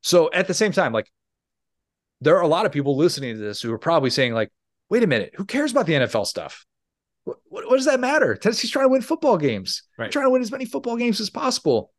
so 0.00 0.30
at 0.32 0.46
the 0.46 0.54
same 0.54 0.72
time, 0.72 0.92
like 0.92 1.10
there 2.20 2.36
are 2.36 2.42
a 2.42 2.48
lot 2.48 2.66
of 2.66 2.72
people 2.72 2.96
listening 2.96 3.34
to 3.34 3.40
this 3.40 3.62
who 3.62 3.72
are 3.72 3.78
probably 3.78 4.10
saying, 4.10 4.34
like, 4.34 4.50
wait 4.90 5.02
a 5.02 5.06
minute, 5.06 5.32
who 5.36 5.44
cares 5.44 5.70
about 5.70 5.86
the 5.86 5.94
NFL 5.94 6.26
stuff? 6.26 6.66
What, 7.24 7.38
what, 7.48 7.66
what 7.66 7.76
does 7.76 7.86
that 7.86 8.00
matter? 8.00 8.34
Tennessee's 8.34 8.70
trying 8.70 8.86
to 8.86 8.90
win 8.90 9.02
football 9.02 9.36
games, 9.36 9.82
Right. 9.98 10.10
trying 10.10 10.26
to 10.26 10.30
win 10.30 10.42
as 10.42 10.50
many 10.52 10.64
football 10.64 10.96
games 10.96 11.20
as 11.20 11.30
possible. 11.30 11.92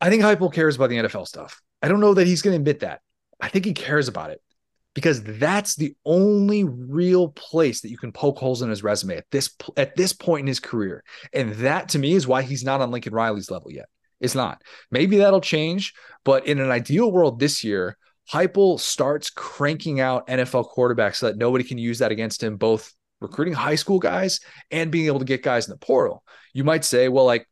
I 0.00 0.10
think 0.10 0.22
Heupel 0.22 0.52
cares 0.52 0.76
about 0.76 0.90
the 0.90 0.96
NFL 0.96 1.26
stuff. 1.26 1.60
I 1.82 1.88
don't 1.88 2.00
know 2.00 2.14
that 2.14 2.26
he's 2.26 2.42
going 2.42 2.52
to 2.54 2.58
admit 2.58 2.80
that. 2.80 3.00
I 3.40 3.48
think 3.48 3.64
he 3.64 3.72
cares 3.72 4.08
about 4.08 4.30
it 4.30 4.40
because 4.94 5.22
that's 5.22 5.76
the 5.76 5.94
only 6.04 6.64
real 6.64 7.28
place 7.28 7.82
that 7.82 7.90
you 7.90 7.98
can 7.98 8.12
poke 8.12 8.38
holes 8.38 8.62
in 8.62 8.70
his 8.70 8.82
resume 8.82 9.16
at 9.16 9.26
this 9.30 9.54
at 9.76 9.94
this 9.96 10.12
point 10.12 10.40
in 10.42 10.46
his 10.48 10.60
career, 10.60 11.04
and 11.32 11.52
that 11.56 11.90
to 11.90 11.98
me 11.98 12.14
is 12.14 12.26
why 12.26 12.42
he's 12.42 12.64
not 12.64 12.80
on 12.80 12.90
Lincoln 12.90 13.12
Riley's 13.14 13.50
level 13.50 13.70
yet. 13.70 13.86
It's 14.20 14.34
not. 14.34 14.62
Maybe 14.90 15.18
that'll 15.18 15.40
change, 15.40 15.94
but 16.24 16.46
in 16.46 16.58
an 16.60 16.70
ideal 16.70 17.10
world 17.12 17.38
this 17.38 17.62
year, 17.62 17.96
Heupel 18.32 18.78
starts 18.78 19.30
cranking 19.30 20.00
out 20.00 20.26
NFL 20.26 20.74
quarterbacks 20.74 21.16
so 21.16 21.26
that 21.26 21.38
nobody 21.38 21.64
can 21.64 21.78
use 21.78 22.00
that 22.00 22.12
against 22.12 22.42
him, 22.42 22.56
both 22.56 22.92
recruiting 23.20 23.54
high 23.54 23.74
school 23.74 23.98
guys 23.98 24.40
and 24.70 24.90
being 24.90 25.06
able 25.06 25.18
to 25.18 25.24
get 25.24 25.42
guys 25.42 25.66
in 25.66 25.72
the 25.72 25.78
portal. 25.78 26.22
You 26.52 26.64
might 26.64 26.84
say, 26.84 27.08
well, 27.08 27.24
like, 27.24 27.48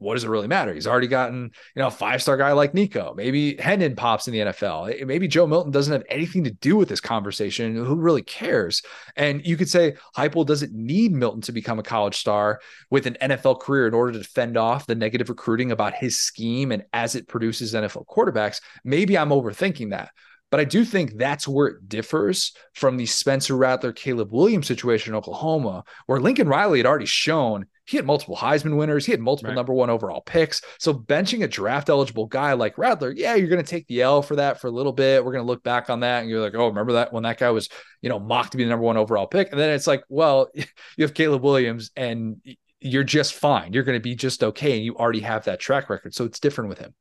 what 0.00 0.14
does 0.14 0.24
it 0.24 0.30
really 0.30 0.48
matter? 0.48 0.72
He's 0.72 0.86
already 0.86 1.06
gotten, 1.06 1.42
you 1.76 1.80
know, 1.80 1.88
a 1.88 1.90
five 1.92 2.22
star 2.22 2.36
guy 2.38 2.52
like 2.52 2.72
Nico. 2.72 3.12
Maybe 3.14 3.56
Hendon 3.56 3.94
pops 3.94 4.26
in 4.26 4.32
the 4.32 4.40
NFL. 4.40 5.00
Eh, 5.00 5.04
maybe 5.04 5.28
Joe 5.28 5.46
Milton 5.46 5.70
doesn't 5.70 5.92
have 5.92 6.02
anything 6.08 6.42
to 6.44 6.50
do 6.50 6.74
with 6.74 6.88
this 6.88 7.00
conversation. 7.00 7.76
Who 7.76 7.96
really 7.96 8.22
cares? 8.22 8.82
And 9.14 9.46
you 9.46 9.58
could 9.58 9.68
say 9.68 9.94
Heupel 10.16 10.46
doesn't 10.46 10.72
need 10.72 11.12
Milton 11.12 11.42
to 11.42 11.52
become 11.52 11.78
a 11.78 11.84
college 11.84 12.16
star 12.16 12.60
with 12.88 13.06
an 13.06 13.18
NFL 13.20 13.60
career 13.60 13.86
in 13.86 13.94
order 13.94 14.18
to 14.18 14.24
fend 14.24 14.56
off 14.56 14.86
the 14.86 14.94
negative 14.94 15.28
recruiting 15.28 15.70
about 15.70 15.94
his 15.94 16.18
scheme 16.18 16.72
and 16.72 16.82
as 16.94 17.14
it 17.14 17.28
produces 17.28 17.74
NFL 17.74 18.06
quarterbacks. 18.06 18.62
Maybe 18.82 19.18
I'm 19.18 19.28
overthinking 19.28 19.90
that. 19.90 20.10
But 20.50 20.60
I 20.60 20.64
do 20.64 20.84
think 20.84 21.16
that's 21.16 21.46
where 21.46 21.68
it 21.68 21.88
differs 21.88 22.52
from 22.74 22.96
the 22.96 23.06
Spencer 23.06 23.56
Rattler, 23.56 23.92
Caleb 23.92 24.32
Williams 24.32 24.66
situation 24.66 25.12
in 25.12 25.16
Oklahoma, 25.16 25.84
where 26.06 26.20
Lincoln 26.20 26.48
Riley 26.48 26.78
had 26.80 26.86
already 26.86 27.06
shown 27.06 27.66
he 27.90 27.96
had 27.96 28.06
multiple 28.06 28.36
Heisman 28.36 28.76
winners, 28.76 29.04
he 29.04 29.10
had 29.10 29.20
multiple 29.20 29.50
Right. 29.50 29.56
number 29.56 29.74
one 29.74 29.90
overall 29.90 30.20
picks. 30.20 30.62
So 30.78 30.94
benching 30.94 31.42
a 31.42 31.48
draft 31.48 31.88
eligible 31.88 32.26
guy 32.26 32.52
like 32.52 32.78
Rattler, 32.78 33.10
yeah, 33.10 33.34
you're 33.34 33.48
going 33.48 33.62
to 33.62 33.68
take 33.68 33.88
the 33.88 34.02
L 34.02 34.22
for 34.22 34.36
that 34.36 34.60
for 34.60 34.68
a 34.68 34.70
little 34.70 34.92
bit. 34.92 35.24
We're 35.24 35.32
going 35.32 35.44
to 35.44 35.48
look 35.48 35.64
back 35.64 35.90
on 35.90 36.00
that 36.00 36.20
and 36.20 36.30
you're 36.30 36.40
like, 36.40 36.54
oh, 36.54 36.68
remember 36.68 36.92
that 36.92 37.12
when 37.12 37.24
that 37.24 37.38
guy 37.38 37.50
was, 37.50 37.68
you 38.00 38.08
know, 38.08 38.20
mocked 38.20 38.52
to 38.52 38.58
be 38.58 38.62
the 38.62 38.70
number 38.70 38.84
one 38.84 38.96
overall 38.96 39.26
pick. 39.26 39.50
And 39.50 39.58
then 39.58 39.70
it's 39.70 39.88
like, 39.88 40.04
well, 40.08 40.48
you 40.54 40.64
have 41.00 41.14
Caleb 41.14 41.42
Williams 41.42 41.90
and 41.96 42.36
you're 42.78 43.02
just 43.02 43.34
fine. 43.34 43.72
You're 43.72 43.82
going 43.82 43.98
to 43.98 44.02
be 44.02 44.14
just 44.14 44.44
okay. 44.44 44.76
And 44.76 44.84
you 44.84 44.94
already 44.94 45.20
have 45.20 45.46
that 45.46 45.58
track 45.58 45.90
record. 45.90 46.14
So 46.14 46.24
it's 46.24 46.38
different 46.38 46.70
with 46.70 46.78
him. 46.78 46.94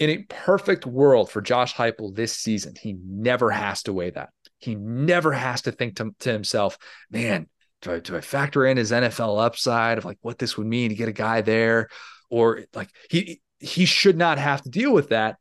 In 0.00 0.10
a 0.10 0.24
perfect 0.28 0.84
world 0.84 1.30
for 1.30 1.40
Josh 1.40 1.74
Heupel 1.74 2.12
this 2.12 2.36
season, 2.36 2.74
he 2.80 2.96
never 3.06 3.50
has 3.50 3.84
to 3.84 3.92
weigh 3.92 4.10
that. 4.10 4.30
He 4.58 4.74
never 4.74 5.30
has 5.32 5.62
to 5.62 5.70
think 5.72 5.96
to, 5.96 6.10
to 6.20 6.32
himself, 6.32 6.76
man, 7.08 7.46
do 7.82 7.92
I, 7.92 7.98
do 7.98 8.16
I 8.16 8.20
factor 8.20 8.64
in 8.64 8.76
his 8.76 8.92
NFL 8.92 9.44
upside 9.44 9.98
of 9.98 10.04
like 10.04 10.18
what 10.22 10.38
this 10.38 10.56
would 10.56 10.66
mean 10.66 10.90
to 10.90 10.94
get 10.94 11.08
a 11.08 11.12
guy 11.12 11.42
there? 11.42 11.88
Or 12.30 12.62
like 12.74 12.88
he 13.10 13.42
he 13.58 13.84
should 13.84 14.16
not 14.16 14.38
have 14.38 14.62
to 14.62 14.70
deal 14.70 14.92
with 14.92 15.10
that 15.10 15.36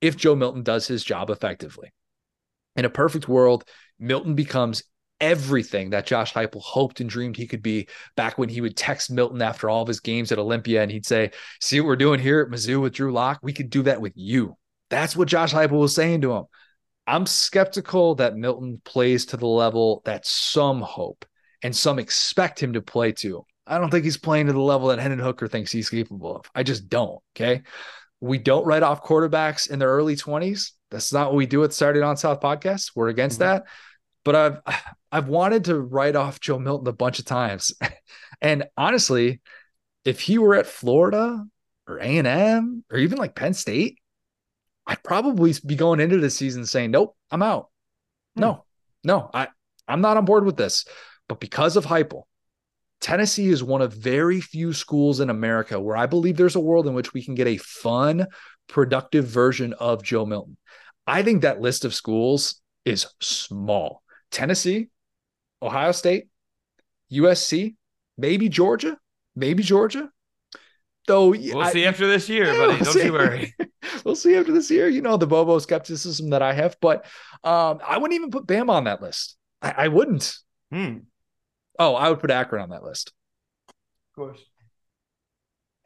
if 0.00 0.16
Joe 0.16 0.34
Milton 0.34 0.62
does 0.62 0.86
his 0.86 1.04
job 1.04 1.30
effectively. 1.30 1.92
In 2.76 2.84
a 2.84 2.90
perfect 2.90 3.28
world, 3.28 3.64
Milton 3.98 4.34
becomes 4.34 4.82
everything 5.20 5.90
that 5.90 6.06
Josh 6.06 6.32
Heupel 6.32 6.62
hoped 6.62 7.00
and 7.00 7.10
dreamed 7.10 7.36
he 7.36 7.46
could 7.46 7.62
be 7.62 7.88
back 8.16 8.38
when 8.38 8.48
he 8.48 8.62
would 8.62 8.76
text 8.76 9.10
Milton 9.10 9.42
after 9.42 9.68
all 9.68 9.82
of 9.82 9.88
his 9.88 10.00
games 10.00 10.32
at 10.32 10.38
Olympia 10.38 10.82
and 10.82 10.90
he'd 10.90 11.04
say, 11.04 11.32
See 11.60 11.80
what 11.80 11.88
we're 11.88 11.96
doing 11.96 12.20
here 12.20 12.40
at 12.40 12.48
Mizzou 12.48 12.80
with 12.80 12.94
Drew 12.94 13.12
Lock? 13.12 13.40
We 13.42 13.52
could 13.52 13.68
do 13.68 13.82
that 13.82 14.00
with 14.00 14.12
you. 14.14 14.56
That's 14.88 15.14
what 15.14 15.28
Josh 15.28 15.52
Heupel 15.52 15.80
was 15.80 15.94
saying 15.94 16.22
to 16.22 16.32
him. 16.32 16.44
I'm 17.06 17.26
skeptical 17.26 18.14
that 18.16 18.36
Milton 18.36 18.80
plays 18.84 19.26
to 19.26 19.36
the 19.36 19.46
level 19.46 20.00
that 20.04 20.26
some 20.26 20.80
hope 20.80 21.26
and 21.62 21.74
some 21.74 21.98
expect 21.98 22.62
him 22.62 22.72
to 22.74 22.82
play 22.82 23.12
to. 23.12 23.44
I 23.66 23.78
don't 23.78 23.90
think 23.90 24.04
he's 24.04 24.16
playing 24.16 24.46
to 24.46 24.52
the 24.52 24.60
level 24.60 24.88
that 24.88 24.98
Hendon 24.98 25.20
Hooker 25.20 25.46
thinks 25.46 25.70
he's 25.70 25.90
capable 25.90 26.36
of. 26.36 26.50
I 26.54 26.62
just 26.62 26.88
don't. 26.88 27.20
Okay. 27.36 27.62
We 28.20 28.38
don't 28.38 28.66
write 28.66 28.82
off 28.82 29.04
quarterbacks 29.04 29.70
in 29.70 29.78
their 29.78 29.88
early 29.90 30.16
20s. 30.16 30.72
That's 30.90 31.12
not 31.12 31.28
what 31.28 31.36
we 31.36 31.46
do 31.46 31.62
at 31.64 31.72
Saturday 31.72 32.02
on 32.02 32.16
South 32.16 32.40
podcast. 32.40 32.92
We're 32.94 33.08
against 33.08 33.36
Mhm. 33.36 33.44
that. 33.44 33.64
But 34.24 34.36
I've 34.36 34.60
I've 35.12 35.28
wanted 35.28 35.64
to 35.66 35.80
write 35.80 36.16
off 36.16 36.40
Joe 36.40 36.58
Milton 36.58 36.86
a 36.88 36.92
bunch 36.92 37.18
of 37.18 37.24
times. 37.24 37.72
and 38.40 38.64
honestly, 38.76 39.40
if 40.04 40.20
he 40.20 40.38
were 40.38 40.54
at 40.54 40.66
Florida 40.66 41.44
or 41.86 41.98
A&M 41.98 42.84
or 42.90 42.98
even 42.98 43.18
like 43.18 43.34
Penn 43.34 43.54
State, 43.54 43.98
I'd 44.86 45.02
probably 45.02 45.54
be 45.64 45.74
going 45.76 46.00
into 46.00 46.18
the 46.18 46.30
season 46.30 46.66
saying, 46.66 46.90
"Nope, 46.90 47.16
I'm 47.30 47.42
out." 47.42 47.70
No, 48.36 48.64
no, 49.04 49.30
I 49.32 49.48
I'm 49.88 50.00
not 50.00 50.16
on 50.16 50.24
board 50.24 50.44
with 50.44 50.56
this. 50.56 50.84
But 51.30 51.38
because 51.38 51.76
of 51.76 51.84
Heupel, 51.86 52.24
Tennessee 53.00 53.50
is 53.50 53.62
one 53.62 53.82
of 53.82 53.92
very 53.92 54.40
few 54.40 54.72
schools 54.72 55.20
in 55.20 55.30
America 55.30 55.78
where 55.80 55.96
I 55.96 56.06
believe 56.06 56.36
there's 56.36 56.56
a 56.56 56.60
world 56.60 56.88
in 56.88 56.92
which 56.94 57.14
we 57.14 57.22
can 57.24 57.36
get 57.36 57.46
a 57.46 57.56
fun, 57.56 58.26
productive 58.66 59.26
version 59.26 59.72
of 59.74 60.02
Joe 60.02 60.26
Milton. 60.26 60.56
I 61.06 61.22
think 61.22 61.42
that 61.42 61.60
list 61.60 61.84
of 61.84 61.94
schools 61.94 62.60
is 62.84 63.06
small. 63.20 64.02
Tennessee, 64.32 64.88
Ohio 65.62 65.92
State, 65.92 66.24
USC, 67.12 67.76
maybe 68.18 68.48
Georgia, 68.48 68.98
maybe 69.36 69.62
Georgia. 69.62 70.10
Though 71.06 71.28
We'll 71.28 71.60
I- 71.60 71.70
see 71.70 71.86
after 71.86 72.08
this 72.08 72.28
year, 72.28 72.46
Yeah, 72.46 72.58
buddy. 72.58 72.66
we'll 72.74 72.84
Don't 72.84 72.92
see. 72.92 73.04
you 73.04 73.12
worry. 73.12 73.54
we'll 74.04 74.16
see 74.16 74.34
after 74.34 74.50
this 74.50 74.68
year. 74.68 74.88
You 74.88 75.00
know 75.00 75.16
the 75.16 75.28
Bobo 75.28 75.60
skepticism 75.60 76.30
that 76.30 76.42
I 76.42 76.54
have, 76.54 76.76
but 76.80 77.04
um, 77.44 77.78
I 77.86 77.98
wouldn't 77.98 78.16
even 78.16 78.32
put 78.32 78.48
Bam 78.48 78.68
on 78.68 78.82
that 78.84 79.00
list. 79.00 79.36
I, 79.62 79.74
I 79.84 79.88
wouldn't. 79.88 80.36
Hmm. 80.72 80.98
Oh, 81.80 81.94
I 81.96 82.10
would 82.10 82.20
put 82.20 82.30
Akron 82.30 82.62
on 82.62 82.70
that 82.70 82.84
list. 82.84 83.12
Of 83.68 84.14
course. 84.14 84.40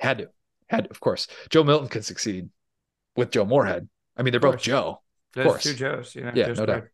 Had 0.00 0.18
to. 0.18 0.28
had 0.68 0.88
of 0.90 1.00
course 1.00 1.28
Joe 1.48 1.64
Milton 1.64 1.88
could 1.88 2.04
succeed 2.04 2.50
with 3.16 3.30
Joe 3.30 3.46
Moorhead. 3.46 3.88
I 4.16 4.22
mean, 4.22 4.32
they're 4.32 4.40
both 4.40 4.60
Joe. 4.60 4.88
Of 4.88 4.98
There's 5.34 5.46
course. 5.46 5.62
two 5.62 5.74
Joes. 5.74 6.14
You 6.14 6.22
know, 6.24 6.32
Yeah, 6.34 6.48
Joe 6.48 6.54
no 6.54 6.66
doubt. 6.66 6.84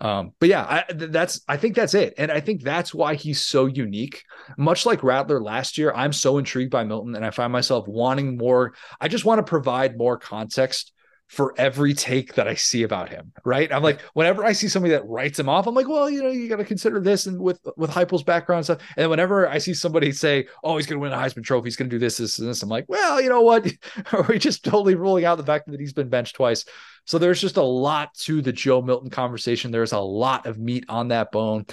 Um, 0.00 0.32
but 0.38 0.48
yeah, 0.48 0.64
I, 0.64 0.92
th- 0.92 1.10
that's 1.10 1.40
I 1.48 1.56
think 1.56 1.74
that's 1.74 1.94
it, 1.94 2.14
and 2.18 2.30
I 2.30 2.38
think 2.38 2.62
that's 2.62 2.94
why 2.94 3.16
he's 3.16 3.44
so 3.44 3.66
unique. 3.66 4.22
Much 4.56 4.86
like 4.86 5.02
Rattler 5.02 5.40
last 5.42 5.76
year, 5.76 5.92
I'm 5.92 6.12
so 6.12 6.38
intrigued 6.38 6.70
by 6.70 6.84
Milton, 6.84 7.16
and 7.16 7.24
I 7.24 7.30
find 7.30 7.52
myself 7.52 7.88
wanting 7.88 8.36
more. 8.38 8.74
I 9.00 9.08
just 9.08 9.24
want 9.24 9.40
to 9.40 9.42
provide 9.50 9.98
more 9.98 10.16
context 10.16 10.92
for 11.28 11.54
every 11.58 11.92
take 11.92 12.34
that 12.34 12.48
I 12.48 12.54
see 12.54 12.82
about 12.82 13.10
him. 13.10 13.32
Right? 13.44 13.72
I'm 13.72 13.82
like, 13.82 14.00
whenever 14.14 14.44
I 14.44 14.52
see 14.52 14.66
somebody 14.66 14.92
that 14.92 15.06
writes 15.06 15.38
him 15.38 15.48
off, 15.48 15.66
I'm 15.66 15.74
like, 15.74 15.88
well, 15.88 16.08
you 16.10 16.22
know, 16.22 16.30
you 16.30 16.48
got 16.48 16.56
to 16.56 16.64
consider 16.64 17.00
this, 17.00 17.26
and 17.26 17.38
with 17.38 17.60
with 17.76 17.90
Heupel's 17.90 18.22
background 18.22 18.58
and 18.58 18.64
stuff. 18.64 18.78
And 18.96 19.04
then 19.04 19.10
whenever 19.10 19.46
I 19.46 19.58
see 19.58 19.74
somebody 19.74 20.10
say, 20.12 20.48
oh, 20.64 20.76
he's 20.76 20.86
going 20.86 20.98
to 20.98 21.02
win 21.02 21.12
a 21.12 21.16
Heisman 21.16 21.44
Trophy, 21.44 21.66
he's 21.66 21.76
going 21.76 21.90
to 21.90 21.94
do 21.94 22.00
this, 22.00 22.16
this, 22.16 22.38
and 22.38 22.48
this, 22.48 22.62
I'm 22.62 22.68
like, 22.68 22.86
well, 22.88 23.20
you 23.20 23.28
know 23.28 23.42
what? 23.42 23.70
Are 24.12 24.22
we 24.22 24.38
just 24.38 24.64
totally 24.64 24.94
ruling 24.94 25.24
out 25.24 25.36
the 25.36 25.44
fact 25.44 25.70
that 25.70 25.80
he's 25.80 25.92
been 25.92 26.08
benched 26.08 26.36
twice? 26.36 26.64
So 27.04 27.18
there's 27.18 27.40
just 27.40 27.56
a 27.56 27.62
lot 27.62 28.14
to 28.20 28.42
the 28.42 28.52
Joe 28.52 28.82
Milton 28.82 29.10
conversation. 29.10 29.70
There's 29.70 29.92
a 29.92 30.00
lot 30.00 30.46
of 30.46 30.58
meat 30.58 30.84
on 30.88 31.08
that 31.08 31.30
bone. 31.32 31.66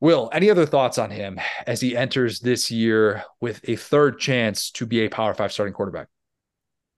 Will, 0.00 0.30
any 0.32 0.48
other 0.48 0.66
thoughts 0.66 0.98
on 0.98 1.10
him 1.10 1.40
as 1.66 1.80
he 1.80 1.96
enters 1.96 2.38
this 2.38 2.70
year 2.70 3.24
with 3.40 3.60
a 3.68 3.74
third 3.74 4.20
chance 4.20 4.70
to 4.72 4.86
be 4.86 5.00
a 5.00 5.08
Power 5.08 5.34
Five 5.34 5.52
starting 5.52 5.74
quarterback? 5.74 6.06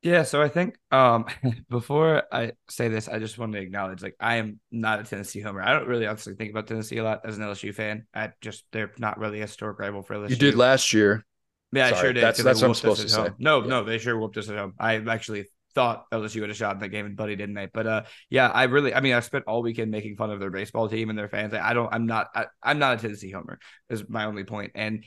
Yeah, 0.02 0.22
so 0.22 0.40
I 0.40 0.48
think 0.48 0.76
um 0.90 1.26
before 1.68 2.22
I 2.32 2.52
say 2.68 2.88
this, 2.88 3.08
I 3.08 3.18
just 3.18 3.38
want 3.38 3.52
to 3.52 3.58
acknowledge 3.58 4.02
like 4.02 4.16
I 4.18 4.36
am 4.36 4.60
not 4.70 5.00
a 5.00 5.04
Tennessee 5.04 5.40
homer. 5.40 5.60
I 5.62 5.72
don't 5.72 5.86
really 5.88 6.06
honestly 6.06 6.34
think 6.34 6.50
about 6.50 6.66
Tennessee 6.66 6.98
a 6.98 7.04
lot 7.04 7.20
as 7.24 7.36
an 7.36 7.44
LSU 7.44 7.74
fan. 7.74 8.06
I 8.14 8.30
just 8.40 8.64
they're 8.72 8.92
not 8.98 9.18
really 9.18 9.38
a 9.40 9.42
historic 9.42 9.78
rival 9.78 10.02
for 10.02 10.14
LSU. 10.14 10.30
You 10.30 10.36
did 10.36 10.54
last 10.56 10.92
year. 10.94 11.24
Yeah, 11.72 11.86
I 11.88 11.92
sure 11.92 12.12
did. 12.12 12.22
that's- 12.22 12.42
that's 12.42 12.60
what 12.62 12.68
I'm 12.68 12.74
supposed 12.74 13.02
to 13.02 13.08
say. 13.08 13.20
home. 13.22 13.34
No, 13.38 13.60
Yeah. 13.60 13.66
no, 13.68 13.84
they 13.84 13.98
sure 13.98 14.18
whooped 14.18 14.36
us 14.38 14.48
at 14.48 14.56
home. 14.56 14.74
I 14.78 14.96
actually 14.96 15.44
thought 15.74 16.10
LSU 16.10 16.40
had 16.40 16.50
a 16.50 16.54
shot 16.54 16.74
in 16.74 16.80
that 16.80 16.88
game, 16.88 17.06
and 17.06 17.14
Buddy 17.16 17.36
didn't 17.36 17.54
they? 17.54 17.66
But 17.66 17.86
uh, 17.86 18.02
yeah, 18.28 18.48
I 18.48 18.64
really, 18.64 18.92
I 18.92 19.00
mean, 19.00 19.12
I 19.14 19.20
spent 19.20 19.44
all 19.46 19.62
weekend 19.62 19.90
making 19.92 20.16
fun 20.16 20.30
of 20.32 20.40
their 20.40 20.50
baseball 20.50 20.88
team 20.88 21.10
and 21.10 21.18
their 21.18 21.28
fans. 21.28 21.54
I 21.54 21.74
don't, 21.74 21.92
I'm 21.94 22.06
not, 22.06 22.28
I, 22.34 22.46
I'm 22.60 22.80
not 22.80 22.98
a 22.98 23.00
Tennessee 23.00 23.30
homer. 23.30 23.60
Is 23.88 24.08
my 24.08 24.24
only 24.24 24.42
point, 24.42 24.72
and 24.74 25.04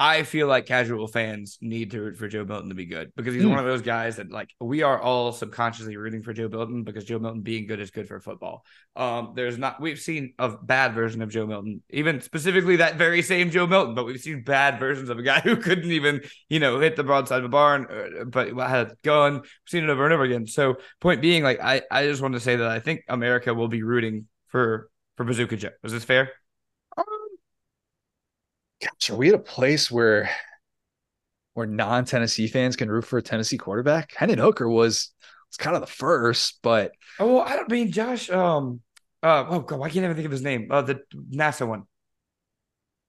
I 0.00 0.22
feel 0.22 0.46
like 0.46 0.66
casual 0.66 1.08
fans 1.08 1.58
need 1.60 1.90
to 1.90 2.00
root 2.00 2.16
for 2.16 2.28
Joe 2.28 2.44
Milton 2.44 2.68
to 2.68 2.74
be 2.76 2.86
good 2.86 3.10
because 3.16 3.34
he's 3.34 3.42
Mm. 3.42 3.50
one 3.50 3.58
of 3.58 3.64
those 3.64 3.82
guys 3.82 4.16
that 4.16 4.30
like 4.30 4.48
we 4.60 4.82
are 4.82 5.00
all 5.00 5.32
subconsciously 5.32 5.96
rooting 5.96 6.22
for 6.22 6.32
Joe 6.32 6.48
Milton 6.48 6.84
because 6.84 7.04
Joe 7.04 7.18
Milton 7.18 7.40
being 7.42 7.66
good 7.66 7.80
is 7.80 7.90
good 7.90 8.06
for 8.06 8.20
football. 8.20 8.64
Um, 8.94 9.32
there's 9.34 9.58
not 9.58 9.80
we've 9.80 9.98
seen 9.98 10.34
a 10.38 10.50
bad 10.50 10.94
version 10.94 11.20
of 11.20 11.30
Joe 11.30 11.46
Milton, 11.46 11.82
even 11.90 12.20
specifically 12.20 12.76
that 12.76 12.94
very 12.96 13.22
same 13.22 13.50
Joe 13.50 13.66
Milton, 13.66 13.94
but 13.96 14.06
we've 14.06 14.20
seen 14.20 14.44
bad 14.44 14.78
versions 14.78 15.08
of 15.08 15.18
a 15.18 15.22
guy 15.22 15.40
who 15.44 15.56
couldn't 15.56 15.90
even 15.90 16.20
you 16.48 16.60
know 16.60 16.78
hit 16.78 16.94
the 16.94 17.02
broadside 17.04 17.40
of 17.40 17.46
a 17.46 17.48
barn, 17.48 17.86
uh, 17.90 18.24
but 18.24 18.56
had 18.56 18.92
a 18.92 18.96
gun. 19.02 19.40
We've 19.40 19.42
seen 19.66 19.82
it 19.84 19.90
over 19.90 20.04
and 20.04 20.14
over 20.14 20.22
again. 20.22 20.46
So 20.46 20.76
point 21.00 21.20
being, 21.20 21.42
like 21.42 21.60
I 21.60 21.82
I 21.90 22.04
just 22.06 22.22
want 22.22 22.34
to 22.34 22.40
say 22.40 22.54
that 22.56 22.68
I 22.70 22.78
think 22.78 23.02
America 23.08 23.52
will 23.52 23.68
be 23.68 23.82
rooting 23.82 24.26
for 24.46 24.90
for 25.16 25.24
Bazooka 25.24 25.56
Joe. 25.56 25.70
Is 25.82 25.90
this 25.92 26.04
fair? 26.04 26.30
Gosh, 28.80 29.10
are 29.10 29.16
we 29.16 29.28
at 29.28 29.34
a 29.34 29.38
place 29.38 29.90
where 29.90 30.30
where 31.54 31.66
non 31.66 32.04
Tennessee 32.04 32.46
fans 32.46 32.76
can 32.76 32.90
root 32.90 33.04
for 33.04 33.18
a 33.18 33.22
Tennessee 33.22 33.58
quarterback? 33.58 34.12
Hendon 34.14 34.38
Hooker 34.38 34.68
was 34.68 35.12
it's 35.48 35.56
kind 35.56 35.74
of 35.74 35.82
the 35.82 35.88
first, 35.88 36.58
but 36.62 36.92
Oh, 37.18 37.34
well, 37.36 37.42
I 37.42 37.56
don't 37.56 37.70
mean 37.70 37.90
Josh. 37.90 38.30
Um, 38.30 38.80
uh, 39.22 39.44
oh 39.48 39.60
god, 39.60 39.80
why 39.80 39.88
can't 39.88 40.04
I 40.04 40.06
even 40.06 40.16
think 40.16 40.26
of 40.26 40.32
his 40.32 40.42
name? 40.42 40.68
Uh, 40.70 40.82
the 40.82 41.00
NASA 41.30 41.66
one. 41.66 41.84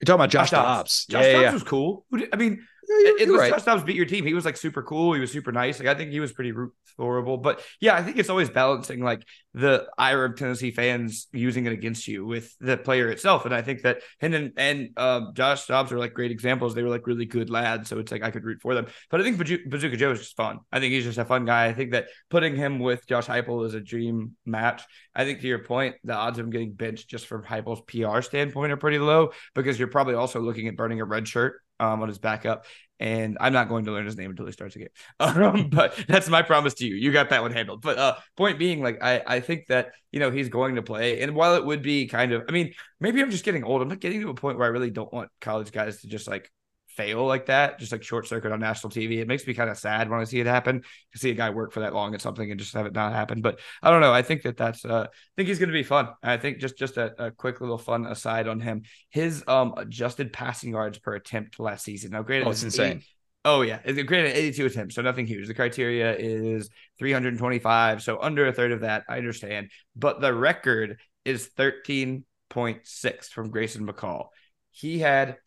you're 0.02 0.06
talking 0.06 0.16
about 0.16 0.30
Josh 0.30 0.52
Dobbs. 0.52 0.66
Dobbs. 0.66 1.06
Josh 1.10 1.26
yeah, 1.26 1.32
Dobbs 1.34 1.44
yeah, 1.44 1.54
was 1.54 1.64
cool. 1.64 2.06
I 2.34 2.36
mean, 2.38 2.66
yeah. 2.90 3.12
It, 3.12 3.20
you're 3.22 3.34
was 3.34 3.42
right. 3.42 3.52
Josh 3.52 3.64
Dobbs 3.64 3.84
beat 3.84 3.96
your 3.96 4.06
team. 4.06 4.26
He 4.26 4.34
was 4.34 4.46
like 4.46 4.58
super 4.58 4.82
cool. 4.82 5.14
He 5.14 5.20
was 5.20 5.32
super 5.32 5.52
nice. 5.52 5.80
Like 5.80 5.88
I 5.88 5.96
think 5.96 6.12
he 6.12 6.20
was 6.20 6.32
pretty 6.32 6.54
horrible. 6.98 7.38
But 7.38 7.62
yeah, 7.80 7.96
I 7.96 8.04
think 8.04 8.18
it's 8.18 8.30
always 8.30 8.50
balancing 8.50 9.02
like 9.02 9.24
the 9.54 9.88
ire 9.98 10.26
of 10.26 10.36
Tennessee 10.36 10.72
fans 10.72 11.28
using 11.32 11.66
it 11.66 11.74
against 11.74 12.08
you 12.08 12.26
with 12.26 12.56
the 12.60 12.78
player 12.78 13.10
itself. 13.10 13.46
And 13.46 13.54
I 13.54 13.62
think 13.62 13.84
that 13.84 14.02
him 14.20 14.34
and 14.34 14.54
and 14.58 14.90
um, 14.98 15.32
Josh 15.34 15.68
Dobbs 15.68 15.92
are 15.92 16.00
like 16.00 16.14
great 16.14 16.32
examples. 16.32 16.74
They 16.74 16.84
were 16.84 16.90
like 16.90 17.08
really 17.08 17.26
good 17.26 17.50
lads. 17.50 17.90
So 17.90 18.00
it's 18.00 18.12
like 18.12 18.24
I 18.24 18.32
could 18.32 18.44
root 18.44 18.62
for 18.62 18.74
them. 18.74 18.88
But 19.10 19.22
I 19.22 19.24
think 19.24 19.38
Bazooka 19.38 19.98
Joe 19.98 20.12
is 20.12 20.20
just 20.20 20.36
fun. 20.36 20.60
I 20.72 20.80
think 20.80 20.94
he's 20.94 21.06
just 21.06 21.18
a 21.18 21.26
fun 21.26 21.46
guy. 21.46 21.68
I 21.68 21.74
think 21.74 21.92
that 21.92 22.08
putting 22.30 22.56
him 22.56 22.80
with 22.80 23.08
Josh 23.08 23.28
Heupel 23.28 23.66
is 23.66 23.74
a 23.74 23.82
dream 23.82 24.36
match. 24.46 24.84
I 25.16 25.26
think 25.26 25.42
to 25.42 25.48
your 25.48 25.60
point, 25.60 25.96
the 26.04 26.14
odds 26.14 26.40
of 26.40 26.46
him 26.46 26.52
getting 26.52 26.74
benched 26.74 27.10
just 27.10 27.28
from 27.28 27.44
Heupel's 27.44 27.82
PR 27.82 28.22
standpoint 28.22 28.72
are 28.72 28.78
pretty 28.78 29.00
low 29.00 29.32
because 29.54 29.78
you're 29.78 29.88
probably 29.88 30.16
also 30.16 30.40
looking 30.40 30.68
at 30.68 30.76
burning 30.76 31.02
a 31.02 31.06
red 31.06 31.28
shirt 31.28 31.62
um, 31.80 32.02
on 32.02 32.08
his 32.08 32.20
backup. 32.20 32.66
And 33.02 33.38
I'm 33.40 33.54
not 33.54 33.70
going 33.70 33.86
to 33.86 33.92
learn 33.94 34.06
his 34.06 34.18
name 34.18 34.30
until 34.30 34.46
he 34.46 34.52
starts 34.52 34.76
again. 34.76 34.90
Um, 35.20 35.70
but 35.70 35.98
that's 36.08 36.28
my 36.28 36.42
promise 36.42 36.74
to 36.76 36.86
you. 36.86 36.96
You 36.96 37.14
got 37.14 37.30
that 37.30 37.42
one 37.42 37.52
handled. 37.52 37.82
But 37.82 37.98
uh, 37.98 38.16
point 38.36 38.60
being, 38.60 38.82
like 38.82 39.02
I, 39.02 39.22
I 39.26 39.40
think 39.40 39.68
that 39.68 39.92
you 40.12 40.20
know 40.20 40.32
he's 40.32 40.50
going 40.50 40.76
to 40.76 40.82
play. 40.82 41.22
And 41.22 41.34
while 41.36 41.56
it 41.56 41.66
would 41.66 41.82
be 41.82 42.08
kind 42.08 42.34
of, 42.34 42.44
I 42.50 42.52
mean, 42.52 42.74
maybe 43.00 43.22
I'm 43.22 43.32
just 43.32 43.46
getting 43.46 43.64
old. 43.64 43.82
I'm 43.82 43.88
not 43.88 44.00
getting 44.00 44.22
to 44.22 44.30
a 44.30 44.34
point 44.34 44.58
where 44.58 44.68
I 44.68 44.72
really 44.72 44.92
don't 44.92 45.12
want 45.14 45.30
college 45.40 45.72
guys 45.72 46.02
to 46.02 46.08
just 46.08 46.28
like 46.28 46.52
fail 47.00 47.26
like 47.26 47.46
that, 47.46 47.80
just 47.80 47.92
like 47.94 48.04
short 48.04 48.28
circuit 48.28 48.52
on 48.52 48.60
national 48.60 48.92
TV. 48.92 49.20
It 49.20 49.28
makes 49.28 49.48
me 49.48 49.54
kind 49.54 49.70
of 49.70 49.78
sad 49.78 50.10
when 50.10 50.20
I 50.20 50.26
see 50.26 50.40
it 50.42 50.46
happen 50.48 50.82
to 51.14 51.18
see 51.18 51.30
a 51.30 51.34
guy 51.34 51.50
work 51.50 51.72
for 51.72 51.80
that 51.80 51.94
long 51.94 52.14
at 52.14 52.22
something 52.22 52.52
and 52.52 52.60
just 52.60 52.74
have 52.74 52.86
it 52.86 52.94
not 52.94 53.14
happen. 53.14 53.42
But 53.42 53.60
I 53.82 53.90
don't 53.90 54.02
know. 54.02 54.12
I 54.12 54.22
think 54.22 54.42
that 54.44 54.58
that's 54.58 54.84
uh, 54.84 55.08
I 55.10 55.16
think 55.38 55.48
he's 55.48 55.60
going 55.60 55.70
to 55.70 55.74
be 55.74 55.84
fun. 55.84 56.10
I 56.22 56.36
think 56.38 56.60
just 56.60 56.78
just 56.78 56.98
a, 56.98 57.28
a 57.28 57.32
quick 57.32 57.62
little 57.62 57.78
fun 57.78 58.06
aside 58.06 58.48
on 58.50 58.60
him. 58.60 58.82
His 59.10 59.44
um 59.48 59.74
adjusted 59.78 60.34
passing 60.34 60.72
yards 60.72 60.98
per 61.00 61.16
attempt 61.16 61.60
last 61.60 61.86
season. 61.86 62.12
Now, 62.12 62.22
granted, 62.24 62.48
Oh, 62.48 62.52
it's 62.52 62.64
insane. 62.64 62.98
eight- 62.98 63.04
Oh 63.46 63.62
yeah, 63.62 63.80
it's 63.86 63.98
granted 64.04 64.36
82 64.36 64.66
attempts, 64.66 64.96
so 64.96 65.02
nothing 65.02 65.26
huge. 65.26 65.48
The 65.48 65.54
criteria 65.54 66.14
is 66.18 66.70
325, 67.00 68.04
so 68.04 68.20
under 68.22 68.46
a 68.46 68.52
third 68.52 68.74
of 68.74 68.82
that. 68.82 69.06
I 69.08 69.18
understand, 69.18 69.72
but 69.96 70.20
the 70.20 70.34
record 70.34 70.98
is 71.24 71.50
13.6 71.58 73.30
from 73.30 73.50
Grayson 73.50 73.88
McCall. 73.88 74.28
He 74.72 75.00
had 75.00 75.38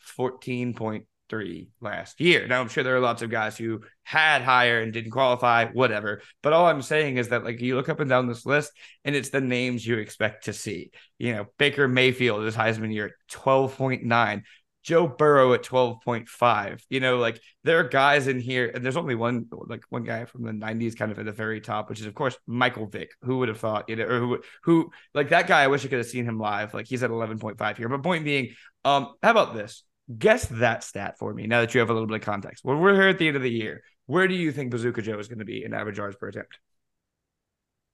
14.3 1.32 1.68
last 1.80 2.20
year. 2.20 2.46
Now 2.46 2.60
I'm 2.60 2.68
sure 2.68 2.84
there 2.84 2.96
are 2.96 3.00
lots 3.00 3.22
of 3.22 3.30
guys 3.30 3.56
who 3.56 3.80
had 4.04 4.42
higher 4.42 4.80
and 4.80 4.92
didn't 4.92 5.10
qualify, 5.10 5.66
whatever. 5.66 6.22
But 6.42 6.52
all 6.52 6.66
I'm 6.66 6.82
saying 6.82 7.16
is 7.16 7.28
that 7.28 7.44
like 7.44 7.60
you 7.60 7.76
look 7.76 7.88
up 7.88 8.00
and 8.00 8.10
down 8.10 8.26
this 8.26 8.46
list, 8.46 8.72
and 9.04 9.14
it's 9.14 9.30
the 9.30 9.40
names 9.40 9.86
you 9.86 9.98
expect 9.98 10.44
to 10.44 10.52
see. 10.52 10.90
You 11.18 11.34
know, 11.34 11.46
Baker 11.58 11.88
Mayfield 11.88 12.44
is 12.44 12.56
Heisman 12.56 12.92
year 12.92 13.16
12.9. 13.30 14.42
Joe 14.82 15.06
Burrow 15.06 15.52
at 15.52 15.62
12.5. 15.62 16.82
You 16.90 16.98
know, 16.98 17.18
like 17.18 17.40
there 17.62 17.78
are 17.78 17.88
guys 17.88 18.26
in 18.26 18.40
here, 18.40 18.68
and 18.74 18.84
there's 18.84 18.96
only 18.96 19.14
one 19.14 19.46
like 19.52 19.84
one 19.90 20.02
guy 20.02 20.24
from 20.24 20.42
the 20.42 20.50
90s 20.50 20.96
kind 20.96 21.12
of 21.12 21.20
at 21.20 21.24
the 21.24 21.30
very 21.30 21.60
top, 21.60 21.88
which 21.88 22.00
is 22.00 22.06
of 22.06 22.16
course 22.16 22.36
Michael 22.48 22.86
Vick. 22.86 23.12
Who 23.22 23.38
would 23.38 23.48
have 23.48 23.60
thought, 23.60 23.88
you 23.88 23.94
know, 23.94 24.06
or 24.06 24.18
who 24.18 24.42
who 24.64 24.90
like 25.14 25.28
that 25.28 25.46
guy, 25.46 25.62
I 25.62 25.68
wish 25.68 25.84
I 25.84 25.88
could 25.88 25.98
have 25.98 26.08
seen 26.08 26.24
him 26.24 26.38
live. 26.38 26.74
Like 26.74 26.86
he's 26.88 27.04
at 27.04 27.10
11.5 27.10 27.76
here. 27.76 27.88
But 27.88 28.02
point 28.02 28.24
being, 28.24 28.54
um, 28.84 29.14
how 29.22 29.30
about 29.30 29.54
this? 29.54 29.84
Guess 30.18 30.46
that 30.46 30.84
stat 30.84 31.18
for 31.18 31.32
me 31.32 31.46
now 31.46 31.60
that 31.60 31.74
you 31.74 31.80
have 31.80 31.90
a 31.90 31.92
little 31.92 32.08
bit 32.08 32.16
of 32.16 32.22
context. 32.22 32.64
When 32.64 32.78
we're 32.80 32.94
here 32.94 33.08
at 33.08 33.18
the 33.18 33.28
end 33.28 33.36
of 33.36 33.42
the 33.42 33.50
year, 33.50 33.82
where 34.06 34.26
do 34.28 34.34
you 34.34 34.52
think 34.52 34.70
Bazooka 34.70 35.02
Joe 35.02 35.18
is 35.18 35.28
going 35.28 35.38
to 35.38 35.44
be 35.44 35.64
in 35.64 35.72
average 35.72 35.98
yards 35.98 36.16
per 36.16 36.28
attempt? 36.28 36.58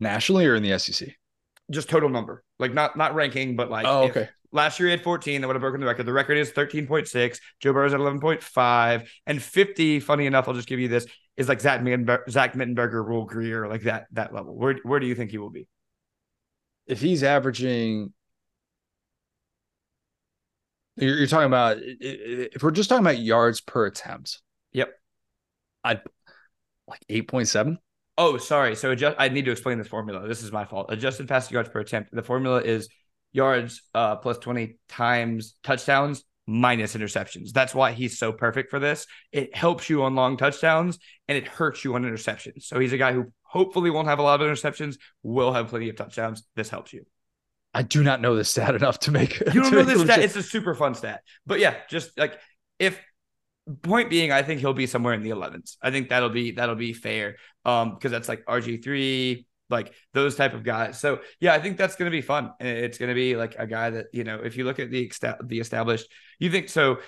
nationally 0.00 0.46
or 0.46 0.54
in 0.54 0.62
the 0.62 0.78
SEC. 0.78 1.08
Just 1.70 1.88
total 1.88 2.08
number. 2.08 2.42
Like 2.58 2.72
not 2.72 2.96
not 2.96 3.14
ranking, 3.14 3.56
but 3.56 3.70
like 3.70 3.86
Oh, 3.86 4.04
okay. 4.04 4.28
Last 4.50 4.80
year 4.80 4.88
he 4.88 4.92
had 4.92 5.02
14. 5.02 5.40
That 5.40 5.46
would 5.46 5.56
have 5.56 5.60
broken 5.60 5.80
the 5.80 5.86
record. 5.86 6.06
The 6.06 6.12
record 6.12 6.38
is 6.38 6.50
13.6. 6.52 7.38
Joe 7.60 7.72
Burrow's 7.74 7.92
at 7.92 8.00
11.5. 8.00 9.06
And 9.26 9.42
50, 9.42 10.00
funny 10.00 10.24
enough, 10.24 10.48
I'll 10.48 10.54
just 10.54 10.68
give 10.68 10.80
you 10.80 10.88
this, 10.88 11.06
is 11.36 11.50
like 11.50 11.60
Zach 11.60 11.82
Mettenberger, 11.82 12.30
Zach 12.30 12.54
Mettenberger, 12.54 13.04
Rule 13.06 13.26
Greer, 13.26 13.68
like 13.68 13.82
that 13.82 14.06
that 14.12 14.32
level. 14.32 14.56
Where 14.56 14.78
where 14.84 15.00
do 15.00 15.06
you 15.06 15.14
think 15.14 15.30
he 15.30 15.38
will 15.38 15.50
be? 15.50 15.68
If 16.86 17.00
he's 17.02 17.22
averaging, 17.22 18.14
you're, 21.00 21.16
you're 21.18 21.26
talking 21.26 21.46
about 21.46 21.78
i- 21.78 21.80
i- 21.80 22.48
if 22.54 22.62
we're 22.62 22.70
just 22.70 22.88
talking 22.88 23.04
about 23.04 23.18
yards 23.18 23.60
per 23.60 23.86
attempt. 23.86 24.40
Yep. 24.72 24.90
I'd 25.84 26.00
like 26.86 27.00
eight 27.08 27.28
point 27.28 27.48
seven. 27.48 27.78
Oh, 28.16 28.36
sorry. 28.36 28.74
So 28.74 28.90
adjust, 28.90 29.16
I 29.18 29.28
need 29.28 29.44
to 29.44 29.52
explain 29.52 29.78
this 29.78 29.86
formula. 29.88 30.26
This 30.26 30.42
is 30.42 30.50
my 30.50 30.64
fault. 30.64 30.86
Adjusted 30.90 31.28
passing 31.28 31.54
yards 31.54 31.68
per 31.68 31.80
attempt. 31.80 32.10
The 32.12 32.22
formula 32.22 32.60
is 32.60 32.88
yards 33.32 33.82
uh, 33.94 34.16
plus 34.16 34.38
20 34.38 34.76
times 34.88 35.54
touchdowns 35.62 36.24
minus 36.46 36.96
interceptions. 36.96 37.50
That's 37.52 37.74
why 37.74 37.92
he's 37.92 38.18
so 38.18 38.32
perfect 38.32 38.70
for 38.70 38.78
this. 38.80 39.06
It 39.32 39.54
helps 39.54 39.88
you 39.88 40.02
on 40.02 40.14
long 40.16 40.36
touchdowns 40.36 40.98
and 41.28 41.36
it 41.38 41.46
hurts 41.46 41.84
you 41.84 41.94
on 41.94 42.02
interceptions. 42.04 42.62
So 42.64 42.80
he's 42.80 42.92
a 42.92 42.98
guy 42.98 43.12
who 43.12 43.26
hopefully 43.42 43.90
won't 43.90 44.08
have 44.08 44.18
a 44.18 44.22
lot 44.22 44.40
of 44.40 44.48
interceptions, 44.50 44.96
will 45.22 45.52
have 45.52 45.68
plenty 45.68 45.88
of 45.90 45.96
touchdowns. 45.96 46.42
This 46.56 46.70
helps 46.70 46.92
you. 46.92 47.04
I 47.78 47.82
do 47.82 48.02
not 48.02 48.20
know 48.20 48.34
the 48.34 48.42
stat 48.42 48.74
enough 48.74 48.98
to 49.00 49.12
make. 49.12 49.38
You 49.38 49.62
don't 49.62 49.70
know 49.70 49.84
this 49.84 50.02
stat. 50.02 50.18
It's 50.18 50.34
a 50.34 50.42
super 50.42 50.74
fun 50.74 50.96
stat. 50.96 51.22
But 51.46 51.60
yeah, 51.60 51.76
just 51.88 52.18
like 52.18 52.36
if 52.80 53.00
point 53.82 54.10
being, 54.10 54.32
I 54.32 54.42
think 54.42 54.58
he'll 54.58 54.72
be 54.74 54.88
somewhere 54.88 55.14
in 55.14 55.22
the 55.22 55.30
11s. 55.30 55.76
I 55.80 55.92
think 55.92 56.08
that'll 56.08 56.28
be 56.28 56.50
that'll 56.50 56.74
be 56.74 56.92
fair. 56.92 57.36
Um, 57.64 57.94
because 57.94 58.10
that's 58.10 58.28
like 58.28 58.44
RG3, 58.46 59.46
like 59.70 59.92
those 60.12 60.34
type 60.34 60.54
of 60.54 60.64
guys. 60.64 60.98
So 60.98 61.20
yeah, 61.38 61.54
I 61.54 61.60
think 61.60 61.76
that's 61.76 61.94
gonna 61.94 62.10
be 62.10 62.20
fun. 62.20 62.50
And 62.58 62.68
it's 62.68 62.98
gonna 62.98 63.14
be 63.14 63.36
like 63.36 63.54
a 63.56 63.66
guy 63.68 63.90
that, 63.90 64.06
you 64.12 64.24
know, 64.24 64.40
if 64.42 64.56
you 64.56 64.64
look 64.64 64.80
at 64.80 64.90
the 64.90 65.08
the 65.44 65.60
established, 65.60 66.10
you 66.40 66.50
think 66.50 66.70
so 66.70 66.98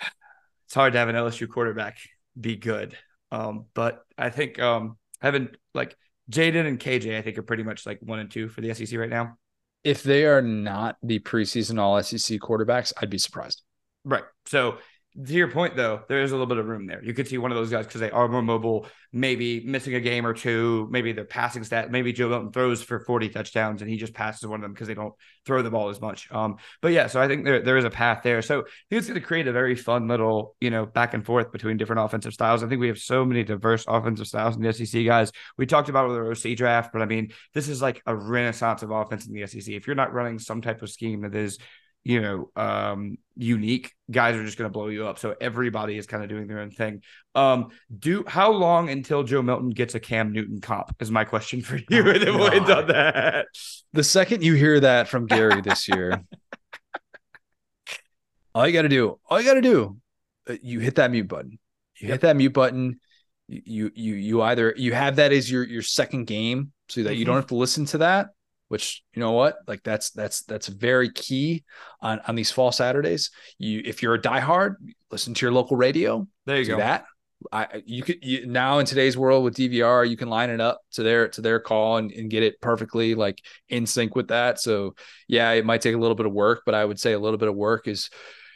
it's 0.64 0.74
hard 0.74 0.94
to 0.94 1.00
have 1.00 1.10
an 1.10 1.16
LSU 1.16 1.50
quarterback 1.50 1.98
be 2.40 2.56
good. 2.56 2.96
Um, 3.30 3.66
but 3.74 4.00
I 4.16 4.30
think 4.30 4.58
um 4.58 4.96
having 5.20 5.50
like 5.74 5.98
Jayden 6.30 6.66
and 6.66 6.80
KJ, 6.80 7.18
I 7.18 7.20
think 7.20 7.36
are 7.36 7.42
pretty 7.42 7.62
much 7.62 7.84
like 7.84 7.98
one 8.00 8.20
and 8.20 8.30
two 8.30 8.48
for 8.48 8.62
the 8.62 8.72
SEC 8.72 8.98
right 8.98 9.10
now. 9.10 9.36
If 9.84 10.02
they 10.02 10.24
are 10.26 10.42
not 10.42 10.96
the 11.02 11.18
preseason 11.18 11.78
All 11.78 12.00
SEC 12.02 12.38
quarterbacks, 12.40 12.92
I'd 13.00 13.10
be 13.10 13.18
surprised. 13.18 13.62
Right. 14.04 14.24
So 14.46 14.78
to 15.14 15.32
your 15.32 15.48
point, 15.48 15.76
though, 15.76 16.02
there 16.08 16.22
is 16.22 16.30
a 16.30 16.34
little 16.34 16.46
bit 16.46 16.56
of 16.56 16.66
room 16.66 16.86
there. 16.86 17.04
You 17.04 17.12
could 17.12 17.28
see 17.28 17.36
one 17.36 17.50
of 17.50 17.56
those 17.56 17.70
guys 17.70 17.84
because 17.84 18.00
they 18.00 18.10
are 18.10 18.28
more 18.28 18.40
mobile, 18.40 18.86
maybe 19.12 19.60
missing 19.60 19.94
a 19.94 20.00
game 20.00 20.26
or 20.26 20.32
two, 20.32 20.88
maybe 20.90 21.12
their 21.12 21.26
passing 21.26 21.64
stat. 21.64 21.90
Maybe 21.90 22.14
Joe 22.14 22.30
Milton 22.30 22.50
throws 22.50 22.82
for 22.82 22.98
40 23.00 23.28
touchdowns 23.28 23.82
and 23.82 23.90
he 23.90 23.98
just 23.98 24.14
passes 24.14 24.46
one 24.46 24.60
of 24.60 24.62
them 24.62 24.72
because 24.72 24.88
they 24.88 24.94
don't 24.94 25.12
throw 25.44 25.60
the 25.60 25.70
ball 25.70 25.90
as 25.90 26.00
much. 26.00 26.32
Um, 26.32 26.56
but 26.80 26.92
yeah, 26.92 27.08
so 27.08 27.20
I 27.20 27.28
think 27.28 27.44
there, 27.44 27.60
there 27.60 27.76
is 27.76 27.84
a 27.84 27.90
path 27.90 28.22
there. 28.22 28.40
So 28.40 28.60
I 28.60 28.62
think 28.88 29.00
it's 29.00 29.06
going 29.08 29.20
to 29.20 29.26
create 29.26 29.46
a 29.48 29.52
very 29.52 29.74
fun 29.74 30.08
little, 30.08 30.56
you 30.62 30.70
know, 30.70 30.86
back 30.86 31.12
and 31.12 31.24
forth 31.24 31.52
between 31.52 31.76
different 31.76 32.00
offensive 32.00 32.32
styles. 32.32 32.62
I 32.62 32.68
think 32.68 32.80
we 32.80 32.88
have 32.88 32.98
so 32.98 33.22
many 33.22 33.44
diverse 33.44 33.84
offensive 33.86 34.26
styles 34.26 34.56
in 34.56 34.62
the 34.62 34.72
SEC, 34.72 35.04
guys. 35.04 35.30
We 35.58 35.66
talked 35.66 35.90
about 35.90 36.08
with 36.08 36.42
the 36.42 36.50
OC 36.50 36.56
draft, 36.56 36.90
but 36.90 37.02
I 37.02 37.06
mean, 37.06 37.32
this 37.52 37.68
is 37.68 37.82
like 37.82 38.00
a 38.06 38.16
renaissance 38.16 38.82
of 38.82 38.90
offense 38.90 39.26
in 39.26 39.34
the 39.34 39.46
SEC. 39.46 39.74
If 39.74 39.86
you're 39.86 39.94
not 39.94 40.14
running 40.14 40.38
some 40.38 40.62
type 40.62 40.80
of 40.80 40.90
scheme 40.90 41.20
that 41.20 41.34
is 41.34 41.58
you 42.04 42.20
know, 42.20 42.50
um, 42.56 43.16
unique, 43.36 43.92
guys 44.10 44.34
are 44.36 44.44
just 44.44 44.58
going 44.58 44.68
to 44.68 44.72
blow 44.72 44.88
you 44.88 45.06
up. 45.06 45.18
So 45.18 45.36
everybody 45.40 45.96
is 45.96 46.06
kind 46.06 46.22
of 46.22 46.28
doing 46.28 46.46
their 46.48 46.58
own 46.58 46.70
thing. 46.70 47.02
Um, 47.34 47.68
do 47.96 48.24
how 48.26 48.50
long 48.50 48.90
until 48.90 49.22
Joe 49.22 49.42
Milton 49.42 49.70
gets 49.70 49.94
a 49.94 50.00
Cam 50.00 50.32
Newton 50.32 50.60
comp 50.60 50.94
is 51.00 51.10
my 51.10 51.24
question 51.24 51.62
for 51.62 51.76
you. 51.76 51.84
Oh, 51.90 52.10
and 52.10 52.22
then 52.22 52.38
we'll 52.38 52.50
end 52.50 52.70
on 52.70 52.88
that. 52.88 53.46
The 53.92 54.04
second 54.04 54.42
you 54.42 54.54
hear 54.54 54.80
that 54.80 55.08
from 55.08 55.26
Gary 55.26 55.60
this 55.60 55.88
year, 55.94 56.24
all 58.54 58.66
you 58.66 58.72
got 58.72 58.82
to 58.82 58.88
do, 58.88 59.18
all 59.28 59.40
you 59.40 59.46
got 59.46 59.54
to 59.54 59.60
do, 59.60 59.96
uh, 60.48 60.56
you 60.62 60.80
hit 60.80 60.96
that 60.96 61.10
mute 61.10 61.28
button. 61.28 61.58
You 62.00 62.08
hit 62.08 62.22
that 62.22 62.36
mute 62.36 62.52
button. 62.52 63.00
You 63.46 63.92
you 63.94 64.14
you 64.14 64.42
either 64.42 64.74
you 64.76 64.92
have 64.92 65.16
that 65.16 65.32
as 65.32 65.50
your 65.50 65.64
your 65.64 65.82
second 65.82 66.24
game 66.24 66.72
so 66.88 67.02
that 67.02 67.10
mm-hmm. 67.10 67.18
you 67.18 67.24
don't 67.24 67.36
have 67.36 67.48
to 67.48 67.54
listen 67.54 67.84
to 67.86 67.98
that 67.98 68.28
which 68.72 69.02
you 69.12 69.20
know 69.20 69.32
what 69.32 69.58
like 69.66 69.82
that's 69.82 70.12
that's 70.12 70.44
that's 70.44 70.66
very 70.66 71.12
key 71.12 71.62
on 72.00 72.20
on 72.26 72.34
these 72.34 72.50
fall 72.50 72.72
saturdays 72.72 73.30
you 73.58 73.82
if 73.84 74.02
you're 74.02 74.14
a 74.14 74.18
diehard 74.18 74.76
listen 75.10 75.34
to 75.34 75.44
your 75.44 75.52
local 75.52 75.76
radio 75.76 76.26
there 76.46 76.58
you 76.58 76.64
go 76.64 76.78
that 76.78 77.04
I 77.52 77.82
you 77.84 78.02
could 78.02 78.24
you, 78.24 78.46
now 78.46 78.78
in 78.78 78.86
today's 78.86 79.14
world 79.14 79.44
with 79.44 79.56
DVR 79.56 80.08
you 80.08 80.16
can 80.16 80.30
line 80.30 80.48
it 80.48 80.60
up 80.60 80.80
to 80.92 81.02
their 81.02 81.28
to 81.28 81.42
their 81.42 81.60
call 81.60 81.98
and, 81.98 82.10
and 82.12 82.30
get 82.30 82.42
it 82.42 82.62
perfectly 82.62 83.14
like 83.14 83.42
in 83.68 83.84
sync 83.84 84.16
with 84.16 84.28
that. 84.28 84.58
So 84.60 84.94
yeah, 85.28 85.50
it 85.50 85.66
might 85.66 85.82
take 85.82 85.94
a 85.94 85.98
little 85.98 86.14
bit 86.14 86.24
of 86.24 86.32
work, 86.32 86.62
but 86.64 86.74
I 86.74 86.84
would 86.84 87.00
say 87.00 87.12
a 87.12 87.18
little 87.18 87.38
bit 87.38 87.48
of 87.48 87.56
work 87.56 87.88
is 87.88 88.10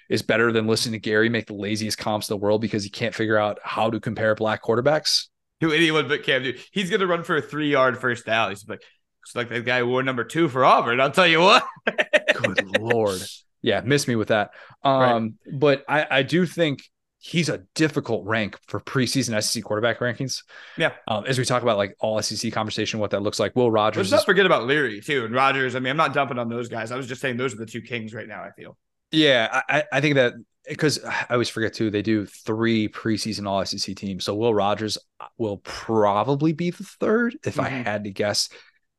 is 0.09 0.23
better 0.23 0.53
than 0.53 0.69
listening 0.69 0.93
to 0.93 0.99
Gary 1.01 1.29
make 1.29 1.47
the 1.47 1.55
laziest 1.55 1.99
comps 1.99 2.31
in 2.31 2.35
the 2.35 2.41
world 2.41 2.61
because 2.61 2.85
he 2.85 2.91
can't 2.91 3.15
figure 3.15 3.37
out 3.37 3.59
how 3.65 3.91
to 3.91 3.99
compare 3.99 4.37
black 4.37 4.63
quarterbacks 4.63 5.27
to 5.61 5.73
anyone 5.73 6.09
but 6.09 6.23
Cam 6.23 6.43
Newton. 6.43 6.61
He's 6.73 6.91
gonna 6.91 7.07
run 7.07 7.25
for 7.25 7.37
a 7.37 7.43
three 7.43 7.71
yard 7.71 7.99
first 7.99 8.27
down. 8.27 8.51
He's 8.51 8.67
like, 8.69 8.83
it's 9.27 9.35
like 9.35 9.49
the 9.49 9.61
guy 9.61 9.83
wore 9.83 10.05
number 10.05 10.23
two 10.23 10.49
for 10.49 10.65
Auburn. 10.65 11.01
I'll 11.01 11.11
tell 11.11 11.27
you 11.27 11.41
what. 11.41 11.67
Good 11.87 12.79
lord. 12.79 13.21
Yeah, 13.61 13.81
miss 13.81 14.07
me 14.07 14.15
with 14.15 14.29
that. 14.29 14.51
Um, 14.85 15.03
right. 15.45 15.59
but 15.59 15.85
I, 15.89 16.07
I 16.11 16.23
do 16.23 16.47
think 16.47 16.85
he's 17.19 17.49
a 17.49 17.65
difficult 17.75 18.25
rank 18.25 18.57
for 18.69 18.79
preseason 18.79 19.43
SEC 19.43 19.65
quarterback 19.65 19.99
rankings. 19.99 20.45
Yeah. 20.77 20.93
Um, 21.09 21.25
as 21.27 21.41
we 21.41 21.45
talk 21.45 21.63
about 21.63 21.77
like 21.77 21.97
all 21.99 22.23
SEC 22.23 22.53
conversation, 22.53 23.01
what 23.01 23.11
that 23.11 23.23
looks 23.23 23.41
like. 23.41 23.57
Will 23.57 23.69
Rogers. 23.69 23.99
Let's 23.99 24.09
is, 24.09 24.13
not 24.13 24.27
forget 24.27 24.47
about 24.47 24.67
Leary 24.67 25.01
too 25.01 25.25
and 25.25 25.35
Rogers. 25.35 25.75
I 25.75 25.81
mean, 25.81 25.91
I'm 25.91 25.97
not 25.97 26.15
dumping 26.15 26.39
on 26.39 26.49
those 26.49 26.69
guys. 26.69 26.93
I 26.93 26.97
was 26.97 27.09
just 27.09 27.21
saying 27.21 27.37
those 27.37 27.53
are 27.53 27.59
the 27.59 27.67
two 27.67 27.83
kings 27.83 28.15
right 28.15 28.29
now. 28.29 28.43
I 28.43 28.51
feel. 28.53 28.79
Yeah, 29.11 29.63
I, 29.69 29.85
I 29.93 30.01
think 30.01 30.15
that 30.15 30.35
because 30.69 31.05
I 31.05 31.27
always 31.31 31.49
forget 31.49 31.75
too, 31.75 31.91
they 31.91 32.03
do 32.03 32.27
three 32.27 32.89
preseason 32.89 33.49
All 33.49 33.65
SEC 33.65 33.97
teams. 33.97 34.25
So 34.25 34.35
Will 34.35 34.55
Rogers 34.55 34.99
will 35.39 35.59
probably 35.59 36.53
be 36.53 36.71
the 36.71 36.85
third 36.85 37.37
if 37.45 37.57
mm-hmm. 37.57 37.61
I 37.63 37.69
had 37.69 38.05
to 38.05 38.11
guess 38.11 38.49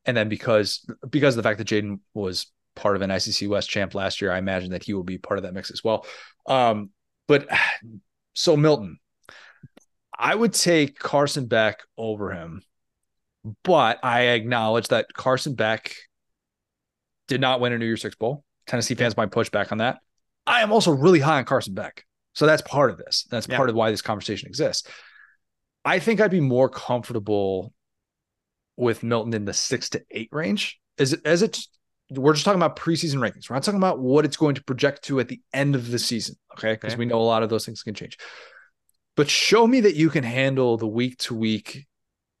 and 0.08 0.16
then 0.16 0.30
because 0.30 0.84
because 1.08 1.34
of 1.34 1.42
the 1.42 1.46
fact 1.46 1.58
that 1.58 1.68
Jayden 1.68 2.00
was 2.14 2.50
part 2.74 2.96
of 2.96 3.02
an 3.02 3.20
SEC 3.20 3.48
West 3.48 3.68
champ 3.68 3.94
last 3.94 4.22
year, 4.22 4.32
I 4.32 4.38
imagine 4.38 4.70
that 4.70 4.82
he 4.82 4.94
will 4.94 5.04
be 5.04 5.18
part 5.18 5.38
of 5.38 5.44
that 5.44 5.52
mix 5.52 5.70
as 5.70 5.84
well. 5.84 6.06
Um, 6.46 6.90
but 7.28 7.46
so 8.32 8.56
Milton, 8.56 8.98
I 10.18 10.34
would 10.34 10.54
take 10.54 10.98
Carson 10.98 11.46
Beck 11.46 11.80
over 11.98 12.32
him, 12.32 12.62
but 13.62 14.02
I 14.02 14.28
acknowledge 14.28 14.88
that 14.88 15.12
Carson 15.12 15.54
Beck 15.54 15.94
did 17.28 17.42
not 17.42 17.60
win 17.60 17.74
a 17.74 17.78
New 17.78 17.84
Year's 17.84 18.00
Six 18.00 18.16
Bowl. 18.16 18.44
Tennessee 18.66 18.94
fans 18.94 19.16
might 19.16 19.30
push 19.30 19.50
back 19.50 19.72
on 19.72 19.78
that. 19.78 19.98
I 20.46 20.62
am 20.62 20.72
also 20.72 20.90
really 20.90 21.20
high 21.20 21.36
on 21.36 21.44
Carson 21.44 21.74
Beck. 21.74 22.06
So 22.32 22.46
that's 22.46 22.62
part 22.62 22.90
of 22.90 22.96
this. 22.96 23.26
That's 23.30 23.46
yeah. 23.46 23.58
part 23.58 23.68
of 23.68 23.74
why 23.74 23.90
this 23.90 24.00
conversation 24.00 24.48
exists. 24.48 24.88
I 25.84 25.98
think 25.98 26.20
I'd 26.20 26.30
be 26.30 26.40
more 26.40 26.70
comfortable 26.70 27.74
with 28.78 29.02
Milton 29.02 29.34
in 29.34 29.44
the 29.44 29.52
six 29.52 29.90
to 29.90 30.02
eight 30.10 30.28
range. 30.32 30.80
Is 30.96 31.12
it 31.12 31.20
as 31.24 31.42
it 31.42 31.58
we're 32.10 32.32
just 32.32 32.44
talking 32.44 32.60
about 32.60 32.76
preseason 32.76 33.16
rankings. 33.16 33.50
We're 33.50 33.56
not 33.56 33.64
talking 33.64 33.80
about 33.80 33.98
what 33.98 34.24
it's 34.24 34.38
going 34.38 34.54
to 34.54 34.64
project 34.64 35.04
to 35.04 35.20
at 35.20 35.28
the 35.28 35.42
end 35.52 35.74
of 35.74 35.90
the 35.90 35.98
season. 35.98 36.36
Okay. 36.56 36.72
Because 36.72 36.94
okay. 36.94 36.98
we 36.98 37.04
know 37.04 37.20
a 37.20 37.22
lot 37.22 37.42
of 37.42 37.50
those 37.50 37.66
things 37.66 37.82
can 37.82 37.92
change. 37.92 38.16
But 39.14 39.28
show 39.28 39.66
me 39.66 39.80
that 39.80 39.94
you 39.94 40.08
can 40.08 40.24
handle 40.24 40.78
the 40.78 40.86
week 40.86 41.18
to 41.18 41.34
week 41.34 41.86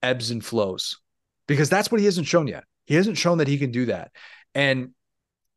ebbs 0.02 0.30
and 0.30 0.42
flows 0.42 0.98
because 1.46 1.68
that's 1.68 1.90
what 1.90 2.00
he 2.00 2.06
hasn't 2.06 2.26
shown 2.26 2.46
yet. 2.46 2.64
He 2.86 2.94
hasn't 2.94 3.18
shown 3.18 3.38
that 3.38 3.48
he 3.48 3.58
can 3.58 3.70
do 3.70 3.86
that. 3.86 4.12
And 4.54 4.90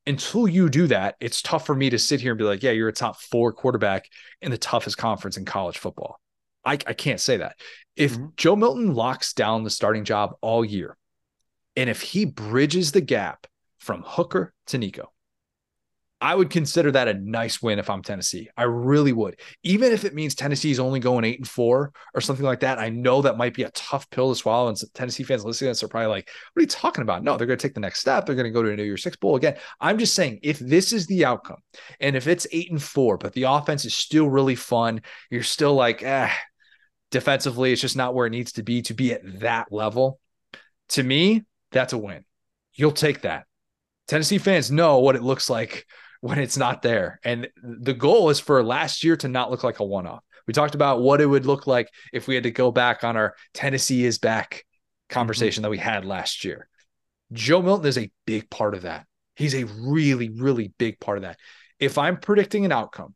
until 0.06 0.48
you 0.48 0.68
do 0.68 0.88
that, 0.88 1.16
it's 1.22 1.42
tough 1.42 1.66
for 1.66 1.76
me 1.76 1.92
to 1.92 2.00
sit 2.00 2.20
here 2.20 2.32
and 2.32 2.40
be 2.40 2.44
like, 2.44 2.64
yeah, 2.64 2.72
you're 2.72 2.90
a 2.90 2.94
top 2.94 3.22
four 3.22 3.54
quarterback 3.54 4.10
in 4.42 4.52
the 4.52 4.58
toughest 4.58 4.98
conference 4.98 5.38
in 5.38 5.46
college 5.46 5.78
football. 5.78 6.20
I, 6.64 6.74
I 6.74 6.94
can't 6.94 7.20
say 7.20 7.38
that. 7.38 7.58
If 7.96 8.14
mm-hmm. 8.14 8.28
Joe 8.38 8.56
Milton 8.56 8.94
locks 8.94 9.34
down 9.34 9.64
the 9.64 9.70
starting 9.70 10.04
job 10.04 10.34
all 10.42 10.64
year, 10.64 10.98
and 11.76 11.90
if 11.90 12.02
he 12.02 12.26
bridges 12.26 12.92
the 12.92 13.02
gap 13.02 13.48
from 13.80 14.04
Hooker 14.06 14.54
to 14.68 14.78
Nico, 14.78 15.12
I 16.22 16.36
would 16.36 16.52
consider 16.52 16.92
that 16.92 17.08
a 17.08 17.16
nice 17.16 17.64
win 17.64 17.80
if 17.80 17.90
I'm 17.90 18.04
Tennessee. 18.04 18.48
I 18.56 18.64
really 18.64 19.12
would. 19.12 19.40
Even 19.64 19.92
if 19.92 20.06
it 20.06 20.14
means 20.14 20.36
Tennessee's 20.36 20.80
only 20.80 21.00
going 21.00 21.26
eight 21.26 21.40
and 21.40 21.48
four 21.48 21.92
or 22.14 22.22
something 22.22 22.46
like 22.46 22.60
that. 22.60 22.78
I 22.78 22.90
know 22.90 23.24
that 23.24 23.38
might 23.38 23.56
be 23.56 23.64
a 23.64 23.72
tough 23.72 24.08
pill 24.12 24.32
to 24.32 24.40
swallow. 24.40 24.70
And 24.70 24.78
Tennessee 24.94 25.24
fans 25.24 25.44
listening 25.44 25.70
to 25.70 25.72
this 25.72 25.82
are 25.82 25.88
probably 25.88 26.10
like, 26.10 26.30
what 26.54 26.60
are 26.60 26.62
you 26.62 26.68
talking 26.68 27.02
about? 27.02 27.24
No, 27.24 27.38
they're 27.38 27.48
going 27.48 27.58
to 27.58 27.68
take 27.68 27.74
the 27.74 27.80
next 27.80 28.02
step. 28.02 28.26
They're 28.28 28.36
going 28.36 28.46
to 28.46 28.52
go 28.52 28.62
to 28.62 28.72
a 28.72 28.76
New 28.76 28.84
Year's 28.84 29.02
Six 29.02 29.18
Bowl 29.18 29.36
again. 29.36 29.58
I'm 29.80 29.98
just 29.98 30.14
saying, 30.14 30.42
if 30.44 30.60
this 30.60 30.94
is 30.94 31.08
the 31.08 31.26
outcome, 31.26 31.64
and 32.00 32.16
if 32.16 32.28
it's 32.28 32.46
eight 32.52 32.70
and 32.70 32.82
four, 32.82 33.18
but 33.18 33.34
the 33.34 33.44
offense 33.44 33.84
is 33.84 33.96
still 33.96 34.30
really 34.30 34.56
fun, 34.56 35.02
you're 35.32 35.42
still 35.42 35.74
like, 35.74 36.04
eh, 36.04 36.30
defensively, 37.12 37.72
it's 37.72 37.82
just 37.82 37.96
not 37.96 38.16
where 38.16 38.26
it 38.26 38.32
needs 38.32 38.54
to 38.54 38.64
be 38.64 38.82
to 38.84 38.94
be 38.94 39.14
at 39.14 39.40
that 39.42 39.72
level. 39.72 40.20
To 40.90 41.04
me, 41.04 41.46
that's 41.72 41.94
a 41.94 41.98
win. 41.98 42.26
You'll 42.74 42.92
take 42.92 43.22
that. 43.22 43.46
Tennessee 44.08 44.40
fans 44.40 44.72
know 44.72 45.00
what 45.00 45.16
it 45.16 45.24
looks 45.24 45.50
like 45.50 45.86
when 46.22 46.40
it's 46.40 46.58
not 46.58 46.82
there. 46.82 47.20
And 47.24 47.50
the 47.62 47.94
goal 47.94 48.30
is 48.30 48.40
for 48.40 48.64
last 48.64 49.04
year 49.04 49.16
to 49.18 49.28
not 49.28 49.52
look 49.52 49.64
like 49.64 49.80
a 49.80 49.86
one 49.86 50.08
off. 50.08 50.24
We 50.48 50.54
talked 50.54 50.76
about 50.76 51.02
what 51.02 51.22
it 51.22 51.26
would 51.26 51.46
look 51.46 51.68
like 51.68 51.90
if 52.12 52.28
we 52.28 52.36
had 52.36 52.44
to 52.44 52.52
go 52.52 52.72
back 52.72 53.04
on 53.04 53.16
our 53.16 53.36
Tennessee 53.54 54.06
is 54.06 54.18
back 54.18 54.66
conversation 55.10 55.62
mm-hmm. 55.62 55.66
that 55.66 55.72
we 55.72 55.78
had 55.78 56.06
last 56.06 56.44
year. 56.44 56.68
Joe 57.32 57.62
Milton 57.62 57.88
is 57.88 57.98
a 57.98 58.12
big 58.26 58.50
part 58.50 58.74
of 58.74 58.82
that. 58.82 59.06
He's 59.36 59.56
a 59.56 59.64
really, 59.64 60.30
really 60.30 60.74
big 60.78 61.00
part 61.00 61.18
of 61.18 61.24
that. 61.24 61.38
If 61.80 61.98
I'm 61.98 62.18
predicting 62.18 62.66
an 62.66 62.72
outcome, 62.72 63.16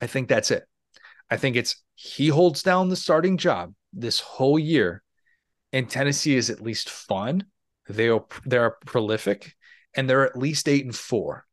I 0.00 0.06
think 0.06 0.28
that's 0.28 0.50
it. 0.50 0.64
I 1.32 1.38
think 1.38 1.56
it's 1.56 1.82
he 1.94 2.28
holds 2.28 2.62
down 2.62 2.90
the 2.90 2.96
starting 2.96 3.38
job 3.38 3.72
this 3.90 4.20
whole 4.20 4.58
year, 4.58 5.02
and 5.72 5.88
Tennessee 5.88 6.36
is 6.36 6.50
at 6.50 6.60
least 6.60 6.90
fun. 6.90 7.46
They 7.88 8.10
are 8.10 8.26
they're 8.44 8.76
prolific, 8.84 9.54
and 9.94 10.10
they're 10.10 10.26
at 10.26 10.36
least 10.36 10.68
eight 10.68 10.84
and 10.84 10.94
four. 10.94 11.46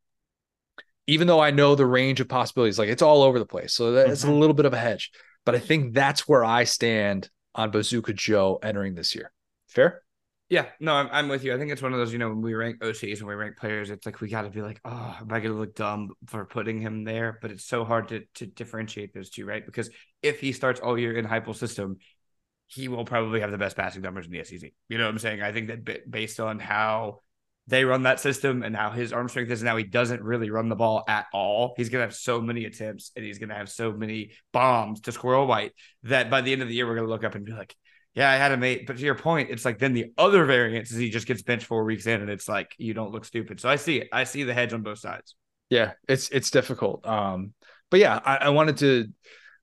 Even 1.06 1.26
though 1.26 1.40
I 1.40 1.50
know 1.50 1.76
the 1.76 1.86
range 1.86 2.20
of 2.20 2.28
possibilities, 2.28 2.78
like 2.78 2.90
it's 2.90 3.00
all 3.00 3.22
over 3.22 3.38
the 3.38 3.46
place, 3.46 3.72
so 3.72 3.92
that's 3.92 4.20
mm-hmm. 4.20 4.32
a 4.32 4.38
little 4.38 4.52
bit 4.52 4.66
of 4.66 4.74
a 4.74 4.78
hedge. 4.78 5.12
But 5.46 5.54
I 5.54 5.60
think 5.60 5.94
that's 5.94 6.28
where 6.28 6.44
I 6.44 6.64
stand 6.64 7.30
on 7.54 7.70
Bazooka 7.70 8.12
Joe 8.12 8.58
entering 8.62 8.94
this 8.94 9.14
year. 9.14 9.32
Fair. 9.66 10.02
Yeah, 10.50 10.66
no, 10.80 10.94
I'm, 10.94 11.08
I'm 11.12 11.28
with 11.28 11.44
you. 11.44 11.54
I 11.54 11.58
think 11.58 11.70
it's 11.70 11.80
one 11.80 11.92
of 11.92 12.00
those, 12.00 12.12
you 12.12 12.18
know, 12.18 12.28
when 12.28 12.42
we 12.42 12.54
rank 12.54 12.80
OCs 12.82 13.20
and 13.20 13.28
we 13.28 13.34
rank 13.34 13.56
players, 13.56 13.88
it's 13.88 14.04
like 14.04 14.20
we 14.20 14.28
got 14.28 14.42
to 14.42 14.50
be 14.50 14.62
like, 14.62 14.80
oh, 14.84 15.16
am 15.20 15.28
I 15.30 15.38
going 15.38 15.54
to 15.54 15.60
look 15.60 15.76
dumb 15.76 16.10
for 16.26 16.44
putting 16.44 16.80
him 16.80 17.04
there? 17.04 17.38
But 17.40 17.52
it's 17.52 17.64
so 17.64 17.84
hard 17.84 18.08
to 18.08 18.24
to 18.34 18.46
differentiate 18.46 19.14
those 19.14 19.30
two, 19.30 19.46
right? 19.46 19.64
Because 19.64 19.90
if 20.22 20.40
he 20.40 20.50
starts 20.50 20.80
all 20.80 20.98
year 20.98 21.16
in 21.16 21.24
Heupel 21.24 21.54
system, 21.54 21.98
he 22.66 22.88
will 22.88 23.04
probably 23.04 23.40
have 23.40 23.52
the 23.52 23.58
best 23.58 23.76
passing 23.76 24.02
numbers 24.02 24.26
in 24.26 24.32
the 24.32 24.40
SEC. 24.40 24.72
You 24.88 24.98
know 24.98 25.04
what 25.04 25.12
I'm 25.12 25.18
saying? 25.20 25.40
I 25.40 25.52
think 25.52 25.68
that 25.68 26.10
based 26.10 26.40
on 26.40 26.58
how 26.58 27.20
they 27.68 27.84
run 27.84 28.02
that 28.02 28.18
system 28.18 28.64
and 28.64 28.74
how 28.74 28.90
his 28.90 29.12
arm 29.12 29.28
strength 29.28 29.52
is 29.52 29.60
and 29.62 29.66
now, 29.66 29.76
he 29.76 29.84
doesn't 29.84 30.20
really 30.20 30.50
run 30.50 30.68
the 30.68 30.74
ball 30.74 31.04
at 31.06 31.26
all. 31.32 31.74
He's 31.76 31.90
going 31.90 32.02
to 32.02 32.06
have 32.06 32.16
so 32.16 32.40
many 32.40 32.64
attempts 32.64 33.12
and 33.14 33.24
he's 33.24 33.38
going 33.38 33.50
to 33.50 33.54
have 33.54 33.68
so 33.68 33.92
many 33.92 34.32
bombs 34.52 35.02
to 35.02 35.12
Squirrel 35.12 35.46
White 35.46 35.72
that 36.02 36.28
by 36.28 36.40
the 36.40 36.52
end 36.52 36.62
of 36.62 36.66
the 36.68 36.74
year, 36.74 36.88
we're 36.88 36.96
going 36.96 37.06
to 37.06 37.12
look 37.12 37.22
up 37.22 37.36
and 37.36 37.44
be 37.44 37.52
like, 37.52 37.76
yeah, 38.14 38.30
I 38.30 38.36
had 38.36 38.52
a 38.52 38.56
mate. 38.56 38.86
But 38.86 38.96
to 38.98 39.04
your 39.04 39.14
point, 39.14 39.50
it's 39.50 39.64
like 39.64 39.78
then 39.78 39.94
the 39.94 40.12
other 40.18 40.44
variance 40.44 40.90
is 40.90 40.98
he 40.98 41.10
just 41.10 41.26
gets 41.26 41.42
benched 41.42 41.66
four 41.66 41.84
weeks 41.84 42.06
in, 42.06 42.20
and 42.20 42.30
it's 42.30 42.48
like 42.48 42.74
you 42.78 42.94
don't 42.94 43.12
look 43.12 43.24
stupid. 43.24 43.60
So 43.60 43.68
I 43.68 43.76
see 43.76 43.98
it. 43.98 44.08
I 44.12 44.24
see 44.24 44.42
the 44.42 44.54
hedge 44.54 44.72
on 44.72 44.82
both 44.82 44.98
sides. 44.98 45.34
Yeah, 45.68 45.92
it's 46.08 46.28
it's 46.30 46.50
difficult. 46.50 47.06
Um, 47.06 47.52
but 47.90 48.00
yeah, 48.00 48.20
I, 48.24 48.36
I 48.36 48.48
wanted 48.48 48.78
to 48.78 49.08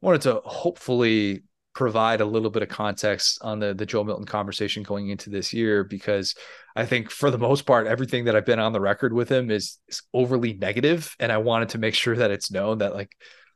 wanted 0.02 0.22
to 0.22 0.42
hopefully 0.46 1.44
provide 1.74 2.22
a 2.22 2.26
little 2.26 2.50
bit 2.50 2.64
of 2.64 2.70
context 2.70 3.38
on 3.42 3.60
the 3.60 3.74
the 3.74 3.86
Joe 3.86 4.04
Milton 4.04 4.26
conversation 4.26 4.82
going 4.82 5.10
into 5.10 5.30
this 5.30 5.54
year 5.54 5.84
because 5.84 6.34
I 6.76 6.86
think 6.86 7.12
for 7.12 7.30
the 7.30 7.38
most 7.38 7.68
part 7.68 7.86
everything 7.86 8.26
that 8.26 8.36
I've 8.36 8.48
been 8.48 8.60
on 8.60 8.74
the 8.74 8.82
record 8.82 9.14
with 9.14 9.30
him 9.30 9.52
is, 9.52 9.78
is 9.88 10.02
overly 10.12 10.54
negative 10.54 11.16
and 11.20 11.32
I 11.32 11.38
wanted 11.38 11.70
to 11.70 11.78
make 11.78 11.94
sure 11.94 12.16
that 12.16 12.32
it's 12.32 12.50
known 12.50 12.80
that 12.80 12.96
like 12.96 13.12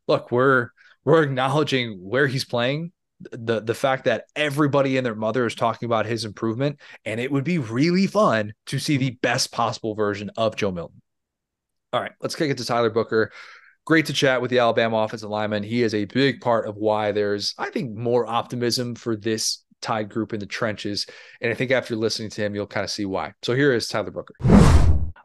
look 0.08 0.32
we're 0.32 0.70
we're 1.04 1.24
acknowledging 1.24 1.98
where 2.00 2.28
he's 2.28 2.46
playing 2.46 2.92
the 3.32 3.60
the 3.60 3.74
fact 3.74 4.06
that 4.06 4.26
everybody 4.36 4.98
and 4.98 5.06
their 5.06 5.16
mother 5.16 5.46
is 5.46 5.56
talking 5.56 5.86
about 5.86 6.06
his 6.06 6.26
improvement 6.26 6.80
and 7.06 7.20
it 7.20 7.32
would 7.32 7.44
be 7.44 7.58
really 7.58 8.08
fun 8.08 8.54
to 8.68 8.80
see 8.80 8.98
the 8.98 9.12
best 9.22 9.52
possible 9.52 9.96
version 9.96 10.32
of 10.38 10.56
Joe 10.56 10.72
Milton. 10.72 11.02
All 11.94 12.02
right, 12.02 12.12
let's 12.22 12.36
kick 12.36 12.50
it 12.50 12.58
to 12.58 12.66
Tyler 12.66 12.90
Booker. 12.90 13.32
Great 13.86 14.06
to 14.06 14.14
chat 14.14 14.42
with 14.42 14.52
the 14.52 14.60
Alabama 14.60 14.98
offensive 14.98 15.30
lineman. 15.30 15.64
He 15.64 15.84
is 15.84 15.94
a 15.94 16.06
big 16.06 16.40
part 16.40 16.68
of 16.68 16.78
why 16.78 17.12
there's, 17.12 17.54
I 17.58 17.70
think, 17.70 17.98
more 17.98 18.28
optimism 18.28 18.96
for 18.96 19.16
this 19.16 19.64
Tide 19.82 20.10
group 20.10 20.32
in 20.32 20.40
the 20.40 20.46
trenches. 20.46 21.08
And 21.42 21.52
I 21.52 21.56
think 21.56 21.72
after 21.72 21.96
listening 21.96 22.30
to 22.32 22.42
him, 22.42 22.54
you'll 22.54 22.68
kind 22.68 22.84
of 22.84 22.92
see 22.92 23.06
why. 23.06 23.34
So 23.42 23.56
here 23.56 23.74
is 23.74 23.88
Tyler 23.88 24.12
Booker. 24.12 24.36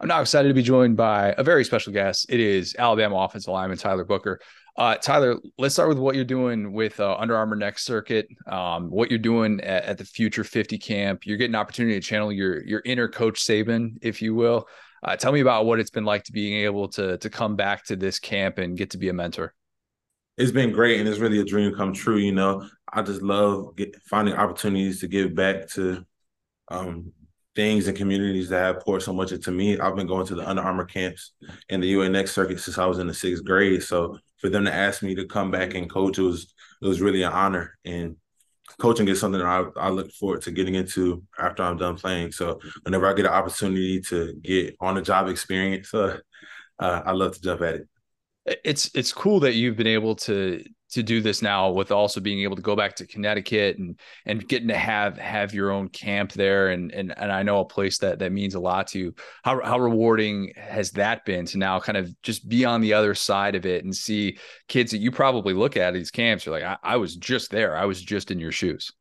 I'm 0.01 0.09
now 0.09 0.21
excited 0.21 0.49
to 0.49 0.55
be 0.55 0.63
joined 0.63 0.97
by 0.97 1.35
a 1.37 1.45
very 1.45 1.65
special 1.65 1.93
guest. 1.93 2.27
It 2.31 2.41
is 2.41 2.75
Alabama 2.79 3.17
offensive 3.17 3.53
lineman 3.53 3.77
Tyler 3.79 4.05
Booker. 4.05 4.41
Uh, 4.79 4.95
Tyler, 4.97 5.37
let's 5.57 5.75
start 5.75 5.89
with 5.89 5.99
what 5.99 6.15
you're 6.15 6.25
doing 6.25 6.73
with 6.73 7.01
uh, 7.01 7.17
Under 7.19 7.35
Armour 7.35 7.57
Next 7.57 7.85
Circuit. 7.85 8.29
Um, 8.47 8.91
what 8.91 9.11
you're 9.11 9.19
doing 9.19 9.61
at, 9.63 9.85
at, 9.85 9.99
the 9.99 10.05
Future 10.05 10.45
50 10.45 10.77
camp. 10.77 11.25
You're 11.25 11.39
getting 11.39 11.55
an 11.55 11.61
opportunity 11.61 11.99
to 11.99 12.07
channel 12.07 12.31
your 12.31 12.63
your 12.63 12.83
inner 12.85 13.09
Coach 13.09 13.41
Saban, 13.41 13.97
if 14.03 14.21
you 14.21 14.35
will. 14.35 14.69
Uh, 15.03 15.17
tell 15.17 15.33
me 15.33 15.41
about 15.41 15.65
what 15.65 15.81
it's 15.81 15.91
been 15.91 16.05
like 16.05 16.25
to 16.25 16.33
being 16.33 16.65
able 16.65 16.89
to 16.89 17.17
to 17.19 17.31
come 17.31 17.57
back 17.57 17.87
to 17.87 17.97
this 17.97 18.19
camp 18.19 18.59
and 18.59 18.77
get 18.77 18.91
to 18.91 18.99
be 18.99 19.09
a 19.09 19.15
mentor. 19.15 19.55
It's 20.37 20.53
been 20.53 20.73
great, 20.73 21.01
and 21.01 21.09
it's 21.09 21.21
really 21.21 21.41
a 21.41 21.45
dream 21.45 21.75
come 21.75 21.95
true. 21.95 22.19
You 22.19 22.33
know, 22.33 22.69
I 22.93 23.01
just 23.01 23.23
love 23.23 23.77
get, 23.77 23.97
finding 24.03 24.35
opportunities 24.35 25.01
to 25.01 25.09
give 25.09 25.35
back 25.35 25.71
to 25.71 26.05
um, 26.69 27.13
things 27.55 27.89
and 27.89 27.97
communities 27.97 28.51
that 28.51 28.61
have 28.61 28.81
poured 28.81 29.01
so 29.01 29.15
much 29.15 29.33
into 29.33 29.51
me. 29.51 29.79
I've 29.79 29.97
been 29.97 30.07
going 30.07 30.27
to 30.27 30.35
the 30.35 30.47
Under 30.47 30.61
Armour 30.61 30.85
camps 30.85 31.33
and 31.71 31.83
the 31.83 31.95
UNX 31.95 32.29
circuit 32.29 32.61
since 32.61 32.77
I 32.77 32.85
was 32.85 32.99
in 32.99 33.07
the 33.07 33.15
sixth 33.15 33.43
grade. 33.43 33.83
So 33.83 34.19
for 34.39 34.49
them 34.49 34.65
to 34.65 34.73
ask 34.73 35.03
me 35.03 35.15
to 35.15 35.27
come 35.27 35.51
back 35.51 35.75
and 35.75 35.91
coach, 35.91 36.19
it 36.19 36.23
was 36.23 36.53
it 36.83 36.87
was 36.87 37.01
really 37.01 37.23
an 37.23 37.33
honor. 37.33 37.77
And 37.85 38.17
coaching 38.79 39.09
is 39.09 39.21
something 39.21 39.41
that 39.41 39.47
I, 39.47 39.65
I 39.81 39.89
look 39.91 40.13
forward 40.13 40.43
to 40.43 40.51
getting 40.51 40.75
into 40.75 41.23
after 41.39 41.63
I'm 41.63 41.77
done 41.77 41.97
playing. 41.97 42.33
So 42.33 42.61
whenever 42.83 43.07
I 43.07 43.15
get 43.15 43.27
an 43.27 43.33
opportunity 43.33 44.01
to 44.03 44.35
get 44.43 44.77
on 44.81 44.95
the 44.95 45.03
job 45.03 45.29
experience, 45.29 45.93
uh, 45.95 46.19
uh, 46.79 47.03
I 47.05 47.13
love 47.13 47.35
to 47.35 47.41
jump 47.41 47.63
at 47.63 47.75
it. 47.77 47.89
It's 48.65 48.91
it's 48.95 49.13
cool 49.13 49.41
that 49.41 49.55
you've 49.55 49.77
been 49.77 49.87
able 49.89 50.15
to 50.17 50.63
to 50.93 51.03
do 51.03 51.21
this 51.21 51.43
now 51.43 51.71
with 51.71 51.91
also 51.91 52.21
being 52.21 52.41
able 52.43 52.57
to 52.57 52.63
go 52.63 52.77
back 52.77 52.95
to 52.97 53.07
Connecticut 53.07 53.79
and 53.79 53.99
and 54.25 54.47
getting 54.47 54.69
to 54.69 54.77
have 54.77 55.19
have 55.19 55.53
your 55.53 55.71
own 55.71 55.89
camp 55.89 56.33
there 56.33 56.69
and 56.69 56.93
and 56.93 57.13
and 57.17 57.33
I 57.33 57.43
know 57.43 57.61
a 57.61 57.65
place 57.65 57.99
that 57.99 58.21
that 58.21 58.33
means 58.33 58.55
a 58.55 58.61
lot 58.61 58.87
to 58.89 58.99
you. 58.99 59.15
How 59.43 59.61
how 59.65 59.79
rewarding 59.79 60.53
has 60.57 60.93
that 60.93 61.25
been 61.25 61.45
to 61.47 61.59
now 61.59 61.81
kind 61.81 61.99
of 61.99 62.11
just 62.23 62.49
be 62.49 62.65
on 62.65 62.81
the 62.81 62.93
other 62.93 63.15
side 63.15 63.55
of 63.55 63.67
it 63.67 63.85
and 63.85 63.95
see 63.95 64.39
kids 64.69 64.93
that 64.93 64.99
you 64.99 65.11
probably 65.11 65.55
look 65.55 65.77
at 65.77 65.95
these 65.95 66.11
camps 66.11 66.47
you're 66.47 66.55
like 66.55 66.65
I, 66.65 66.77
I 66.83 66.97
was 66.97 67.17
just 67.17 67.51
there. 67.51 67.77
I 67.77 67.85
was 67.85 68.01
just 68.01 68.31
in 68.31 68.39
your 68.39 68.53
shoes. 68.53 68.93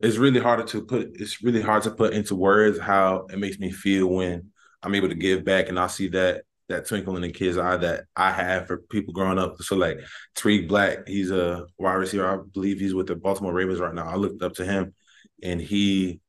It's 0.00 0.16
really 0.16 0.40
hard 0.40 0.66
to 0.68 0.82
put 0.82 1.10
it's 1.14 1.42
really 1.42 1.62
hard 1.62 1.82
to 1.84 1.90
put 1.90 2.12
into 2.12 2.34
words 2.34 2.78
how 2.78 3.26
it 3.30 3.38
makes 3.38 3.58
me 3.58 3.70
feel 3.70 4.08
when 4.08 4.50
I'm 4.82 4.94
able 4.94 5.08
to 5.08 5.14
give 5.14 5.44
back 5.44 5.68
and 5.68 5.78
I 5.78 5.86
see 5.86 6.08
that 6.08 6.42
that 6.70 6.86
twinkle 6.86 7.16
in 7.16 7.22
the 7.22 7.30
kid's 7.30 7.58
eye 7.58 7.76
that 7.76 8.04
I 8.16 8.32
have 8.32 8.66
for 8.66 8.78
people 8.78 9.12
growing 9.12 9.38
up. 9.38 9.60
So 9.60 9.76
like 9.76 10.00
Tarik 10.34 10.68
Black, 10.68 11.06
he's 11.06 11.30
a 11.30 11.66
wide 11.78 11.94
receiver. 11.94 12.26
I 12.26 12.42
believe 12.52 12.78
he's 12.80 12.94
with 12.94 13.08
the 13.08 13.16
Baltimore 13.16 13.52
Ravens 13.52 13.80
right 13.80 13.94
now. 13.94 14.08
I 14.08 14.14
looked 14.14 14.42
up 14.42 14.54
to 14.54 14.64
him, 14.64 14.94
and 15.42 15.60
he 15.60 16.20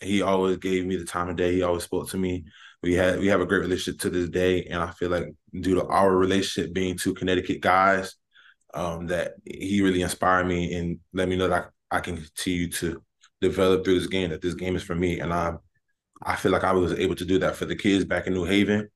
he 0.00 0.22
always 0.22 0.56
gave 0.56 0.84
me 0.86 0.96
the 0.96 1.04
time 1.04 1.28
of 1.28 1.36
day. 1.36 1.52
He 1.52 1.62
always 1.62 1.84
spoke 1.84 2.08
to 2.10 2.16
me. 2.16 2.44
We 2.82 2.94
had 2.94 3.20
we 3.20 3.28
have 3.28 3.40
a 3.40 3.46
great 3.46 3.60
relationship 3.60 4.00
to 4.00 4.10
this 4.10 4.28
day, 4.28 4.64
and 4.64 4.82
I 4.82 4.90
feel 4.92 5.10
like 5.10 5.26
due 5.60 5.76
to 5.76 5.86
our 5.86 6.14
relationship 6.16 6.74
being 6.74 6.96
two 6.98 7.14
Connecticut 7.14 7.60
guys, 7.60 8.16
um, 8.74 9.06
that 9.08 9.34
he 9.44 9.82
really 9.82 10.02
inspired 10.02 10.46
me 10.46 10.74
and 10.74 10.98
let 11.12 11.28
me 11.28 11.36
know 11.36 11.48
that 11.48 11.70
I, 11.90 11.98
I 11.98 12.00
can 12.00 12.16
continue 12.16 12.70
to 12.72 13.02
develop 13.40 13.84
through 13.84 14.00
this 14.00 14.08
game. 14.08 14.30
That 14.30 14.42
this 14.42 14.54
game 14.54 14.74
is 14.74 14.82
for 14.82 14.94
me, 14.94 15.20
and 15.20 15.32
I 15.32 15.54
I 16.24 16.36
feel 16.36 16.52
like 16.52 16.64
I 16.64 16.72
was 16.72 16.92
able 16.94 17.16
to 17.16 17.24
do 17.24 17.38
that 17.40 17.56
for 17.56 17.66
the 17.66 17.76
kids 17.76 18.04
back 18.04 18.26
in 18.26 18.34
New 18.34 18.44
Haven 18.44 18.88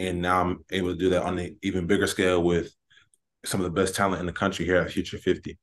and 0.00 0.20
now 0.20 0.40
I'm 0.40 0.64
able 0.70 0.90
to 0.90 0.96
do 0.96 1.10
that 1.10 1.22
on 1.22 1.38
an 1.38 1.56
even 1.62 1.86
bigger 1.86 2.06
scale 2.06 2.42
with 2.42 2.74
some 3.44 3.60
of 3.60 3.64
the 3.64 3.80
best 3.80 3.94
talent 3.94 4.20
in 4.20 4.26
the 4.26 4.32
country 4.32 4.64
here 4.64 4.76
at 4.76 4.90
Future 4.90 5.18
50. 5.18 5.58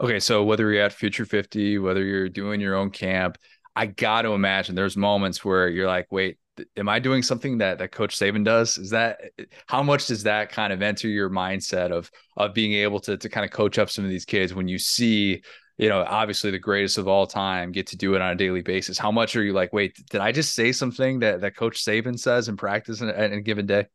Okay, 0.00 0.20
so 0.20 0.42
whether 0.44 0.72
you're 0.72 0.82
at 0.82 0.92
Future 0.92 1.26
50, 1.26 1.78
whether 1.78 2.02
you're 2.02 2.28
doing 2.28 2.60
your 2.60 2.76
own 2.76 2.90
camp, 2.90 3.36
I 3.76 3.86
got 3.86 4.22
to 4.22 4.30
imagine 4.30 4.74
there's 4.74 4.96
moments 4.96 5.44
where 5.44 5.68
you're 5.68 5.86
like, 5.86 6.06
wait, 6.10 6.38
am 6.76 6.88
I 6.88 6.98
doing 6.98 7.22
something 7.22 7.58
that 7.58 7.78
that 7.78 7.92
Coach 7.92 8.18
Saban 8.18 8.44
does? 8.44 8.78
Is 8.78 8.90
that 8.90 9.20
how 9.66 9.82
much 9.82 10.06
does 10.06 10.24
that 10.24 10.50
kind 10.50 10.72
of 10.72 10.82
enter 10.82 11.08
your 11.08 11.30
mindset 11.30 11.90
of 11.90 12.10
of 12.36 12.54
being 12.54 12.72
able 12.72 13.00
to 13.00 13.16
to 13.16 13.28
kind 13.28 13.44
of 13.44 13.50
coach 13.50 13.78
up 13.78 13.90
some 13.90 14.04
of 14.04 14.10
these 14.10 14.24
kids 14.24 14.54
when 14.54 14.68
you 14.68 14.78
see 14.78 15.42
you 15.80 15.88
know, 15.88 16.04
obviously 16.06 16.50
the 16.50 16.58
greatest 16.58 16.98
of 16.98 17.08
all 17.08 17.26
time 17.26 17.72
get 17.72 17.86
to 17.86 17.96
do 17.96 18.14
it 18.14 18.20
on 18.20 18.32
a 18.32 18.34
daily 18.34 18.60
basis. 18.60 18.98
How 18.98 19.10
much 19.10 19.34
are 19.34 19.42
you 19.42 19.54
like, 19.54 19.72
wait, 19.72 19.96
did 20.10 20.20
I 20.20 20.30
just 20.30 20.54
say 20.54 20.72
something 20.72 21.20
that, 21.20 21.40
that 21.40 21.56
Coach 21.56 21.82
Saban 21.82 22.18
says 22.18 22.50
in 22.50 22.58
practice 22.58 23.00
in 23.00 23.08
a, 23.08 23.12
in 23.14 23.32
a 23.32 23.40
given 23.40 23.64
day? 23.64 23.86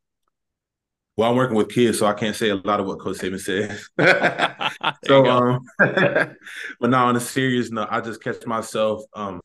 Well, 1.16 1.30
I'm 1.30 1.36
working 1.36 1.56
with 1.56 1.68
kids, 1.68 2.00
so 2.00 2.06
I 2.06 2.14
can't 2.14 2.34
say 2.34 2.48
a 2.50 2.56
lot 2.56 2.80
of 2.80 2.86
what 2.86 2.98
Coach 2.98 3.18
Saban 3.18 3.38
says. 3.38 3.88
so, 5.04 5.26
um, 5.26 5.60
but 5.78 6.90
now 6.90 7.06
on 7.06 7.14
a 7.14 7.20
serious 7.20 7.70
note, 7.70 7.86
I 7.88 8.00
just 8.00 8.20
catch 8.20 8.44
myself. 8.46 9.04
Um, 9.14 9.40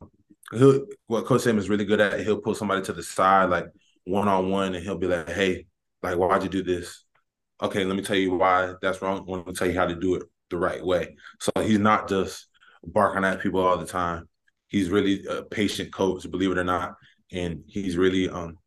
what 1.05 1.25
Coach 1.25 1.41
Saban 1.41 1.59
is 1.59 1.69
really 1.69 1.85
good 1.85 2.01
at, 2.01 2.21
he'll 2.21 2.41
pull 2.41 2.55
somebody 2.55 2.81
to 2.81 2.93
the 2.93 3.03
side, 3.03 3.51
like 3.51 3.67
one 4.05 4.27
on 4.27 4.49
one, 4.49 4.73
and 4.73 4.83
he'll 4.83 4.97
be 4.97 5.05
like, 5.05 5.29
"Hey, 5.29 5.67
like, 6.01 6.17
why'd 6.17 6.41
you 6.41 6.49
do 6.49 6.63
this? 6.63 7.05
Okay, 7.61 7.85
let 7.85 7.95
me 7.95 8.01
tell 8.01 8.15
you 8.17 8.33
why 8.33 8.73
that's 8.81 8.99
wrong. 8.99 9.27
I 9.29 9.31
Let 9.31 9.45
me 9.45 9.53
tell 9.53 9.67
you 9.67 9.77
how 9.77 9.85
to 9.85 9.95
do 9.95 10.15
it 10.15 10.23
the 10.51 10.57
right 10.57 10.85
way. 10.85 11.15
So 11.39 11.51
he's 11.61 11.79
not 11.79 12.07
just 12.07 12.47
barking 12.83 13.25
at 13.25 13.41
people 13.41 13.61
all 13.61 13.77
the 13.77 13.85
time. 13.85 14.29
He's 14.67 14.89
really 14.89 15.25
a 15.25 15.43
patient 15.43 15.91
coach, 15.91 16.29
believe 16.29 16.51
it 16.51 16.57
or 16.57 16.63
not, 16.63 16.95
and 17.31 17.63
he's 17.67 17.97
really 17.97 18.29
um 18.29 18.57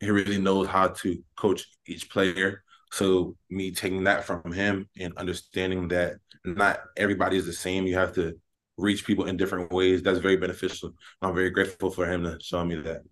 he 0.00 0.10
really 0.10 0.38
knows 0.38 0.66
how 0.68 0.88
to 0.88 1.18
coach 1.36 1.66
each 1.86 2.10
player. 2.10 2.62
So 2.92 3.36
me 3.50 3.72
taking 3.72 4.04
that 4.04 4.24
from 4.24 4.52
him 4.52 4.88
and 4.98 5.16
understanding 5.16 5.88
that 5.88 6.14
not 6.44 6.80
everybody 6.96 7.36
is 7.36 7.46
the 7.46 7.52
same, 7.52 7.86
you 7.86 7.96
have 7.96 8.14
to 8.14 8.34
reach 8.76 9.06
people 9.06 9.26
in 9.26 9.36
different 9.36 9.72
ways. 9.72 10.02
That's 10.02 10.18
very 10.18 10.36
beneficial. 10.36 10.92
I'm 11.22 11.34
very 11.34 11.50
grateful 11.50 11.90
for 11.90 12.06
him 12.06 12.24
to 12.24 12.38
show 12.40 12.64
me 12.64 12.76
that. 12.76 13.02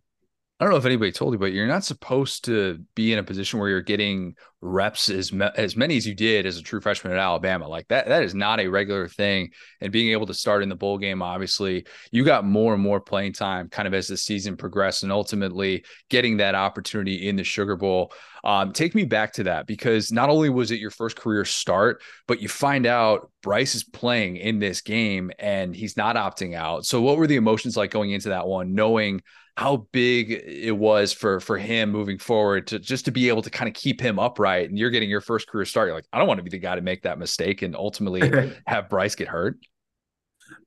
I 0.62 0.64
don't 0.64 0.74
know 0.74 0.78
if 0.78 0.86
anybody 0.86 1.10
told 1.10 1.34
you, 1.34 1.40
but 1.40 1.52
you're 1.52 1.66
not 1.66 1.82
supposed 1.82 2.44
to 2.44 2.78
be 2.94 3.12
in 3.12 3.18
a 3.18 3.24
position 3.24 3.58
where 3.58 3.68
you're 3.68 3.80
getting 3.80 4.36
reps 4.60 5.08
as 5.08 5.32
me- 5.32 5.50
as 5.56 5.76
many 5.76 5.96
as 5.96 6.06
you 6.06 6.14
did 6.14 6.46
as 6.46 6.56
a 6.56 6.62
true 6.62 6.80
freshman 6.80 7.12
at 7.12 7.18
Alabama. 7.18 7.66
Like 7.66 7.88
that, 7.88 8.06
that 8.06 8.22
is 8.22 8.32
not 8.32 8.60
a 8.60 8.68
regular 8.68 9.08
thing. 9.08 9.50
And 9.80 9.90
being 9.90 10.12
able 10.12 10.26
to 10.26 10.34
start 10.34 10.62
in 10.62 10.68
the 10.68 10.76
bowl 10.76 10.98
game, 10.98 11.20
obviously, 11.20 11.84
you 12.12 12.22
got 12.22 12.44
more 12.44 12.74
and 12.74 12.82
more 12.82 13.00
playing 13.00 13.32
time 13.32 13.70
kind 13.70 13.88
of 13.88 13.94
as 13.94 14.06
the 14.06 14.16
season 14.16 14.56
progressed, 14.56 15.02
and 15.02 15.10
ultimately 15.10 15.84
getting 16.10 16.36
that 16.36 16.54
opportunity 16.54 17.28
in 17.28 17.34
the 17.34 17.42
Sugar 17.42 17.74
Bowl. 17.74 18.12
Um, 18.44 18.72
take 18.72 18.94
me 18.94 19.04
back 19.04 19.32
to 19.32 19.44
that 19.44 19.66
because 19.66 20.12
not 20.12 20.30
only 20.30 20.48
was 20.48 20.70
it 20.70 20.78
your 20.78 20.92
first 20.92 21.16
career 21.16 21.44
start, 21.44 22.02
but 22.28 22.40
you 22.40 22.48
find 22.48 22.86
out 22.86 23.32
Bryce 23.42 23.74
is 23.74 23.82
playing 23.82 24.36
in 24.36 24.60
this 24.60 24.80
game 24.80 25.32
and 25.40 25.74
he's 25.74 25.96
not 25.96 26.14
opting 26.14 26.54
out. 26.54 26.86
So, 26.86 27.02
what 27.02 27.16
were 27.16 27.26
the 27.26 27.34
emotions 27.34 27.76
like 27.76 27.90
going 27.90 28.12
into 28.12 28.28
that 28.28 28.46
one, 28.46 28.74
knowing? 28.74 29.22
How 29.56 29.86
big 29.92 30.30
it 30.30 30.76
was 30.76 31.12
for 31.12 31.38
for 31.38 31.58
him 31.58 31.90
moving 31.90 32.18
forward 32.18 32.66
to 32.66 32.78
just 32.78 33.04
to 33.04 33.10
be 33.10 33.28
able 33.28 33.42
to 33.42 33.50
kind 33.50 33.68
of 33.68 33.74
keep 33.74 34.00
him 34.00 34.18
upright 34.18 34.68
and 34.68 34.78
you're 34.78 34.90
getting 34.90 35.10
your 35.10 35.20
first 35.20 35.46
career 35.46 35.64
start 35.66 35.88
you're 35.88 35.94
like 35.94 36.06
i 36.12 36.18
don't 36.18 36.26
want 36.26 36.38
to 36.38 36.44
be 36.44 36.50
the 36.50 36.58
guy 36.58 36.74
to 36.74 36.80
make 36.80 37.02
that 37.02 37.18
mistake 37.18 37.62
and 37.62 37.76
ultimately 37.76 38.52
have 38.66 38.88
bryce 38.88 39.14
get 39.14 39.28
hurt. 39.28 39.58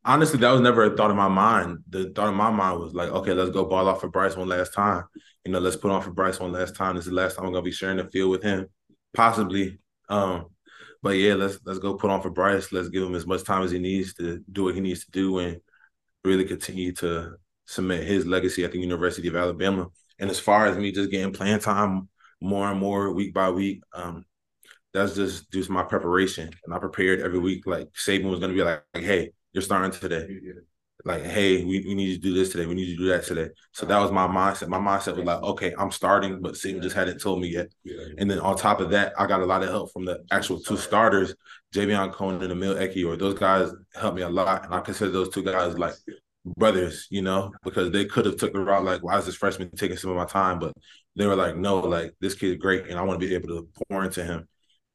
Honestly 0.04 0.40
that 0.40 0.52
was 0.52 0.62
never 0.62 0.84
a 0.84 0.96
thought 0.96 1.12
in 1.12 1.18
my 1.18 1.28
mind. 1.28 1.80
The 1.90 2.12
thought 2.16 2.30
in 2.30 2.36
my 2.36 2.52
mind 2.52 2.80
was 2.80 2.94
like 2.94 3.10
okay 3.10 3.34
let's 3.34 3.52
go 3.52 3.66
ball 3.66 3.88
off 3.88 4.02
for 4.02 4.10
bryce 4.10 4.36
one 4.36 4.48
last 4.48 4.74
time. 4.74 5.04
You 5.44 5.52
know 5.52 5.60
let's 5.60 5.76
put 5.76 5.92
on 5.92 6.02
for 6.02 6.12
bryce 6.12 6.40
one 6.40 6.52
last 6.52 6.76
time. 6.76 6.96
This 6.96 7.06
is 7.06 7.10
the 7.10 7.16
last 7.16 7.36
time 7.36 7.46
i'm 7.46 7.52
gonna 7.52 7.64
be 7.64 7.72
sharing 7.72 7.98
the 7.98 8.08
field 8.10 8.32
with 8.32 8.44
him. 8.44 8.68
Possibly 9.16 9.80
um 10.10 10.46
but 11.02 11.12
yeah 11.12 11.34
let's 11.34 11.60
let's 11.66 11.80
go 11.80 11.96
put 11.96 12.12
on 12.12 12.22
for 12.22 12.30
bryce. 12.30 12.72
Let's 12.72 12.90
give 12.90 13.04
him 13.04 13.16
as 13.16 13.26
much 13.26 13.44
time 13.44 13.64
as 13.64 13.72
he 13.72 13.80
needs 13.80 14.14
to 14.16 14.44
do 14.52 14.64
what 14.66 14.76
he 14.76 14.82
needs 14.82 15.06
to 15.06 15.12
do 15.12 15.40
and 15.40 15.60
really 16.24 16.46
continue 16.46 16.92
to 16.94 17.36
cement 17.66 18.03
his 18.03 18.26
legacy 18.26 18.63
at 18.63 18.72
the 18.72 18.80
University 18.80 19.28
of 19.28 19.36
Alabama. 19.36 19.88
And 20.20 20.30
as 20.30 20.39
far 20.39 20.68
as 20.68 20.78
me 20.78 20.91
just 20.91 21.11
getting 21.11 21.34
playing 21.34 21.59
time 21.59 22.09
more 22.41 22.70
and 22.70 22.80
more 22.80 23.11
week 23.11 23.34
by 23.34 23.49
week, 23.49 23.82
um, 23.93 24.26
that's 24.93 25.16
just 25.16 25.51
just 25.51 25.70
my 25.70 25.84
preparation. 25.84 26.49
And 26.66 26.74
I 26.74 26.80
prepared 26.80 27.20
every 27.20 27.39
week. 27.39 27.68
Like 27.68 27.89
Saban 27.93 28.30
was 28.30 28.39
gonna 28.39 28.53
be 28.53 28.63
like, 28.63 28.84
like 28.93 29.03
hey, 29.03 29.32
you're 29.51 29.61
starting 29.61 29.91
today. 29.91 30.28
Like, 31.03 31.24
hey, 31.24 31.63
we, 31.63 31.86
we 31.86 31.93
need 31.93 32.16
to 32.16 32.20
do 32.20 32.34
this 32.34 32.49
today. 32.51 32.66
We 32.66 32.74
need 32.74 32.88
to 32.88 32.97
do 32.97 33.09
that 33.09 33.24
today. 33.26 33.49
So 33.74 33.86
that 33.86 33.99
was 33.99 34.11
my 34.11 34.26
mindset. 34.26 34.70
My 34.70 34.80
mindset 34.80 35.16
was 35.16 35.26
like, 35.26 35.39
okay, 35.43 35.72
I'm 35.78 35.91
starting, 35.91 36.41
but 36.41 36.55
Saban 36.55 36.82
just 36.82 36.95
hadn't 36.95 37.22
told 37.22 37.41
me 37.41 37.49
yet. 37.49 37.68
And 38.18 38.32
then 38.32 38.39
on 38.39 38.57
top 38.57 38.80
of 38.80 38.89
that, 38.89 39.13
I 39.16 39.28
got 39.28 39.41
a 39.41 39.45
lot 39.45 39.61
of 39.61 39.70
help 39.70 39.93
from 39.93 40.05
the 40.05 40.24
actual 40.32 40.59
two 40.59 40.78
starters 40.78 41.36
Javion 41.76 42.11
Cohen 42.11 42.41
and 42.41 42.51
Emil 42.51 42.76
Ekiyor 42.76 43.20
those 43.20 43.38
guys 43.38 43.70
helped 43.93 44.16
me 44.16 44.24
a 44.24 44.30
lot. 44.30 44.66
And 44.66 44.74
I 44.74 44.80
consider 44.80 45.11
those 45.11 45.30
two 45.30 45.43
guys 45.43 45.78
like 45.78 45.93
brothers, 46.46 47.08
you 47.10 47.22
know, 47.22 47.52
because 47.64 47.91
they 47.91 48.06
could 48.06 48.26
have 48.26 48.38
took 48.38 48.54
the 48.54 48.60
route 48.60 48.84
like, 48.84 49.04
why 49.04 49.18
is 49.18 49.26
this 49.26 49.36
freshman 49.36 49.70
taking 49.72 49.98
some 49.98 50.12
of 50.12 50.18
my 50.18 50.26
time? 50.26 50.60
But 50.60 50.74
they 51.16 51.26
were 51.26 51.36
like, 51.36 51.56
no, 51.56 51.80
like 51.80 52.14
this 52.22 52.36
kid's 52.36 52.62
great, 52.62 52.88
and 52.88 53.00
I 53.00 53.04
want 53.04 53.20
to 53.20 53.28
be 53.28 53.34
able 53.34 53.50
to 53.50 53.68
pour 53.89 54.04
into 54.04 54.24
him. 54.24 54.48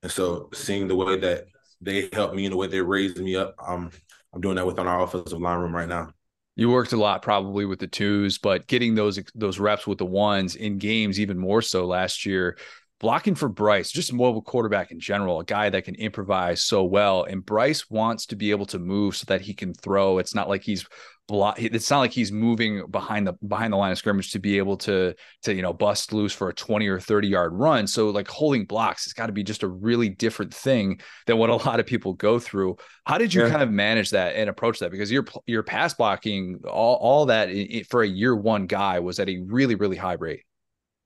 And 0.03 0.11
so 0.11 0.49
seeing 0.55 0.89
the 0.89 0.97
way 0.97 1.19
that 1.19 1.45
they 1.81 2.09
helped 2.13 2.35
me 2.35 2.47
and 2.47 2.53
the 2.53 2.57
way 2.57 2.67
they 2.67 2.81
raised 2.81 3.19
me 3.19 3.37
up, 3.37 3.55
um, 3.67 3.91
I'm 4.33 4.41
doing 4.41 4.57
that 4.57 4.67
within 4.67 4.87
our 4.87 5.03
offensive 5.03 5.41
line 5.41 5.59
room 5.59 5.75
right 5.75 5.89
now. 5.89 6.13
You 6.57 6.71
worked 6.71 6.93
a 6.93 6.97
lot 6.97 7.23
probably 7.23 7.65
with 7.65 7.79
the 7.79 7.87
twos, 7.87 8.39
but 8.39 8.67
getting 8.67 8.95
those 8.95 9.19
those 9.35 9.59
reps 9.59 9.87
with 9.87 9.99
the 9.99 10.07
ones 10.07 10.57
in 10.57 10.79
games 10.79 11.19
even 11.19 11.39
more 11.39 11.63
so 11.63 11.87
last 11.87 12.27
year 12.27 12.57
blocking 13.01 13.35
for 13.35 13.49
Bryce, 13.49 13.91
just 13.91 14.13
mobile 14.13 14.43
quarterback 14.43 14.93
in 14.93 15.01
general, 15.01 15.41
a 15.41 15.45
guy 15.45 15.71
that 15.71 15.85
can 15.85 15.95
improvise 15.97 16.63
so 16.63 16.85
well. 16.85 17.25
And 17.25 17.45
Bryce 17.45 17.91
wants 17.91 18.27
to 18.27 18.37
be 18.37 18.51
able 18.51 18.67
to 18.67 18.79
move 18.79 19.17
so 19.17 19.25
that 19.29 19.41
he 19.41 19.55
can 19.55 19.75
throw. 19.75 20.19
It's 20.19 20.35
not 20.35 20.49
like 20.49 20.63
he's 20.63 20.87
block. 21.31 21.61
It's 21.61 21.91
not 21.91 22.01
like 22.01 22.13
he's 22.13 22.33
moving 22.33 22.87
behind 22.91 23.27
the 23.27 23.35
behind 23.47 23.73
the 23.73 23.77
line 23.77 23.93
of 23.93 23.99
scrimmage 23.99 24.33
to 24.33 24.39
be 24.39 24.59
able 24.59 24.77
to 24.79 25.15
to 25.43 25.55
you 25.55 25.63
know 25.63 25.73
bust 25.73 26.13
loose 26.13 26.33
for 26.33 26.49
a 26.49 26.55
twenty 26.55 26.89
or 26.89 27.01
thirty 27.01 27.29
yard 27.29 27.53
run. 27.53 27.87
So 27.87 28.11
like 28.11 28.29
holding 28.29 28.65
blocks, 28.65 29.07
it's 29.07 29.13
got 29.13 29.27
to 29.27 29.33
be 29.33 29.43
just 29.43 29.63
a 29.63 29.69
really 29.69 30.09
different 30.09 30.53
thing 30.53 31.01
than 31.27 31.39
what 31.39 31.51
a 31.51 31.57
lot 31.57 31.81
of 31.81 31.87
people 31.87 32.13
go 32.15 32.39
through. 32.39 32.77
How 33.05 33.19
did 33.19 33.33
you 33.33 33.43
yeah. 33.43 33.51
kind 33.51 33.63
of 33.63 33.71
manage 33.71 34.11
that 34.11 34.37
and 34.37 34.51
approach 34.51 34.79
that? 34.81 34.91
Because 34.91 35.11
your 35.11 35.25
your 35.47 35.63
pass 35.63 35.95
blocking, 35.95 36.61
all 36.69 36.97
all 36.97 37.27
that 37.27 37.51
for 37.89 38.03
a 38.03 38.09
year 38.09 38.35
one 38.35 38.67
guy 38.67 39.01
was 39.01 39.19
at 39.19 39.29
a 39.29 39.39
really 39.47 39.75
really 39.75 39.97
high 39.97 40.15
rate. 40.15 40.43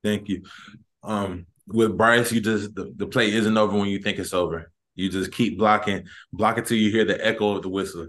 Thank 0.03 0.29
you. 0.29 0.43
Um, 1.03 1.47
with 1.67 1.97
Bryce, 1.97 2.33
you 2.33 2.41
just 2.41 2.75
the, 2.75 2.93
the 2.97 3.07
play 3.07 3.33
isn't 3.33 3.57
over 3.57 3.77
when 3.77 3.89
you 3.89 3.99
think 3.99 4.19
it's 4.19 4.35
over. 4.35 4.71
You 4.95 5.11
just 5.11 5.33
keep 5.33 5.59
blocking, 5.59 6.05
block 6.33 6.59
until 6.59 6.77
you 6.77 6.91
hear 6.91 7.05
the 7.05 7.25
echo 7.27 7.57
of 7.57 7.63
the 7.63 7.69
whistle. 7.69 8.09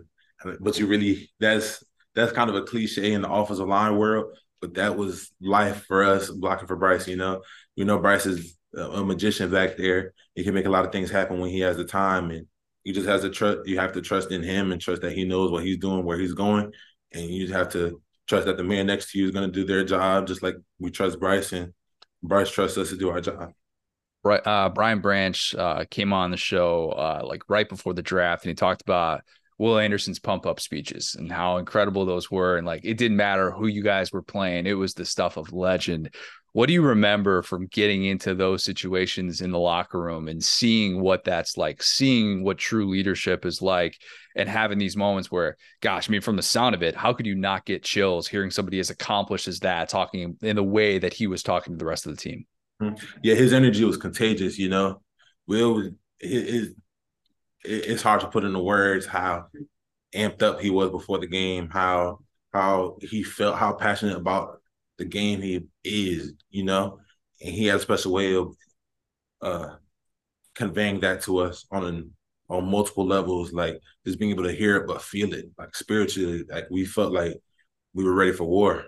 But 0.59 0.78
you 0.78 0.88
really 0.88 1.32
that's 1.39 1.84
that's 2.16 2.32
kind 2.32 2.49
of 2.49 2.55
a 2.55 2.63
cliche 2.63 3.13
in 3.13 3.22
the 3.22 3.32
offensive 3.32 3.68
line 3.68 3.97
world, 3.97 4.36
but 4.61 4.76
that 4.76 4.97
was 4.97 5.32
life 5.41 5.86
for 5.86 6.03
us 6.03 6.30
blocking 6.30 6.68
for 6.68 6.76
Bryce. 6.76 7.07
You 7.07 7.18
know, 7.18 7.41
you 7.76 7.86
know 7.86 7.99
Bryce 7.99 8.26
is 8.26 8.57
a 8.76 9.03
magician 9.03 9.51
back 9.51 9.78
there. 9.78 10.13
He 10.34 10.43
can 10.43 10.53
make 10.53 10.66
a 10.66 10.70
lot 10.70 10.86
of 10.86 10.91
things 10.91 11.11
happen 11.11 11.39
when 11.39 11.49
he 11.49 11.59
has 11.59 11.78
the 11.78 11.86
time, 11.86 12.32
and 12.32 12.47
you 12.84 12.93
just 12.93 13.07
has 13.07 13.22
to 13.22 13.30
trust. 13.30 13.59
You 13.66 13.80
have 13.80 13.93
to 13.93 14.01
trust 14.01 14.32
in 14.32 14.43
him 14.43 14.72
and 14.72 14.82
trust 14.82 15.01
that 15.01 15.13
he 15.13 15.26
knows 15.26 15.51
what 15.51 15.63
he's 15.63 15.78
doing, 15.78 16.05
where 16.05 16.18
he's 16.18 16.34
going, 16.34 16.72
and 17.13 17.26
you 17.26 17.45
just 17.45 17.55
have 17.55 17.70
to 17.74 18.01
trust 18.28 18.47
that 18.47 18.57
the 18.57 18.63
man 18.63 18.88
next 18.88 19.11
to 19.11 19.20
you 19.20 19.26
is 19.26 19.32
going 19.32 19.49
to 19.49 19.53
do 19.53 19.66
their 19.66 19.84
job, 19.84 20.28
just 20.28 20.41
like 20.41 20.55
we 20.80 20.91
trust 20.91 21.20
Bryce 21.20 21.51
and 21.51 21.74
Bryce 22.24 22.49
trusts 22.49 22.78
us 22.78 22.89
to 22.89 22.97
do 22.97 23.09
our 23.09 23.22
job. 23.22 23.51
Right, 24.24 24.41
uh, 24.45 24.70
Brian 24.70 25.01
Branch 25.01 25.53
uh, 25.55 25.86
came 25.91 26.11
on 26.11 26.32
the 26.32 26.38
show 26.38 26.89
uh, 26.89 27.22
like 27.24 27.43
right 27.47 27.70
before 27.70 27.93
the 27.93 28.01
draft, 28.01 28.43
and 28.43 28.49
he 28.49 28.55
talked 28.55 28.82
about 28.82 29.22
Will 29.57 29.79
Anderson's 29.79 30.19
pump 30.19 30.45
up 30.45 30.59
speeches 30.59 31.15
and 31.17 31.31
how 31.31 31.57
incredible 31.57 32.05
those 32.05 32.29
were, 32.29 32.57
and 32.57 32.67
like 32.67 32.81
it 32.83 32.97
didn't 32.97 33.17
matter 33.17 33.51
who 33.51 33.67
you 33.67 33.83
guys 33.83 34.11
were 34.11 34.21
playing; 34.21 34.65
it 34.65 34.73
was 34.73 34.93
the 34.93 35.05
stuff 35.05 35.37
of 35.37 35.53
legend. 35.53 36.13
What 36.51 36.67
do 36.67 36.73
you 36.73 36.83
remember 36.83 37.41
from 37.41 37.67
getting 37.67 38.05
into 38.05 38.33
those 38.33 38.63
situations 38.63 39.41
in 39.41 39.51
the 39.51 39.59
locker 39.59 40.01
room 40.01 40.29
and 40.29 40.41
seeing 40.41 41.01
what 41.01 41.25
that's 41.25 41.57
like, 41.57 41.83
seeing 41.83 42.45
what 42.45 42.57
true 42.57 42.89
leadership 42.89 43.45
is 43.45 43.61
like, 43.61 43.97
and 44.37 44.47
having 44.47 44.77
these 44.77 44.95
moments 44.95 45.29
where, 45.29 45.57
gosh, 45.81 46.09
I 46.09 46.11
mean, 46.13 46.21
from 46.21 46.37
the 46.37 46.41
sound 46.41 46.73
of 46.73 46.81
it, 46.81 46.95
how 46.95 47.11
could 47.11 47.25
you 47.25 47.35
not 47.35 47.65
get 47.65 47.83
chills 47.83 48.29
hearing 48.29 48.51
somebody 48.51 48.79
as 48.79 48.89
accomplished 48.89 49.49
as 49.49 49.59
that 49.59 49.89
talking 49.89 50.37
in 50.41 50.55
the 50.55 50.63
way 50.63 50.97
that 50.97 51.13
he 51.13 51.27
was 51.27 51.43
talking 51.43 51.73
to 51.73 51.77
the 51.77 51.85
rest 51.85 52.05
of 52.05 52.15
the 52.15 52.21
team? 52.21 52.45
Mm-hmm. 52.81 53.03
Yeah, 53.21 53.35
his 53.35 53.51
energy 53.51 53.83
was 53.83 53.97
contagious. 53.97 54.57
You 54.57 54.69
know, 54.69 55.01
Will, 55.47 55.91
it, 56.21 56.75
it's 57.68 58.01
hard 58.01 58.22
to 58.22 58.28
put 58.28 58.43
into 58.43 58.59
words 58.59 59.05
how 59.05 59.47
amped 60.13 60.41
up 60.41 60.59
he 60.59 60.70
was 60.70 60.89
before 60.89 61.20
the 61.20 61.28
game, 61.28 61.70
how 61.70 62.20
how 62.53 62.97
he 63.01 63.24
felt, 63.24 63.57
how 63.57 63.74
passionate 63.74 64.18
about 64.18 64.61
the 64.97 65.05
game 65.05 65.41
he 65.41 65.66
is, 65.84 66.34
you 66.49 66.63
know, 66.63 66.99
and 67.41 67.53
he 67.53 67.66
has 67.66 67.82
a 67.82 67.84
special 67.84 68.13
way 68.13 68.36
of 68.36 68.55
uh 69.41 69.76
conveying 70.55 71.01
that 71.01 71.22
to 71.22 71.39
us 71.39 71.66
on 71.72 71.86
an 71.86 72.11
on 72.49 72.70
multiple 72.70 73.05
levels, 73.05 73.51
like 73.53 73.80
just 74.05 74.20
being 74.20 74.32
able 74.32 74.43
to 74.43 74.53
hear 74.53 74.78
it 74.78 74.88
but 74.88 75.01
feel 75.01 75.34
it, 75.34 75.45
like 75.57 75.76
spiritually, 75.76 76.43
like 76.49 76.68
we 76.70 76.86
felt 76.86 77.11
like 77.11 77.34
we 77.93 78.03
were 78.03 78.13
ready 78.13 78.32
for 78.32 78.45
war. 78.45 78.86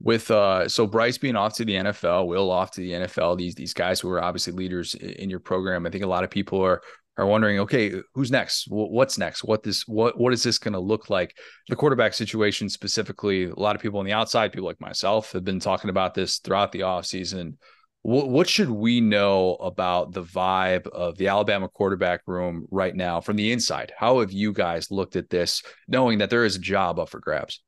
With 0.00 0.30
uh, 0.30 0.68
so 0.68 0.86
Bryce 0.86 1.18
being 1.18 1.34
off 1.34 1.54
to 1.56 1.64
the 1.64 1.74
NFL, 1.74 2.28
Will 2.28 2.50
off 2.50 2.70
to 2.72 2.80
the 2.80 2.92
NFL, 2.92 3.36
these 3.36 3.56
these 3.56 3.74
guys 3.74 3.98
who 3.98 4.08
are 4.10 4.22
obviously 4.22 4.52
leaders 4.52 4.94
in 4.94 5.28
your 5.28 5.40
program, 5.40 5.86
I 5.86 5.90
think 5.90 6.04
a 6.04 6.08
lot 6.08 6.22
of 6.22 6.30
people 6.30 6.64
are 6.64 6.82
are 7.18 7.26
wondering, 7.26 7.58
okay, 7.58 7.92
who's 8.14 8.30
next? 8.30 8.66
What's 8.68 9.18
next? 9.18 9.42
What 9.42 9.64
this 9.64 9.82
what 9.88 10.18
what 10.18 10.32
is 10.32 10.44
this 10.44 10.58
going 10.58 10.74
to 10.74 10.78
look 10.78 11.10
like? 11.10 11.36
The 11.68 11.76
quarterback 11.76 12.14
situation 12.14 12.68
specifically, 12.68 13.46
a 13.46 13.58
lot 13.58 13.74
of 13.74 13.82
people 13.82 13.98
on 13.98 14.06
the 14.06 14.12
outside, 14.12 14.52
people 14.52 14.68
like 14.68 14.80
myself, 14.80 15.32
have 15.32 15.44
been 15.44 15.58
talking 15.58 15.90
about 15.90 16.14
this 16.14 16.38
throughout 16.38 16.70
the 16.70 16.80
offseason. 16.80 17.54
What, 18.02 18.30
what 18.30 18.48
should 18.48 18.70
we 18.70 19.00
know 19.00 19.56
about 19.56 20.12
the 20.12 20.22
vibe 20.22 20.86
of 20.86 21.18
the 21.18 21.26
Alabama 21.26 21.68
quarterback 21.68 22.20
room 22.28 22.66
right 22.70 22.94
now 22.94 23.20
from 23.20 23.34
the 23.34 23.50
inside? 23.50 23.92
How 23.98 24.20
have 24.20 24.30
you 24.30 24.52
guys 24.52 24.92
looked 24.92 25.16
at 25.16 25.28
this, 25.28 25.62
knowing 25.88 26.18
that 26.18 26.30
there 26.30 26.44
is 26.44 26.54
a 26.54 26.60
job 26.60 27.00
up 27.00 27.08
for 27.08 27.18
grabs? 27.18 27.60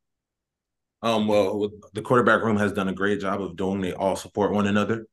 Um, 1.03 1.27
well, 1.27 1.71
the 1.93 2.03
quarterback 2.03 2.43
room 2.43 2.57
has 2.59 2.73
done 2.73 2.89
a 2.89 2.93
great 2.93 3.21
job 3.21 3.43
of 3.43 3.57
doing. 3.57 3.81
They 3.81 3.93
all 3.93 4.15
support 4.15 4.53
one 4.53 4.69
another. 4.69 5.07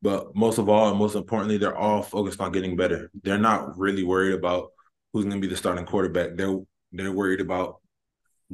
But 0.00 0.34
most 0.36 0.58
of 0.58 0.68
all, 0.68 0.88
and 0.88 0.98
most 0.98 1.16
importantly, 1.16 1.58
they're 1.58 1.76
all 1.76 2.02
focused 2.02 2.40
on 2.40 2.52
getting 2.52 2.76
better. 2.76 3.10
They're 3.22 3.38
not 3.38 3.76
really 3.76 4.04
worried 4.04 4.34
about 4.34 4.70
who's 5.12 5.24
going 5.24 5.40
to 5.40 5.40
be 5.40 5.48
the 5.48 5.56
starting 5.56 5.86
quarterback. 5.86 6.36
They're 6.36 6.56
they're 6.92 7.12
worried 7.12 7.40
about 7.40 7.80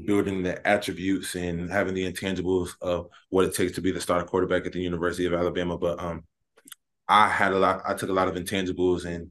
building 0.06 0.42
the 0.42 0.66
attributes 0.66 1.34
and 1.34 1.70
having 1.70 1.94
the 1.94 2.10
intangibles 2.10 2.70
of 2.80 3.08
what 3.28 3.44
it 3.44 3.54
takes 3.54 3.72
to 3.72 3.80
be 3.80 3.92
the 3.92 4.00
starting 4.00 4.26
quarterback 4.26 4.66
at 4.66 4.72
the 4.72 4.80
University 4.80 5.26
of 5.26 5.34
Alabama. 5.34 5.78
But 5.78 6.02
um, 6.02 6.24
I 7.08 7.28
had 7.28 7.52
a 7.52 7.58
lot. 7.58 7.82
I 7.86 7.94
took 7.94 8.08
a 8.08 8.14
lot 8.14 8.28
of 8.28 8.36
intangibles 8.36 9.04
and 9.04 9.28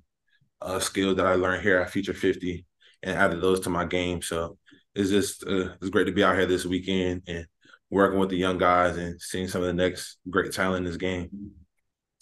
uh, 0.62 0.80
skills 0.80 1.18
that 1.18 1.26
I 1.26 1.34
learned 1.34 1.64
here 1.64 1.80
at 1.80 1.90
Future 1.90 2.14
Fifty 2.14 2.66
and 3.02 3.18
added 3.18 3.42
those 3.42 3.62
to 3.62 3.72
my 3.72 3.86
game. 3.86 4.22
So 4.22 4.58
it's 4.94 5.10
just 5.10 5.48
uh, 5.48 5.74
it's 5.82 5.90
great 5.90 6.06
to 6.06 6.14
be 6.14 6.24
out 6.24 6.38
here 6.38 6.46
this 6.46 6.66
weekend 6.66 7.24
and 7.28 7.48
working 7.90 8.20
with 8.20 8.30
the 8.30 8.38
young 8.38 8.60
guys 8.60 8.98
and 8.98 9.20
seeing 9.20 9.48
some 9.48 9.62
of 9.62 9.68
the 9.68 9.74
next 9.74 10.18
great 10.30 10.52
talent 10.52 10.86
in 10.86 10.92
this 10.92 10.98
game 10.98 11.30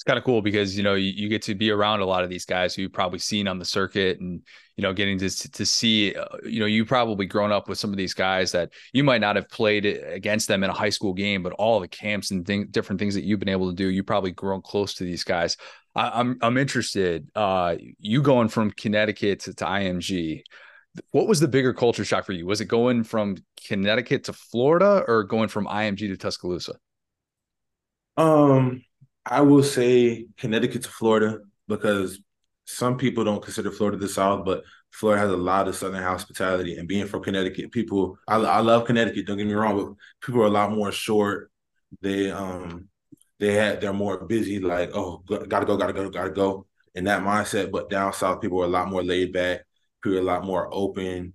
it's 0.02 0.08
kind 0.08 0.18
of 0.18 0.24
cool 0.24 0.42
because 0.42 0.76
you 0.76 0.82
know 0.82 0.96
you, 0.96 1.14
you, 1.16 1.30
get 1.30 1.44
to 1.44 1.54
be 1.54 1.70
around 1.70 2.00
a 2.00 2.06
lot 2.06 2.24
of 2.24 2.30
these 2.32 2.44
guys 2.44 2.74
who 2.74 2.82
you've 2.82 2.92
probably 2.92 3.20
seen 3.20 3.48
on 3.48 3.60
the 3.60 3.66
circuit 3.66 4.20
and 4.20 4.42
you 4.76 4.82
know 4.82 4.94
getting 4.94 5.20
to 5.20 5.30
to 5.52 5.64
see 5.64 6.16
uh, 6.16 6.26
you 6.44 6.60
know 6.60 6.66
you 6.66 6.84
probably 6.84 7.28
grown 7.28 7.52
up 7.52 7.70
with 7.70 7.78
some 7.78 7.92
of 7.92 7.98
these 7.98 8.16
guys 8.16 8.52
that 8.52 8.72
you 8.94 9.04
might 9.04 9.22
not 9.22 9.36
have 9.36 9.48
played 9.48 9.86
against 9.86 10.48
them 10.48 10.64
in 10.64 10.72
a 10.72 10.74
high 10.74 10.90
school 10.90 11.14
game 11.14 11.44
but 11.44 11.54
all 11.54 11.80
the 11.80 11.88
camps 11.88 12.32
and 12.32 12.72
different 12.72 12.98
things 12.98 13.14
that 13.14 13.24
you've 13.24 13.40
been 13.40 13.48
able 13.48 13.70
to 13.70 13.76
do 13.76 13.90
you 13.90 14.04
probably 14.04 14.32
grown 14.32 14.60
close 14.64 14.96
to 14.96 15.04
these 15.04 15.24
guys. 15.24 15.56
I, 15.94 16.08
am 16.08 16.14
I'm, 16.16 16.38
I'm 16.42 16.58
interested 16.58 17.30
uh 17.36 17.76
you 18.00 18.24
going 18.24 18.48
from 18.48 18.72
Connecticut 18.72 19.42
to, 19.42 19.54
to 19.54 19.66
IMG 19.66 20.42
what 21.12 21.28
was 21.28 21.40
the 21.40 21.48
bigger 21.48 21.74
culture 21.74 22.04
shock 22.04 22.26
for 22.26 22.34
you? 22.34 22.46
Was 22.46 22.60
it 22.60 22.66
going 22.66 23.06
from 23.06 23.38
Connecticut 23.66 24.26
to 24.26 24.34
Florida 24.34 25.06
or 25.08 25.24
going 25.24 25.48
from 25.48 25.68
IMG 25.68 26.00
to 26.00 26.18
Tuscaloosa? 26.18 26.74
Um 28.18 28.82
I 29.26 29.42
will 29.42 29.64
say 29.64 30.28
Connecticut 30.38 30.84
to 30.84 30.90
Florida 30.90 31.40
because 31.68 32.20
some 32.66 32.98
people 32.98 33.24
don't 33.24 33.44
consider 33.44 33.72
Florida 33.72 33.98
the 33.98 34.10
South, 34.10 34.46
but 34.46 34.64
Florida 34.92 35.22
has 35.22 35.32
a 35.32 35.38
lot 35.38 35.68
of 35.68 35.76
Southern 35.76 36.04
hospitality. 36.04 36.78
And 36.78 36.88
being 36.88 37.08
from 37.08 37.24
Connecticut, 37.24 37.72
people, 37.72 38.18
I, 38.28 38.36
I 38.38 38.60
love 38.60 38.86
Connecticut. 38.86 39.28
Don't 39.28 39.38
get 39.38 39.48
me 39.48 39.54
wrong, 39.54 39.78
but 39.78 39.94
people 40.26 40.42
are 40.42 40.48
a 40.48 40.50
lot 40.50 40.72
more 40.72 40.92
short. 40.92 41.52
They 42.02 42.32
um 42.32 42.88
they 43.40 43.54
had 43.54 43.82
they're 43.82 43.94
more 43.94 44.26
busy. 44.26 44.60
Like 44.60 44.92
oh, 44.94 45.24
gotta 45.26 45.66
go, 45.66 45.78
gotta 45.78 45.94
go, 45.94 46.10
gotta 46.10 46.32
go. 46.32 46.66
In 46.96 47.06
that 47.06 47.22
mindset, 47.24 47.72
but 47.72 47.90
down 47.90 48.14
south, 48.14 48.42
people 48.42 48.62
are 48.62 48.66
a 48.66 48.68
lot 48.68 48.90
more 48.90 49.04
laid 49.04 49.32
back. 49.34 49.62
People 50.02 50.18
are 50.18 50.22
a 50.22 50.26
lot 50.26 50.46
more 50.46 50.70
open. 50.72 51.34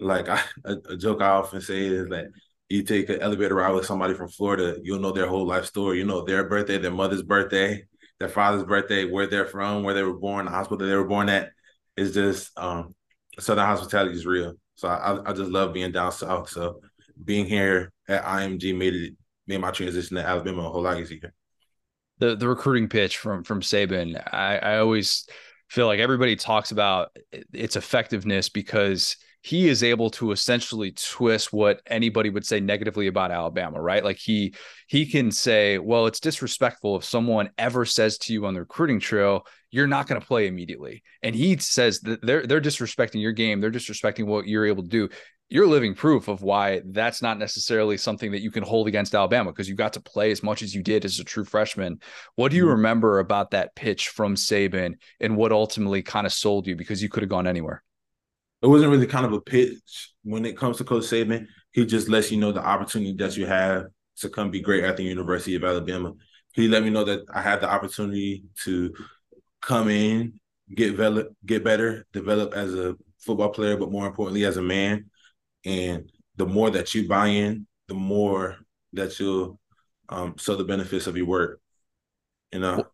Like 0.00 0.28
I, 0.28 0.40
a, 0.64 0.76
a 0.90 0.96
joke 0.96 1.22
I 1.22 1.30
often 1.30 1.60
say 1.60 1.86
is 1.86 2.08
that 2.08 2.26
you 2.68 2.82
take 2.82 3.08
an 3.08 3.20
elevator 3.20 3.54
ride 3.54 3.72
with 3.72 3.86
somebody 3.86 4.14
from 4.14 4.28
Florida, 4.28 4.76
you'll 4.82 5.00
know 5.00 5.12
their 5.12 5.26
whole 5.26 5.46
life 5.46 5.64
story. 5.64 5.98
You 5.98 6.04
know 6.04 6.24
their 6.24 6.44
birthday, 6.44 6.78
their 6.78 6.90
mother's 6.90 7.22
birthday, 7.22 7.84
their 8.18 8.28
father's 8.28 8.64
birthday, 8.64 9.04
where 9.04 9.26
they're 9.26 9.46
from, 9.46 9.82
where 9.82 9.94
they 9.94 10.02
were 10.02 10.18
born, 10.18 10.44
the 10.44 10.50
hospital 10.50 10.86
they 10.86 10.94
were 10.94 11.08
born 11.08 11.28
at. 11.28 11.50
It's 11.96 12.14
just 12.14 12.56
um, 12.58 12.94
Southern 13.38 13.66
hospitality 13.66 14.14
is 14.14 14.26
real. 14.26 14.54
So 14.74 14.88
I, 14.88 15.30
I 15.30 15.32
just 15.32 15.50
love 15.50 15.72
being 15.72 15.92
down 15.92 16.12
south. 16.12 16.50
So 16.50 16.80
being 17.24 17.46
here 17.46 17.92
at 18.08 18.24
IMG 18.24 18.76
made 18.76 18.94
it 18.94 19.14
made 19.46 19.60
my 19.60 19.70
transition 19.70 20.16
to 20.16 20.26
Alabama 20.26 20.62
a 20.62 20.70
whole 20.70 20.82
lot 20.82 21.00
easier. 21.00 21.32
The 22.18 22.36
the 22.36 22.48
recruiting 22.48 22.88
pitch 22.88 23.16
from 23.16 23.44
from 23.44 23.60
Saban, 23.60 24.20
I, 24.32 24.58
I 24.58 24.78
always 24.78 25.26
feel 25.68 25.86
like 25.86 26.00
everybody 26.00 26.36
talks 26.36 26.70
about 26.70 27.16
its 27.52 27.76
effectiveness 27.76 28.48
because 28.48 29.16
he 29.42 29.68
is 29.68 29.82
able 29.82 30.10
to 30.10 30.32
essentially 30.32 30.92
twist 30.92 31.52
what 31.52 31.80
anybody 31.86 32.30
would 32.30 32.44
say 32.44 32.60
negatively 32.60 33.06
about 33.06 33.30
Alabama, 33.30 33.80
right? 33.80 34.04
Like 34.04 34.18
he 34.18 34.54
he 34.88 35.06
can 35.06 35.30
say, 35.30 35.78
well, 35.78 36.06
it's 36.06 36.20
disrespectful 36.20 36.96
if 36.96 37.04
someone 37.04 37.50
ever 37.58 37.84
says 37.84 38.18
to 38.18 38.32
you 38.32 38.46
on 38.46 38.54
the 38.54 38.60
recruiting 38.60 39.00
trail, 39.00 39.46
you're 39.70 39.86
not 39.86 40.06
going 40.06 40.20
to 40.20 40.26
play 40.26 40.46
immediately. 40.46 41.02
And 41.22 41.34
he 41.34 41.56
says 41.58 42.00
that 42.00 42.20
they're 42.22 42.46
they're 42.46 42.60
disrespecting 42.60 43.20
your 43.20 43.32
game, 43.32 43.60
they're 43.60 43.70
disrespecting 43.70 44.26
what 44.26 44.46
you're 44.46 44.66
able 44.66 44.82
to 44.82 44.88
do 44.88 45.08
you're 45.50 45.66
living 45.66 45.94
proof 45.94 46.28
of 46.28 46.42
why 46.42 46.82
that's 46.84 47.22
not 47.22 47.38
necessarily 47.38 47.96
something 47.96 48.32
that 48.32 48.42
you 48.42 48.50
can 48.50 48.62
hold 48.62 48.86
against 48.86 49.14
Alabama 49.14 49.50
because 49.50 49.68
you 49.68 49.74
got 49.74 49.94
to 49.94 50.00
play 50.00 50.30
as 50.30 50.42
much 50.42 50.62
as 50.62 50.74
you 50.74 50.82
did 50.82 51.04
as 51.04 51.18
a 51.18 51.24
true 51.24 51.44
freshman. 51.44 52.00
What 52.34 52.50
do 52.50 52.56
you 52.56 52.64
mm-hmm. 52.64 52.72
remember 52.72 53.18
about 53.18 53.52
that 53.52 53.74
pitch 53.74 54.08
from 54.08 54.34
Saban 54.34 54.94
and 55.20 55.36
what 55.36 55.52
ultimately 55.52 56.02
kind 56.02 56.26
of 56.26 56.32
sold 56.32 56.66
you 56.66 56.76
because 56.76 57.02
you 57.02 57.08
could 57.08 57.22
have 57.22 57.30
gone 57.30 57.46
anywhere? 57.46 57.82
It 58.62 58.66
wasn't 58.66 58.90
really 58.90 59.06
kind 59.06 59.26
of 59.26 59.32
a 59.32 59.40
pitch 59.40 60.12
when 60.24 60.44
it 60.44 60.56
comes 60.56 60.78
to 60.78 60.84
Coach 60.84 61.04
Saban. 61.04 61.46
He 61.72 61.86
just 61.86 62.08
lets 62.08 62.30
you 62.30 62.38
know 62.38 62.52
the 62.52 62.64
opportunity 62.64 63.14
that 63.14 63.36
you 63.36 63.46
have 63.46 63.86
to 64.18 64.28
come 64.28 64.50
be 64.50 64.60
great 64.60 64.84
at 64.84 64.96
the 64.96 65.04
University 65.04 65.54
of 65.54 65.64
Alabama. 65.64 66.14
He 66.54 66.66
let 66.66 66.82
me 66.82 66.90
know 66.90 67.04
that 67.04 67.20
I 67.32 67.40
had 67.40 67.60
the 67.60 67.70
opportunity 67.70 68.44
to 68.64 68.92
come 69.62 69.88
in, 69.88 70.40
get 70.74 70.96
get 71.46 71.62
better, 71.64 72.06
develop 72.12 72.54
as 72.54 72.74
a 72.74 72.96
football 73.20 73.50
player, 73.50 73.76
but 73.76 73.92
more 73.92 74.06
importantly 74.06 74.44
as 74.44 74.56
a 74.56 74.62
man 74.62 75.10
and 75.64 76.10
the 76.36 76.46
more 76.46 76.70
that 76.70 76.94
you 76.94 77.08
buy 77.08 77.26
in, 77.26 77.66
the 77.88 77.94
more 77.94 78.56
that 78.92 79.18
you'll 79.18 79.58
um, 80.08 80.34
sell 80.38 80.56
the 80.56 80.64
benefits 80.64 81.06
of 81.06 81.16
your 81.16 81.26
work. 81.26 81.60
You 82.52 82.60
know. 82.60 82.86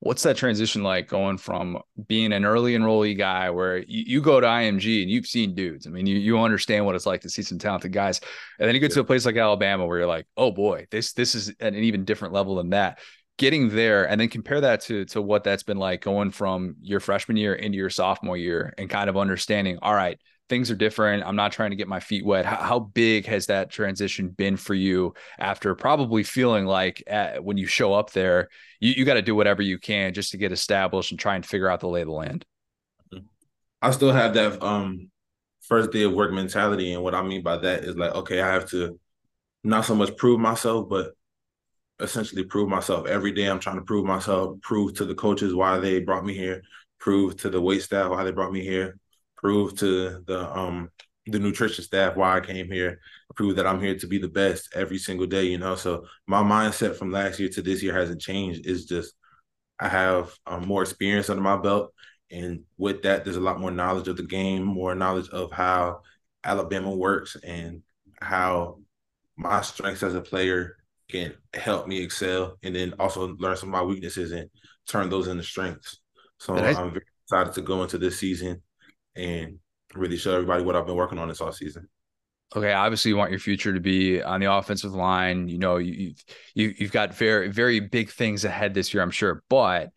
What's 0.00 0.22
that 0.22 0.36
transition 0.36 0.84
like 0.84 1.08
going 1.08 1.38
from 1.38 1.78
being 2.06 2.32
an 2.32 2.44
early 2.44 2.74
enrollee 2.74 3.18
guy 3.18 3.50
where 3.50 3.78
you, 3.78 4.04
you, 4.06 4.20
go 4.20 4.40
to 4.40 4.46
IMG 4.46 5.02
and 5.02 5.10
you've 5.10 5.26
seen 5.26 5.56
dudes? 5.56 5.88
I 5.88 5.90
mean, 5.90 6.06
you 6.06 6.16
you 6.16 6.38
understand 6.38 6.86
what 6.86 6.94
it's 6.94 7.06
like 7.06 7.22
to 7.22 7.28
see 7.28 7.42
some 7.42 7.58
talented 7.58 7.92
guys, 7.92 8.20
and 8.58 8.68
then 8.68 8.74
you 8.76 8.80
get 8.80 8.92
to 8.92 9.00
a 9.00 9.04
place 9.04 9.26
like 9.26 9.36
Alabama 9.36 9.86
where 9.86 9.98
you're 9.98 10.06
like, 10.06 10.26
oh 10.36 10.52
boy, 10.52 10.86
this 10.92 11.14
this 11.14 11.34
is 11.34 11.48
at 11.60 11.74
an 11.74 11.82
even 11.82 12.04
different 12.04 12.32
level 12.32 12.56
than 12.56 12.70
that. 12.70 13.00
Getting 13.38 13.70
there 13.70 14.08
and 14.08 14.20
then 14.20 14.28
compare 14.28 14.60
that 14.60 14.82
to 14.82 15.04
to 15.06 15.20
what 15.20 15.42
that's 15.42 15.64
been 15.64 15.78
like 15.78 16.00
going 16.00 16.30
from 16.30 16.76
your 16.80 17.00
freshman 17.00 17.36
year 17.36 17.54
into 17.54 17.76
your 17.76 17.90
sophomore 17.90 18.36
year 18.36 18.74
and 18.78 18.88
kind 18.88 19.10
of 19.10 19.16
understanding, 19.16 19.78
all 19.82 19.94
right, 19.94 20.18
things 20.48 20.70
are 20.70 20.76
different. 20.76 21.24
I'm 21.24 21.36
not 21.36 21.52
trying 21.52 21.70
to 21.70 21.76
get 21.76 21.88
my 21.88 22.00
feet 22.00 22.24
wet. 22.24 22.46
How, 22.46 22.56
how 22.56 22.78
big 22.78 23.26
has 23.26 23.46
that 23.46 23.70
transition 23.70 24.28
been 24.28 24.56
for 24.56 24.74
you 24.74 25.14
after 25.38 25.74
probably 25.74 26.22
feeling 26.22 26.64
like 26.64 27.02
at, 27.06 27.44
when 27.44 27.56
you 27.56 27.66
show 27.66 27.92
up 27.92 28.12
there, 28.12 28.48
you, 28.80 28.92
you 28.92 29.04
got 29.04 29.14
to 29.14 29.22
do 29.22 29.34
whatever 29.34 29.62
you 29.62 29.78
can 29.78 30.14
just 30.14 30.30
to 30.32 30.36
get 30.36 30.52
established 30.52 31.10
and 31.10 31.20
try 31.20 31.34
and 31.34 31.44
figure 31.44 31.70
out 31.70 31.80
the 31.80 31.88
lay 31.88 32.00
of 32.00 32.08
the 32.08 32.12
land? 32.12 32.44
I 33.80 33.90
still 33.92 34.12
have 34.12 34.34
that 34.34 34.62
um, 34.62 35.10
first 35.60 35.92
day 35.92 36.02
of 36.02 36.12
work 36.12 36.32
mentality. 36.32 36.92
And 36.92 37.02
what 37.02 37.14
I 37.14 37.22
mean 37.22 37.42
by 37.42 37.58
that 37.58 37.84
is 37.84 37.96
like, 37.96 38.14
okay, 38.14 38.40
I 38.40 38.52
have 38.52 38.68
to 38.70 38.98
not 39.64 39.84
so 39.84 39.94
much 39.94 40.16
prove 40.16 40.40
myself, 40.40 40.88
but 40.88 41.12
essentially 42.00 42.44
prove 42.44 42.68
myself 42.68 43.06
every 43.06 43.32
day. 43.32 43.46
I'm 43.46 43.60
trying 43.60 43.76
to 43.76 43.82
prove 43.82 44.04
myself, 44.04 44.60
prove 44.62 44.94
to 44.94 45.04
the 45.04 45.14
coaches 45.14 45.54
why 45.54 45.78
they 45.78 46.00
brought 46.00 46.24
me 46.24 46.34
here, 46.34 46.62
prove 46.98 47.36
to 47.38 47.50
the 47.50 47.60
wait 47.60 47.82
staff 47.82 48.10
why 48.10 48.24
they 48.24 48.32
brought 48.32 48.52
me 48.52 48.62
here, 48.62 48.98
prove 49.38 49.76
to 49.78 50.22
the 50.26 50.50
um 50.56 50.90
the 51.26 51.38
nutrition 51.38 51.84
staff 51.84 52.16
why 52.16 52.36
I 52.36 52.40
came 52.40 52.70
here, 52.70 53.00
prove 53.34 53.56
that 53.56 53.66
I'm 53.66 53.80
here 53.80 53.96
to 53.98 54.06
be 54.06 54.18
the 54.18 54.28
best 54.28 54.70
every 54.74 54.98
single 54.98 55.26
day, 55.26 55.44
you 55.44 55.58
know. 55.58 55.76
So 55.76 56.06
my 56.26 56.42
mindset 56.42 56.96
from 56.96 57.12
last 57.12 57.38
year 57.38 57.48
to 57.50 57.62
this 57.62 57.82
year 57.82 57.92
hasn't 57.92 58.20
changed. 58.20 58.66
It's 58.66 58.84
just 58.84 59.14
I 59.78 59.88
have 59.88 60.34
um, 60.46 60.66
more 60.66 60.82
experience 60.82 61.30
under 61.30 61.42
my 61.42 61.56
belt. 61.56 61.92
And 62.30 62.64
with 62.76 63.02
that, 63.02 63.24
there's 63.24 63.36
a 63.36 63.40
lot 63.40 63.60
more 63.60 63.70
knowledge 63.70 64.08
of 64.08 64.16
the 64.16 64.22
game, 64.22 64.62
more 64.62 64.94
knowledge 64.94 65.28
of 65.30 65.52
how 65.52 66.00
Alabama 66.44 66.94
works 66.94 67.36
and 67.42 67.82
how 68.20 68.80
my 69.36 69.60
strengths 69.60 70.02
as 70.02 70.14
a 70.14 70.20
player 70.20 70.76
can 71.10 71.32
help 71.54 71.86
me 71.86 72.02
excel 72.02 72.58
and 72.62 72.74
then 72.74 72.94
also 72.98 73.28
learn 73.38 73.56
some 73.56 73.70
of 73.70 73.72
my 73.72 73.82
weaknesses 73.82 74.32
and 74.32 74.50
turn 74.86 75.08
those 75.08 75.28
into 75.28 75.42
strengths. 75.42 76.00
So 76.38 76.56
I, 76.56 76.70
I'm 76.70 76.90
very 76.90 77.04
excited 77.24 77.54
to 77.54 77.62
go 77.62 77.82
into 77.82 77.98
this 77.98 78.18
season 78.18 78.62
and 79.18 79.58
really 79.94 80.16
show 80.16 80.34
everybody 80.34 80.62
what 80.62 80.76
I've 80.76 80.86
been 80.86 80.96
working 80.96 81.18
on 81.18 81.28
this 81.28 81.40
all 81.40 81.52
season. 81.52 81.88
Okay, 82.56 82.72
obviously 82.72 83.10
you 83.10 83.16
want 83.16 83.30
your 83.30 83.40
future 83.40 83.74
to 83.74 83.80
be 83.80 84.22
on 84.22 84.40
the 84.40 84.50
offensive 84.50 84.94
line. 84.94 85.48
You 85.48 85.58
know, 85.58 85.76
you 85.76 86.14
you 86.54 86.74
you've 86.78 86.92
got 86.92 87.14
very 87.14 87.48
very 87.48 87.80
big 87.80 88.10
things 88.10 88.44
ahead 88.44 88.72
this 88.72 88.94
year, 88.94 89.02
I'm 89.02 89.10
sure. 89.10 89.42
But 89.50 89.90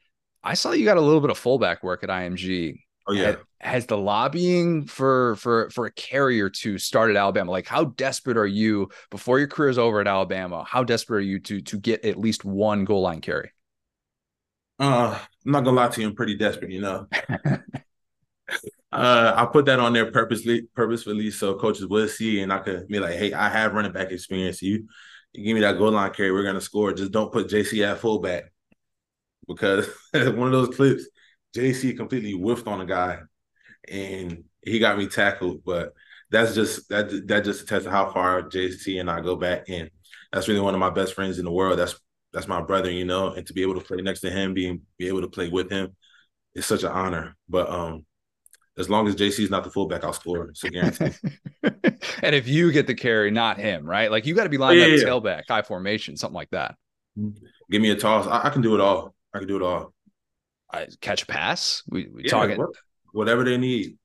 I 0.44 0.56
saw 0.56 0.72
you 0.72 0.84
got 0.84 0.98
a 0.98 1.02
little 1.02 1.22
bit 1.22 1.30
of 1.30 1.38
fullback 1.38 1.82
work 1.84 2.04
at 2.04 2.10
IMG. 2.10 2.80
Oh 3.08 3.14
yeah. 3.14 3.26
Has, 3.26 3.38
has 3.60 3.86
the 3.86 3.98
lobbying 3.98 4.86
for 4.86 5.36
for 5.38 5.70
for 5.70 5.86
a 5.86 5.92
carrier 5.92 6.50
to 6.50 6.78
start 6.78 7.10
at 7.10 7.16
Alabama? 7.16 7.52
Like, 7.52 7.68
how 7.68 7.86
desperate 7.86 8.38
are 8.38 8.48
you 8.48 8.90
before 9.10 9.40
your 9.40 9.48
career 9.48 9.70
is 9.70 9.78
over 9.78 10.02
at 10.02 10.08
Alabama? 10.08 10.66
How 10.68 10.84
desperate 10.84 11.20
are 11.20 11.22
you 11.22 11.40
to 11.42 11.62
to 11.62 11.80
get 11.80 12.04
at 12.04 12.20
least 12.20 12.44
one 12.44 12.84
goal 12.84 13.02
line 13.02 13.22
carry? 13.22 13.52
Uh, 14.80 15.18
I'm 15.46 15.52
not 15.52 15.64
gonna 15.64 15.78
lie 15.78 15.88
to 15.90 16.02
you, 16.02 16.08
I'm 16.08 16.16
pretty 16.16 16.36
desperate. 16.36 16.72
You 16.72 16.82
know, 16.82 17.08
Uh, 18.92 19.34
I 19.36 19.46
put 19.46 19.66
that 19.66 19.80
on 19.80 19.94
there 19.94 20.12
purposely, 20.12 20.64
purposefully, 20.76 21.32
so 21.32 21.56
coaches 21.58 21.88
will 21.88 22.08
see, 22.08 22.42
and 22.42 22.52
I 22.52 22.60
could 22.60 22.88
be 22.88 23.00
like, 23.00 23.16
"Hey, 23.16 23.32
I 23.34 23.50
have 23.50 23.74
running 23.74 23.94
back 23.94 24.12
experience. 24.12 24.62
You, 24.62 24.88
you 25.34 25.44
give 25.46 25.56
me 25.56 25.62
that 25.62 25.78
goal 25.78 25.92
line 25.92 26.12
carry, 26.12 26.32
we're 26.32 26.44
gonna 26.44 26.62
score. 26.62 26.94
Just 26.94 27.12
don't 27.12 27.32
put 27.32 27.48
JC 27.50 27.84
at 27.84 28.00
fullback 28.00 28.52
because 29.48 29.88
one 30.14 30.48
of 30.48 30.52
those 30.52 30.76
clips, 30.76 31.08
JC 31.54 31.94
completely 31.94 32.34
whiffed 32.34 32.68
on 32.68 32.82
a 32.82 32.86
guy, 32.86 33.20
and 33.90 34.44
he 34.62 34.80
got 34.80 34.98
me 34.98 35.08
tackled. 35.08 35.64
But 35.66 35.94
that's 36.32 36.56
just 36.56 36.90
that 36.90 37.28
that 37.28 37.44
just 37.46 37.64
attests 37.64 37.86
to 37.86 37.92
how 37.92 38.12
far 38.12 38.44
JC 38.44 39.00
and 39.00 39.10
I 39.10 39.22
go 39.22 39.36
back, 39.36 39.70
and 39.70 39.90
that's 40.34 40.48
really 40.48 40.62
one 40.62 40.74
of 40.76 40.80
my 40.80 40.90
best 40.92 41.14
friends 41.14 41.40
in 41.40 41.46
the 41.46 41.52
world. 41.52 41.80
That's 41.80 42.00
that's 42.34 42.48
my 42.48 42.62
brother, 42.62 42.92
you 42.92 43.06
know, 43.06 43.34
and 43.34 43.46
to 43.48 43.54
be 43.54 43.62
able 43.64 43.76
to 43.76 43.86
play 43.86 43.98
next 44.02 44.22
to 44.22 44.32
him, 44.32 44.54
being 44.54 44.82
be 44.98 45.08
able 45.08 45.22
to 45.22 45.30
play 45.30 45.50
with 45.50 45.70
him, 45.72 45.96
is 46.56 46.66
such 46.66 46.84
an 46.84 46.92
honor. 46.92 47.38
But 47.50 47.70
um 47.70 48.06
as 48.78 48.90
long 48.90 49.08
as 49.08 49.16
JC 49.16 49.44
is 49.44 49.50
not 49.50 49.64
the 49.64 49.70
fullback, 49.70 50.04
I'll 50.04 50.14
score. 50.14 50.46
It's 50.46 50.64
a 50.64 50.70
guarantee. 50.70 51.12
and 51.64 52.36
if 52.36 52.48
you 52.48 52.72
get 52.72 52.88
the 52.88 52.96
carry, 52.96 53.30
not 53.30 53.58
him, 53.58 53.86
right? 53.86 54.10
Like 54.10 54.26
you 54.26 54.34
got 54.34 54.44
to 54.44 54.50
be 54.50 54.58
lined 54.58 54.80
yeah, 54.80 54.86
up 54.86 54.92
yeah. 54.92 55.04
tailback, 55.04 55.44
high 55.48 55.62
formation, 55.62 56.16
something 56.16 56.36
like 56.36 56.50
that. 56.52 56.76
Give 57.70 57.82
me 57.82 57.92
a 57.92 57.96
toss. 57.96 58.28
I, 58.28 58.48
I 58.48 58.50
can 58.50 58.62
do 58.62 58.74
it 58.76 58.82
all. 58.82 59.14
I 59.34 59.40
can 59.40 59.48
do 59.48 59.58
it 59.58 59.62
all. 59.62 59.94
I 60.72 60.88
catch 61.02 61.24
a 61.24 61.26
pass. 61.26 61.84
We, 61.90 62.08
we 62.08 62.24
yeah, 62.24 62.32
talking 62.32 62.66
whatever 63.12 63.44
they 63.44 63.58
need. 63.58 63.98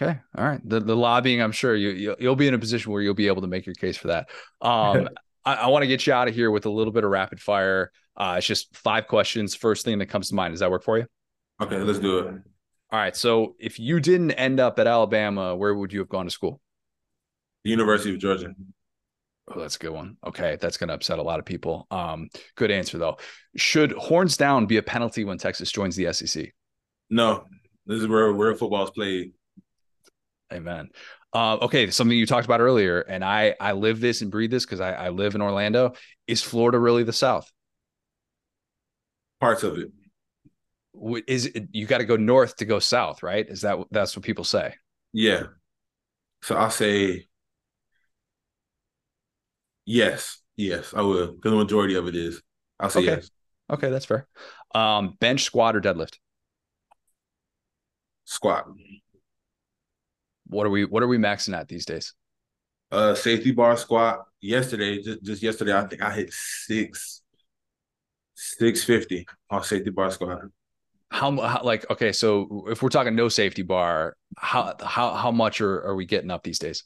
Okay. 0.00 0.18
All 0.36 0.44
right. 0.44 0.60
The 0.64 0.80
the 0.80 0.96
lobbying, 0.96 1.42
I'm 1.42 1.52
sure 1.52 1.74
you 1.74 1.90
you'll, 1.90 2.16
you'll 2.18 2.36
be 2.36 2.46
in 2.46 2.54
a 2.54 2.58
position 2.58 2.92
where 2.92 3.02
you'll 3.02 3.14
be 3.14 3.26
able 3.26 3.42
to 3.42 3.48
make 3.48 3.66
your 3.66 3.74
case 3.74 3.96
for 3.96 4.08
that. 4.08 4.28
Um, 4.60 5.08
I, 5.44 5.54
I 5.54 5.66
want 5.68 5.82
to 5.82 5.88
get 5.88 6.06
you 6.06 6.12
out 6.12 6.28
of 6.28 6.34
here 6.34 6.50
with 6.50 6.66
a 6.66 6.70
little 6.70 6.92
bit 6.92 7.04
of 7.04 7.10
rapid 7.10 7.40
fire. 7.40 7.90
Uh, 8.16 8.36
it's 8.38 8.46
just 8.46 8.76
five 8.76 9.08
questions. 9.08 9.54
First 9.54 9.84
thing 9.84 9.98
that 9.98 10.06
comes 10.06 10.28
to 10.28 10.34
mind. 10.34 10.52
Does 10.52 10.60
that 10.60 10.70
work 10.70 10.84
for 10.84 10.98
you? 10.98 11.06
Okay, 11.60 11.78
let's 11.78 11.98
do 11.98 12.18
it. 12.18 12.34
All 12.92 12.98
right. 12.98 13.16
So 13.16 13.54
if 13.58 13.78
you 13.78 14.00
didn't 14.00 14.32
end 14.32 14.58
up 14.58 14.78
at 14.78 14.86
Alabama, 14.86 15.54
where 15.54 15.74
would 15.74 15.92
you 15.92 16.00
have 16.00 16.08
gone 16.08 16.24
to 16.24 16.30
school? 16.30 16.60
The 17.64 17.70
University 17.70 18.14
of 18.14 18.18
Georgia. 18.18 18.52
Oh, 19.48 19.60
that's 19.60 19.76
a 19.76 19.78
good 19.78 19.90
one. 19.90 20.16
Okay, 20.24 20.56
that's 20.60 20.76
going 20.76 20.88
to 20.88 20.94
upset 20.94 21.18
a 21.18 21.22
lot 21.22 21.38
of 21.38 21.44
people. 21.44 21.86
Um, 21.90 22.28
good 22.56 22.70
answer 22.70 22.98
though. 22.98 23.18
Should 23.56 23.92
horns 23.92 24.36
down 24.36 24.66
be 24.66 24.76
a 24.76 24.82
penalty 24.82 25.24
when 25.24 25.38
Texas 25.38 25.70
joins 25.70 25.96
the 25.96 26.12
SEC? 26.12 26.52
No, 27.10 27.44
this 27.86 28.00
is 28.00 28.08
where 28.08 28.32
where 28.32 28.54
football 28.54 28.84
is 28.84 28.90
played. 28.90 29.32
Amen. 30.52 30.90
Uh, 31.32 31.56
okay, 31.62 31.90
something 31.90 32.16
you 32.16 32.26
talked 32.26 32.44
about 32.44 32.60
earlier, 32.60 33.00
and 33.00 33.24
I 33.24 33.54
I 33.60 33.72
live 33.72 34.00
this 34.00 34.22
and 34.22 34.30
breathe 34.30 34.50
this 34.50 34.64
because 34.64 34.80
I, 34.80 34.92
I 34.92 35.08
live 35.10 35.34
in 35.34 35.42
Orlando. 35.42 35.94
Is 36.26 36.42
Florida 36.42 36.78
really 36.78 37.02
the 37.02 37.12
South? 37.12 37.50
Parts 39.40 39.62
of 39.62 39.78
it 39.78 39.90
is 41.26 41.46
it, 41.46 41.68
you 41.72 41.86
got 41.86 41.98
to 41.98 42.04
go 42.04 42.16
north 42.16 42.56
to 42.56 42.64
go 42.64 42.78
south, 42.78 43.22
right? 43.22 43.46
Is 43.48 43.62
that 43.62 43.78
that's 43.90 44.16
what 44.16 44.24
people 44.24 44.44
say? 44.44 44.74
Yeah. 45.12 45.44
So 46.42 46.56
I'll 46.56 46.70
say 46.70 47.26
yes, 49.84 50.40
yes, 50.56 50.94
I 50.94 51.02
will, 51.02 51.32
because 51.32 51.50
the 51.50 51.56
majority 51.56 51.94
of 51.94 52.06
it 52.06 52.16
is. 52.16 52.40
I'll 52.78 52.90
say 52.90 53.00
okay. 53.00 53.10
yes. 53.16 53.30
Okay, 53.70 53.90
that's 53.90 54.06
fair. 54.06 54.26
Um, 54.74 55.16
bench, 55.20 55.44
squat, 55.44 55.76
or 55.76 55.80
deadlift? 55.80 56.16
Squat. 58.24 58.66
What 60.46 60.66
are 60.66 60.70
we 60.70 60.84
What 60.84 61.02
are 61.02 61.08
we 61.08 61.18
maxing 61.18 61.56
at 61.56 61.68
these 61.68 61.84
days? 61.84 62.14
Uh, 62.90 63.14
safety 63.14 63.52
bar 63.52 63.76
squat. 63.76 64.24
Yesterday, 64.40 65.02
just 65.02 65.22
just 65.22 65.42
yesterday, 65.42 65.76
I 65.76 65.86
think 65.86 66.02
I 66.02 66.12
hit 66.12 66.32
six, 66.32 67.22
six 68.34 68.82
fifty 68.82 69.26
on 69.50 69.62
safety 69.62 69.90
bar 69.90 70.10
squat 70.10 70.40
how, 71.10 71.36
how, 71.40 71.62
like 71.62 71.88
okay 71.90 72.12
so 72.12 72.66
if 72.68 72.82
we're 72.82 72.88
talking 72.88 73.14
no 73.14 73.28
safety 73.28 73.62
bar 73.62 74.16
how 74.38 74.74
how 74.82 75.14
how 75.14 75.30
much 75.30 75.60
are, 75.60 75.84
are 75.84 75.94
we 75.94 76.06
getting 76.06 76.30
up 76.30 76.42
these 76.42 76.58
days 76.58 76.84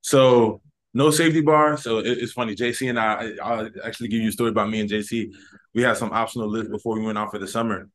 so 0.00 0.60
no 0.92 1.10
safety 1.10 1.40
bar 1.40 1.76
so 1.76 1.98
it, 1.98 2.18
it's 2.18 2.32
funny 2.32 2.54
jc 2.54 2.88
and 2.88 2.98
i 2.98 3.30
i'll 3.42 3.68
actually 3.84 4.08
give 4.08 4.20
you 4.20 4.28
a 4.28 4.32
story 4.32 4.50
about 4.50 4.68
me 4.68 4.80
and 4.80 4.90
jc 4.90 5.30
we 5.74 5.82
had 5.82 5.96
some 5.96 6.12
optional 6.12 6.48
lift 6.48 6.70
before 6.70 6.98
we 6.98 7.04
went 7.04 7.16
out 7.16 7.30
for 7.30 7.38
the 7.38 7.48
summer 7.48 7.88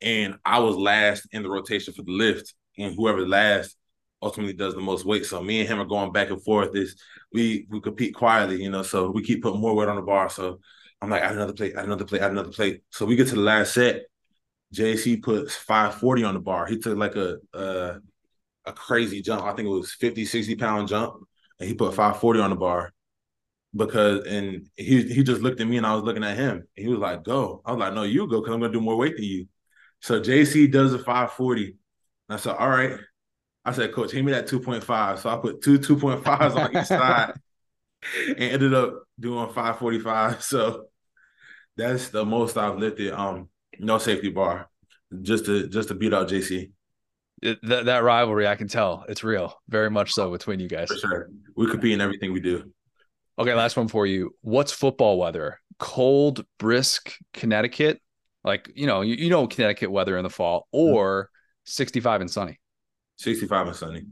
and 0.00 0.36
i 0.44 0.58
was 0.58 0.76
last 0.76 1.26
in 1.32 1.42
the 1.42 1.50
rotation 1.50 1.92
for 1.92 2.02
the 2.02 2.12
lift 2.12 2.54
and 2.78 2.94
whoever 2.94 3.26
last 3.26 3.76
ultimately 4.22 4.52
does 4.52 4.74
the 4.74 4.80
most 4.80 5.04
weight. 5.04 5.26
So 5.26 5.42
me 5.42 5.60
and 5.60 5.68
him 5.68 5.80
are 5.80 5.84
going 5.84 6.12
back 6.12 6.30
and 6.30 6.42
forth. 6.42 6.74
Is 6.74 7.00
we 7.32 7.66
we 7.70 7.80
compete 7.80 8.14
quietly, 8.14 8.62
you 8.62 8.70
know. 8.70 8.82
So 8.82 9.10
we 9.10 9.22
keep 9.22 9.42
putting 9.42 9.60
more 9.60 9.74
weight 9.74 9.88
on 9.88 9.96
the 9.96 10.02
bar. 10.02 10.28
So 10.28 10.60
I'm 11.00 11.10
like, 11.10 11.22
add 11.22 11.32
another 11.32 11.52
plate, 11.52 11.74
add 11.76 11.84
another 11.84 12.04
plate, 12.04 12.22
add 12.22 12.32
another 12.32 12.50
plate. 12.50 12.82
So 12.90 13.06
we 13.06 13.16
get 13.16 13.28
to 13.28 13.36
the 13.36 13.40
last 13.40 13.74
set. 13.74 14.02
JC 14.74 15.22
puts 15.22 15.54
540 15.54 16.24
on 16.24 16.34
the 16.34 16.40
bar. 16.40 16.66
He 16.66 16.78
took 16.78 16.96
like 16.98 17.16
a 17.16 17.38
a, 17.54 17.98
a 18.66 18.72
crazy 18.72 19.22
jump. 19.22 19.44
I 19.44 19.54
think 19.54 19.66
it 19.66 19.70
was 19.70 19.92
50, 19.92 20.24
60 20.24 20.56
pound 20.56 20.88
jump, 20.88 21.14
and 21.58 21.68
he 21.68 21.74
put 21.74 21.94
540 21.94 22.40
on 22.40 22.50
the 22.50 22.56
bar 22.56 22.92
because 23.74 24.26
and 24.26 24.68
he 24.76 25.02
he 25.02 25.22
just 25.22 25.42
looked 25.42 25.60
at 25.60 25.66
me 25.66 25.76
and 25.76 25.86
I 25.86 25.94
was 25.94 26.04
looking 26.04 26.24
at 26.24 26.36
him. 26.36 26.56
And 26.76 26.86
he 26.86 26.88
was 26.88 26.98
like, 27.00 27.24
"Go." 27.24 27.62
I 27.64 27.72
was 27.72 27.80
like, 27.80 27.94
"No, 27.94 28.02
you 28.02 28.26
go 28.28 28.40
because 28.40 28.54
I'm 28.54 28.60
gonna 28.60 28.72
do 28.72 28.80
more 28.80 28.96
weight 28.96 29.16
than 29.16 29.24
you." 29.24 29.46
So 30.00 30.20
JC 30.20 30.70
does 30.70 30.92
a 30.94 30.98
540. 30.98 31.64
And 31.66 31.76
I 32.28 32.36
said, 32.36 32.56
"All 32.56 32.68
right." 32.68 32.98
I 33.64 33.72
said, 33.72 33.92
"Coach, 33.92 34.12
hand 34.12 34.26
me 34.26 34.32
that 34.32 34.46
2.5." 34.48 35.18
So 35.20 35.30
I 35.30 35.36
put 35.36 35.62
two 35.62 35.78
2.5s 35.78 36.56
on 36.56 36.76
each 36.76 36.86
side 36.86 37.34
and 38.28 38.38
ended 38.38 38.74
up 38.74 39.04
doing 39.18 39.48
545. 39.48 40.42
So 40.42 40.86
that's 41.76 42.08
the 42.08 42.24
most 42.24 42.56
I've 42.56 42.78
lifted. 42.78 43.12
Um, 43.12 43.48
no 43.78 43.98
safety 43.98 44.30
bar, 44.30 44.68
just 45.22 45.46
to 45.46 45.68
just 45.68 45.88
to 45.88 45.94
beat 45.94 46.14
out 46.14 46.28
JC. 46.28 46.72
It, 47.40 47.58
that, 47.62 47.84
that 47.84 48.02
rivalry, 48.02 48.48
I 48.48 48.56
can 48.56 48.66
tell 48.66 49.04
it's 49.08 49.22
real, 49.22 49.54
very 49.68 49.90
much 49.90 50.12
so 50.12 50.32
between 50.32 50.58
you 50.58 50.68
guys. 50.68 50.88
For 50.88 50.96
sure, 50.96 51.30
we 51.56 51.70
compete 51.70 51.92
in 51.92 52.00
everything 52.00 52.32
we 52.32 52.40
do. 52.40 52.72
Okay, 53.38 53.54
last 53.54 53.76
one 53.76 53.86
for 53.86 54.06
you. 54.06 54.34
What's 54.40 54.72
football 54.72 55.18
weather? 55.18 55.60
Cold, 55.78 56.44
brisk 56.58 57.16
Connecticut, 57.32 58.00
like 58.42 58.70
you 58.74 58.86
know, 58.86 59.02
you, 59.02 59.14
you 59.14 59.30
know 59.30 59.46
Connecticut 59.46 59.90
weather 59.90 60.16
in 60.16 60.24
the 60.24 60.30
fall, 60.30 60.68
mm-hmm. 60.74 60.94
or. 60.94 61.30
65 61.68 62.22
and 62.22 62.30
sunny. 62.30 62.58
65 63.18 63.66
and 63.66 63.76
sunny. 63.76 64.02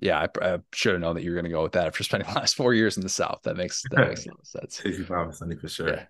Yeah, 0.00 0.26
I, 0.40 0.54
I 0.54 0.58
should 0.72 0.92
have 0.92 1.02
known 1.02 1.16
that 1.16 1.22
you 1.22 1.30
were 1.30 1.34
going 1.34 1.44
to 1.44 1.50
go 1.50 1.62
with 1.62 1.72
that 1.72 1.86
after 1.86 2.02
spending 2.02 2.28
the 2.32 2.34
last 2.34 2.56
four 2.56 2.72
years 2.72 2.96
in 2.96 3.02
the 3.02 3.08
South. 3.08 3.40
That 3.44 3.56
makes 3.56 3.82
that 3.90 4.08
makes 4.08 4.24
sense. 4.44 4.76
65 4.76 5.26
and 5.26 5.34
sunny 5.34 5.56
for 5.56 5.68
sure. 5.68 5.88
Yeah. 5.88 6.04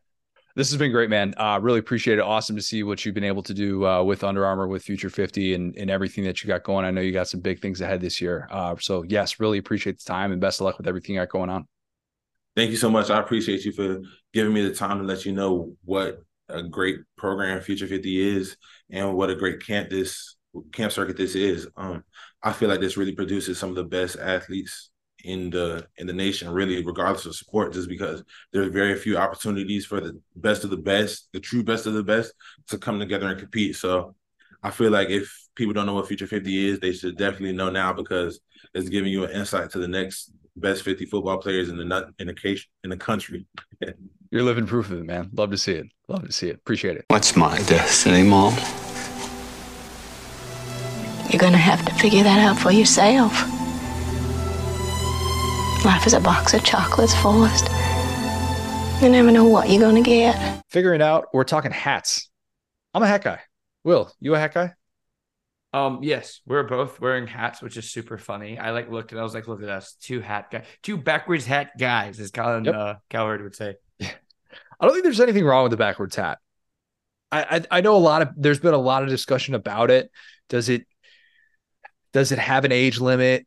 This 0.57 0.70
has 0.70 0.78
been 0.78 0.90
great, 0.90 1.11
man. 1.11 1.34
Uh, 1.36 1.61
really 1.62 1.78
appreciate 1.78 2.18
it. 2.18 2.22
Awesome 2.22 2.57
to 2.57 2.62
see 2.62 2.82
what 2.82 3.05
you've 3.05 3.14
been 3.14 3.24
able 3.24 3.42
to 3.44 3.55
do 3.55 3.86
uh, 3.86 4.03
with 4.03 4.24
Under 4.24 4.44
Armour, 4.44 4.66
with 4.66 4.82
Future 4.82 5.11
50, 5.11 5.55
and, 5.55 5.76
and 5.76 5.90
everything 5.90 6.24
that 6.24 6.42
you 6.42 6.48
got 6.48 6.64
going. 6.64 6.84
I 6.84 6.90
know 6.90 7.01
you 7.01 7.12
got 7.12 7.28
some 7.28 7.40
big 7.40 7.61
things 7.61 7.80
ahead 7.80 8.01
this 8.01 8.20
year. 8.20 8.48
Uh, 8.51 8.74
so, 8.80 9.03
yes, 9.05 9.38
really 9.38 9.59
appreciate 9.59 9.98
the 9.98 10.05
time 10.05 10.32
and 10.32 10.40
best 10.40 10.61
of 10.61 10.64
luck 10.64 10.78
with 10.78 10.88
everything 10.88 11.14
you 11.14 11.20
got 11.20 11.28
going 11.28 11.51
on. 11.51 11.68
Thank 12.57 12.72
you 12.72 12.76
so 12.76 12.90
much. 12.90 13.11
I 13.11 13.20
appreciate 13.20 13.64
you 13.64 13.72
for 13.72 14.01
giving 14.32 14.53
me 14.53 14.62
the 14.62 14.74
time 14.74 14.98
to 14.98 15.05
let 15.05 15.24
you 15.24 15.32
know 15.32 15.76
what 15.84 16.18
a 16.48 16.64
great 16.64 16.98
program 17.16 17.61
Future 17.61 17.86
50 17.86 18.36
is 18.36 18.57
and 18.90 19.14
what 19.14 19.30
a 19.30 19.36
great 19.36 19.64
camp 19.64 19.88
this 19.88 20.36
camp 20.72 20.90
circuit 20.90 21.16
this 21.16 21.36
is. 21.36 21.68
Um, 21.76 22.03
I 22.42 22.53
feel 22.53 22.68
like 22.68 22.80
this 22.80 22.96
really 22.96 23.14
produces 23.14 23.59
some 23.59 23.70
of 23.70 23.76
the 23.76 23.84
best 23.84 24.16
athletes 24.18 24.89
in 25.24 25.50
the 25.50 25.86
in 25.96 26.06
the 26.06 26.12
nation, 26.12 26.48
really, 26.50 26.84
regardless 26.84 27.26
of 27.26 27.36
support, 27.36 27.72
just 27.72 27.88
because 27.88 28.22
there's 28.52 28.72
very 28.72 28.96
few 28.96 29.16
opportunities 29.16 29.86
for 29.86 30.00
the 30.00 30.20
best 30.36 30.64
of 30.64 30.70
the 30.70 30.76
best, 30.76 31.28
the 31.32 31.40
true 31.40 31.62
best 31.62 31.86
of 31.86 31.94
the 31.94 32.02
best, 32.02 32.32
to 32.68 32.78
come 32.78 32.98
together 32.98 33.28
and 33.28 33.38
compete. 33.38 33.76
So 33.76 34.14
I 34.62 34.70
feel 34.70 34.90
like 34.90 35.08
if 35.08 35.32
people 35.54 35.72
don't 35.72 35.86
know 35.86 35.94
what 35.94 36.08
Future 36.08 36.26
50 36.26 36.68
is, 36.68 36.80
they 36.80 36.92
should 36.92 37.16
definitely 37.16 37.52
know 37.52 37.70
now 37.70 37.92
because 37.92 38.40
it's 38.74 38.88
giving 38.88 39.12
you 39.12 39.24
an 39.24 39.30
insight 39.30 39.70
to 39.70 39.78
the 39.78 39.88
next 39.88 40.32
best 40.56 40.82
50 40.82 41.06
football 41.06 41.38
players 41.38 41.68
in 41.68 41.76
the 41.76 41.84
nut 41.84 42.10
in 42.18 42.26
the 42.26 42.34
case 42.34 42.66
in 42.84 42.90
the 42.90 42.96
country. 42.96 43.46
You're 44.30 44.42
living 44.42 44.66
proof 44.66 44.90
of 44.90 44.98
it, 44.98 45.04
man. 45.04 45.30
Love 45.32 45.50
to 45.50 45.58
see 45.58 45.72
it. 45.72 45.86
Love 46.08 46.26
to 46.26 46.32
see 46.32 46.48
it. 46.48 46.56
Appreciate 46.56 46.96
it. 46.96 47.04
What's 47.08 47.34
my 47.36 47.56
destiny, 47.62 48.22
Mom? 48.22 48.54
You're 51.30 51.40
gonna 51.40 51.56
have 51.56 51.84
to 51.86 51.94
figure 51.94 52.22
that 52.22 52.40
out 52.40 52.58
for 52.58 52.70
yourself. 52.70 53.59
Life 55.84 56.06
is 56.06 56.12
a 56.12 56.20
box 56.20 56.52
of 56.52 56.62
chocolates, 56.62 57.14
Forrest. 57.22 57.64
You 59.02 59.08
never 59.08 59.30
know 59.30 59.46
what 59.46 59.70
you're 59.70 59.80
gonna 59.80 60.02
get. 60.02 60.62
Figuring 60.68 61.00
out, 61.00 61.28
we're 61.32 61.44
talking 61.44 61.70
hats. 61.70 62.28
I'm 62.92 63.02
a 63.02 63.06
hat 63.06 63.24
guy. 63.24 63.40
Will, 63.82 64.12
you 64.20 64.34
a 64.34 64.38
hat 64.38 64.52
guy? 64.52 64.74
Um, 65.72 66.00
yes, 66.02 66.42
we're 66.44 66.64
both 66.64 67.00
wearing 67.00 67.26
hats, 67.26 67.62
which 67.62 67.78
is 67.78 67.90
super 67.90 68.18
funny. 68.18 68.58
I 68.58 68.72
like 68.72 68.90
looked 68.90 69.12
and 69.12 69.20
I 69.20 69.24
was 69.24 69.32
like, 69.32 69.48
look 69.48 69.62
at 69.62 69.70
us, 69.70 69.94
two 69.94 70.20
hat 70.20 70.50
guys, 70.50 70.66
two 70.82 70.98
backwards 70.98 71.46
hat 71.46 71.70
guys, 71.78 72.20
as 72.20 72.30
Colin 72.30 72.66
yep. 72.66 72.74
uh, 72.74 72.94
Cowherd 73.08 73.42
would 73.42 73.56
say. 73.56 73.76
I 74.02 74.06
don't 74.82 74.92
think 74.92 75.04
there's 75.04 75.20
anything 75.20 75.46
wrong 75.46 75.62
with 75.62 75.70
the 75.70 75.78
backwards 75.78 76.14
hat. 76.14 76.40
I, 77.32 77.56
I 77.70 77.78
I 77.78 77.80
know 77.80 77.96
a 77.96 77.98
lot 77.98 78.20
of 78.20 78.28
there's 78.36 78.60
been 78.60 78.74
a 78.74 78.78
lot 78.78 79.02
of 79.02 79.08
discussion 79.08 79.54
about 79.54 79.90
it. 79.90 80.10
Does 80.50 80.68
it 80.68 80.86
does 82.12 82.32
it 82.32 82.38
have 82.38 82.66
an 82.66 82.72
age 82.72 83.00
limit? 83.00 83.46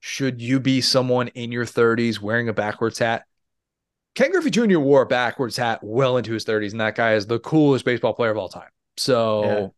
Should 0.00 0.40
you 0.40 0.60
be 0.60 0.80
someone 0.80 1.28
in 1.28 1.52
your 1.52 1.66
30s 1.66 2.20
wearing 2.20 2.48
a 2.48 2.52
backwards 2.52 2.98
hat? 2.98 3.24
Ken 4.14 4.32
Griffey 4.32 4.50
Jr. 4.50 4.78
wore 4.78 5.02
a 5.02 5.06
backwards 5.06 5.56
hat 5.56 5.80
well 5.82 6.16
into 6.16 6.32
his 6.32 6.44
30s, 6.44 6.72
and 6.72 6.80
that 6.80 6.96
guy 6.96 7.14
is 7.14 7.26
the 7.26 7.38
coolest 7.38 7.84
baseball 7.84 8.14
player 8.14 8.30
of 8.30 8.36
all 8.36 8.48
time. 8.48 8.70
So 8.96 9.72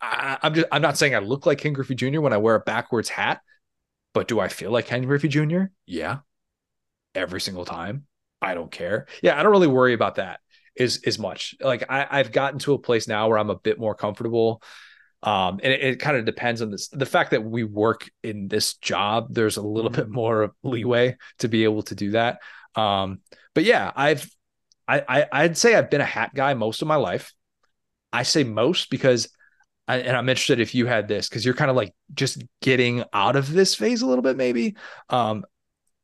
I, 0.00 0.38
am 0.42 0.54
just 0.54 0.66
I'm 0.70 0.82
not 0.82 0.98
saying 0.98 1.14
I 1.14 1.18
look 1.18 1.46
like 1.46 1.58
Ken 1.58 1.72
Griffey 1.72 1.94
Jr. 1.94 2.20
when 2.20 2.32
I 2.32 2.38
wear 2.38 2.56
a 2.56 2.60
backwards 2.60 3.08
hat, 3.08 3.40
but 4.12 4.28
do 4.28 4.40
I 4.40 4.48
feel 4.48 4.70
like 4.70 4.86
Ken 4.86 5.02
Griffey 5.02 5.28
Jr.? 5.28 5.64
Yeah. 5.86 6.18
Every 7.14 7.40
single 7.40 7.64
time. 7.64 8.06
I 8.42 8.54
don't 8.54 8.70
care. 8.70 9.06
Yeah, 9.22 9.38
I 9.38 9.42
don't 9.42 9.52
really 9.52 9.66
worry 9.66 9.92
about 9.92 10.16
that 10.16 10.40
as 10.78 11.00
as 11.06 11.18
much. 11.18 11.54
Like 11.60 11.84
I, 11.90 12.06
I've 12.10 12.32
gotten 12.32 12.58
to 12.60 12.74
a 12.74 12.78
place 12.78 13.06
now 13.08 13.28
where 13.28 13.38
I'm 13.38 13.50
a 13.50 13.58
bit 13.58 13.78
more 13.78 13.94
comfortable. 13.94 14.62
Um, 15.22 15.60
and 15.62 15.72
it, 15.72 15.82
it 15.82 16.00
kind 16.00 16.16
of 16.16 16.24
depends 16.24 16.62
on 16.62 16.70
this. 16.70 16.88
The 16.88 17.06
fact 17.06 17.32
that 17.32 17.44
we 17.44 17.64
work 17.64 18.10
in 18.22 18.48
this 18.48 18.74
job, 18.74 19.28
there's 19.30 19.56
a 19.56 19.62
little 19.62 19.90
bit 19.90 20.06
mm-hmm. 20.06 20.14
more 20.14 20.54
leeway 20.62 21.16
to 21.38 21.48
be 21.48 21.64
able 21.64 21.82
to 21.82 21.94
do 21.94 22.12
that. 22.12 22.38
Um, 22.74 23.20
but 23.54 23.64
yeah, 23.64 23.92
I've 23.94 24.28
I, 24.86 25.02
I 25.08 25.26
I'd 25.32 25.56
say 25.56 25.74
I've 25.74 25.90
been 25.90 26.00
a 26.00 26.06
hat 26.06 26.32
guy 26.34 26.54
most 26.54 26.82
of 26.82 26.88
my 26.88 26.96
life. 26.96 27.32
I 28.12 28.22
say 28.22 28.44
most 28.44 28.90
because 28.90 29.28
and 29.86 30.16
I'm 30.16 30.28
interested 30.28 30.60
if 30.60 30.74
you 30.74 30.86
had 30.86 31.08
this 31.08 31.28
because 31.28 31.44
you're 31.44 31.54
kind 31.54 31.70
of 31.70 31.76
like 31.76 31.94
just 32.14 32.42
getting 32.62 33.04
out 33.12 33.36
of 33.36 33.52
this 33.52 33.74
phase 33.74 34.02
a 34.02 34.06
little 34.06 34.22
bit, 34.22 34.36
maybe. 34.36 34.76
Um, 35.08 35.44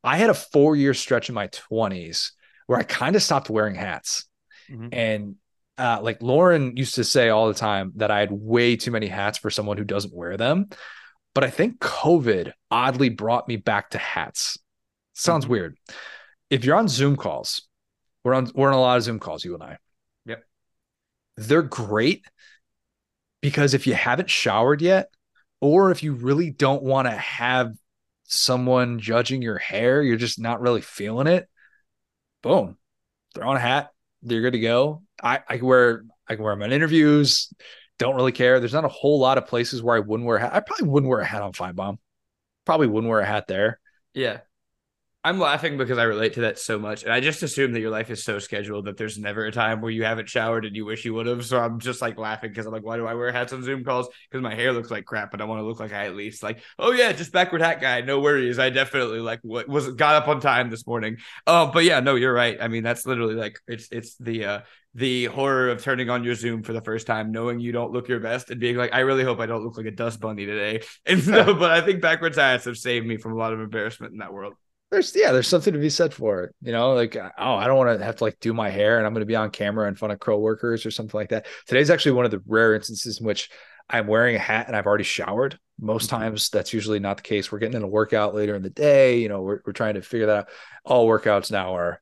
I 0.03 0.17
had 0.17 0.29
a 0.29 0.33
four 0.33 0.75
year 0.75 0.93
stretch 0.93 1.29
in 1.29 1.35
my 1.35 1.47
20s 1.47 2.31
where 2.65 2.79
I 2.79 2.83
kind 2.83 3.15
of 3.15 3.23
stopped 3.23 3.49
wearing 3.49 3.75
hats. 3.75 4.25
Mm-hmm. 4.69 4.87
And 4.91 5.35
uh, 5.77 5.99
like 6.01 6.21
Lauren 6.21 6.75
used 6.75 6.95
to 6.95 7.03
say 7.03 7.29
all 7.29 7.47
the 7.47 7.53
time 7.53 7.93
that 7.95 8.11
I 8.11 8.19
had 8.19 8.31
way 8.31 8.75
too 8.75 8.91
many 8.91 9.07
hats 9.07 9.37
for 9.37 9.49
someone 9.49 9.77
who 9.77 9.83
doesn't 9.83 10.13
wear 10.13 10.37
them. 10.37 10.69
But 11.35 11.43
I 11.43 11.49
think 11.49 11.79
COVID 11.79 12.51
oddly 12.71 13.09
brought 13.09 13.47
me 13.47 13.57
back 13.57 13.91
to 13.91 13.97
hats. 13.97 14.57
Sounds 15.13 15.45
mm-hmm. 15.45 15.51
weird. 15.51 15.77
If 16.49 16.65
you're 16.65 16.77
on 16.77 16.87
Zoom 16.87 17.15
calls, 17.15 17.67
we're 18.23 18.33
on 18.33 18.51
we're 18.55 18.69
on 18.69 18.73
a 18.73 18.81
lot 18.81 18.97
of 18.97 19.03
Zoom 19.03 19.19
calls, 19.19 19.45
you 19.45 19.53
and 19.53 19.63
I. 19.63 19.77
Yep. 20.25 20.43
They're 21.37 21.61
great 21.61 22.25
because 23.41 23.73
if 23.73 23.85
you 23.85 23.93
haven't 23.93 24.29
showered 24.29 24.81
yet, 24.81 25.09
or 25.61 25.91
if 25.91 26.03
you 26.03 26.13
really 26.13 26.49
don't 26.49 26.83
want 26.83 27.07
to 27.07 27.15
have 27.15 27.73
someone 28.23 28.99
judging 28.99 29.41
your 29.41 29.57
hair, 29.57 30.01
you're 30.01 30.17
just 30.17 30.39
not 30.39 30.61
really 30.61 30.81
feeling 30.81 31.27
it. 31.27 31.47
Boom, 32.41 32.77
throw 33.33 33.49
on 33.49 33.57
a 33.57 33.59
hat, 33.59 33.91
you're 34.23 34.41
good 34.41 34.53
to 34.53 34.59
go. 34.59 35.03
I, 35.23 35.39
I 35.47 35.57
wear 35.57 36.05
I 36.27 36.35
can 36.35 36.43
wear 36.43 36.53
them 36.53 36.63
in 36.63 36.71
interviews. 36.71 37.51
Don't 37.99 38.15
really 38.15 38.31
care. 38.31 38.59
There's 38.59 38.73
not 38.73 38.85
a 38.85 38.89
whole 38.89 39.19
lot 39.19 39.37
of 39.37 39.47
places 39.47 39.81
where 39.81 39.95
I 39.95 39.99
wouldn't 39.99 40.27
wear 40.27 40.37
a 40.37 40.41
hat. 40.41 40.53
I 40.53 40.59
probably 40.59 40.87
wouldn't 40.87 41.09
wear 41.09 41.19
a 41.19 41.25
hat 41.25 41.41
on 41.41 41.53
Finebaum. 41.53 41.97
Probably 42.65 42.87
wouldn't 42.87 43.09
wear 43.09 43.21
a 43.21 43.25
hat 43.25 43.47
there. 43.47 43.79
Yeah. 44.13 44.39
I'm 45.27 45.39
laughing 45.39 45.77
because 45.77 45.97
I 45.97 46.03
relate 46.03 46.35
to 46.35 46.41
that 46.41 46.57
so 46.57 46.79
much. 46.79 47.03
And 47.03 47.11
I 47.11 47.19
just 47.19 47.43
assume 47.43 47.73
that 47.73 47.81
your 47.81 47.89
life 47.89 48.09
is 48.09 48.23
so 48.23 48.39
scheduled 48.39 48.85
that 48.85 48.95
there's 48.95 49.17
never 49.17 49.45
a 49.45 49.51
time 49.51 49.81
where 49.81 49.91
you 49.91 50.05
haven't 50.05 50.29
showered 50.29 50.63
and 50.63 50.73
you 50.73 50.85
wish 50.85 51.03
you 51.03 51.13
would 51.15 51.25
have. 51.25 51.45
So 51.45 51.59
I'm 51.59 51.79
just 51.79 52.01
like 52.01 52.17
laughing 52.17 52.49
because 52.49 52.65
I'm 52.65 52.71
like, 52.71 52.85
why 52.85 52.95
do 52.95 53.05
I 53.05 53.13
wear 53.13 53.31
hats 53.33 53.51
on 53.51 53.61
Zoom 53.61 53.83
calls? 53.83 54.07
Because 54.29 54.41
my 54.41 54.55
hair 54.55 54.71
looks 54.71 54.89
like 54.89 55.03
crap, 55.03 55.31
but 55.31 55.41
I 55.41 55.43
want 55.43 55.59
to 55.59 55.65
look 55.65 55.81
like 55.81 55.91
I 55.91 56.05
at 56.05 56.15
least 56.15 56.43
like, 56.43 56.61
oh 56.79 56.93
yeah, 56.93 57.11
just 57.11 57.33
backward 57.33 57.61
hat 57.61 57.81
guy. 57.81 57.99
No 58.01 58.21
worries. 58.21 58.57
I 58.57 58.69
definitely 58.69 59.19
like 59.19 59.39
what 59.41 59.67
was 59.67 59.89
got 59.95 60.15
up 60.15 60.29
on 60.29 60.39
time 60.39 60.69
this 60.69 60.87
morning. 60.87 61.17
Oh, 61.45 61.63
uh, 61.63 61.71
but 61.73 61.83
yeah, 61.83 61.99
no, 61.99 62.15
you're 62.15 62.31
right. 62.31 62.57
I 62.61 62.69
mean, 62.69 62.83
that's 62.83 63.05
literally 63.05 63.35
like 63.35 63.59
it's 63.67 63.89
it's 63.91 64.15
the 64.15 64.45
uh 64.45 64.59
the 64.97 65.25
horror 65.25 65.69
of 65.69 65.83
turning 65.83 66.09
on 66.09 66.23
your 66.23 66.35
Zoom 66.35 66.63
for 66.63 66.73
the 66.73 66.81
first 66.81 67.07
time, 67.07 67.31
knowing 67.31 67.59
you 67.59 67.71
don't 67.71 67.93
look 67.93 68.07
your 68.07 68.19
best, 68.19 68.49
and 68.49 68.59
being 68.59 68.75
like, 68.75 68.93
I 68.93 69.01
really 69.01 69.23
hope 69.23 69.39
I 69.39 69.45
don't 69.45 69.63
look 69.63 69.77
like 69.77 69.85
a 69.85 69.91
dust 69.91 70.19
bunny 70.19 70.45
today. 70.45 70.81
And 71.05 71.23
so, 71.23 71.53
but 71.53 71.71
I 71.71 71.81
think 71.81 72.01
backwards 72.01 72.37
hats 72.37 72.65
have 72.65 72.77
saved 72.77 73.05
me 73.05 73.17
from 73.17 73.33
a 73.33 73.37
lot 73.37 73.53
of 73.53 73.61
embarrassment 73.61 74.11
in 74.11 74.19
that 74.19 74.33
world 74.33 74.55
there's 74.91 75.13
yeah, 75.15 75.31
there's 75.31 75.47
something 75.47 75.73
to 75.73 75.79
be 75.79 75.89
said 75.89 76.13
for 76.13 76.43
it. 76.43 76.55
You 76.61 76.71
know, 76.71 76.93
like 76.93 77.15
oh, 77.15 77.55
I 77.55 77.67
don't 77.67 77.77
want 77.77 77.99
to 77.99 78.05
have 78.05 78.17
to 78.17 78.23
like 78.23 78.39
do 78.39 78.53
my 78.53 78.69
hair 78.69 78.97
and 78.97 79.05
I'm 79.05 79.13
going 79.13 79.21
to 79.21 79.25
be 79.25 79.35
on 79.35 79.49
camera 79.49 79.87
in 79.87 79.95
front 79.95 80.13
of 80.13 80.19
crow 80.19 80.39
workers 80.39 80.85
or 80.85 80.91
something 80.91 81.17
like 81.17 81.29
that. 81.29 81.45
Today's 81.65 81.89
actually 81.89 82.13
one 82.13 82.25
of 82.25 82.31
the 82.31 82.41
rare 82.47 82.73
instances 82.73 83.19
in 83.19 83.25
which 83.25 83.49
I'm 83.89 84.07
wearing 84.07 84.35
a 84.35 84.39
hat 84.39 84.67
and 84.67 84.75
I've 84.75 84.85
already 84.85 85.03
showered. 85.03 85.59
Most 85.79 86.09
mm-hmm. 86.09 86.21
times 86.21 86.49
that's 86.49 86.73
usually 86.73 86.99
not 86.99 87.17
the 87.17 87.23
case. 87.23 87.51
We're 87.51 87.59
getting 87.59 87.75
in 87.75 87.83
a 87.83 87.87
workout 87.87 88.33
later 88.33 88.55
in 88.55 88.63
the 88.63 88.69
day. 88.69 89.19
You 89.19 89.29
know, 89.29 89.41
we're, 89.41 89.59
we're 89.65 89.73
trying 89.73 89.95
to 89.95 90.01
figure 90.01 90.27
that 90.27 90.37
out. 90.37 90.49
All 90.85 91.07
workouts 91.07 91.51
now 91.51 91.75
are 91.75 91.99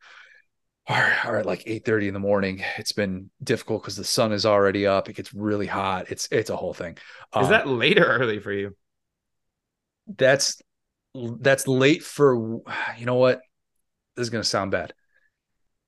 are, 0.88 1.38
at 1.38 1.46
like 1.46 1.64
8 1.66 1.86
30 1.86 2.08
in 2.08 2.14
the 2.14 2.20
morning. 2.20 2.64
It's 2.78 2.92
been 2.92 3.30
difficult 3.44 3.82
because 3.82 3.96
the 3.96 4.04
sun 4.04 4.32
is 4.32 4.46
already 4.46 4.86
up. 4.86 5.10
It 5.10 5.14
gets 5.16 5.34
really 5.34 5.68
hot. 5.68 6.12
It's 6.12 6.28
it's 6.32 6.50
a 6.50 6.56
whole 6.56 6.74
thing. 6.74 6.98
Um, 7.34 7.44
is 7.44 7.50
that 7.50 7.68
late 7.68 8.00
or 8.00 8.06
early 8.06 8.40
for 8.40 8.52
you? 8.52 8.76
that's 10.08 10.62
that's 11.16 11.68
late 11.68 12.04
for 12.04 12.62
you 12.98 13.06
know 13.06 13.16
what 13.16 13.42
this 14.16 14.24
is 14.24 14.30
going 14.30 14.42
to 14.44 14.48
sound 14.48 14.72
bad 14.72 14.94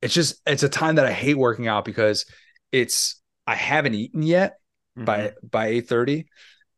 it's 0.01 0.13
just 0.13 0.41
it's 0.45 0.63
a 0.63 0.69
time 0.69 0.95
that 0.95 1.05
i 1.05 1.11
hate 1.11 1.37
working 1.37 1.67
out 1.67 1.85
because 1.85 2.25
it's 2.71 3.21
i 3.45 3.55
haven't 3.55 3.93
eaten 3.93 4.23
yet 4.23 4.55
by 4.95 5.27
Mm-hmm. 5.27 5.47
by 5.51 5.67
8 5.67 5.87
30 5.87 6.25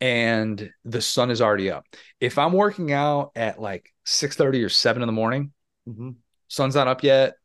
and 0.01 0.69
the 0.83 1.01
sun 1.01 1.31
is 1.31 1.41
already 1.41 1.71
up 1.71 1.85
if 2.19 2.37
i'm 2.37 2.51
working 2.53 2.91
out 2.91 3.31
at 3.35 3.61
like 3.61 3.93
6 4.05 4.35
30 4.35 4.63
or 4.63 4.69
7 4.69 5.01
in 5.01 5.07
the 5.07 5.13
morning 5.13 5.51
Mhm. 5.87 6.15
sun's 6.49 6.75
not 6.75 6.87
up 6.89 7.03
yet 7.03 7.35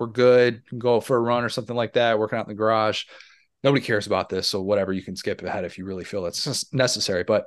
we're 0.00 0.06
good 0.08 0.62
go 0.78 1.00
for 1.00 1.16
a 1.16 1.20
run 1.20 1.44
or 1.44 1.48
something 1.48 1.76
like 1.76 1.92
that 1.92 2.18
working 2.18 2.38
out 2.38 2.46
in 2.46 2.48
the 2.48 2.54
garage. 2.58 3.04
Nobody 3.62 3.84
cares 3.84 4.06
about 4.06 4.28
this 4.30 4.48
so 4.48 4.62
whatever 4.62 4.92
you 4.92 5.02
can 5.02 5.14
skip 5.16 5.42
ahead 5.42 5.64
if 5.66 5.76
you 5.78 5.84
really 5.84 6.04
feel 6.04 6.24
it's 6.26 6.72
necessary 6.72 7.22
but 7.24 7.44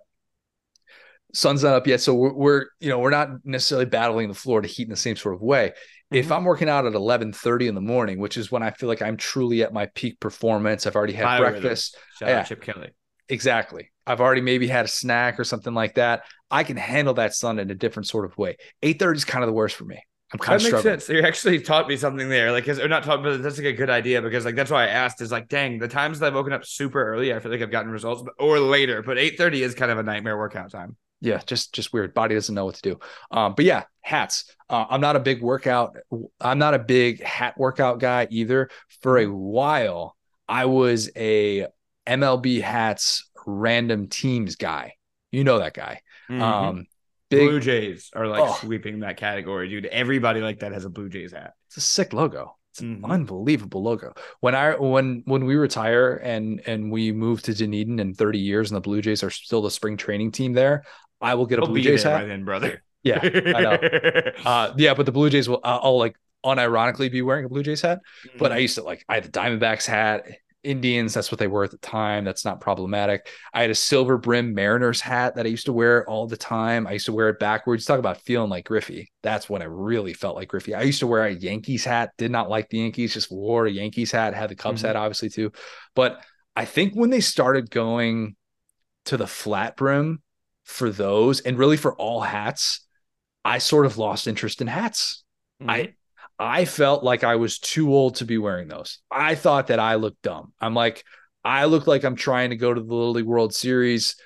sun's 1.34 1.64
not 1.64 1.74
up 1.74 1.88
yet 1.88 2.00
so 2.00 2.14
we're, 2.14 2.34
we're 2.34 2.66
you 2.80 2.90
know 2.90 3.00
we're 3.00 3.10
not 3.10 3.30
necessarily 3.44 3.86
battling 3.86 4.28
the 4.28 4.36
Florida 4.36 4.68
heat 4.68 4.84
in 4.84 4.90
the 4.92 4.96
same 4.96 5.16
sort 5.16 5.34
of 5.36 5.42
way. 5.42 5.74
If 6.12 6.28
Mhm. 6.28 6.38
i'm 6.38 6.44
working 6.46 6.70
out 6.70 6.86
at 6.86 6.94
11:30 6.94 7.68
in 7.68 7.74
the 7.74 7.82
morning 7.82 8.20
which 8.20 8.38
is 8.38 8.52
when 8.52 8.62
i 8.62 8.70
feel 8.70 8.88
like 8.88 9.02
i'm 9.02 9.18
truly 9.18 9.64
at 9.64 9.74
my 9.74 9.88
peak 9.96 10.20
performance 10.20 10.86
i've 10.86 10.96
already 10.96 11.14
had 11.14 11.40
breakfast. 11.40 11.98
Shout 12.20 12.30
Yeah. 12.30 12.44
Chip 12.44 12.62
Kelly. 12.62 12.90
exactly. 13.30 13.90
I've 14.06 14.22
already 14.22 14.42
maybe 14.42 14.68
had 14.68 14.86
a 14.86 14.90
snack 14.90 15.40
or 15.40 15.44
something 15.46 15.74
like 15.74 15.96
that. 15.96 16.24
I 16.52 16.64
can 16.66 16.78
handle 16.78 17.14
that 17.16 17.34
sun 17.34 17.58
in 17.58 17.72
a 17.72 17.76
different 17.76 18.06
sort 18.08 18.26
of 18.26 18.38
way. 18.38 18.58
8:30 18.84 19.18
is 19.18 19.26
kind 19.26 19.44
of 19.44 19.48
the 19.48 19.54
worst 19.54 19.76
for 19.76 19.86
me 19.86 20.00
i'm 20.34 20.40
kind 20.40 20.56
That 20.56 20.58
of 20.58 20.64
makes 20.64 20.80
struggling 20.82 20.82
sense. 20.82 21.08
You 21.10 21.22
actually 21.22 21.62
taught 21.62 21.88
me 21.88 21.96
something 21.96 22.28
there. 22.28 22.52
Like, 22.52 22.68
is, 22.68 22.80
or 22.80 22.88
not 22.88 23.04
taught, 23.04 23.24
but 23.24 23.42
that's 23.42 23.58
like 23.58 23.68
a 23.68 23.74
good 23.74 23.90
idea 23.90 24.22
because, 24.22 24.46
like, 24.46 24.56
that's 24.56 24.72
why 24.72 24.84
I 24.84 24.88
asked. 24.88 25.22
Is 25.22 25.32
like, 25.32 25.48
dang, 25.48 25.80
the 25.80 25.88
times 25.88 26.20
that 26.20 26.28
I've 26.28 26.34
woken 26.34 26.54
up 26.54 26.66
super 26.66 27.04
early, 27.04 27.34
I 27.34 27.40
feel 27.40 27.52
like 27.52 27.62
I've 27.62 27.72
gotten 27.72 27.92
results, 27.92 28.22
but, 28.24 28.34
or 28.40 28.60
later. 28.60 29.02
But 29.02 29.18
eight 29.18 29.38
thirty 29.38 29.64
is 29.64 29.74
kind 29.74 29.92
of 29.92 29.98
a 30.00 30.04
nightmare 30.04 30.38
workout 30.38 30.72
time. 30.72 30.98
yeah 31.22 31.40
just 31.46 31.74
just 31.74 31.94
weird 31.94 32.14
body 32.14 32.36
doesn't 32.36 32.54
know 32.56 32.66
what 32.66 32.76
to 32.76 32.82
do 32.82 33.00
um 33.32 33.54
but 33.56 33.64
yeah 33.64 33.84
hats 34.02 34.52
uh, 34.70 34.86
i'm 34.90 35.00
not 35.00 35.16
a 35.16 35.20
big 35.22 35.42
workout 35.42 35.96
i'm 36.42 36.60
not 36.60 36.74
a 36.74 36.80
big 36.80 37.24
hat 37.24 37.58
workout 37.58 38.00
guy 38.00 38.28
either 38.30 38.70
for 39.02 39.18
a 39.20 39.28
while 39.28 40.18
i 40.50 40.66
was 40.66 41.10
a 41.16 41.66
mlb 42.06 42.62
hats 42.62 43.30
random 43.46 44.08
teams 44.08 44.58
guy 44.58 44.94
you 45.32 45.44
know 45.46 45.60
that 45.60 45.74
guy 45.74 46.02
Mhm. 46.30 46.42
um 46.42 46.86
big 47.38 47.50
Blue 47.50 47.60
Jays 47.60 48.10
are 48.16 48.28
like 48.28 48.42
Oh. 48.44 48.54
sweeping 48.62 49.00
that 49.02 49.18
category, 49.18 49.70
dude. 49.70 49.86
Everybody 49.86 50.42
like 50.42 50.60
that 50.60 50.72
has 50.72 50.86
a 50.86 50.90
Blue 50.90 51.10
Jays 51.10 51.32
hat. 51.34 51.54
it's 51.68 51.78
a 51.78 51.82
sick 51.82 52.14
logo 52.14 52.56
it's 52.72 52.80
an 52.82 53.02
Mhm. 53.02 53.10
unbelievable 53.12 53.84
logo 53.84 54.14
when 54.40 54.56
i 54.56 54.72
when 54.76 55.22
when 55.26 55.46
we 55.46 55.56
retire 55.56 56.16
and 56.24 56.60
and 56.66 56.92
we 56.92 57.12
move 57.12 57.40
to 57.44 57.54
dunedin 57.54 58.00
in 58.00 58.16
30 58.16 58.40
years 58.40 58.72
and 58.72 58.76
the 58.78 58.82
blue 58.82 59.00
jays 59.00 59.22
are 59.24 59.30
still 59.30 59.62
the 59.62 59.70
spring 59.70 59.96
training 59.96 60.32
team 60.32 60.54
there 60.54 60.84
i 61.22 61.36
will 61.36 61.46
get 61.46 61.60
a 61.60 61.62
I'll 61.62 61.68
blue 61.68 61.76
be 61.76 61.82
jays 61.84 62.02
hat 62.02 62.22
by 62.22 62.26
then, 62.26 62.46
brother. 62.46 62.82
yeah 63.04 63.20
i 63.22 63.62
know 63.62 63.78
uh 64.46 64.74
yeah 64.76 64.96
but 64.96 65.06
the 65.06 65.12
blue 65.12 65.30
jays 65.30 65.48
will 65.48 65.60
i'll, 65.64 65.82
I'll 65.84 65.98
like 66.00 66.16
unironically 66.44 67.12
be 67.12 67.22
wearing 67.22 67.46
a 67.46 67.50
blue 67.50 67.62
jays 67.64 67.82
hat 67.82 68.00
but 68.40 68.46
Mm-hmm. 68.50 68.54
I 68.54 68.58
used 68.58 68.76
to 68.76 68.84
like 68.84 69.06
I 69.08 69.16
had 69.16 69.24
the 69.26 69.30
Diamondbacks 69.30 69.86
hat, 69.86 70.26
Indians, 70.64 71.14
that's 71.14 71.32
what 71.32 71.40
they 71.40 71.48
were 71.48 71.64
at 71.64 71.72
the 71.72 71.78
time. 71.78 72.24
That's 72.24 72.46
not 72.46 72.62
problematic. 72.62 73.28
I 73.54 73.62
had 73.62 73.70
a 73.70 73.76
silver 73.76 74.18
brim 74.18 74.54
Mariners 74.54 75.02
hat 75.02 75.36
that 75.36 75.46
I 75.46 75.50
used 75.50 75.66
to 75.66 75.74
wear 75.74 76.08
all 76.10 76.28
the 76.28 76.38
time. 76.38 76.88
I 76.88 76.94
used 76.94 77.08
to 77.08 77.14
wear 77.14 77.30
it 77.30 77.40
backwards. 77.40 77.86
Talk 77.86 78.00
about 78.00 78.22
feeling 78.22 78.50
like 78.50 78.66
Griffey. 78.66 79.12
That's 79.22 79.50
when 79.50 79.62
I 79.62 79.66
really 79.66 80.14
felt 80.14 80.36
like 80.36 80.48
Griffey. 80.48 80.74
I 80.74 80.84
used 80.84 81.00
to 81.00 81.08
wear 81.08 81.26
a 81.26 81.32
Yankees 81.34 81.86
hat, 81.86 82.12
did 82.18 82.32
not 82.32 82.50
like 82.50 82.70
the 82.70 82.80
Yankees, 82.80 83.14
just 83.14 83.32
wore 83.32 83.66
a 83.66 83.72
Yankees 83.72 84.12
hat, 84.12 84.34
had 84.34 84.50
the 84.50 84.56
Cubs 84.56 84.82
Mhm. 84.82 84.88
hat, 84.88 84.96
obviously, 84.96 85.30
too. 85.30 85.52
But 85.96 86.24
I 86.56 86.66
think 86.66 86.94
when 86.94 87.10
they 87.10 87.22
started 87.22 87.70
going 87.70 88.36
to 89.06 89.18
the 89.18 89.28
flat 89.28 89.76
brim 89.76 90.22
for 90.64 90.90
those 90.90 91.42
and 91.42 91.58
really 91.58 91.78
for 91.78 91.94
all 91.96 92.22
hats, 92.22 92.86
I 93.44 93.58
sort 93.58 93.86
of 93.86 93.98
lost 93.98 94.28
interest 94.28 94.62
in 94.62 94.68
hats. 94.68 95.24
Mm-hmm. 95.62 95.70
I 95.70 95.94
I 96.44 96.66
felt 96.66 97.06
like 97.06 97.24
I 97.24 97.38
was 97.38 97.58
too 97.58 97.94
old 97.94 98.16
to 98.16 98.26
be 98.26 98.38
wearing 98.38 98.68
those. 98.68 99.00
I 99.10 99.36
thought 99.36 99.68
that 99.68 99.80
I 99.80 99.96
looked 99.96 100.22
dumb. 100.24 100.52
I'm 100.60 100.74
like, 100.74 101.06
I 101.42 101.66
look 101.66 101.88
like 101.88 102.04
I'm 102.04 102.18
trying 102.18 102.50
to 102.50 102.58
go 102.58 102.74
to 102.74 102.82
the 102.82 102.94
Little 102.94 103.14
League 103.14 103.26
World 103.26 103.54
Series. 103.54 104.18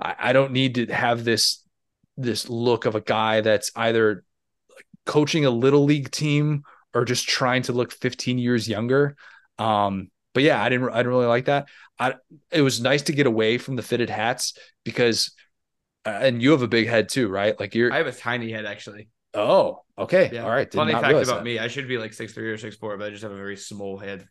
I, 0.00 0.16
I 0.18 0.32
don't 0.32 0.50
need 0.50 0.74
to 0.74 0.86
have 0.86 1.22
this 1.22 1.62
this 2.16 2.50
look 2.50 2.86
of 2.86 2.96
a 2.96 3.00
guy 3.00 3.40
that's 3.40 3.70
either 3.76 4.24
coaching 5.06 5.44
a 5.44 5.50
little 5.50 5.84
league 5.84 6.10
team 6.10 6.64
or 6.92 7.04
just 7.04 7.28
trying 7.28 7.62
to 7.62 7.72
look 7.72 7.92
15 7.92 8.38
years 8.38 8.68
younger. 8.68 9.14
Um, 9.56 10.10
but 10.34 10.42
yeah, 10.42 10.60
I 10.60 10.70
didn't 10.70 10.90
I 10.90 10.96
didn't 10.96 11.12
really 11.12 11.26
like 11.26 11.44
that. 11.44 11.68
I 12.00 12.14
it 12.50 12.62
was 12.62 12.80
nice 12.80 13.02
to 13.02 13.12
get 13.12 13.28
away 13.28 13.58
from 13.58 13.76
the 13.76 13.82
fitted 13.82 14.10
hats 14.10 14.54
because 14.84 15.32
uh, 16.04 16.18
and 16.20 16.42
you 16.42 16.50
have 16.50 16.62
a 16.62 16.68
big 16.68 16.88
head 16.88 17.08
too, 17.08 17.28
right? 17.28 17.58
Like 17.60 17.76
you're 17.76 17.92
I 17.92 17.98
have 17.98 18.08
a 18.08 18.12
tiny 18.12 18.50
head 18.50 18.66
actually. 18.66 19.08
Oh, 19.34 19.82
okay. 19.98 20.30
Yeah. 20.32 20.44
All 20.44 20.50
right. 20.50 20.70
Did 20.70 20.76
Funny 20.78 20.92
fact 20.92 21.04
about 21.06 21.26
that. 21.26 21.44
me, 21.44 21.58
I 21.58 21.68
should 21.68 21.88
be 21.88 21.98
like 21.98 22.12
six 22.12 22.32
three 22.32 22.50
or 22.50 22.58
six 22.58 22.76
four, 22.76 22.96
but 22.96 23.06
I 23.06 23.10
just 23.10 23.22
have 23.22 23.32
a 23.32 23.36
very 23.36 23.56
small 23.56 23.98
head. 23.98 24.26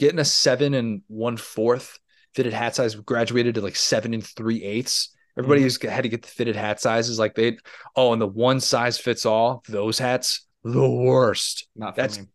getting 0.00 0.18
a 0.18 0.24
seven 0.24 0.74
and 0.74 1.02
one 1.06 1.36
fourth 1.36 1.98
fitted 2.34 2.52
hat 2.52 2.74
size 2.74 2.94
graduated 2.96 3.54
to 3.54 3.60
like 3.60 3.76
seven 3.76 4.12
and 4.12 4.26
three 4.26 4.62
eighths. 4.64 5.14
Everybody 5.38 5.60
Mhm. 5.62 5.64
just 5.64 5.82
had 5.82 6.02
to 6.02 6.08
get 6.08 6.22
the 6.22 6.28
fitted 6.28 6.56
hat 6.56 6.80
sizes. 6.80 7.18
Like 7.18 7.34
they, 7.34 7.58
oh, 7.96 8.12
and 8.12 8.20
the 8.20 8.26
one 8.26 8.60
size 8.60 8.98
fits 8.98 9.24
all. 9.26 9.62
Those 9.68 9.98
hats, 9.98 10.46
the 10.64 10.88
worst, 10.90 11.68
Not 11.76 11.94
That's- 11.96 12.18
me. 12.18 12.26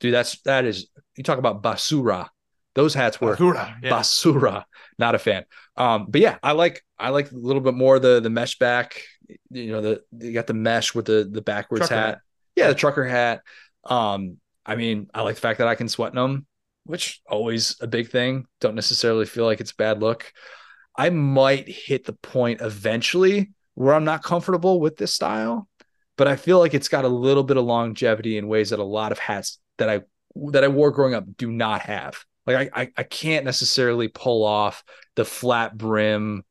dude. 0.00 0.14
That's 0.14 0.40
that 0.42 0.64
is. 0.64 0.88
You 1.16 1.22
talk 1.24 1.38
about 1.38 1.62
basura. 1.62 2.28
Those 2.74 2.94
hats 2.94 3.20
were 3.20 3.36
Basura, 3.36 3.76
yeah. 3.82 3.90
basura. 3.90 4.64
Not 4.98 5.14
a 5.14 5.18
fan. 5.18 5.44
Um, 5.76 6.06
but 6.08 6.20
yeah, 6.20 6.38
I 6.42 6.52
like 6.52 6.82
I 6.98 7.10
like 7.10 7.30
a 7.30 7.36
little 7.36 7.60
bit 7.60 7.74
more 7.74 7.98
the 7.98 8.20
the 8.20 8.30
mesh 8.30 8.58
back. 8.58 9.02
You 9.50 9.72
know, 9.72 9.80
the 9.80 10.02
you 10.18 10.32
got 10.32 10.46
the 10.46 10.54
mesh 10.54 10.94
with 10.94 11.06
the 11.06 11.28
the 11.30 11.42
backwards 11.42 11.88
Trucker 11.88 11.94
hat. 11.94 12.08
hat. 12.08 12.20
Yeah, 12.56 12.68
the 12.68 12.74
trucker 12.74 13.04
hat. 13.04 13.42
Um, 13.84 14.38
I 14.64 14.76
mean, 14.76 15.08
I 15.12 15.22
like 15.22 15.34
the 15.34 15.40
fact 15.40 15.58
that 15.58 15.68
I 15.68 15.74
can 15.74 15.88
sweat 15.88 16.12
in 16.12 16.16
them, 16.16 16.46
which 16.84 17.20
always 17.28 17.76
a 17.80 17.86
big 17.86 18.10
thing. 18.10 18.46
Don't 18.60 18.74
necessarily 18.74 19.26
feel 19.26 19.44
like 19.44 19.60
it's 19.60 19.72
a 19.72 19.76
bad 19.76 20.00
look. 20.00 20.32
I 20.96 21.10
might 21.10 21.68
hit 21.68 22.04
the 22.04 22.12
point 22.12 22.60
eventually 22.60 23.50
where 23.74 23.94
I'm 23.94 24.04
not 24.04 24.22
comfortable 24.22 24.80
with 24.80 24.96
this 24.96 25.14
style, 25.14 25.68
but 26.16 26.28
I 26.28 26.36
feel 26.36 26.58
like 26.58 26.74
it's 26.74 26.88
got 26.88 27.04
a 27.04 27.08
little 27.08 27.42
bit 27.42 27.56
of 27.56 27.64
longevity 27.64 28.36
in 28.36 28.48
ways 28.48 28.70
that 28.70 28.78
a 28.78 28.84
lot 28.84 29.12
of 29.12 29.18
hats 29.18 29.58
that 29.78 29.88
I 29.88 30.02
that 30.50 30.64
I 30.64 30.68
wore 30.68 30.90
growing 30.90 31.14
up 31.14 31.24
do 31.36 31.50
not 31.50 31.82
have. 31.82 32.24
Like 32.46 32.72
I 32.74 32.82
I, 32.82 32.90
I 32.96 33.02
can't 33.02 33.44
necessarily 33.44 34.08
pull 34.08 34.44
off 34.44 34.82
the 35.16 35.24
flat 35.24 35.76
brim 35.76 36.44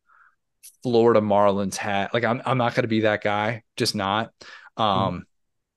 Florida 0.84 1.22
Marlins 1.22 1.76
hat. 1.76 2.14
Like 2.14 2.24
I'm 2.24 2.42
I'm 2.46 2.58
not 2.58 2.76
going 2.76 2.84
to 2.84 2.88
be 2.88 3.02
that 3.02 3.24
guy, 3.24 3.64
just 3.78 3.96
not. 3.96 4.32
Um, 4.78 5.26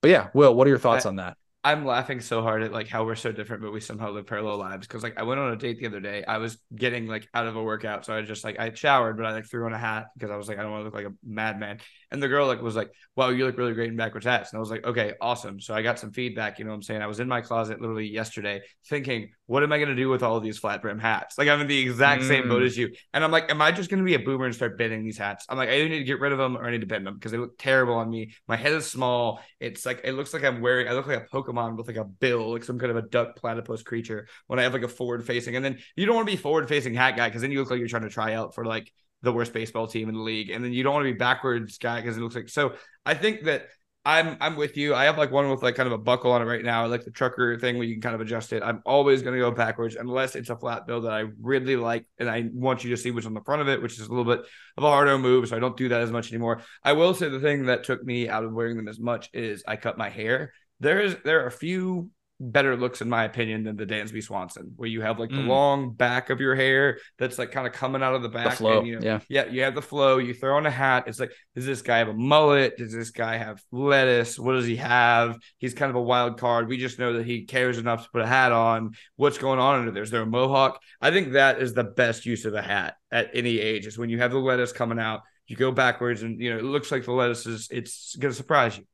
but 0.02 0.10
yeah, 0.10 0.28
Will, 0.34 0.54
what 0.54 0.66
are 0.66 0.70
your 0.70 0.78
thoughts 0.78 1.06
I- 1.06 1.10
on 1.10 1.16
that? 1.16 1.36
I'm 1.66 1.86
laughing 1.86 2.20
so 2.20 2.42
hard 2.42 2.62
at 2.62 2.72
like 2.72 2.88
how 2.88 3.06
we're 3.06 3.14
so 3.14 3.32
different, 3.32 3.62
but 3.62 3.72
we 3.72 3.80
somehow 3.80 4.10
live 4.10 4.26
parallel 4.26 4.58
lives. 4.58 4.86
Cause 4.86 5.02
like 5.02 5.16
I 5.16 5.22
went 5.22 5.40
on 5.40 5.50
a 5.50 5.56
date 5.56 5.78
the 5.78 5.86
other 5.86 5.98
day. 5.98 6.22
I 6.22 6.36
was 6.36 6.58
getting 6.74 7.06
like 7.06 7.26
out 7.32 7.46
of 7.46 7.56
a 7.56 7.62
workout. 7.62 8.04
So 8.04 8.14
I 8.14 8.20
just 8.20 8.44
like 8.44 8.58
I 8.60 8.74
showered, 8.74 9.16
but 9.16 9.24
I 9.24 9.32
like 9.32 9.46
threw 9.46 9.64
on 9.64 9.72
a 9.72 9.78
hat 9.78 10.08
because 10.12 10.30
I 10.30 10.36
was 10.36 10.46
like, 10.46 10.58
I 10.58 10.62
don't 10.62 10.72
want 10.72 10.82
to 10.82 10.84
look 10.84 10.94
like 10.94 11.06
a 11.06 11.14
madman. 11.24 11.78
And 12.14 12.22
the 12.22 12.28
girl 12.28 12.46
like 12.46 12.62
was 12.62 12.76
like, 12.76 12.90
Wow, 13.16 13.28
you 13.28 13.44
look 13.44 13.58
really 13.58 13.74
great 13.74 13.90
in 13.90 13.96
backwards 13.96 14.24
hats. 14.24 14.52
And 14.52 14.58
I 14.58 14.60
was 14.60 14.70
like, 14.70 14.86
Okay, 14.86 15.14
awesome. 15.20 15.60
So 15.60 15.74
I 15.74 15.82
got 15.82 15.98
some 15.98 16.12
feedback, 16.12 16.58
you 16.58 16.64
know 16.64 16.70
what 16.70 16.76
I'm 16.76 16.82
saying? 16.82 17.02
I 17.02 17.06
was 17.06 17.20
in 17.20 17.28
my 17.28 17.40
closet 17.42 17.80
literally 17.80 18.06
yesterday 18.06 18.62
thinking, 18.88 19.30
what 19.46 19.62
am 19.62 19.72
I 19.72 19.78
gonna 19.78 19.94
do 19.94 20.08
with 20.08 20.22
all 20.22 20.36
of 20.36 20.42
these 20.42 20.58
flat 20.58 20.80
brim 20.80 20.98
hats? 20.98 21.36
Like 21.36 21.48
I'm 21.48 21.60
in 21.60 21.66
the 21.66 21.78
exact 21.78 22.22
same 22.22 22.48
boat 22.48 22.62
Mm. 22.62 22.66
as 22.66 22.78
you. 22.78 22.92
And 23.12 23.22
I'm 23.22 23.30
like, 23.30 23.50
Am 23.50 23.60
I 23.60 23.72
just 23.72 23.90
gonna 23.90 24.04
be 24.04 24.14
a 24.14 24.18
boomer 24.18 24.46
and 24.46 24.54
start 24.54 24.78
bending 24.78 25.04
these 25.04 25.18
hats? 25.18 25.44
I'm 25.48 25.58
like, 25.58 25.68
I 25.68 25.74
either 25.74 25.88
need 25.88 25.98
to 25.98 26.04
get 26.04 26.20
rid 26.20 26.32
of 26.32 26.38
them 26.38 26.56
or 26.56 26.64
I 26.64 26.70
need 26.70 26.80
to 26.80 26.86
bend 26.86 27.06
them 27.06 27.14
because 27.14 27.32
they 27.32 27.38
look 27.38 27.58
terrible 27.58 27.94
on 27.94 28.08
me. 28.08 28.32
My 28.48 28.56
head 28.56 28.72
is 28.72 28.86
small. 28.90 29.40
It's 29.60 29.84
like 29.84 30.00
it 30.04 30.12
looks 30.12 30.32
like 30.32 30.44
I'm 30.44 30.60
wearing 30.60 30.88
I 30.88 30.92
look 30.92 31.06
like 31.06 31.18
a 31.22 31.36
Pokemon 31.36 31.76
with 31.76 31.88
like 31.88 31.96
a 31.96 32.04
bill, 32.04 32.52
like 32.52 32.64
some 32.64 32.78
kind 32.78 32.90
of 32.90 32.96
a 32.96 33.02
duck 33.02 33.36
platypus 33.36 33.82
creature 33.82 34.28
when 34.46 34.58
I 34.58 34.62
have 34.62 34.72
like 34.72 34.82
a 34.84 34.88
forward 34.88 35.26
facing. 35.26 35.56
And 35.56 35.64
then 35.64 35.78
you 35.96 36.06
don't 36.06 36.14
want 36.16 36.26
to 36.28 36.32
be 36.32 36.40
forward 36.40 36.68
facing 36.68 36.94
hat 36.94 37.16
guy 37.16 37.28
because 37.28 37.42
then 37.42 37.50
you 37.50 37.58
look 37.60 37.70
like 37.70 37.78
you're 37.80 37.88
trying 37.88 38.02
to 38.02 38.10
try 38.10 38.34
out 38.34 38.54
for 38.54 38.64
like 38.64 38.92
the 39.24 39.32
worst 39.32 39.52
baseball 39.52 39.86
team 39.86 40.08
in 40.08 40.14
the 40.14 40.20
league. 40.20 40.50
And 40.50 40.64
then 40.64 40.72
you 40.72 40.82
don't 40.82 40.94
want 40.94 41.06
to 41.06 41.12
be 41.12 41.18
backwards 41.18 41.78
guy 41.78 42.00
because 42.00 42.16
it 42.16 42.20
looks 42.20 42.34
like 42.34 42.48
so 42.48 42.74
I 43.04 43.14
think 43.14 43.44
that 43.44 43.66
I'm 44.06 44.36
I'm 44.38 44.56
with 44.56 44.76
you. 44.76 44.94
I 44.94 45.04
have 45.04 45.16
like 45.16 45.30
one 45.30 45.48
with 45.50 45.62
like 45.62 45.76
kind 45.76 45.86
of 45.86 45.92
a 45.94 45.98
buckle 45.98 46.30
on 46.30 46.42
it 46.42 46.44
right 46.44 46.62
now. 46.62 46.86
Like 46.86 47.04
the 47.04 47.10
trucker 47.10 47.58
thing 47.58 47.78
where 47.78 47.86
you 47.86 47.94
can 47.94 48.02
kind 48.02 48.14
of 48.14 48.20
adjust 48.20 48.52
it. 48.52 48.62
I'm 48.62 48.82
always 48.84 49.22
gonna 49.22 49.38
go 49.38 49.50
backwards 49.50 49.96
unless 49.96 50.36
it's 50.36 50.50
a 50.50 50.56
flat 50.56 50.86
bill 50.86 51.00
that 51.02 51.12
I 51.12 51.24
really 51.40 51.76
like 51.76 52.06
and 52.18 52.28
I 52.28 52.50
want 52.52 52.84
you 52.84 52.90
to 52.90 52.98
see 52.98 53.10
what's 53.10 53.26
on 53.26 53.32
the 53.32 53.40
front 53.40 53.62
of 53.62 53.68
it, 53.68 53.80
which 53.80 53.98
is 53.98 54.06
a 54.06 54.10
little 54.10 54.24
bit 54.24 54.44
of 54.76 54.84
a 54.84 54.88
harder 54.88 55.16
move. 55.16 55.48
So 55.48 55.56
I 55.56 55.60
don't 55.60 55.76
do 55.76 55.88
that 55.88 56.02
as 56.02 56.10
much 56.10 56.30
anymore. 56.30 56.60
I 56.82 56.92
will 56.92 57.14
say 57.14 57.30
the 57.30 57.40
thing 57.40 57.66
that 57.66 57.84
took 57.84 58.04
me 58.04 58.28
out 58.28 58.44
of 58.44 58.52
wearing 58.52 58.76
them 58.76 58.88
as 58.88 59.00
much 59.00 59.30
is 59.32 59.64
I 59.66 59.76
cut 59.76 59.96
my 59.96 60.10
hair. 60.10 60.52
There 60.80 61.00
is 61.00 61.16
there 61.24 61.42
are 61.42 61.46
a 61.46 61.52
few 61.52 62.10
better 62.40 62.76
looks 62.76 63.00
in 63.00 63.08
my 63.08 63.24
opinion 63.24 63.62
than 63.62 63.76
the 63.76 63.86
Dansby 63.86 64.22
Swanson, 64.22 64.72
where 64.76 64.88
you 64.88 65.00
have 65.02 65.20
like 65.20 65.30
the 65.30 65.36
Mm. 65.36 65.46
long 65.46 65.92
back 65.92 66.30
of 66.30 66.40
your 66.40 66.54
hair 66.56 66.98
that's 67.16 67.38
like 67.38 67.52
kind 67.52 67.66
of 67.66 67.72
coming 67.72 68.02
out 68.02 68.14
of 68.14 68.22
the 68.22 68.28
back. 68.28 68.50
The 68.50 68.56
flow, 68.56 68.78
and, 68.78 68.86
you 68.88 68.98
know, 68.98 69.06
yeah. 69.06 69.20
yeah, 69.28 69.46
you 69.46 69.62
have 69.62 69.74
the 69.74 69.82
flow. 69.82 70.18
You 70.18 70.34
throw 70.34 70.56
on 70.56 70.66
a 70.66 70.70
hat. 70.70 71.04
It's 71.06 71.20
like, 71.20 71.32
does 71.54 71.64
this 71.64 71.80
guy 71.80 71.98
have 71.98 72.08
a 72.08 72.14
mullet? 72.14 72.76
Does 72.76 72.92
this 72.92 73.10
guy 73.10 73.36
have 73.36 73.62
lettuce? 73.70 74.38
What 74.38 74.54
does 74.54 74.66
he 74.66 74.76
have? 74.76 75.38
He's 75.58 75.74
kind 75.74 75.90
of 75.90 75.96
a 75.96 76.02
wild 76.02 76.38
card. 76.40 76.68
We 76.68 76.76
just 76.76 76.98
know 76.98 77.12
that 77.14 77.24
he 77.24 77.44
cares 77.44 77.78
enough 77.78 78.04
to 78.04 78.10
put 78.10 78.22
a 78.22 78.26
hat 78.26 78.50
on. 78.50 78.92
What's 79.16 79.38
going 79.38 79.60
on 79.60 79.78
under 79.80 79.92
there? 79.92 80.02
Is 80.02 80.10
there 80.10 80.22
a 80.22 80.26
mohawk? 80.26 80.80
I 81.00 81.12
think 81.12 81.32
that 81.32 81.62
is 81.62 81.72
the 81.72 81.84
best 81.84 82.26
use 82.26 82.44
of 82.44 82.54
a 82.54 82.62
hat 82.62 82.96
at 83.12 83.30
any 83.32 83.60
age. 83.60 83.86
Is 83.86 83.96
when 83.96 84.10
you 84.10 84.18
have 84.18 84.32
the 84.32 84.38
lettuce 84.38 84.72
coming 84.72 84.98
out. 84.98 85.20
You 85.46 85.56
go 85.56 85.70
backwards, 85.70 86.22
and 86.22 86.40
you 86.40 86.50
know 86.50 86.58
it 86.58 86.64
looks 86.64 86.90
like 86.90 87.04
the 87.04 87.12
lettuce 87.12 87.46
is 87.46 87.68
it's 87.70 88.16
going 88.16 88.32
to 88.32 88.36
surprise 88.36 88.78
you. 88.78 88.84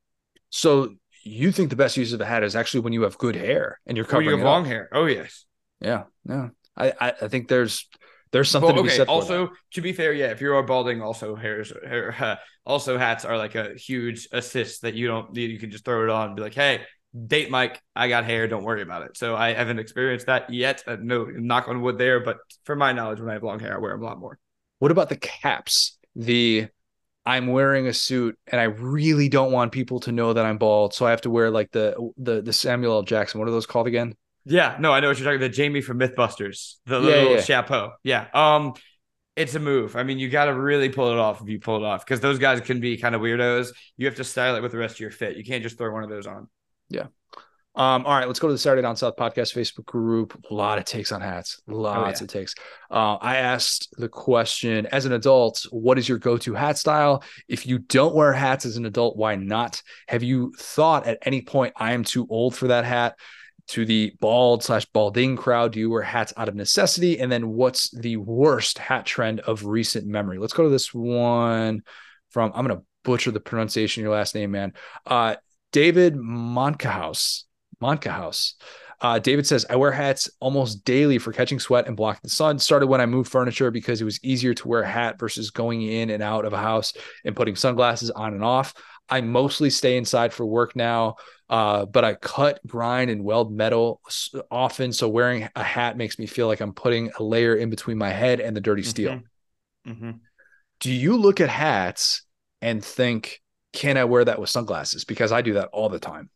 So 0.49 0.95
you 1.23 1.51
think 1.51 1.69
the 1.69 1.75
best 1.75 1.97
use 1.97 2.13
of 2.13 2.21
a 2.21 2.25
hat 2.25 2.43
is 2.43 2.55
actually 2.55 2.81
when 2.81 2.93
you 2.93 3.03
have 3.03 3.17
good 3.17 3.35
hair 3.35 3.79
and 3.85 3.97
you're 3.97 4.05
Or 4.05 4.07
covering 4.09 4.29
you 4.29 4.31
have 4.37 4.45
long 4.45 4.63
up. 4.63 4.67
hair. 4.67 4.89
Oh 4.91 5.05
yes. 5.05 5.45
Yeah, 5.79 6.03
yeah. 6.27 6.49
I, 6.77 6.93
I 6.99 7.13
I 7.23 7.27
think 7.27 7.47
there's 7.47 7.87
there's 8.31 8.49
something 8.49 8.75
Well, 8.75 8.75
to 8.75 8.83
be 8.83 8.89
okay. 8.89 8.97
said 8.97 9.11
for 9.11 9.11
Also, 9.13 9.47
that. 9.47 9.55
to 9.73 9.81
be 9.81 9.93
fair, 9.93 10.13
yeah, 10.13 10.27
if 10.31 10.41
you 10.41 10.53
are 10.55 10.63
balding, 10.63 11.01
also 11.01 11.35
hairs, 11.35 11.73
hair, 11.85 12.15
uh, 12.19 12.35
also 12.65 12.97
hats 12.97 13.25
are 13.25 13.37
like 13.37 13.55
a 13.55 13.73
huge 13.75 14.27
assist 14.31 14.83
that 14.83 14.93
you 14.93 15.07
don't 15.07 15.33
need. 15.33 15.51
you 15.51 15.59
can 15.59 15.71
just 15.71 15.83
throw 15.85 16.03
it 16.03 16.09
on 16.09 16.27
and 16.27 16.35
be 16.35 16.41
like, 16.41 16.53
hey, 16.53 16.81
date 17.27 17.49
Mike, 17.51 17.81
I 17.95 18.07
got 18.07 18.23
hair, 18.23 18.47
don't 18.47 18.63
worry 18.63 18.81
about 18.81 19.01
it. 19.03 19.17
So 19.17 19.35
I 19.35 19.53
haven't 19.53 19.79
experienced 19.79 20.27
that 20.27 20.49
yet. 20.53 20.83
Uh, 20.87 20.97
no, 21.01 21.25
knock 21.25 21.67
on 21.67 21.81
wood 21.81 21.97
there, 21.97 22.21
but 22.21 22.37
for 22.63 22.75
my 22.75 22.93
knowledge, 22.93 23.19
when 23.19 23.29
I 23.29 23.33
have 23.33 23.43
long 23.43 23.59
hair, 23.59 23.75
I 23.75 23.79
wear 23.79 23.91
them 23.91 24.01
a 24.01 24.05
lot 24.05 24.19
more. 24.19 24.37
What 24.79 24.91
about 24.91 25.09
the 25.09 25.17
caps? 25.17 25.97
The 26.15 26.67
I'm 27.25 27.47
wearing 27.47 27.87
a 27.87 27.93
suit 27.93 28.37
and 28.47 28.59
I 28.59 28.65
really 28.65 29.29
don't 29.29 29.51
want 29.51 29.71
people 29.71 29.99
to 30.01 30.11
know 30.11 30.33
that 30.33 30.45
I'm 30.45 30.57
bald, 30.57 30.93
so 30.93 31.05
I 31.05 31.11
have 31.11 31.21
to 31.21 31.29
wear 31.29 31.51
like 31.51 31.71
the 31.71 31.95
the 32.17 32.41
the 32.41 32.53
Samuel 32.53 32.93
L. 32.93 33.03
Jackson. 33.03 33.39
What 33.39 33.47
are 33.47 33.51
those 33.51 33.65
called 33.67 33.87
again? 33.87 34.15
Yeah, 34.45 34.75
no, 34.79 34.91
I 34.91 34.99
know 34.99 35.09
what 35.09 35.19
you're 35.19 35.25
talking 35.25 35.41
about. 35.43 35.53
Jamie 35.53 35.81
from 35.81 35.99
MythBusters, 35.99 36.75
the 36.85 36.99
Yeah, 36.99 37.05
little 37.05 37.35
yeah. 37.35 37.41
chapeau. 37.41 37.93
Yeah. 38.03 38.27
Um, 38.33 38.73
it's 39.35 39.55
a 39.55 39.59
move. 39.59 39.95
I 39.95 40.03
mean, 40.03 40.19
you 40.19 40.29
got 40.29 40.45
to 40.45 40.53
really 40.53 40.89
pull 40.89 41.11
it 41.11 41.17
off 41.17 41.41
if 41.41 41.47
you 41.47 41.59
pull 41.59 41.77
it 41.77 41.83
off 41.83 42.05
because 42.05 42.19
those 42.19 42.39
guys 42.39 42.59
can 42.61 42.79
be 42.79 42.97
kind 42.97 43.15
of 43.15 43.21
weirdos. 43.21 43.69
You 43.97 44.07
have 44.07 44.15
to 44.15 44.23
style 44.23 44.55
it 44.55 44.61
with 44.61 44.71
the 44.71 44.77
rest 44.77 44.95
of 44.95 44.99
your 44.99 45.11
fit. 45.11 45.37
You 45.37 45.43
can't 45.43 45.63
just 45.63 45.77
throw 45.77 45.91
one 45.93 46.03
of 46.03 46.09
those 46.09 46.27
on. 46.27 46.47
Um, 47.73 48.05
all 48.05 48.13
right, 48.13 48.27
let's 48.27 48.39
go 48.39 48.47
to 48.47 48.53
the 48.53 48.57
Saturday 48.57 48.81
Down 48.81 48.97
South 48.97 49.15
podcast 49.15 49.55
Facebook 49.55 49.85
group. 49.85 50.37
A 50.49 50.53
lot 50.53 50.77
of 50.77 50.83
takes 50.83 51.13
on 51.13 51.21
hats, 51.21 51.61
lots 51.67 52.19
yeah. 52.19 52.25
of 52.25 52.29
takes. 52.29 52.53
Uh, 52.89 53.15
I 53.15 53.37
asked 53.37 53.93
the 53.97 54.09
question 54.09 54.87
as 54.87 55.05
an 55.05 55.13
adult, 55.13 55.65
what 55.71 55.97
is 55.97 56.09
your 56.09 56.17
go 56.17 56.37
to 56.39 56.53
hat 56.53 56.77
style? 56.77 57.23
If 57.47 57.65
you 57.65 57.79
don't 57.79 58.13
wear 58.13 58.33
hats 58.33 58.65
as 58.65 58.75
an 58.75 58.85
adult, 58.85 59.15
why 59.15 59.35
not? 59.35 59.81
Have 60.09 60.21
you 60.21 60.53
thought 60.59 61.07
at 61.07 61.19
any 61.21 61.41
point, 61.41 61.73
I 61.77 61.93
am 61.93 62.03
too 62.03 62.27
old 62.29 62.55
for 62.55 62.67
that 62.67 62.83
hat? 62.83 63.15
To 63.67 63.85
the 63.85 64.13
bald 64.19 64.63
slash 64.63 64.85
balding 64.87 65.37
crowd, 65.37 65.71
do 65.71 65.79
you 65.79 65.89
wear 65.89 66.01
hats 66.01 66.33
out 66.35 66.49
of 66.49 66.55
necessity? 66.55 67.21
And 67.21 67.31
then 67.31 67.47
what's 67.47 67.89
the 67.91 68.17
worst 68.17 68.79
hat 68.79 69.05
trend 69.05 69.39
of 69.41 69.63
recent 69.63 70.05
memory? 70.05 70.39
Let's 70.39 70.51
go 70.51 70.63
to 70.63 70.69
this 70.69 70.93
one 70.93 71.83
from, 72.31 72.51
I'm 72.53 72.65
going 72.65 72.77
to 72.77 72.85
butcher 73.05 73.31
the 73.31 73.39
pronunciation 73.39 74.01
of 74.01 74.05
your 74.05 74.13
last 74.13 74.35
name, 74.35 74.51
man. 74.51 74.73
Uh, 75.05 75.35
David 75.71 76.17
Monkahouse. 76.17 77.45
Monkahouse. 77.81 78.55
Uh, 79.01 79.17
David 79.17 79.47
says, 79.47 79.65
I 79.67 79.77
wear 79.77 79.91
hats 79.91 80.29
almost 80.39 80.85
daily 80.85 81.17
for 81.17 81.33
catching 81.33 81.59
sweat 81.59 81.87
and 81.87 81.97
blocking 81.97 82.21
the 82.23 82.29
sun. 82.29 82.59
Started 82.59 82.85
when 82.85 83.01
I 83.01 83.07
moved 83.07 83.31
furniture 83.31 83.71
because 83.71 83.99
it 83.99 84.05
was 84.05 84.23
easier 84.23 84.53
to 84.53 84.67
wear 84.67 84.83
a 84.83 84.87
hat 84.87 85.17
versus 85.17 85.49
going 85.49 85.81
in 85.81 86.11
and 86.11 86.21
out 86.21 86.45
of 86.45 86.53
a 86.53 86.57
house 86.57 86.93
and 87.25 87.35
putting 87.35 87.55
sunglasses 87.55 88.11
on 88.11 88.35
and 88.35 88.43
off. 88.43 88.75
I 89.09 89.21
mostly 89.21 89.71
stay 89.71 89.97
inside 89.97 90.31
for 90.31 90.45
work 90.45 90.75
now, 90.75 91.15
uh, 91.49 91.85
but 91.85 92.05
I 92.05 92.13
cut, 92.13 92.59
grind, 92.65 93.09
and 93.09 93.23
weld 93.23 93.51
metal 93.51 94.01
often. 94.51 94.93
So 94.93 95.09
wearing 95.09 95.49
a 95.55 95.63
hat 95.63 95.97
makes 95.97 96.19
me 96.19 96.27
feel 96.27 96.45
like 96.45 96.61
I'm 96.61 96.73
putting 96.73 97.11
a 97.19 97.23
layer 97.23 97.55
in 97.55 97.71
between 97.71 97.97
my 97.97 98.09
head 98.09 98.39
and 98.39 98.55
the 98.55 98.61
dirty 98.61 98.83
steel. 98.83 99.21
Mm-hmm. 99.87 100.11
Do 100.79 100.91
you 100.91 101.17
look 101.17 101.41
at 101.41 101.49
hats 101.49 102.23
and 102.61 102.85
think, 102.85 103.41
can 103.73 103.97
I 103.97 104.05
wear 104.05 104.23
that 104.25 104.39
with 104.39 104.49
sunglasses? 104.49 105.05
Because 105.05 105.31
I 105.31 105.41
do 105.41 105.53
that 105.53 105.69
all 105.73 105.89
the 105.89 105.99
time. 105.99 106.29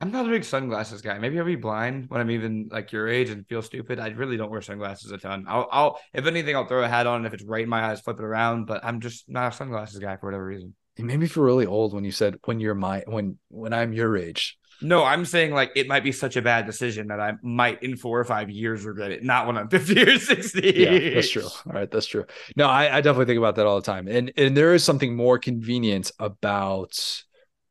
I'm 0.00 0.10
not 0.10 0.26
a 0.26 0.28
big 0.28 0.44
sunglasses 0.44 1.00
guy. 1.00 1.18
Maybe 1.18 1.38
I'll 1.38 1.46
be 1.46 1.56
blind 1.56 2.06
when 2.08 2.20
I'm 2.20 2.30
even 2.30 2.68
like 2.70 2.92
your 2.92 3.08
age 3.08 3.30
and 3.30 3.46
feel 3.46 3.62
stupid. 3.62 3.98
I 3.98 4.08
really 4.08 4.36
don't 4.36 4.50
wear 4.50 4.60
sunglasses 4.60 5.10
a 5.10 5.16
ton. 5.16 5.46
I'll, 5.48 5.68
I'll 5.72 6.00
if 6.12 6.26
anything, 6.26 6.54
I'll 6.54 6.66
throw 6.66 6.84
a 6.84 6.88
hat 6.88 7.06
on 7.06 7.24
if 7.24 7.32
it's 7.32 7.44
right 7.44 7.62
in 7.62 7.68
my 7.68 7.82
eyes, 7.82 8.00
flip 8.00 8.18
it 8.18 8.24
around. 8.24 8.66
But 8.66 8.84
I'm 8.84 9.00
just 9.00 9.28
not 9.28 9.52
a 9.52 9.56
sunglasses 9.56 9.98
guy 9.98 10.16
for 10.16 10.26
whatever 10.26 10.44
reason. 10.44 10.74
It 10.96 11.04
made 11.04 11.18
me 11.18 11.26
feel 11.26 11.44
really 11.44 11.66
old 11.66 11.94
when 11.94 12.04
you 12.04 12.12
said 12.12 12.36
when 12.44 12.60
you're 12.60 12.74
my 12.74 13.04
when 13.06 13.38
when 13.48 13.72
I'm 13.72 13.92
your 13.94 14.16
age. 14.18 14.58
No, 14.82 15.04
I'm 15.04 15.24
saying 15.24 15.52
like 15.52 15.72
it 15.74 15.88
might 15.88 16.04
be 16.04 16.12
such 16.12 16.36
a 16.36 16.42
bad 16.42 16.66
decision 16.66 17.08
that 17.08 17.20
I 17.20 17.32
might 17.42 17.82
in 17.82 17.96
four 17.96 18.20
or 18.20 18.24
five 18.24 18.50
years 18.50 18.84
regret 18.84 19.10
it. 19.10 19.24
Not 19.24 19.46
when 19.46 19.56
I'm 19.56 19.68
50 19.70 20.02
or 20.02 20.18
60. 20.18 20.72
Yeah, 20.76 21.14
that's 21.14 21.30
true. 21.30 21.44
All 21.44 21.72
right, 21.72 21.90
that's 21.90 22.06
true. 22.06 22.26
No, 22.56 22.66
I, 22.66 22.98
I 22.98 23.00
definitely 23.00 23.26
think 23.26 23.38
about 23.38 23.56
that 23.56 23.66
all 23.66 23.76
the 23.76 23.86
time, 23.86 24.08
and 24.08 24.32
and 24.36 24.56
there 24.56 24.74
is 24.74 24.84
something 24.84 25.16
more 25.16 25.38
convenient 25.38 26.12
about, 26.18 27.24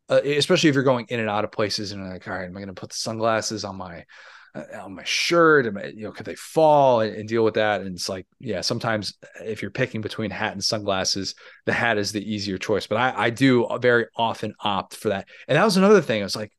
uh, 0.10 0.22
especially 0.24 0.70
if 0.70 0.76
you're 0.76 0.84
going 0.84 1.06
in 1.10 1.20
and 1.20 1.30
out 1.30 1.44
of 1.44 1.52
places, 1.52 1.92
and 1.92 2.08
like, 2.10 2.28
all 2.28 2.34
right, 2.34 2.46
am 2.46 2.56
I 2.56 2.60
going 2.60 2.68
to 2.68 2.74
put 2.74 2.90
the 2.90 2.96
sunglasses 2.98 3.64
on 3.64 3.78
my 3.78 4.06
uh, 4.54 4.64
on 4.82 4.96
my 4.96 5.04
shirt? 5.04 5.66
Am 5.66 5.78
I, 5.78 5.88
you 5.88 6.04
know, 6.04 6.12
could 6.12 6.26
they 6.26 6.36
fall 6.36 7.02
and, 7.02 7.16
and 7.16 7.28
deal 7.28 7.44
with 7.44 7.56
that? 7.56 7.82
And 7.82 7.96
it's 7.96 8.10
like, 8.10 8.28
yeah, 8.40 8.62
sometimes 8.62 9.18
if 9.44 9.62
you're 9.62 9.72
picking 9.72 10.02
between 10.02 10.32
hat 10.32 10.54
and 10.54 10.64
sunglasses, 10.64 11.36
the 11.66 11.74
hat 11.74 11.98
is 11.98 12.12
the 12.12 12.24
easier 12.24 12.58
choice. 12.58 12.88
But 12.88 12.98
I 12.98 13.26
I 13.26 13.30
do 13.30 13.68
very 13.80 14.06
often 14.16 14.54
opt 14.60 14.96
for 14.96 15.10
that, 15.10 15.28
and 15.48 15.58
that 15.58 15.66
was 15.66 15.78
another 15.78 16.02
thing. 16.02 16.22
I 16.22 16.26
was 16.26 16.36
like. 16.36 16.52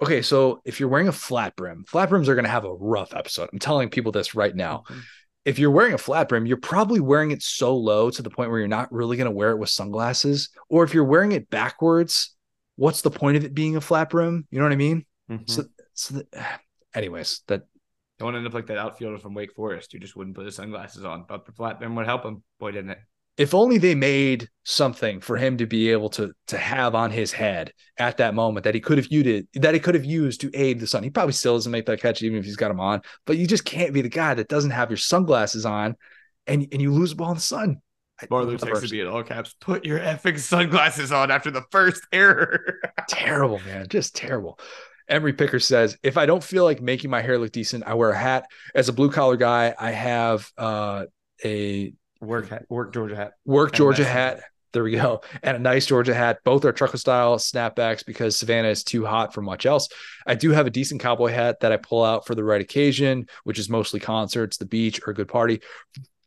Okay, 0.00 0.22
so 0.22 0.60
if 0.64 0.78
you're 0.78 0.88
wearing 0.88 1.08
a 1.08 1.12
flat 1.12 1.56
brim, 1.56 1.82
flat 1.82 2.08
brims 2.08 2.28
are 2.28 2.36
going 2.36 2.44
to 2.44 2.50
have 2.50 2.64
a 2.64 2.72
rough 2.72 3.12
episode. 3.16 3.48
I'm 3.52 3.58
telling 3.58 3.90
people 3.90 4.12
this 4.12 4.32
right 4.32 4.54
now 4.54 4.84
if 5.48 5.58
you're 5.58 5.70
wearing 5.70 5.94
a 5.94 5.98
flat 5.98 6.28
brim, 6.28 6.44
you're 6.44 6.58
probably 6.58 7.00
wearing 7.00 7.30
it 7.30 7.42
so 7.42 7.74
low 7.74 8.10
to 8.10 8.20
the 8.20 8.28
point 8.28 8.50
where 8.50 8.58
you're 8.58 8.68
not 8.68 8.92
really 8.92 9.16
going 9.16 9.24
to 9.24 9.34
wear 9.34 9.50
it 9.52 9.58
with 9.58 9.70
sunglasses. 9.70 10.50
Or 10.68 10.84
if 10.84 10.92
you're 10.92 11.04
wearing 11.04 11.32
it 11.32 11.48
backwards, 11.48 12.36
what's 12.78 13.02
the 13.02 13.10
point 13.10 13.36
of 13.36 13.44
it 13.44 13.52
being 13.54 13.76
a 13.76 13.80
flat 13.80 14.14
room? 14.14 14.46
You 14.50 14.58
know 14.58 14.64
what 14.64 14.72
I 14.72 14.76
mean? 14.76 15.04
Mhm. 15.30 15.50
So, 15.50 15.64
so 15.94 16.14
that, 16.14 16.60
anyways, 16.94 17.42
that 17.48 17.62
Don't 18.18 18.34
end 18.36 18.46
up 18.46 18.54
like 18.54 18.66
that 18.68 18.78
outfielder 18.78 19.18
from 19.18 19.34
Wake 19.34 19.52
Forest 19.52 19.92
who 19.92 19.98
just 19.98 20.16
wouldn't 20.16 20.36
put 20.36 20.46
his 20.46 20.56
sunglasses 20.56 21.04
on, 21.04 21.24
but 21.28 21.44
the 21.44 21.52
flat 21.52 21.78
brim 21.78 21.94
would 21.96 22.06
help 22.06 22.24
him. 22.24 22.42
Boy, 22.58 22.70
didn't 22.70 22.90
it? 22.90 22.98
if 23.36 23.54
only 23.54 23.78
they 23.78 23.94
made 23.94 24.48
something 24.64 25.20
for 25.20 25.36
him 25.36 25.56
to 25.56 25.64
be 25.64 25.90
able 25.92 26.08
to 26.10 26.32
to 26.48 26.58
have 26.58 26.96
on 26.96 27.10
his 27.12 27.30
head 27.32 27.72
at 27.96 28.16
that 28.16 28.34
moment 28.34 28.64
that 28.64 28.74
he 28.74 28.80
could 28.80 28.98
have 28.98 29.06
used 29.12 29.46
that 29.54 29.74
he 29.74 29.80
could 29.80 29.94
have 29.94 30.04
used 30.04 30.40
to 30.40 30.50
aid 30.54 30.80
the 30.80 30.86
sun. 30.88 31.04
He 31.04 31.10
probably 31.10 31.32
still 31.32 31.54
doesn't 31.54 31.70
make 31.70 31.86
that 31.86 32.00
catch 32.00 32.20
even 32.22 32.38
if 32.38 32.44
he's 32.44 32.56
got 32.56 32.68
them 32.68 32.80
on. 32.80 33.00
But 33.26 33.38
you 33.38 33.46
just 33.46 33.64
can't 33.64 33.94
be 33.94 34.02
the 34.02 34.08
guy 34.08 34.34
that 34.34 34.48
doesn't 34.48 34.72
have 34.72 34.90
your 34.90 34.96
sunglasses 34.96 35.64
on, 35.64 35.94
and 36.48 36.66
and 36.72 36.82
you 36.82 36.92
lose 36.92 37.10
the 37.10 37.16
ball 37.16 37.30
in 37.30 37.36
the 37.36 37.40
sun. 37.40 37.80
Barlow 38.28 38.56
texted 38.56 38.92
me 38.92 39.00
in 39.00 39.06
all 39.06 39.22
caps. 39.22 39.54
Put 39.60 39.84
your 39.84 40.00
effing 40.00 40.38
sunglasses 40.38 41.12
on 41.12 41.30
after 41.30 41.50
the 41.50 41.62
first 41.70 42.02
error. 42.12 42.80
terrible, 43.08 43.60
man. 43.66 43.86
Just 43.88 44.16
terrible. 44.16 44.58
Emery 45.08 45.32
Picker 45.32 45.60
says, 45.60 45.96
if 46.02 46.18
I 46.18 46.26
don't 46.26 46.44
feel 46.44 46.64
like 46.64 46.82
making 46.82 47.10
my 47.10 47.22
hair 47.22 47.38
look 47.38 47.52
decent, 47.52 47.84
I 47.86 47.94
wear 47.94 48.10
a 48.10 48.18
hat. 48.18 48.46
As 48.74 48.88
a 48.88 48.92
blue 48.92 49.10
collar 49.10 49.36
guy, 49.36 49.74
I 49.78 49.90
have 49.90 50.50
uh, 50.58 51.06
a 51.44 51.94
work 52.20 52.48
hat, 52.48 52.66
work 52.68 52.92
Georgia 52.92 53.16
hat. 53.16 53.32
work 53.44 53.72
Georgia 53.72 54.02
nice 54.02 54.12
hat. 54.12 54.42
There 54.74 54.82
we 54.82 54.92
go. 54.92 55.22
And 55.42 55.56
a 55.56 55.60
nice 55.60 55.86
Georgia 55.86 56.12
hat. 56.12 56.40
Both 56.44 56.66
are 56.66 56.72
trucker 56.72 56.98
style 56.98 57.36
snapbacks 57.36 58.04
because 58.04 58.36
Savannah 58.36 58.68
is 58.68 58.84
too 58.84 59.06
hot 59.06 59.32
for 59.32 59.40
much 59.40 59.64
else. 59.64 59.88
I 60.26 60.34
do 60.34 60.50
have 60.50 60.66
a 60.66 60.70
decent 60.70 61.00
cowboy 61.00 61.28
hat 61.28 61.60
that 61.60 61.72
I 61.72 61.78
pull 61.78 62.04
out 62.04 62.26
for 62.26 62.34
the 62.34 62.44
right 62.44 62.60
occasion, 62.60 63.28
which 63.44 63.58
is 63.58 63.70
mostly 63.70 63.98
concerts, 63.98 64.58
the 64.58 64.66
beach, 64.66 65.00
or 65.06 65.12
a 65.12 65.14
good 65.14 65.28
party. 65.28 65.62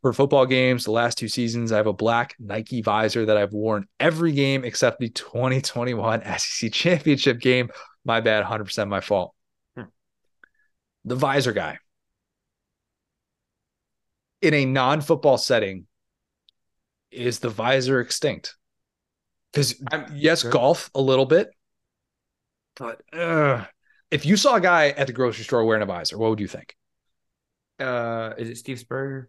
For 0.02 0.12
football 0.12 0.46
games, 0.46 0.84
the 0.84 0.90
last 0.90 1.16
two 1.16 1.28
seasons, 1.28 1.70
I 1.70 1.76
have 1.76 1.86
a 1.86 1.92
black 1.92 2.34
Nike 2.40 2.82
visor 2.82 3.24
that 3.26 3.36
I've 3.36 3.52
worn 3.52 3.86
every 4.00 4.32
game 4.32 4.64
except 4.64 4.98
the 4.98 5.08
2021 5.08 6.22
SEC 6.38 6.72
championship 6.72 7.38
game. 7.38 7.70
My 8.04 8.20
bad, 8.20 8.44
100% 8.44 8.88
my 8.88 9.00
fault. 9.00 9.32
Hmm. 9.76 9.84
The 11.04 11.14
visor 11.14 11.52
guy. 11.52 11.78
In 14.40 14.54
a 14.54 14.64
non 14.64 15.00
football 15.00 15.38
setting, 15.38 15.86
is 17.12 17.38
the 17.38 17.50
visor 17.50 18.00
extinct? 18.00 18.56
Because 19.52 19.80
yes, 20.12 20.42
Good. 20.42 20.52
golf 20.52 20.90
a 20.96 21.00
little 21.00 21.26
bit, 21.26 21.48
but 22.74 23.02
uh, 23.12 23.64
if 24.10 24.24
you 24.26 24.36
saw 24.36 24.56
a 24.56 24.60
guy 24.60 24.88
at 24.88 25.06
the 25.06 25.12
grocery 25.12 25.44
store 25.44 25.64
wearing 25.64 25.82
a 25.82 25.86
visor, 25.86 26.18
what 26.18 26.30
would 26.30 26.40
you 26.40 26.48
think? 26.48 26.74
Uh, 27.78 28.32
is 28.38 28.48
it 28.48 28.56
Steve 28.56 28.80
Spurrier? 28.80 29.28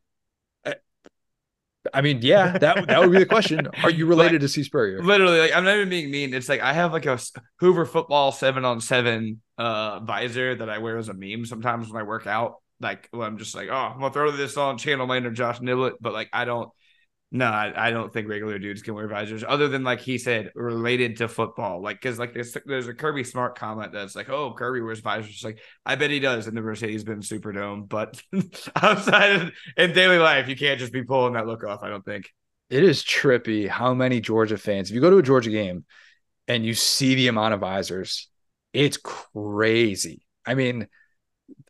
I 1.94 2.02
mean, 2.02 2.20
yeah, 2.22 2.58
that 2.58 2.88
that 2.88 3.00
would 3.02 3.12
be 3.12 3.20
the 3.20 3.26
question. 3.26 3.68
Are 3.84 3.90
you 3.90 4.06
related 4.08 4.42
to 4.42 4.48
Steve 4.48 4.66
Spurrier? 4.66 5.04
Literally, 5.04 5.40
like 5.40 5.54
I'm 5.54 5.64
not 5.66 5.76
even 5.76 5.90
being 5.90 6.12
mean. 6.12 6.34
It's 6.34 6.48
like 6.48 6.62
I 6.62 6.74
have 6.74 6.94
like 6.94 7.06
a 7.06 7.20
Hoover 7.60 7.86
football 7.86 8.32
seven 8.32 8.64
on 8.64 8.80
seven 8.80 9.42
uh 9.58 10.00
visor 10.00 10.56
that 10.56 10.70
I 10.70 10.78
wear 10.78 10.98
as 10.98 11.10
a 11.10 11.14
meme 11.14 11.46
sometimes 11.46 11.90
when 11.90 12.02
I 12.02 12.06
work 12.06 12.28
out. 12.28 12.56
Like 12.80 13.10
when 13.12 13.28
I'm 13.28 13.38
just 13.38 13.56
like, 13.56 13.70
oh, 13.70 13.76
I'm 13.76 14.00
gonna 14.00 14.14
throw 14.14 14.32
this 14.32 14.56
on 14.56 14.78
channel 14.78 15.08
my 15.08 15.18
inner 15.18 15.32
Josh 15.32 15.60
Niblett, 15.60 15.94
but 16.00 16.14
like 16.14 16.30
I 16.32 16.46
don't. 16.46 16.70
No, 17.36 17.48
I, 17.48 17.88
I 17.88 17.90
don't 17.90 18.14
think 18.14 18.30
regular 18.30 18.60
dudes 18.60 18.84
can 18.84 18.94
wear 18.94 19.08
visors 19.08 19.44
other 19.46 19.68
than 19.68 19.84
like 19.84 20.00
he 20.00 20.20
said 20.20 20.52
related 20.54 21.18
to 21.18 21.28
football. 21.28 21.82
Like 21.82 22.00
because 22.00 22.20
like 22.20 22.32
there's 22.32 22.56
there's 22.68 22.88
a 22.88 22.94
Kirby 22.94 23.24
Smart 23.24 23.58
comment 23.58 23.92
that's 23.92 24.16
like, 24.16 24.30
oh, 24.30 24.54
Kirby 24.54 24.82
wears 24.82 25.00
visors. 25.00 25.44
Like 25.44 25.60
I 25.84 25.96
bet 25.96 26.12
he 26.12 26.20
does 26.20 26.48
in 26.48 26.54
the 26.54 26.62
Mercedes 26.62 27.04
Benz 27.04 27.28
Superdome, 27.28 27.90
but 27.90 28.22
outside 28.84 29.32
of, 29.32 29.52
in 29.78 29.94
daily 29.94 30.20
life, 30.20 30.48
you 30.48 30.56
can't 30.56 30.80
just 30.80 30.94
be 30.94 31.04
pulling 31.04 31.34
that 31.34 31.48
look 31.48 31.64
off. 31.64 31.82
I 31.82 31.90
don't 31.90 32.06
think. 32.06 32.32
It 32.70 32.84
is 32.84 33.04
trippy 33.04 33.68
how 33.68 33.96
many 33.96 34.22
Georgia 34.22 34.58
fans, 34.58 34.92
if 34.92 34.96
you 34.96 35.02
go 35.02 35.10
to 35.10 35.18
a 35.18 35.24
Georgia 35.24 35.50
game 35.50 35.86
and 36.48 36.64
you 36.64 36.76
see 36.76 37.16
the 37.16 37.30
amount 37.30 37.56
of 37.56 37.62
visors, 37.62 38.30
it's 38.74 38.98
crazy. 38.98 40.24
I 40.46 40.54
mean, 40.54 40.88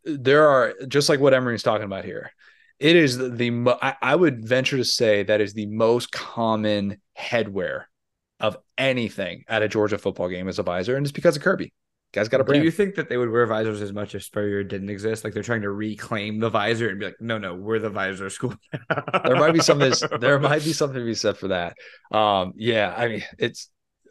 there 0.04 0.46
are 0.46 0.74
just 0.88 1.08
like 1.08 1.20
what 1.20 1.32
Emery's 1.32 1.62
talking 1.62 1.86
about 1.86 2.04
here. 2.04 2.32
It 2.78 2.96
is 2.96 3.16
the, 3.16 3.28
the 3.28 3.50
mo- 3.50 3.78
I, 3.80 3.94
I 4.02 4.16
would 4.16 4.46
venture 4.46 4.76
to 4.76 4.84
say 4.84 5.22
that 5.22 5.40
is 5.40 5.54
the 5.54 5.66
most 5.66 6.10
common 6.12 7.00
headwear 7.18 7.84
of 8.40 8.56
anything 8.76 9.44
at 9.48 9.62
a 9.62 9.68
Georgia 9.68 9.98
football 9.98 10.28
game 10.28 10.48
as 10.48 10.58
a 10.58 10.62
visor, 10.62 10.96
and 10.96 11.06
it's 11.06 11.12
because 11.12 11.36
of 11.36 11.42
Kirby. 11.42 11.72
Guy's 12.14 12.28
got 12.28 12.40
a 12.40 12.44
Do 12.44 12.62
you 12.62 12.70
think 12.70 12.94
that 12.94 13.08
they 13.08 13.16
would 13.16 13.30
wear 13.30 13.44
visors 13.44 13.82
as 13.82 13.92
much 13.92 14.14
if 14.14 14.22
Spurrier 14.22 14.62
didn't 14.62 14.88
exist? 14.88 15.24
Like 15.24 15.34
they're 15.34 15.42
trying 15.42 15.62
to 15.62 15.70
reclaim 15.70 16.38
the 16.38 16.48
visor 16.48 16.88
and 16.88 17.00
be 17.00 17.06
like, 17.06 17.20
no, 17.20 17.38
no, 17.38 17.56
we're 17.56 17.80
the 17.80 17.90
visor 17.90 18.30
school. 18.30 18.54
there 19.24 19.34
might 19.34 19.52
be 19.52 19.60
something. 19.60 19.92
There 20.20 20.38
might 20.38 20.62
be 20.62 20.72
something 20.72 20.98
to 21.00 21.04
be 21.04 21.14
said 21.14 21.36
for 21.36 21.48
that. 21.48 21.74
Um, 22.12 22.52
yeah, 22.56 22.94
I 22.96 23.08
mean, 23.08 23.24
it's 23.36 23.68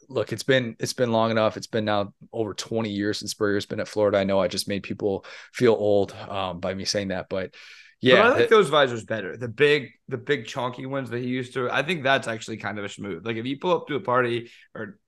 look, 0.10 0.34
it's 0.34 0.44
been 0.44 0.76
it's 0.80 0.91
been 0.91 1.14
long 1.14 1.31
enough. 1.31 1.56
It's 1.56 1.68
been 1.68 1.85
now 1.85 2.14
over 2.34 2.53
20 2.53 2.90
years 2.90 3.19
since 3.19 3.31
Spurrier's 3.31 3.65
been 3.65 3.80
at 3.80 3.88
Florida. 3.88 4.18
I 4.18 4.26
know 4.26 4.40
I 4.40 4.49
just 4.49 4.68
made 4.68 4.84
people 4.84 5.26
feel 5.53 5.73
old 5.73 6.11
um, 6.11 6.60
by 6.60 6.73
me 6.73 6.84
saying 6.84 7.07
that, 7.07 7.27
but 7.30 7.56
yeah, 8.04 8.16
But 8.16 8.22
I 8.26 8.30
like 8.30 8.40
it- 8.42 8.50
those 8.50 8.70
visors 8.70 9.04
better. 9.06 9.38
The 9.38 9.48
big, 9.48 9.90
the 10.08 10.18
big 10.18 10.46
chunky 10.46 10.86
ones 10.86 11.10
that 11.10 11.20
he 11.20 11.28
used 11.28 11.54
to. 11.54 11.70
I 11.72 11.84
think 11.84 12.04
that's 12.04 12.28
actually 12.28 12.58
kind 12.58 12.78
of 12.78 12.86
a 12.86 12.90
smooth. 12.90 13.26
Like 13.26 13.38
if 13.38 13.46
you 13.46 13.58
pull 13.58 13.76
up 13.76 13.88
to 13.88 13.96
a 13.96 14.00
party 14.00 14.52
or 14.76 15.00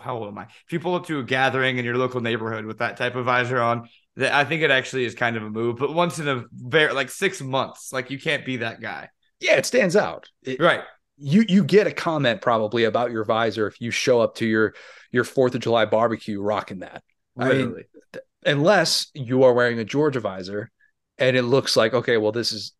how 0.00 0.16
old 0.16 0.28
am 0.28 0.38
I? 0.38 0.44
If 0.44 0.72
you 0.72 0.80
pull 0.80 0.94
up 0.94 1.06
to 1.06 1.18
a 1.18 1.22
gathering 1.24 1.78
in 1.78 1.84
your 1.84 1.98
local 1.98 2.20
neighborhood 2.20 2.64
with 2.64 2.78
that 2.78 2.96
type 2.96 3.16
of 3.16 3.24
visor 3.26 3.60
on, 3.60 3.88
that 4.16 4.32
I 4.32 4.44
think 4.44 4.62
it 4.62 4.70
actually 4.70 5.04
is 5.04 5.14
kind 5.14 5.36
of 5.36 5.42
a 5.42 5.50
move. 5.50 5.76
But 5.76 5.92
once 5.92 6.18
in 6.18 6.28
a 6.28 6.44
very 6.52 6.92
like 6.94 7.10
six 7.10 7.40
months, 7.42 7.92
like 7.92 8.10
you 8.10 8.18
can't 8.18 8.46
be 8.46 8.58
that 8.58 8.80
guy, 8.80 9.10
yeah, 9.40 9.56
it 9.56 9.66
stands 9.66 9.96
out. 9.96 10.28
It- 10.42 10.60
right? 10.60 10.82
you 11.16 11.44
you 11.48 11.62
get 11.62 11.86
a 11.86 11.92
comment 11.92 12.40
probably 12.40 12.84
about 12.84 13.12
your 13.12 13.24
visor 13.24 13.68
if 13.68 13.80
you 13.80 13.90
show 13.92 14.20
up 14.20 14.34
to 14.36 14.46
your 14.46 14.74
your 15.12 15.22
Fourth 15.24 15.54
of 15.54 15.60
July 15.60 15.84
barbecue 15.84 16.40
rocking 16.40 16.78
that. 16.80 17.02
I 17.38 17.48
mean, 17.48 17.58
Literally. 17.58 17.84
unless 18.46 19.08
you 19.14 19.42
are 19.44 19.52
wearing 19.52 19.78
a 19.78 19.84
Georgia 19.84 20.20
visor 20.20 20.70
and 21.18 21.36
it 21.36 21.42
looks 21.42 21.76
like 21.76 21.94
okay, 21.94 22.16
well 22.16 22.32
this 22.32 22.52
is 22.52 22.72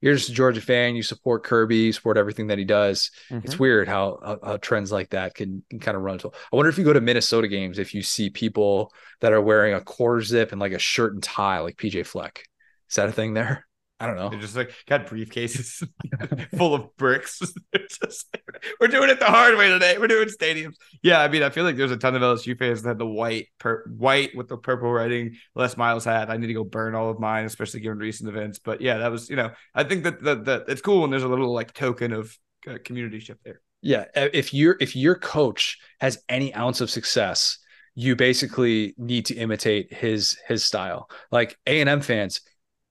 you're 0.00 0.14
just 0.14 0.28
a 0.28 0.32
Georgia 0.32 0.60
fan, 0.60 0.94
you 0.94 1.02
support 1.02 1.44
Kirby, 1.44 1.76
you 1.76 1.92
support 1.92 2.16
everything 2.16 2.48
that 2.48 2.58
he 2.58 2.64
does. 2.64 3.10
It's 3.30 3.54
mm-hmm. 3.54 3.62
weird 3.62 3.88
how, 3.88 4.18
how, 4.24 4.38
how 4.44 4.56
trends 4.58 4.92
like 4.92 5.10
that 5.10 5.34
can, 5.34 5.62
can 5.70 5.80
kind 5.80 5.96
of 5.96 6.02
run. 6.02 6.20
So 6.20 6.32
I 6.52 6.56
wonder 6.56 6.68
if 6.68 6.78
you 6.78 6.84
go 6.84 6.92
to 6.92 7.00
Minnesota 7.00 7.48
games, 7.48 7.78
if 7.78 7.94
you 7.94 8.02
see 8.02 8.30
people 8.30 8.92
that 9.20 9.32
are 9.32 9.40
wearing 9.40 9.74
a 9.74 9.80
quarter 9.80 10.22
zip 10.22 10.52
and 10.52 10.60
like 10.60 10.72
a 10.72 10.78
shirt 10.78 11.14
and 11.14 11.22
tie, 11.22 11.58
like 11.60 11.76
PJ 11.76 12.06
Fleck. 12.06 12.44
Is 12.88 12.96
that 12.96 13.08
a 13.08 13.12
thing 13.12 13.34
there? 13.34 13.66
I 14.00 14.06
don't 14.06 14.16
know. 14.16 14.28
They're 14.28 14.40
just 14.40 14.54
like 14.54 14.72
got 14.86 15.06
briefcases 15.06 15.86
full 16.56 16.74
of 16.74 16.96
bricks. 16.96 17.40
Just- 17.74 18.36
we're 18.80 18.86
doing 18.88 19.10
it 19.10 19.18
the 19.18 19.26
hard 19.26 19.56
way 19.58 19.68
today. 19.68 19.98
We're 19.98 20.06
doing 20.06 20.28
stadiums. 20.28 20.74
Yeah, 21.02 21.20
I 21.20 21.28
mean, 21.28 21.42
I 21.42 21.50
feel 21.50 21.64
like 21.64 21.76
there's 21.76 21.90
a 21.90 21.96
ton 21.96 22.14
of 22.14 22.22
LSU 22.22 22.56
fans 22.56 22.82
that 22.82 22.90
had 22.90 22.98
the 22.98 23.06
white, 23.06 23.48
per, 23.58 23.84
white 23.88 24.36
with 24.36 24.48
the 24.48 24.56
purple 24.56 24.92
writing. 24.92 25.36
Les 25.56 25.76
Miles 25.76 26.04
hat. 26.04 26.30
I 26.30 26.36
need 26.36 26.46
to 26.46 26.54
go 26.54 26.64
burn 26.64 26.94
all 26.94 27.10
of 27.10 27.18
mine, 27.18 27.44
especially 27.44 27.80
given 27.80 27.98
recent 27.98 28.28
events. 28.28 28.60
But 28.60 28.80
yeah, 28.80 28.98
that 28.98 29.10
was 29.10 29.28
you 29.28 29.36
know, 29.36 29.50
I 29.74 29.84
think 29.84 30.04
that 30.04 30.22
that, 30.22 30.44
that 30.44 30.64
it's 30.68 30.80
cool 30.80 31.00
when 31.00 31.10
there's 31.10 31.24
a 31.24 31.28
little 31.28 31.52
like 31.52 31.72
token 31.72 32.12
of 32.12 32.36
uh, 32.68 32.78
community 32.84 33.18
shift 33.18 33.42
there. 33.44 33.60
Yeah, 33.82 34.04
if 34.14 34.52
your 34.54 34.76
if 34.80 34.96
your 34.96 35.14
coach 35.14 35.78
has 36.00 36.22
any 36.28 36.54
ounce 36.54 36.80
of 36.80 36.90
success, 36.90 37.58
you 37.94 38.16
basically 38.16 38.94
need 38.96 39.26
to 39.26 39.34
imitate 39.34 39.92
his 39.92 40.38
his 40.46 40.64
style. 40.64 41.08
Like 41.30 41.56
A 41.66 41.80
and 41.80 41.88
M 41.88 42.00
fans, 42.00 42.40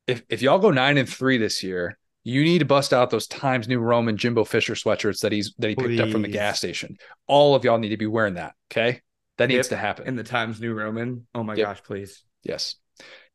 if 0.07 0.23
if 0.29 0.41
y'all 0.41 0.59
go 0.59 0.71
nine 0.71 0.97
and 0.97 1.07
three 1.07 1.37
this 1.37 1.63
year, 1.63 1.97
you 2.23 2.43
need 2.43 2.59
to 2.59 2.65
bust 2.65 2.93
out 2.93 3.09
those 3.09 3.27
Times 3.27 3.67
New 3.67 3.79
Roman 3.79 4.17
Jimbo 4.17 4.43
Fisher 4.45 4.73
sweatshirts 4.73 5.21
that 5.21 5.31
he's 5.31 5.53
that 5.59 5.69
he 5.69 5.75
picked 5.75 5.99
up 5.99 6.09
from 6.09 6.21
the 6.21 6.27
gas 6.27 6.57
station. 6.57 6.97
All 7.27 7.55
of 7.55 7.63
y'all 7.63 7.77
need 7.77 7.89
to 7.89 7.97
be 7.97 8.07
wearing 8.07 8.35
that. 8.35 8.53
Okay, 8.71 9.01
that 9.37 9.47
needs 9.47 9.67
Yep. 9.67 9.69
to 9.69 9.77
happen. 9.77 10.07
In 10.07 10.15
the 10.15 10.23
Times 10.23 10.59
New 10.59 10.73
Roman. 10.73 11.27
Oh 11.35 11.43
my 11.43 11.55
Yep. 11.55 11.65
gosh, 11.67 11.83
please. 11.83 12.23
Yes. 12.43 12.75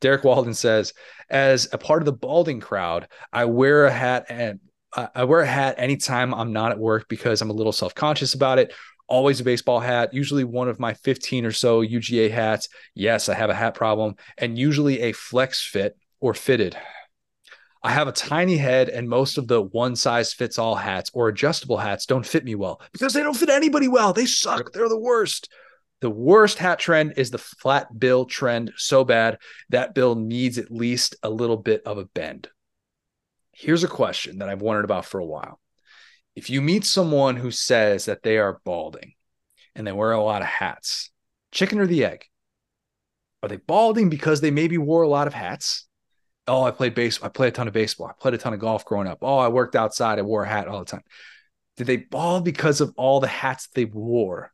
Derek 0.01 0.25
Walden 0.25 0.55
says, 0.55 0.93
as 1.31 1.69
a 1.73 1.79
part 1.79 2.03
of 2.03 2.07
the 2.07 2.13
balding 2.13 2.59
crowd, 2.61 3.07
I 3.33 3.45
wear 3.45 3.85
a 3.87 3.93
hat 3.93 4.27
and 4.29 4.59
I 4.95 5.09
I 5.15 5.25
wear 5.25 5.41
a 5.41 5.47
hat 5.47 5.77
anytime 5.79 6.35
I'm 6.35 6.53
not 6.53 6.73
at 6.73 6.79
work 6.79 7.07
because 7.09 7.41
I'm 7.41 7.51
a 7.51 7.55
little 7.55 7.73
self 7.73 7.95
conscious 7.95 8.35
about 8.35 8.59
it. 8.59 8.73
Always 9.09 9.41
a 9.41 9.45
baseball 9.45 9.79
hat, 9.81 10.15
usually 10.15 10.45
one 10.45 10.69
of 10.69 10.81
my 10.81 10.95
15 10.95 11.45
or 11.45 11.53
so 11.53 11.83
UGA 11.83 12.31
hats. 12.31 12.69
Yes, 12.95 13.29
I 13.29 13.35
have 13.35 13.51
a 13.51 13.55
hat 13.55 13.75
problem, 13.75 14.17
and 14.39 14.59
usually 14.59 15.01
a 15.03 15.13
flex 15.13 15.63
fit 15.65 15.97
or 16.23 16.33
fitted. 16.33 16.77
I 17.83 17.91
have 17.91 18.07
a 18.07 18.13
tiny 18.13 18.57
head, 18.57 18.89
and 18.89 19.09
most 19.09 19.39
of 19.39 19.49
the 19.49 19.61
one 19.61 19.97
size 19.97 20.33
fits 20.33 20.57
all 20.57 20.77
hats 20.77 21.11
or 21.13 21.29
adjustable 21.29 21.77
hats 21.77 22.07
don't 22.07 22.25
fit 22.25 22.45
me 22.45 22.55
well 22.55 22.81
because 22.93 23.13
they 23.13 23.25
don't 23.25 23.37
fit 23.37 23.51
anybody 23.51 23.89
well. 23.89 24.13
They 24.13 24.25
suck. 24.25 24.73
They're 24.73 24.89
the 24.89 24.99
worst. 24.99 25.51
The 26.01 26.11
worst 26.11 26.59
hat 26.59 26.79
trend 26.79 27.15
is 27.17 27.31
the 27.31 27.39
flat 27.39 27.99
bill 27.99 28.25
trend 28.25 28.73
so 28.77 29.05
bad 29.05 29.39
that 29.71 29.95
bill 29.95 30.15
needs 30.15 30.59
at 30.59 30.71
least 30.71 31.17
a 31.25 31.31
little 31.31 31.57
bit 31.57 31.83
of 31.85 31.99
a 31.99 32.05
bend. 32.05 32.49
Here's 33.51 33.85
a 33.85 33.89
question 33.89 34.39
that 34.39 34.49
I've 34.49 34.63
wondered 34.63 34.85
about 34.85 35.05
for 35.05 35.21
a 35.21 35.27
while. 35.27 35.61
If 36.35 36.51
you 36.51 36.63
meet 36.63 36.85
someone 36.85 37.37
who 37.37 37.51
says 37.51 38.05
that 38.05 38.23
they 38.23 38.39
are 38.39 38.61
balding 38.65 39.15
and 39.75 39.87
they 39.87 39.93
wear 39.93 40.13
a 40.13 40.23
lot 40.23 40.43
of 40.43 40.49
hats, 40.49 41.11
chicken 41.51 41.81
or 41.81 41.87
the 41.87 42.05
egg? 42.05 42.25
Are 43.43 43.49
they 43.49 43.57
balding 43.57 44.09
because 44.09 44.41
they 44.41 44.53
maybe 44.53 44.79
wore 44.79 45.03
a 45.03 45.09
lot 45.09 45.27
of 45.27 45.35
hats? 45.35 45.87
Oh, 46.49 46.65
I 46.65 46.71
played 46.71 46.95
base. 46.95 47.23
I 47.23 47.29
played 47.29 47.49
a 47.49 47.53
ton 47.53 47.69
of 47.69 47.75
baseball. 47.75 48.09
I 48.09 48.15
played 48.21 48.35
a 48.35 48.39
ton 48.39 48.53
of 48.53 48.61
golf 48.61 48.85
growing 48.85 49.07
up. 49.07 49.19
Oh, 49.23 49.39
I 49.39 49.49
worked 49.49 49.77
outside. 49.77 50.19
I 50.19 50.23
wore 50.23 50.45
a 50.45 50.49
hat 50.49 50.69
all 50.69 50.81
the 50.81 50.85
time. 50.85 51.05
Did 51.77 51.87
they 51.87 51.99
bald 51.99 52.45
because 52.45 52.81
of 52.81 52.93
all 52.97 53.21
the 53.21 53.29
hats 53.29 53.69
they 53.75 53.85
wore? 53.85 54.53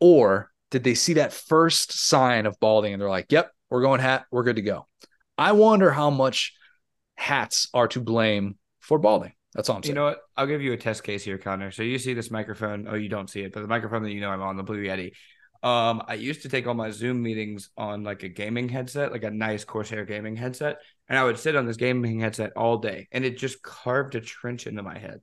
Or 0.00 0.50
did 0.70 0.84
they 0.84 0.94
see 0.94 1.14
that 1.14 1.32
first 1.32 1.92
sign 1.92 2.46
of 2.46 2.58
balding 2.60 2.92
and 2.92 3.02
they're 3.02 3.08
like, 3.08 3.32
yep, 3.32 3.50
we're 3.70 3.82
going 3.82 4.00
hat. 4.00 4.26
We're 4.30 4.44
good 4.44 4.56
to 4.56 4.62
go. 4.62 4.86
I 5.36 5.52
wonder 5.52 5.90
how 5.90 6.10
much 6.10 6.54
hats 7.16 7.68
are 7.74 7.88
to 7.88 8.00
blame 8.00 8.56
for 8.80 8.98
balding. 8.98 9.32
That's 9.54 9.68
all 9.68 9.76
I'm 9.76 9.82
saying. 9.82 9.90
You 9.90 10.00
know 10.00 10.04
what? 10.04 10.20
I'll 10.36 10.46
give 10.46 10.62
you 10.62 10.72
a 10.72 10.76
test 10.76 11.02
case 11.02 11.24
here, 11.24 11.38
Connor. 11.38 11.70
So 11.70 11.82
you 11.82 11.98
see 11.98 12.14
this 12.14 12.30
microphone. 12.30 12.86
Oh, 12.88 12.94
you 12.94 13.08
don't 13.08 13.28
see 13.28 13.40
it, 13.40 13.52
but 13.52 13.60
the 13.60 13.66
microphone 13.66 14.02
that 14.04 14.12
you 14.12 14.20
know 14.20 14.30
I'm 14.30 14.42
on, 14.42 14.56
the 14.56 14.62
Blue 14.62 14.82
Yeti. 14.82 15.12
Um, 15.62 16.02
I 16.06 16.14
used 16.14 16.42
to 16.42 16.48
take 16.48 16.66
all 16.66 16.74
my 16.74 16.90
Zoom 16.90 17.22
meetings 17.22 17.70
on 17.76 18.04
like 18.04 18.22
a 18.22 18.28
gaming 18.28 18.68
headset, 18.68 19.12
like 19.12 19.24
a 19.24 19.30
nice 19.30 19.64
Corsair 19.64 20.04
gaming 20.04 20.36
headset, 20.36 20.78
and 21.08 21.18
I 21.18 21.24
would 21.24 21.38
sit 21.38 21.56
on 21.56 21.66
this 21.66 21.76
gaming 21.76 22.20
headset 22.20 22.52
all 22.56 22.78
day, 22.78 23.08
and 23.10 23.24
it 23.24 23.38
just 23.38 23.62
carved 23.62 24.14
a 24.14 24.20
trench 24.20 24.66
into 24.66 24.82
my 24.82 24.98
head. 24.98 25.20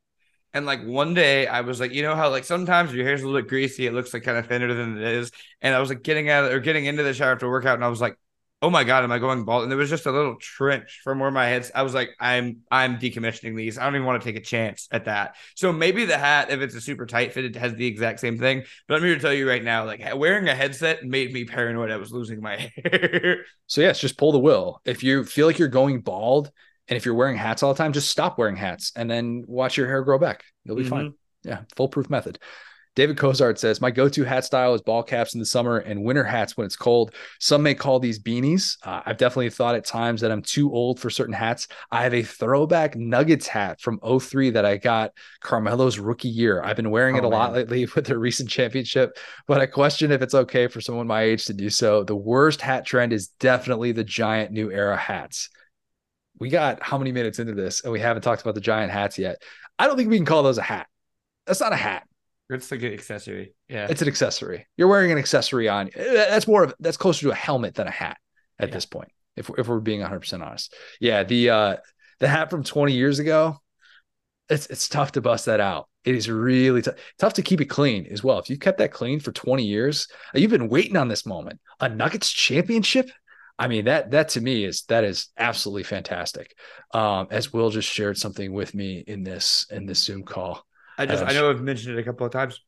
And 0.53 0.65
like 0.65 0.83
one 0.85 1.13
day, 1.13 1.47
I 1.47 1.61
was 1.61 1.79
like, 1.79 1.93
you 1.93 2.01
know 2.03 2.15
how 2.15 2.29
like 2.29 2.45
sometimes 2.45 2.93
your 2.93 3.05
hair's 3.05 3.21
a 3.21 3.25
little 3.25 3.41
bit 3.41 3.49
greasy, 3.49 3.87
it 3.87 3.93
looks 3.93 4.13
like 4.13 4.23
kind 4.23 4.37
of 4.37 4.47
thinner 4.47 4.73
than 4.73 4.97
it 4.97 5.03
is, 5.03 5.31
and 5.61 5.73
I 5.73 5.79
was 5.79 5.89
like 5.89 6.03
getting 6.03 6.29
out 6.29 6.51
or 6.51 6.59
getting 6.59 6.85
into 6.85 7.03
the 7.03 7.13
shower 7.13 7.31
after 7.33 7.49
workout, 7.49 7.75
and 7.75 7.85
I 7.85 7.89
was 7.89 8.01
like, 8.01 8.17
oh 8.65 8.69
my 8.71 8.83
god, 8.83 9.03
am 9.03 9.11
I 9.11 9.19
going 9.19 9.45
bald? 9.45 9.61
And 9.61 9.71
there 9.71 9.77
was 9.77 9.91
just 9.91 10.07
a 10.07 10.11
little 10.11 10.37
trench 10.37 11.01
from 11.03 11.19
where 11.19 11.29
my 11.29 11.45
head's. 11.45 11.71
I 11.75 11.83
was 11.83 11.93
like, 11.93 12.09
I'm 12.19 12.61
I'm 12.71 12.97
decommissioning 12.97 13.55
these. 13.55 13.77
I 13.77 13.83
don't 13.83 13.93
even 13.93 14.07
want 14.07 14.23
to 14.23 14.27
take 14.27 14.41
a 14.41 14.43
chance 14.43 14.87
at 14.91 15.05
that. 15.05 15.35
So 15.53 15.71
maybe 15.71 16.05
the 16.05 16.17
hat, 16.17 16.49
if 16.49 16.61
it's 16.61 16.73
a 16.73 16.81
super 16.81 17.05
tight 17.05 17.31
fit, 17.31 17.45
it 17.45 17.55
has 17.57 17.75
the 17.75 17.85
exact 17.85 18.21
same 18.21 18.39
thing. 18.39 18.63
But 18.87 18.95
I'm 18.95 19.03
here 19.03 19.13
to 19.13 19.21
tell 19.21 19.33
you 19.33 19.47
right 19.47 19.63
now, 19.63 19.85
like 19.85 20.01
wearing 20.15 20.47
a 20.47 20.55
headset 20.55 21.05
made 21.05 21.31
me 21.31 21.45
paranoid. 21.45 21.91
I 21.91 21.97
was 21.97 22.11
losing 22.11 22.41
my 22.41 22.71
hair. 22.91 23.45
So 23.67 23.81
yes, 23.81 23.99
just 23.99 24.17
pull 24.17 24.31
the 24.31 24.39
will. 24.39 24.81
If 24.83 25.03
you 25.03 25.25
feel 25.25 25.45
like 25.45 25.59
you're 25.59 25.67
going 25.67 26.01
bald 26.01 26.51
and 26.87 26.97
if 26.97 27.05
you're 27.05 27.13
wearing 27.13 27.37
hats 27.37 27.61
all 27.61 27.71
the 27.71 27.77
time, 27.77 27.93
just 27.93 28.09
stop 28.09 28.39
wearing 28.39 28.55
hats 28.55 28.93
and 28.95 29.09
then 29.09 29.43
watch 29.45 29.77
your 29.77 29.85
hair 29.85 30.01
grow 30.01 30.17
back. 30.17 30.43
You'll 30.63 30.77
be 30.77 30.85
fine. 30.85 31.09
Mm-hmm. 31.09 31.49
Yeah, 31.49 31.59
foolproof 31.75 32.09
method. 32.09 32.39
David 32.95 33.17
Cozart 33.17 33.59
says, 33.59 33.81
My 33.81 33.91
go 33.91 34.07
to 34.07 34.23
hat 34.23 34.45
style 34.45 34.73
is 34.73 34.81
ball 34.81 35.03
caps 35.03 35.33
in 35.33 35.39
the 35.39 35.45
summer 35.45 35.79
and 35.79 36.03
winter 36.03 36.23
hats 36.23 36.55
when 36.55 36.65
it's 36.65 36.77
cold. 36.77 37.13
Some 37.39 37.61
may 37.61 37.75
call 37.75 37.99
these 37.99 38.19
beanies. 38.19 38.77
Uh, 38.83 39.01
I've 39.05 39.17
definitely 39.17 39.49
thought 39.49 39.75
at 39.75 39.83
times 39.83 40.21
that 40.21 40.31
I'm 40.31 40.41
too 40.41 40.71
old 40.71 40.99
for 40.99 41.09
certain 41.09 41.33
hats. 41.33 41.67
I 41.91 42.03
have 42.03 42.13
a 42.13 42.23
throwback 42.23 42.95
Nuggets 42.95 43.47
hat 43.47 43.81
from 43.81 43.99
03 43.99 44.51
that 44.51 44.65
I 44.65 44.77
got 44.77 45.11
Carmelo's 45.41 45.99
rookie 45.99 46.29
year. 46.29 46.63
I've 46.63 46.77
been 46.77 46.89
wearing 46.89 47.17
it 47.17 47.25
Oh, 47.25 47.27
a 47.27 47.29
lot 47.29 47.53
lately 47.53 47.85
with 47.95 48.05
the 48.05 48.17
recent 48.17 48.49
championship, 48.49 49.17
but 49.45 49.59
I 49.59 49.65
question 49.65 50.11
if 50.11 50.21
it's 50.21 50.33
okay 50.33 50.67
for 50.67 50.79
someone 50.79 51.05
my 51.05 51.23
age 51.23 51.45
to 51.45 51.53
do 51.53 51.69
so. 51.69 52.03
The 52.03 52.15
worst 52.15 52.61
hat 52.61 52.85
trend 52.85 53.11
is 53.11 53.27
definitely 53.39 53.91
the 53.91 54.05
giant 54.05 54.51
new 54.51 54.71
era 54.71 54.95
hats. 54.95 55.49
We 56.39 56.49
got 56.49 56.81
how 56.81 56.97
many 56.97 57.11
minutes 57.11 57.39
into 57.39 57.53
this 57.53 57.83
and 57.83 57.91
we 57.91 57.99
haven't 57.99 58.23
talked 58.23 58.41
about 58.41 58.55
the 58.55 58.61
giant 58.61 58.91
hats 58.91 59.17
yet. 59.17 59.41
I 59.77 59.87
don't 59.87 59.97
think 59.97 60.09
we 60.09 60.17
can 60.17 60.25
call 60.25 60.43
those 60.43 60.57
a 60.57 60.61
hat. 60.61 60.87
That's 61.45 61.59
not 61.59 61.73
a 61.73 61.77
hat. 61.77 62.07
It's 62.49 62.69
like 62.71 62.83
an 62.83 62.93
accessory. 62.93 63.53
Yeah. 63.67 63.87
It's 63.89 64.01
an 64.01 64.07
accessory. 64.07 64.67
You're 64.77 64.87
wearing 64.87 65.11
an 65.11 65.17
accessory 65.17 65.67
on. 65.67 65.89
eh, 65.95 66.13
That's 66.29 66.47
more 66.47 66.63
of 66.63 66.73
that's 66.79 66.97
closer 66.97 67.21
to 67.21 67.31
a 67.31 67.35
helmet 67.35 67.75
than 67.75 67.87
a 67.87 67.91
hat 67.91 68.17
at 68.59 68.69
Yeah. 68.69 68.73
this 68.75 68.85
point. 68.85 69.09
If 69.35 69.49
if 69.57 69.67
we're 69.67 69.79
being 69.79 70.01
100 70.01 70.19
percent 70.19 70.43
honest, 70.43 70.73
yeah. 70.99 71.23
The 71.23 71.49
uh 71.49 71.75
the 72.19 72.27
hat 72.27 72.49
from 72.49 72.63
20 72.63 72.93
years 72.93 73.19
ago, 73.19 73.57
it's 74.49 74.67
it's 74.67 74.87
tough 74.87 75.13
to 75.13 75.21
bust 75.21 75.47
that 75.47 75.59
out. 75.59 75.89
It 76.03 76.13
is 76.15 76.29
really 76.29 76.83
tough. 76.83 76.95
Tough 77.17 77.33
to 77.33 77.41
keep 77.41 77.61
it 77.61 77.65
clean 77.65 78.05
as 78.11 78.23
well. 78.23 78.37
If 78.39 78.49
you 78.49 78.57
kept 78.59 78.77
that 78.77 78.91
clean 78.91 79.19
for 79.19 79.31
20 79.31 79.63
years, 79.65 80.07
uh, 80.35 80.39
you've 80.39 80.51
been 80.51 80.69
waiting 80.69 80.97
on 80.97 81.07
this 81.07 81.25
moment. 81.25 81.59
A 81.79 81.89
Nuggets 81.89 82.29
championship. 82.31 83.09
I 83.57 83.67
mean 83.67 83.85
that 83.85 84.11
that 84.11 84.29
to 84.29 84.41
me 84.41 84.65
is 84.65 84.83
that 84.89 85.03
is 85.03 85.29
absolutely 85.37 85.83
fantastic. 85.83 86.55
Um, 86.93 87.27
as 87.31 87.51
Will 87.51 87.71
just 87.71 87.91
shared 87.91 88.17
something 88.17 88.53
with 88.53 88.75
me 88.75 89.03
in 89.07 89.23
this 89.23 89.65
in 89.71 89.85
this 89.87 90.03
Zoom 90.03 90.23
call. 90.23 90.63
I 90.97 91.05
just 91.05 91.23
I 91.23 91.33
know 91.33 91.49
I've 91.49 91.61
mentioned 91.61 91.97
it 91.97 92.01
a 92.01 92.03
couple 92.03 92.25
of 92.25 92.31
times. 92.31 92.61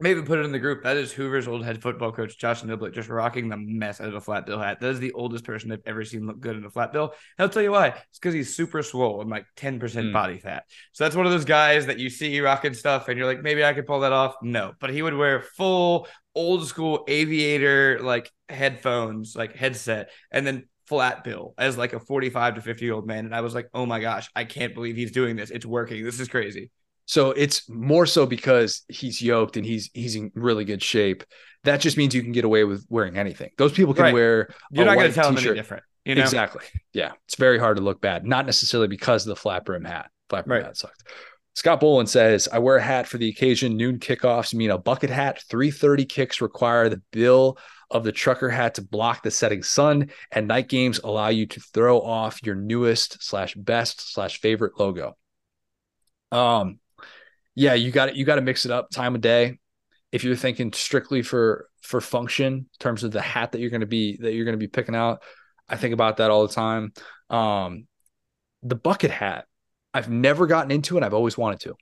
Maybe 0.00 0.20
put 0.22 0.40
it 0.40 0.44
in 0.44 0.50
the 0.50 0.58
group. 0.58 0.82
That 0.82 0.96
is 0.96 1.12
Hoover's 1.12 1.46
old 1.46 1.64
head 1.64 1.80
football 1.80 2.10
coach, 2.10 2.36
Josh 2.36 2.62
Niblett, 2.62 2.92
just 2.92 3.08
rocking 3.08 3.48
the 3.48 3.56
mess 3.56 4.00
out 4.00 4.08
of 4.08 4.14
a 4.14 4.20
flat 4.20 4.46
bill 4.46 4.58
hat. 4.58 4.80
That 4.80 4.88
is 4.90 4.98
the 4.98 5.12
oldest 5.12 5.44
person 5.44 5.70
I've 5.70 5.82
ever 5.86 6.04
seen 6.04 6.26
look 6.26 6.40
good 6.40 6.56
in 6.56 6.64
a 6.64 6.70
flat 6.70 6.92
bill. 6.92 7.04
And 7.38 7.44
I'll 7.44 7.48
tell 7.48 7.62
you 7.62 7.70
why. 7.70 7.88
It's 7.88 8.18
because 8.18 8.34
he's 8.34 8.56
super 8.56 8.82
swole 8.82 9.20
and 9.20 9.30
like 9.30 9.46
10% 9.56 9.78
Mm. 10.08 10.12
body 10.12 10.38
fat. 10.40 10.64
So 10.90 11.04
that's 11.04 11.14
one 11.14 11.24
of 11.26 11.30
those 11.30 11.44
guys 11.44 11.86
that 11.86 12.00
you 12.00 12.10
see 12.10 12.40
rocking 12.40 12.74
stuff 12.74 13.06
and 13.06 13.16
you're 13.16 13.28
like, 13.28 13.42
maybe 13.42 13.64
I 13.64 13.74
could 13.74 13.86
pull 13.86 14.00
that 14.00 14.10
off. 14.12 14.34
No, 14.42 14.72
but 14.80 14.90
he 14.90 15.02
would 15.02 15.14
wear 15.14 15.40
full 15.40 16.08
old 16.34 16.66
school 16.66 17.04
aviator 17.06 18.00
like 18.02 18.28
headphones, 18.48 19.36
like 19.36 19.54
headset, 19.54 20.10
and 20.32 20.44
then 20.44 20.64
flat 20.86 21.22
bill 21.22 21.54
as 21.58 21.78
like 21.78 21.92
a 21.92 22.00
45 22.00 22.56
to 22.56 22.60
50 22.60 22.84
year 22.84 22.94
old 22.94 23.06
man. 23.06 23.24
And 23.24 23.34
I 23.36 23.40
was 23.40 23.54
like, 23.54 23.68
oh 23.72 23.86
my 23.86 24.00
gosh, 24.00 24.28
I 24.34 24.44
can't 24.44 24.74
believe 24.74 24.96
he's 24.96 25.12
doing 25.12 25.36
this. 25.36 25.50
It's 25.50 25.64
working. 25.64 26.02
This 26.04 26.18
is 26.18 26.26
crazy. 26.26 26.72
So 27.06 27.30
it's 27.32 27.68
more 27.68 28.06
so 28.06 28.26
because 28.26 28.82
he's 28.88 29.20
yoked 29.20 29.56
and 29.56 29.66
he's 29.66 29.90
he's 29.92 30.14
in 30.16 30.30
really 30.34 30.64
good 30.64 30.82
shape. 30.82 31.24
That 31.64 31.80
just 31.80 31.96
means 31.96 32.14
you 32.14 32.22
can 32.22 32.32
get 32.32 32.44
away 32.44 32.64
with 32.64 32.84
wearing 32.88 33.16
anything. 33.16 33.50
Those 33.58 33.72
people 33.72 33.94
can 33.94 34.04
Right. 34.04 34.14
wear 34.14 34.48
You're 34.70 34.84
not 34.84 34.94
going 34.96 35.08
to 35.10 35.14
tell 35.14 35.28
him 35.28 35.34
any 35.34 35.42
t-shirt. 35.42 35.56
different. 35.56 35.82
You 36.04 36.16
know? 36.16 36.22
Exactly. 36.22 36.64
Yeah. 36.92 37.12
It's 37.26 37.36
very 37.36 37.58
hard 37.58 37.76
to 37.76 37.82
look 37.82 38.00
bad. 38.00 38.26
Not 38.26 38.46
necessarily 38.46 38.88
because 38.88 39.24
of 39.24 39.28
the 39.28 39.36
flat 39.36 39.64
brim 39.64 39.84
hat. 39.84 40.10
Flat 40.28 40.46
brim 40.46 40.58
Right. 40.58 40.66
hat 40.66 40.76
sucked. 40.76 41.04
Scott 41.54 41.80
Bolin 41.80 42.08
says, 42.08 42.48
I 42.50 42.58
wear 42.58 42.76
a 42.76 42.82
hat 42.82 43.06
for 43.06 43.18
the 43.18 43.28
occasion. 43.28 43.76
Noon 43.76 43.98
kickoffs 43.98 44.54
mean 44.54 44.70
a 44.70 44.78
bucket 44.78 45.10
hat. 45.10 45.40
330 45.50 46.06
kicks 46.06 46.40
require 46.40 46.88
the 46.88 47.02
bill 47.12 47.58
of 47.90 48.04
the 48.04 48.10
trucker 48.12 48.48
hat 48.48 48.74
to 48.76 48.82
block 48.82 49.22
the 49.22 49.30
setting 49.30 49.62
sun, 49.62 50.10
and 50.32 50.48
night 50.48 50.68
games 50.68 50.98
allow 51.04 51.28
you 51.28 51.44
to 51.46 51.60
throw 51.60 52.00
off 52.00 52.42
your 52.42 52.54
newest 52.54 53.22
slash 53.22 53.54
best 53.54 54.12
slash 54.14 54.40
favorite 54.40 54.80
logo. 54.80 55.14
Um, 56.32 56.78
yeah, 57.54 57.74
you 57.74 57.90
got. 57.90 58.16
You 58.16 58.24
got 58.24 58.36
to 58.36 58.40
mix 58.40 58.64
it 58.64 58.70
up 58.70 58.90
time 58.90 59.14
of 59.14 59.20
day. 59.20 59.58
If 60.10 60.24
you're 60.24 60.36
thinking 60.36 60.72
strictly 60.72 61.22
for 61.22 61.68
for 61.82 62.00
function 62.00 62.52
in 62.52 62.66
terms 62.78 63.04
of 63.04 63.12
the 63.12 63.20
hat 63.20 63.52
that 63.52 63.60
you're 63.60 63.70
going 63.70 63.80
to 63.80 63.86
be 63.86 64.16
that 64.18 64.32
you're 64.32 64.44
going 64.44 64.58
to 64.58 64.58
be 64.58 64.68
picking 64.68 64.94
out, 64.94 65.22
I 65.68 65.76
think 65.76 65.94
about 65.94 66.18
that 66.18 66.30
all 66.30 66.46
the 66.46 66.54
time. 66.54 66.92
Um, 67.28 67.86
the 68.62 68.74
bucket 68.74 69.10
hat, 69.10 69.46
I've 69.92 70.08
never 70.08 70.46
gotten 70.46 70.70
into 70.70 70.96
it. 70.96 71.02
I've 71.02 71.14
always 71.14 71.36
wanted 71.36 71.60
to. 71.60 71.74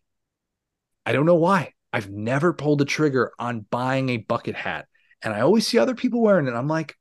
I 1.06 1.12
don't 1.12 1.26
know 1.26 1.36
why. 1.36 1.72
I've 1.92 2.10
never 2.10 2.52
pulled 2.52 2.78
the 2.78 2.84
trigger 2.84 3.32
on 3.38 3.66
buying 3.70 4.10
a 4.10 4.16
bucket 4.16 4.55
hat, 4.55 4.86
and 5.22 5.32
I 5.32 5.40
always 5.40 5.66
see 5.66 5.78
other 5.78 5.94
people 5.94 6.20
wearing 6.20 6.47
it. 6.47 6.55
I'm 6.55 6.68
like, 6.68 6.97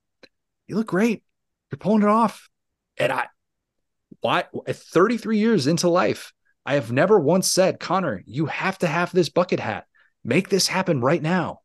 you 0.67 0.75
look 0.75 0.87
great. 0.87 1.23
You're 1.71 1.77
pulling 1.77 2.03
it 2.03 2.09
off, 2.09 2.49
and 2.97 3.11
I, 3.11 3.27
why? 4.21 4.45
At 4.67 4.75
33 4.75 5.37
years 5.37 5.67
into 5.67 5.89
life, 5.89 6.33
I 6.65 6.75
have 6.75 6.91
never 6.91 7.19
once 7.19 7.49
said, 7.49 7.79
Connor, 7.79 8.23
you 8.25 8.47
have 8.47 8.77
to 8.79 8.87
have 8.87 9.11
this 9.11 9.29
bucket 9.29 9.59
hat. 9.59 9.85
Make 10.23 10.49
this 10.49 10.67
happen 10.67 11.01
right 11.01 11.21
now. 11.21 11.61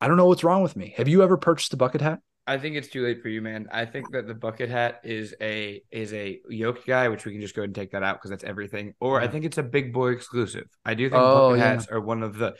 I 0.00 0.08
don't 0.08 0.16
know 0.16 0.26
what's 0.26 0.44
wrong 0.44 0.62
with 0.62 0.76
me. 0.76 0.94
Have 0.96 1.08
you 1.08 1.22
ever 1.22 1.36
purchased 1.36 1.74
a 1.74 1.76
bucket 1.76 2.00
hat? 2.00 2.20
I 2.46 2.58
think 2.58 2.74
it's 2.74 2.88
too 2.88 3.04
late 3.04 3.22
for 3.22 3.28
you, 3.28 3.42
man. 3.42 3.68
I 3.70 3.84
think 3.84 4.10
that 4.12 4.26
the 4.26 4.34
bucket 4.34 4.70
hat 4.70 5.00
is 5.04 5.34
a 5.40 5.82
is 5.90 6.12
a 6.12 6.40
yoke 6.48 6.84
guy, 6.86 7.08
which 7.08 7.24
we 7.24 7.32
can 7.32 7.40
just 7.40 7.54
go 7.54 7.62
ahead 7.62 7.68
and 7.68 7.74
take 7.74 7.92
that 7.92 8.02
out 8.02 8.16
because 8.16 8.30
that's 8.30 8.44
everything. 8.44 8.94
Or 8.98 9.20
I 9.20 9.24
mm-hmm. 9.24 9.32
think 9.32 9.44
it's 9.44 9.58
a 9.58 9.62
big 9.62 9.92
boy 9.92 10.12
exclusive. 10.12 10.64
I 10.84 10.94
do 10.94 11.08
think 11.10 11.22
Oh, 11.22 11.50
bucket 11.50 11.58
yeah. 11.58 11.68
hats 11.68 11.86
are 11.88 12.00
one 12.00 12.22
of 12.22 12.36
the. 12.36 12.54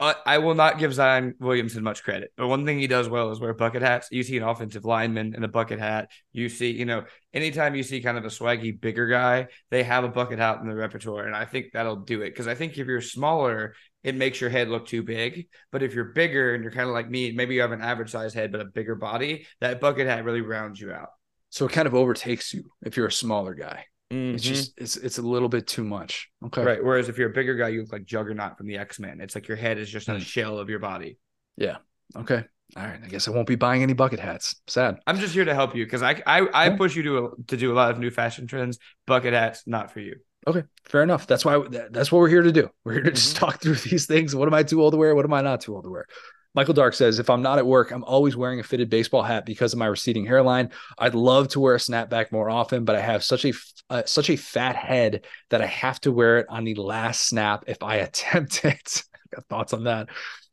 I 0.00 0.38
will 0.38 0.56
not 0.56 0.80
give 0.80 0.92
Zion 0.92 1.34
Williamson 1.38 1.84
much 1.84 2.02
credit, 2.02 2.32
but 2.36 2.48
one 2.48 2.66
thing 2.66 2.80
he 2.80 2.88
does 2.88 3.08
well 3.08 3.30
is 3.30 3.38
wear 3.38 3.54
bucket 3.54 3.82
hats. 3.82 4.08
You 4.10 4.24
see 4.24 4.36
an 4.36 4.42
offensive 4.42 4.84
lineman 4.84 5.36
in 5.36 5.44
a 5.44 5.48
bucket 5.48 5.78
hat. 5.78 6.10
You 6.32 6.48
see, 6.48 6.72
you 6.72 6.84
know, 6.84 7.04
anytime 7.32 7.76
you 7.76 7.84
see 7.84 8.00
kind 8.00 8.18
of 8.18 8.24
a 8.24 8.28
swaggy 8.28 8.78
bigger 8.80 9.06
guy, 9.06 9.46
they 9.70 9.84
have 9.84 10.02
a 10.02 10.08
bucket 10.08 10.40
hat 10.40 10.58
in 10.60 10.68
the 10.68 10.74
repertoire, 10.74 11.26
and 11.26 11.36
I 11.36 11.44
think 11.44 11.66
that'll 11.72 12.00
do 12.00 12.22
it. 12.22 12.30
Because 12.30 12.48
I 12.48 12.56
think 12.56 12.76
if 12.78 12.88
you're 12.88 13.00
smaller, 13.00 13.74
it 14.02 14.16
makes 14.16 14.40
your 14.40 14.50
head 14.50 14.68
look 14.68 14.88
too 14.88 15.04
big. 15.04 15.46
But 15.70 15.84
if 15.84 15.94
you're 15.94 16.06
bigger 16.06 16.52
and 16.52 16.64
you're 16.64 16.72
kind 16.72 16.88
of 16.88 16.94
like 16.94 17.08
me, 17.08 17.30
maybe 17.30 17.54
you 17.54 17.60
have 17.60 17.70
an 17.70 17.82
average 17.82 18.10
size 18.10 18.34
head 18.34 18.50
but 18.50 18.60
a 18.60 18.64
bigger 18.64 18.96
body, 18.96 19.46
that 19.60 19.80
bucket 19.80 20.08
hat 20.08 20.24
really 20.24 20.40
rounds 20.40 20.80
you 20.80 20.90
out. 20.90 21.10
So 21.50 21.66
it 21.66 21.72
kind 21.72 21.86
of 21.86 21.94
overtakes 21.94 22.52
you 22.52 22.64
if 22.82 22.96
you're 22.96 23.06
a 23.06 23.12
smaller 23.12 23.54
guy. 23.54 23.84
It's 24.12 24.44
Mhm. 24.44 24.46
just 24.46 24.74
it's 24.76 24.96
it's 24.96 25.18
a 25.18 25.22
little 25.22 25.48
bit 25.48 25.66
too 25.66 25.84
much. 25.84 26.28
Okay. 26.46 26.62
right. 26.62 26.84
Whereas 26.84 27.08
if 27.08 27.16
you're 27.16 27.30
a 27.30 27.32
bigger 27.32 27.54
guy, 27.56 27.68
you 27.68 27.80
look 27.80 27.92
like 27.92 28.04
Juggernaut 28.04 28.58
from 28.58 28.66
the 28.66 28.76
X 28.76 28.98
Men. 29.00 29.20
It's 29.20 29.34
like 29.34 29.48
your 29.48 29.56
head 29.56 29.78
is 29.78 29.88
just 29.90 30.08
a 30.08 30.12
Mm. 30.12 30.20
shell 30.20 30.58
of 30.58 30.68
your 30.68 30.78
body. 30.80 31.18
Yeah. 31.56 31.78
Okay. 32.16 32.44
All 32.76 32.82
right. 32.84 33.00
I 33.02 33.08
guess 33.08 33.26
I 33.26 33.30
won't 33.30 33.46
be 33.46 33.54
buying 33.54 33.82
any 33.82 33.92
bucket 33.94 34.20
hats. 34.20 34.60
Sad. 34.66 34.98
I'm 35.06 35.18
just 35.18 35.32
here 35.34 35.44
to 35.46 35.54
help 35.54 35.74
you 35.74 35.84
because 35.84 36.02
I 36.02 36.22
I, 36.26 36.46
I 36.52 36.70
push 36.70 36.94
you 36.94 37.02
to 37.04 37.36
to 37.48 37.56
do 37.56 37.72
a 37.72 37.74
lot 37.74 37.90
of 37.90 37.98
new 37.98 38.10
fashion 38.10 38.46
trends. 38.46 38.78
Bucket 39.06 39.32
hats, 39.32 39.62
not 39.66 39.90
for 39.92 40.00
you. 40.00 40.16
Okay. 40.46 40.64
Fair 40.84 41.02
enough. 41.02 41.26
That's 41.26 41.44
why 41.44 41.62
that's 41.90 42.10
what 42.12 42.18
we're 42.18 42.28
here 42.28 42.42
to 42.42 42.52
do. 42.52 42.68
We're 42.84 42.94
here 42.94 43.02
to 43.04 43.12
just 43.12 43.36
Mhm. 43.36 43.38
talk 43.40 43.62
through 43.62 43.76
these 43.76 44.06
things. 44.06 44.34
What 44.36 44.46
am 44.48 44.54
I 44.54 44.62
too 44.62 44.82
old 44.82 44.92
to 44.92 44.98
wear? 44.98 45.14
What 45.14 45.24
am 45.24 45.32
I 45.32 45.40
not 45.40 45.60
too 45.62 45.74
old 45.74 45.84
to 45.84 45.90
wear? 45.90 46.06
Michael 46.54 46.74
Dark 46.74 46.94
says, 46.94 47.18
if 47.18 47.30
I'm 47.30 47.42
not 47.42 47.58
at 47.58 47.66
work, 47.66 47.90
I'm 47.90 48.04
always 48.04 48.36
wearing 48.36 48.60
a 48.60 48.64
fitted 48.64 48.90
baseball 48.90 49.22
hat 49.22 49.46
because 49.46 49.72
of 49.72 49.78
my 49.78 49.86
receding 49.86 50.26
hairline. 50.26 50.70
I'd 50.98 51.14
love 51.14 51.48
to 51.48 51.60
wear 51.60 51.74
a 51.74 51.78
snapback 51.78 52.30
more 52.30 52.50
often, 52.50 52.84
but 52.84 52.94
I 52.94 53.00
have 53.00 53.24
such 53.24 53.44
a 53.44 53.52
uh, 53.88 54.02
such 54.04 54.30
a 54.30 54.36
fat 54.36 54.76
head 54.76 55.24
that 55.50 55.62
I 55.62 55.66
have 55.66 56.00
to 56.02 56.12
wear 56.12 56.38
it 56.38 56.46
on 56.48 56.64
the 56.64 56.74
last 56.74 57.26
snap 57.26 57.64
if 57.66 57.82
I 57.82 57.96
attempt 58.08 58.64
it. 58.64 59.02
Got 59.34 59.46
thoughts 59.48 59.72
on 59.72 59.84
that? 59.84 60.08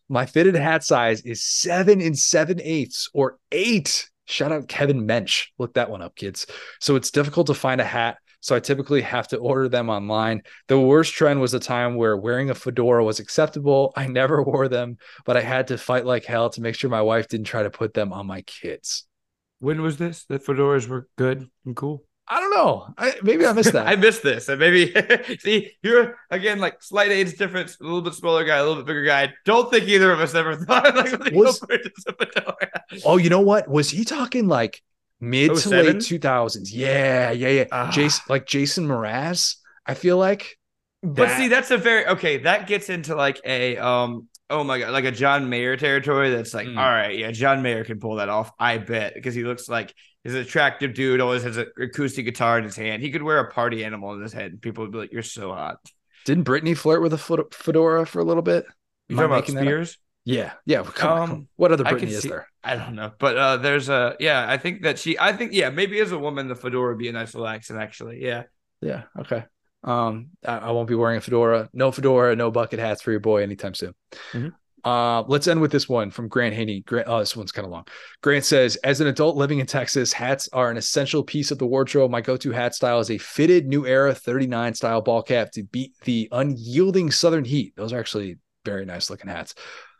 My 0.08 0.26
fitted 0.26 0.56
hat 0.56 0.84
size 0.84 1.22
is 1.22 1.44
seven 1.44 2.02
and 2.02 2.18
seven 2.18 2.60
eighths 2.62 3.10
or 3.14 3.38
eight. 3.52 4.10
Shout 4.26 4.52
out 4.52 4.68
Kevin 4.68 5.06
Mench. 5.06 5.48
Look 5.58 5.74
that 5.74 5.90
one 5.90 6.02
up, 6.02 6.16
kids. 6.16 6.48
So 6.80 6.96
it's 6.96 7.12
difficult 7.12 7.48
to 7.48 7.54
find 7.54 7.82
a 7.82 7.86
hat. 7.86 8.18
So 8.42 8.56
I 8.56 8.60
typically 8.60 9.02
have 9.02 9.28
to 9.30 9.38
order 9.38 9.68
them 9.68 9.90
online. 9.90 10.44
The 10.68 10.80
worst 10.80 11.14
trend 11.14 11.42
was 11.42 11.52
the 11.52 11.60
time 11.60 11.96
where 11.96 12.16
wearing 12.16 12.50
a 12.50 12.56
fedora 12.56 13.04
was 13.04 13.20
acceptable. 13.20 13.92
I 13.96 14.08
never 14.08 14.42
wore 14.50 14.68
them, 14.68 14.98
but 15.26 15.36
I 15.38 15.42
had 15.42 15.68
to 15.68 15.78
fight 15.78 16.06
like 16.06 16.26
hell 16.26 16.50
to 16.52 16.62
make 16.62 16.76
sure 16.76 16.90
my 16.90 17.02
wife 17.02 17.28
didn't 17.28 17.48
try 17.48 17.64
to 17.64 17.70
put 17.70 17.94
them 17.94 18.14
on 18.14 18.28
my 18.28 18.42
kids. 18.44 19.06
When 19.60 19.82
was 19.82 19.98
this? 19.98 20.26
That 20.26 20.46
fedoras 20.46 20.88
were 20.88 21.08
good 21.18 21.50
and 21.66 21.76
cool. 21.76 22.04
I 22.32 22.40
don't 22.40 22.52
know. 22.52 22.94
I, 22.96 23.16
maybe 23.24 23.46
I 23.46 23.54
missed 23.54 23.74
that. 23.74 23.88
I 23.88 23.96
missed 23.96 24.22
this. 24.24 24.48
And 24.50 24.60
maybe 24.60 24.94
see 25.40 25.72
you're 25.82 26.16
again 26.30 26.60
like 26.60 26.82
slight 26.82 27.12
age 27.12 27.36
difference, 27.38 27.78
a 27.82 27.84
little 27.84 28.02
bit 28.04 28.14
smaller 28.14 28.46
guy, 28.46 28.58
a 28.58 28.62
little 28.62 28.78
bit 28.78 28.86
bigger 28.86 29.04
guy. 29.04 29.34
Don't 29.46 29.70
think 29.72 29.88
either 29.88 30.12
of 30.12 30.20
us 30.20 30.36
ever 30.36 30.56
thought 30.56 30.96
like 30.96 31.34
Was- 31.34 31.60
go 31.60 31.68
purchase 31.68 32.04
a 32.08 32.14
fedora. 32.14 32.84
oh, 33.04 33.18
you 33.18 33.30
know 33.30 33.42
what? 33.42 33.68
Was 33.68 33.90
he 33.90 34.06
talking 34.06 34.48
like 34.48 34.82
mid 35.22 35.56
to 35.56 35.70
late 35.70 35.98
2000s? 35.98 36.70
Yeah, 36.72 37.32
yeah, 37.32 37.48
yeah. 37.50 37.66
Ah. 37.72 37.92
Jason, 37.92 38.24
like 38.30 38.46
Jason 38.46 38.88
Mraz, 38.88 39.56
I 39.86 39.94
feel 39.94 40.18
like. 40.18 40.58
But 41.02 41.28
That- 41.30 41.38
see, 41.38 41.48
that's 41.48 41.72
a 41.72 41.78
very 41.78 42.06
okay. 42.08 42.38
That 42.40 42.68
gets 42.68 42.90
into 42.90 43.16
like 43.16 43.40
a 43.46 43.78
um. 43.78 44.28
Oh 44.52 44.64
my 44.64 44.80
god, 44.80 44.92
like 44.92 45.06
a 45.06 45.12
John 45.12 45.48
Mayer 45.48 45.78
territory. 45.78 46.32
That's 46.32 46.56
like, 46.56 46.68
Mm. 46.68 46.78
all 46.78 46.90
right, 46.90 47.16
yeah, 47.18 47.30
John 47.32 47.62
Mayer 47.62 47.84
can 47.86 48.00
pull 48.00 48.16
that 48.16 48.30
off. 48.30 48.52
I 48.60 48.80
bet 48.80 49.14
because 49.14 49.36
he 49.36 49.44
looks 49.44 49.70
like 49.70 49.94
he's 50.24 50.34
an 50.34 50.42
attractive 50.42 50.96
dude. 50.96 51.22
Always 51.22 51.44
has 51.44 51.58
an 51.58 51.68
acoustic 51.80 52.26
guitar 52.26 52.58
in 52.58 52.64
his 52.64 52.76
hand. 52.76 53.04
He 53.04 53.12
could 53.12 53.22
wear 53.22 53.38
a 53.40 53.52
party 53.52 53.86
animal 53.86 54.14
in 54.16 54.22
his 54.22 54.34
head. 54.34 54.52
and 54.54 54.62
People 54.62 54.84
would 54.84 54.92
be 54.92 54.98
like, 54.98 55.14
"You're 55.14 55.22
so 55.22 55.54
hot." 55.54 55.78
Didn't 56.26 56.46
Britney 56.46 56.76
flirt 56.76 57.02
with 57.02 57.14
a 57.14 57.18
fedora 57.52 58.06
for 58.08 58.20
a 58.20 58.24
little 58.24 58.42
bit? 58.42 58.66
You 59.08 59.16
talking 59.16 59.26
about 59.28 59.36
making 59.42 59.56
that 59.56 59.62
up? 59.62 59.66
Spears? 59.68 59.98
Yeah, 60.26 60.52
yeah. 60.66 60.84
Come 60.84 61.12
Um, 61.22 61.28
come. 61.30 61.48
What 61.56 61.72
other 61.72 61.84
Britney 61.86 62.08
is 62.08 62.24
see- 62.24 62.30
there? 62.30 62.49
I 62.64 62.76
don't 62.76 62.96
know, 62.96 63.12
but 63.18 63.38
uh, 63.38 63.58
there's 63.58 63.88
a 63.90 64.16
yeah. 64.20 64.46
I 64.48 64.58
think 64.58 64.84
that 64.84 65.00
she. 65.00 65.18
I 65.18 65.32
think 65.34 65.54
yeah. 65.54 65.70
Maybe 65.70 66.00
as 66.00 66.12
a 66.12 66.18
woman, 66.18 66.48
the 66.48 66.56
fedora 66.56 66.90
would 66.90 67.00
be 67.00 67.08
a 67.08 67.14
nice 67.14 67.34
little 67.34 67.48
accent. 67.48 67.80
Actually, 67.80 68.24
yeah. 68.24 68.44
Yeah. 68.82 69.04
Okay. 69.18 69.46
Um, 69.84 70.32
I, 70.46 70.58
I 70.58 70.72
won't 70.72 70.90
be 70.90 70.96
wearing 70.96 71.18
a 71.18 71.22
fedora. 71.22 71.70
No 71.74 71.92
fedora, 71.92 72.36
no 72.36 72.52
bucket 72.52 72.80
hats 72.80 73.02
for 73.02 73.12
your 73.12 73.22
boy 73.22 73.44
anytime 73.44 73.74
soon. 73.74 73.94
Mhm. 74.34 74.54
Uh, 74.84 75.24
let's 75.28 75.48
end 75.48 75.60
with 75.60 75.72
this 75.72 75.90
one 75.90 76.10
from 76.10 76.28
Grant 76.28 76.56
Haney. 76.56 76.82
Grant, 76.82 77.08
oh, 77.10 77.20
this 77.20 77.36
one's 77.36 77.52
kind 77.52 77.66
of 77.66 77.72
long. 77.72 77.86
Grant 78.22 78.46
says, 78.46 78.78
as 78.78 79.02
an 79.02 79.08
adult 79.08 79.36
living 79.36 79.60
in 79.60 79.66
Texas, 79.66 80.14
hats 80.14 80.48
are 80.54 80.72
an 80.72 80.78
essential 80.78 81.24
piece 81.24 81.52
of 81.52 81.58
the 81.58 81.66
wardrobe. 81.66 82.12
My 82.12 82.22
go-to 82.22 82.52
hat 82.52 82.76
style 82.76 83.00
is 83.00 83.12
a 83.12 83.18
fitted 83.18 83.68
New 83.68 83.86
Era 83.86 84.14
39 84.14 84.74
style 84.74 85.02
ball 85.02 85.22
cap 85.22 85.52
to 85.52 85.64
beat 85.64 85.94
the 86.06 86.30
unyielding 86.32 87.12
Southern 87.12 87.44
heat. 87.44 87.74
Those 87.76 87.92
are 87.92 88.00
actually 88.00 88.38
very 88.66 88.86
nice 88.86 89.10
looking 89.10 89.30
hats. 89.30 89.54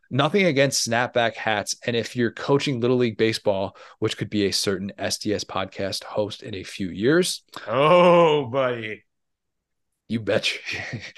Nothing 0.10 0.46
against 0.46 0.88
snapback 0.90 1.36
hats. 1.36 1.76
And 1.86 1.96
if 1.96 2.16
you're 2.16 2.32
coaching 2.32 2.80
Little 2.80 2.98
League 2.98 3.18
Baseball, 3.18 3.78
which 4.00 4.18
could 4.18 4.30
be 4.30 4.46
a 4.48 4.52
certain 4.54 4.92
SDS 4.98 5.46
podcast 5.46 6.04
host 6.04 6.42
in 6.44 6.56
a 6.56 6.64
few 6.64 6.90
years, 6.90 7.44
Oh, 7.68 8.48
buddy. 8.48 9.04
you 10.08 10.20
bet 10.20 10.52
you. 10.52 10.60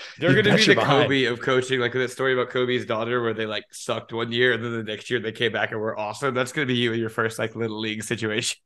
They're 0.20 0.34
going 0.34 0.44
to 0.46 0.56
be 0.58 0.66
the 0.66 0.76
behind. 0.76 1.04
Kobe 1.06 1.24
of 1.26 1.40
coaching, 1.42 1.80
like 1.80 1.94
that 1.94 2.12
story 2.12 2.34
about 2.34 2.50
Kobe's 2.50 2.86
daughter, 2.86 3.22
where 3.22 3.34
they 3.34 3.46
like 3.46 3.64
sucked 3.72 4.12
one 4.12 4.32
year 4.34 4.54
and 4.54 4.64
then 4.64 4.74
the 4.74 4.84
next 4.84 5.10
year 5.10 5.20
they 5.22 5.32
came 5.32 5.54
back 5.54 5.72
and 5.72 5.80
were 5.80 5.98
awesome. 5.98 6.34
That's 6.34 6.52
going 6.52 6.68
to 6.68 6.74
be 6.74 6.78
you 6.78 6.92
in 6.92 7.00
your 7.00 7.10
first 7.10 7.40
like 7.40 7.56
little 7.56 7.80
league 7.80 8.04
situation. 8.04 8.58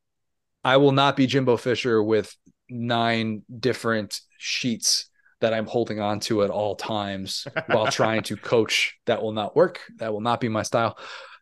I 0.63 0.77
will 0.77 0.91
not 0.93 1.15
be 1.15 1.27
Jimbo 1.27 1.57
Fisher 1.57 2.01
with 2.01 2.35
nine 2.67 3.43
different 3.59 4.19
sheets 4.39 5.07
that 5.45 5.53
I'm 5.53 5.67
holding 5.67 5.99
on 5.99 6.19
to 6.21 6.41
at 6.41 6.49
all 6.49 6.75
times 6.75 7.47
while 7.67 7.85
trying 7.85 8.23
to 8.23 8.35
coach. 8.35 8.97
That 9.05 9.21
will 9.21 9.31
not 9.31 9.55
work. 9.55 9.79
That 9.97 10.11
will 10.11 10.21
not 10.21 10.41
be 10.41 10.49
my 10.49 10.63
style. 10.63 10.97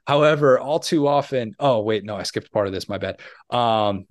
However, 0.05 0.59
all 0.59 0.79
too 0.79 1.07
often, 1.07 1.55
oh 1.57 1.79
wait, 1.79 2.03
no, 2.03 2.17
I 2.17 2.23
skipped 2.23 2.51
part 2.51 2.67
of 2.67 2.73
this. 2.73 2.89
My 2.89 2.97
bad. 2.97 3.21
Um, 3.49 4.05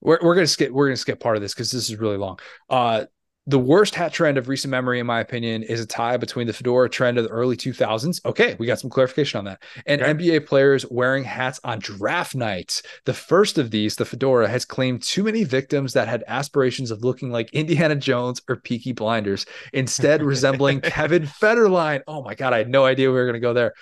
we're 0.00 0.20
we're 0.22 0.36
gonna 0.36 0.46
skip 0.46 0.70
we're 0.70 0.86
gonna 0.86 0.96
skip 0.96 1.18
part 1.18 1.34
of 1.34 1.42
this 1.42 1.52
because 1.52 1.72
this 1.72 1.90
is 1.90 1.96
really 1.96 2.16
long. 2.16 2.38
Uh, 2.70 3.06
the 3.48 3.58
worst 3.58 3.94
hat 3.96 4.12
trend 4.12 4.38
of 4.38 4.46
recent 4.46 4.70
memory, 4.70 5.00
in 5.00 5.06
my 5.06 5.20
opinion, 5.20 5.64
is 5.64 5.80
a 5.80 5.86
tie 5.86 6.18
between 6.18 6.46
the 6.46 6.52
fedora 6.52 6.88
trend 6.88 7.18
of 7.18 7.24
the 7.24 7.30
early 7.30 7.56
2000s. 7.56 8.20
Okay, 8.26 8.54
we 8.58 8.66
got 8.66 8.78
some 8.78 8.90
clarification 8.90 9.38
on 9.38 9.46
that. 9.46 9.62
And 9.86 10.00
Okay. 10.00 10.14
NBA 10.18 10.40
players 10.40 10.84
wearing 10.90 11.24
hats 11.24 11.58
on 11.64 11.80
draft 11.80 12.34
nights. 12.34 12.82
The 13.06 13.14
first 13.14 13.58
of 13.58 13.70
these, 13.70 13.96
the 13.96 14.04
fedora, 14.04 14.48
has 14.48 14.66
claimed 14.66 15.02
too 15.02 15.24
many 15.24 15.44
victims 15.44 15.94
that 15.94 16.08
had 16.08 16.24
aspirations 16.28 16.90
of 16.90 17.02
looking 17.02 17.30
like 17.30 17.50
Indiana 17.54 17.96
Jones 17.96 18.42
or 18.48 18.56
Peaky 18.56 18.92
Blinders, 18.92 19.46
instead 19.72 20.22
resembling 20.22 20.82
Kevin 20.82 21.22
Federline. 21.24 22.02
Oh 22.06 22.22
my 22.22 22.34
God, 22.34 22.52
I 22.52 22.58
had 22.58 22.68
no 22.68 22.84
idea 22.84 23.08
we 23.08 23.14
were 23.16 23.24
going 23.26 23.34
to 23.34 23.40
go 23.40 23.54
there. 23.54 23.72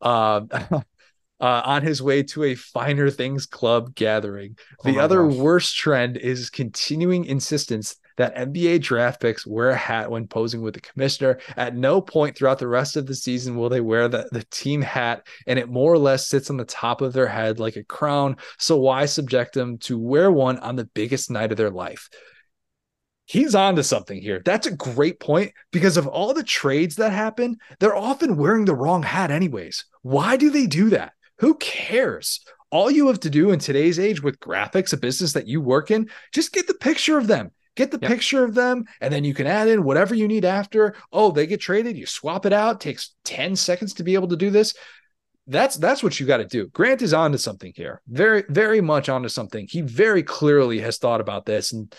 Um, 0.00 0.48
uh, 1.40 1.62
on 1.64 1.82
his 1.82 2.02
way 2.02 2.22
to 2.22 2.44
a 2.44 2.54
Finer 2.54 3.10
Things 3.10 3.46
Club 3.46 3.94
gathering. 3.94 4.56
Oh 4.82 4.92
The 4.92 4.94
my 4.94 5.04
other 5.04 5.26
gosh. 5.26 5.26
worst 5.26 5.76
trend 5.76 6.16
is 6.16 6.50
continuing 6.50 7.24
insistence 7.24 7.96
that 8.16 8.34
NBA 8.36 8.82
draft 8.82 9.20
picks 9.20 9.46
wear 9.46 9.70
a 9.70 9.76
hat 9.76 10.10
when 10.10 10.26
posing 10.26 10.62
with 10.62 10.74
the 10.74 10.80
commissioner. 10.80 11.38
At 11.56 11.76
no 11.76 12.00
point 12.00 12.36
throughout 12.36 12.58
the 12.58 12.68
rest 12.68 12.96
of 12.96 13.06
the 13.06 13.14
season 13.14 13.56
will 13.56 13.68
they 13.68 13.80
wear 13.80 14.08
the, 14.08 14.28
the 14.32 14.44
team 14.44 14.82
hat, 14.82 15.26
and 15.46 15.58
it 15.58 15.68
more 15.68 15.92
or 15.92 15.98
less 15.98 16.28
sits 16.28 16.50
on 16.50 16.56
the 16.56 16.64
top 16.64 17.00
of 17.00 17.12
their 17.12 17.28
head 17.28 17.58
like 17.58 17.76
a 17.76 17.84
crown. 17.84 18.36
So 18.58 18.78
why 18.78 19.06
subject 19.06 19.54
them 19.54 19.78
to 19.78 19.98
wear 19.98 20.30
one 20.30 20.58
on 20.58 20.76
the 20.76 20.88
biggest 20.94 21.30
night 21.30 21.50
of 21.50 21.58
their 21.58 21.70
life? 21.70 22.08
He's 23.26 23.56
on 23.56 23.74
to 23.74 23.82
something 23.82 24.22
here. 24.22 24.40
That's 24.44 24.68
a 24.68 24.76
great 24.76 25.18
point 25.18 25.52
because 25.72 25.96
of 25.96 26.06
all 26.06 26.32
the 26.32 26.44
trades 26.44 26.94
that 26.96 27.12
happen, 27.12 27.58
they're 27.80 27.96
often 27.96 28.36
wearing 28.36 28.64
the 28.64 28.74
wrong 28.74 29.02
hat, 29.02 29.32
anyways. 29.32 29.84
Why 30.02 30.36
do 30.36 30.48
they 30.48 30.66
do 30.66 30.90
that? 30.90 31.12
Who 31.38 31.56
cares? 31.56 32.40
All 32.70 32.88
you 32.88 33.08
have 33.08 33.20
to 33.20 33.30
do 33.30 33.50
in 33.50 33.58
today's 33.58 33.98
age 33.98 34.22
with 34.22 34.38
graphics, 34.38 34.92
a 34.92 34.96
business 34.96 35.32
that 35.32 35.48
you 35.48 35.60
work 35.60 35.90
in, 35.90 36.08
just 36.32 36.52
get 36.52 36.68
the 36.68 36.74
picture 36.74 37.18
of 37.18 37.26
them. 37.26 37.50
Get 37.76 37.90
the 37.90 37.98
Yep. 38.00 38.10
picture 38.10 38.44
of 38.44 38.54
them, 38.54 38.86
and 39.00 39.12
then 39.12 39.22
you 39.24 39.34
can 39.34 39.46
add 39.46 39.68
in 39.68 39.84
whatever 39.84 40.14
you 40.14 40.26
need 40.26 40.44
after. 40.44 40.94
Oh, 41.12 41.30
they 41.30 41.46
get 41.46 41.60
traded, 41.60 41.96
you 41.96 42.06
swap 42.06 42.46
it 42.46 42.52
out. 42.52 42.80
Takes 42.80 43.14
10 43.24 43.54
seconds 43.54 43.94
to 43.94 44.02
be 44.02 44.14
able 44.14 44.28
to 44.28 44.36
do 44.36 44.50
this. 44.50 44.74
That's 45.46 45.76
that's 45.76 46.02
what 46.02 46.18
you 46.18 46.26
got 46.26 46.38
to 46.38 46.44
do. 46.44 46.66
Grant 46.68 47.02
is 47.02 47.14
onto 47.14 47.38
something 47.38 47.72
here. 47.76 48.02
Very, 48.08 48.42
very 48.48 48.80
much 48.80 49.08
onto 49.08 49.28
something. 49.28 49.68
He 49.70 49.80
very 49.82 50.24
clearly 50.24 50.80
has 50.80 50.98
thought 50.98 51.20
about 51.20 51.46
this 51.46 51.72
and 51.72 51.94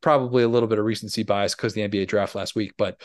probably 0.00 0.42
a 0.44 0.48
little 0.48 0.68
bit 0.68 0.78
of 0.78 0.84
recency 0.84 1.24
bias 1.24 1.54
because 1.56 1.72
the 1.74 1.80
NBA 1.80 2.06
draft 2.06 2.34
last 2.34 2.54
week, 2.54 2.74
but 2.78 3.00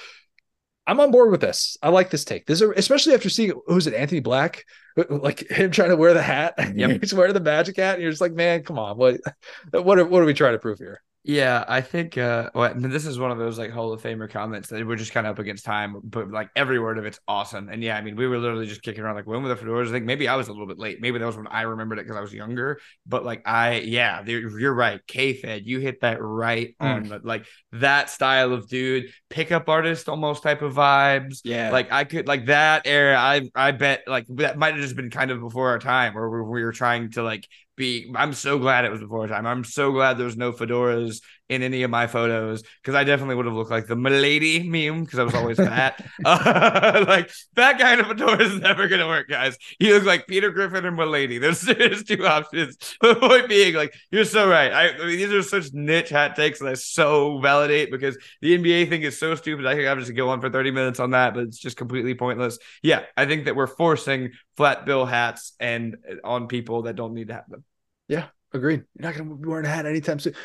I'm 0.86 1.00
on 1.00 1.12
board 1.12 1.32
with 1.32 1.42
this. 1.42 1.78
I 1.82 1.90
like 1.90 2.10
this 2.10 2.26
take. 2.26 2.46
This 2.46 2.62
is 2.62 2.70
especially 2.76 3.14
after 3.14 3.30
seeing 3.30 3.54
who's 3.68 3.88
it, 3.88 3.94
Anthony 3.94 4.22
Black, 4.22 4.66
like 5.10 5.40
him 5.50 5.72
trying 5.72 5.90
to 5.90 5.96
wear 5.96 6.14
the 6.14 6.22
hat. 6.22 6.56
Yep. 6.76 7.00
He's 7.02 7.14
wearing 7.14 7.34
the 7.34 7.40
magic 7.40 7.78
hat, 7.78 7.96
and 7.96 8.02
you're 8.02 8.12
just 8.12 8.22
like, 8.22 8.34
man, 8.34 8.64
come 8.64 8.78
on, 8.78 8.98
what, 8.98 9.22
what 9.72 10.00
are 10.00 10.06
what 10.06 10.22
are 10.22 10.26
we 10.26 10.34
trying 10.34 10.54
to 10.54 10.60
prove 10.60 10.80
here? 10.80 11.02
Yeah, 11.24 11.66
I 11.68 11.82
think 11.82 12.18
uh 12.18 12.50
well, 12.56 12.74
this 12.76 13.06
is 13.06 13.20
one 13.20 13.30
of 13.30 13.38
those 13.38 13.60
like 13.60 13.72
Hall 13.72 13.92
of 13.92 14.02
Famer 14.02 14.30
comments 14.30 14.70
that 14.70 14.88
we're 14.88 14.96
just 14.96 15.12
kind 15.12 15.28
of 15.28 15.32
up 15.32 15.40
against 15.40 15.66
time, 15.66 16.00
but 16.04 16.32
like 16.32 16.50
every 16.56 16.80
word 16.80 16.98
of 16.98 17.06
it's 17.06 17.20
awesome. 17.28 17.68
And 17.68 17.84
yeah, 17.84 17.98
I 17.98 18.02
mean, 18.02 18.16
we 18.16 18.26
were 18.26 18.38
literally 18.40 18.66
just 18.68 18.82
kicking 18.82 19.04
around 19.04 19.16
like 19.16 19.28
when 19.28 19.44
were 19.44 19.50
the 19.50 19.56
fedoras? 19.58 19.90
I 19.90 19.92
think 19.92 20.06
maybe 20.06 20.30
I 20.30 20.38
was 20.38 20.48
a 20.48 20.52
little 20.54 20.66
bit 20.66 20.80
late. 20.80 21.02
Maybe 21.02 21.20
that 21.20 21.26
was 21.26 21.36
when 21.36 21.46
I 21.48 21.64
remembered 21.64 22.00
it 22.00 22.04
because 22.06 22.16
I 22.18 22.22
was 22.22 22.34
younger. 22.34 22.80
But 23.06 23.26
like 23.26 23.46
I, 23.46 23.80
yeah, 23.82 24.24
you're 24.26 24.74
right. 24.74 25.02
K 25.08 25.34
Fed, 25.34 25.66
you 25.68 25.80
hit 25.80 26.02
that 26.02 26.22
right 26.22 26.76
Mm. 26.82 26.96
on 26.96 27.04
the, 27.10 27.20
like 27.22 27.46
that 27.74 28.10
style 28.10 28.54
of 28.54 28.70
dude, 28.70 29.12
pickup 29.30 29.68
artist 29.68 30.08
almost 30.08 30.42
type 30.42 30.62
of 30.62 30.74
vibes. 30.74 31.42
Yeah, 31.44 31.70
Like 31.72 31.92
I 31.92 32.06
could 32.06 32.28
like 32.28 32.46
that 32.46 32.84
era. 32.86 33.18
I 33.18 33.50
I 33.54 33.72
bet 33.72 34.04
like 34.08 34.26
that 34.30 34.58
might 34.58 34.74
have 34.74 34.82
just 34.82 34.96
been 34.96 35.10
kind 35.10 35.32
of 35.32 35.42
before 35.42 35.70
our 35.70 35.80
time, 35.80 36.14
where 36.14 36.30
we, 36.30 36.42
we 36.42 36.64
were 36.64 36.72
trying 36.72 37.12
to 37.12 37.24
like 37.24 37.46
be. 37.80 38.12
I'm 38.16 38.34
so 38.34 38.60
glad 38.60 38.86
it 38.86 38.92
was 38.92 39.02
before 39.02 39.28
time. 39.28 39.48
I'm 39.48 39.64
so 39.64 39.92
glad 39.92 40.18
there 40.20 40.26
was 40.28 40.38
no 40.38 40.52
fedoras 40.52 41.22
in 41.50 41.64
any 41.64 41.84
of 41.84 41.90
my 41.90 42.08
photos 42.08 42.64
because 42.82 42.96
I 42.96 43.04
definitely 43.04 43.36
would 43.36 43.46
have 43.46 43.56
looked 43.56 43.72
like 43.72 43.88
the 43.88 43.96
milady 43.96 44.70
meme 44.70 45.04
because 45.04 45.20
I 45.20 45.24
was 45.24 45.34
always 45.34 45.58
fat. 45.58 46.04
uh, 46.24 47.04
like 47.08 47.32
that 47.56 47.80
kind 47.80 48.00
of 48.00 48.08
fedora 48.08 48.42
is 48.42 48.60
never 48.60 48.88
gonna 48.88 49.08
work, 49.08 49.28
guys. 49.28 49.58
You 49.80 49.96
look 49.96 50.04
like 50.04 50.28
Peter 50.28 50.52
Griffin 50.52 50.86
or 50.86 50.92
milady. 50.92 51.40
There's, 51.40 51.62
there's 51.62 52.04
two 52.04 52.26
options. 52.26 52.78
The 53.02 53.16
point 53.16 53.50
being, 53.50 53.74
like 53.74 53.94
you're 54.12 54.26
so 54.26 54.48
right. 54.48 54.72
I, 54.72 54.90
I 54.90 54.98
mean, 55.00 55.18
these 55.18 55.32
are 55.32 55.42
such 55.42 55.74
niche 55.74 56.10
hat 56.10 56.36
takes 56.36 56.60
that 56.60 56.68
I 56.68 56.74
so 56.76 57.40
validate 57.40 57.90
because 57.92 58.18
the 58.42 58.58
NBA 58.58 58.90
thing 58.90 59.02
is 59.02 59.18
so 59.18 59.34
stupid. 59.36 59.66
I 59.66 59.76
could 59.76 59.88
obviously 59.88 60.14
go 60.14 60.30
on 60.30 60.42
for 60.42 60.50
30 60.50 60.72
minutes 60.72 61.00
on 61.00 61.12
that, 61.12 61.34
but 61.34 61.44
it's 61.44 61.58
just 61.58 61.78
completely 61.78 62.14
pointless. 62.14 62.60
Yeah, 62.84 63.04
I 63.18 63.26
think 63.26 63.46
that 63.46 63.56
we're 63.56 63.68
forcing 63.68 64.32
flat 64.58 64.86
bill 64.86 65.06
hats 65.06 65.54
and 65.60 65.98
uh, 66.08 66.28
on 66.28 66.48
people 66.48 66.84
that 66.84 66.96
don't 66.96 67.14
need 67.14 67.30
to 67.30 67.34
have 67.34 67.50
them. 67.50 67.64
Yeah, 68.08 68.28
agreed. 68.54 68.84
You're 69.00 69.12
not 69.12 69.16
to 69.16 69.24
be 69.24 69.48
wearing 69.48 69.66
a 69.66 69.70
hat 69.70 69.86
anytime 69.86 70.20
soon. 70.20 70.36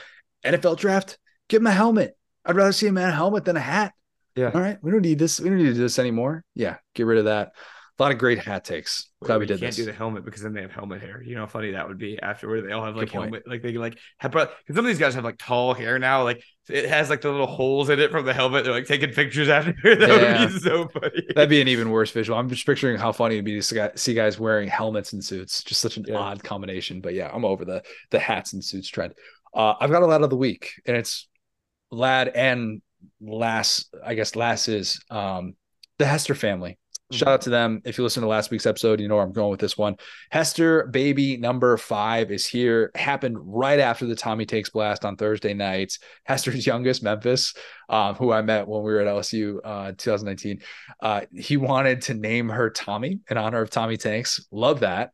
NFL 0.44 0.76
draft, 0.78 1.18
give 1.48 1.60
him 1.62 1.66
a 1.66 1.72
helmet. 1.72 2.16
I'd 2.44 2.56
rather 2.56 2.72
see 2.72 2.86
him 2.86 2.98
in 2.98 3.04
a 3.04 3.12
helmet 3.12 3.44
than 3.44 3.56
a 3.56 3.60
hat. 3.60 3.94
Yeah. 4.36 4.50
All 4.54 4.60
right, 4.60 4.78
we 4.82 4.90
don't 4.90 5.02
need 5.02 5.18
this. 5.18 5.40
We 5.40 5.48
don't 5.48 5.58
need 5.58 5.64
to 5.64 5.74
do 5.74 5.80
this 5.80 5.98
anymore. 5.98 6.44
Yeah, 6.54 6.76
get 6.94 7.06
rid 7.06 7.18
of 7.18 7.24
that. 7.26 7.52
A 7.96 8.02
lot 8.02 8.10
of 8.10 8.18
great 8.18 8.40
hat 8.40 8.64
takes. 8.64 9.08
Glad 9.22 9.38
we 9.38 9.46
did 9.46 9.60
can't 9.60 9.68
this. 9.68 9.76
do 9.76 9.84
the 9.84 9.92
helmet 9.92 10.24
because 10.24 10.42
then 10.42 10.52
they 10.52 10.62
have 10.62 10.72
helmet 10.72 11.00
hair. 11.00 11.22
You 11.22 11.36
know 11.36 11.42
how 11.42 11.46
funny 11.46 11.70
that 11.70 11.86
would 11.86 11.96
be 11.96 12.20
afterward. 12.20 12.62
They 12.62 12.72
all 12.72 12.84
have 12.84 12.96
like 12.96 13.08
helmet, 13.12 13.44
like 13.46 13.62
they 13.62 13.72
like 13.74 13.96
have 14.18 14.32
because 14.32 14.48
some 14.68 14.78
of 14.78 14.86
these 14.86 14.98
guys 14.98 15.14
have 15.14 15.22
like 15.22 15.38
tall 15.38 15.74
hair 15.74 15.96
now. 16.00 16.24
Like 16.24 16.42
it 16.68 16.88
has 16.88 17.08
like 17.08 17.20
the 17.20 17.30
little 17.30 17.46
holes 17.46 17.90
in 17.90 18.00
it 18.00 18.10
from 18.10 18.24
the 18.26 18.34
helmet. 18.34 18.64
They're 18.64 18.72
like 18.72 18.86
taking 18.88 19.10
pictures 19.12 19.48
after. 19.48 19.72
that 19.84 20.00
Yeah. 20.00 20.44
would 20.44 20.52
be 20.54 20.58
so 20.58 20.88
funny. 20.88 21.22
That'd 21.36 21.48
be 21.48 21.60
an 21.60 21.68
even 21.68 21.90
worse 21.90 22.10
visual. 22.10 22.36
I'm 22.36 22.48
just 22.48 22.66
picturing 22.66 22.98
how 22.98 23.12
funny 23.12 23.36
it'd 23.36 23.44
be 23.44 23.54
to 23.54 23.62
see 23.62 23.80
see 23.94 24.14
guys 24.14 24.40
wearing 24.40 24.66
helmets 24.68 25.12
and 25.12 25.24
suits. 25.24 25.62
Just 25.62 25.80
such 25.80 25.96
an 25.96 26.06
Yeah. 26.08 26.16
odd 26.16 26.42
combination. 26.42 27.00
But 27.00 27.14
yeah, 27.14 27.30
I'm 27.32 27.44
over 27.44 27.64
the 27.64 27.84
the 28.10 28.18
hats 28.18 28.54
and 28.54 28.64
suits 28.64 28.88
trend. 28.88 29.14
Uh, 29.54 29.74
I've 29.80 29.90
got 29.90 30.02
a 30.02 30.06
lad 30.06 30.22
of 30.22 30.30
the 30.30 30.36
week, 30.36 30.72
and 30.86 30.96
it's 30.96 31.28
lad 31.90 32.28
and 32.28 32.82
lass. 33.20 33.86
I 34.04 34.14
guess 34.14 34.36
lass 34.36 34.68
is 34.68 35.00
um, 35.10 35.54
the 35.98 36.06
Hester 36.06 36.34
family. 36.34 36.78
Shout 37.12 37.28
out 37.28 37.40
to 37.42 37.50
them. 37.50 37.82
If 37.84 37.98
you 37.98 38.04
listen 38.04 38.22
to 38.22 38.28
last 38.28 38.50
week's 38.50 38.66
episode, 38.66 38.98
you 38.98 39.08
know 39.08 39.16
where 39.16 39.24
I'm 39.24 39.32
going 39.32 39.50
with 39.50 39.60
this 39.60 39.76
one. 39.76 39.96
Hester 40.30 40.86
baby 40.86 41.36
number 41.36 41.76
five 41.76 42.32
is 42.32 42.46
here. 42.46 42.90
Happened 42.94 43.36
right 43.40 43.78
after 43.78 44.06
the 44.06 44.16
Tommy 44.16 44.46
Tanks 44.46 44.70
Blast 44.70 45.04
on 45.04 45.16
Thursday 45.16 45.52
nights. 45.52 45.98
Hester's 46.24 46.66
youngest, 46.66 47.02
Memphis, 47.02 47.54
um, 47.90 48.14
who 48.14 48.32
I 48.32 48.40
met 48.42 48.66
when 48.66 48.82
we 48.82 48.92
were 48.92 49.00
at 49.00 49.06
LSU 49.06 49.58
uh, 49.62 49.92
2019. 49.96 50.60
Uh, 51.00 51.20
he 51.32 51.58
wanted 51.58 52.02
to 52.02 52.14
name 52.14 52.48
her 52.48 52.70
Tommy 52.70 53.20
in 53.30 53.36
honor 53.36 53.60
of 53.60 53.70
Tommy 53.70 53.98
Tanks. 53.98 54.44
Love 54.50 54.80
that. 54.80 55.10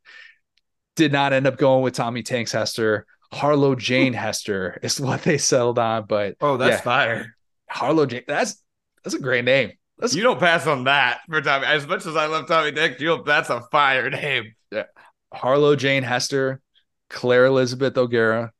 Did 0.94 1.12
not 1.12 1.32
end 1.32 1.46
up 1.46 1.58
going 1.58 1.82
with 1.82 1.94
Tommy 1.94 2.22
Tanks 2.22 2.52
Hester. 2.52 3.04
Harlow 3.32 3.74
Jane 3.74 4.12
Hester 4.12 4.78
is 4.82 5.00
what 5.00 5.22
they 5.22 5.38
settled 5.38 5.78
on. 5.78 6.06
But 6.06 6.36
Oh, 6.40 6.56
that's 6.56 6.78
Yeah. 6.78 6.80
fire. 6.82 7.36
Harlow 7.68 8.06
Jane, 8.06 8.24
that's 8.26 8.62
that's 9.04 9.14
a 9.14 9.20
great 9.20 9.44
name. 9.44 9.72
That's 9.98 10.14
You 10.14 10.22
don't 10.22 10.40
pass 10.40 10.66
on 10.66 10.84
that 10.84 11.20
for 11.28 11.40
Tommy. 11.40 11.66
As 11.66 11.86
much 11.86 12.06
as 12.06 12.16
I 12.16 12.26
love 12.26 12.48
Tommy 12.48 12.70
Dick, 12.72 13.00
you 13.00 13.22
that's 13.24 13.50
a 13.50 13.60
fire 13.70 14.10
name. 14.10 14.54
Yeah. 14.72 14.84
Harlow 15.32 15.76
Jane 15.76 16.02
Hester, 16.02 16.60
Claire 17.08 17.46
Elizabeth 17.46 17.96
O'Gara, 17.96 18.52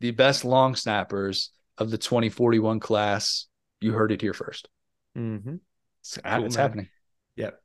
the 0.00 0.10
best 0.12 0.44
long 0.44 0.74
snappers 0.74 1.50
of 1.78 1.90
the 1.90 1.98
2041 1.98 2.80
class. 2.80 3.46
You 3.80 3.92
heard 3.92 4.12
it 4.12 4.20
here 4.22 4.32
first. 4.32 4.68
Mm-hmm. 5.18 5.56
It's, 6.00 6.18
Cool, 6.24 6.44
it's 6.46 6.56
happening. 6.56 6.88
Yep. 7.36 7.60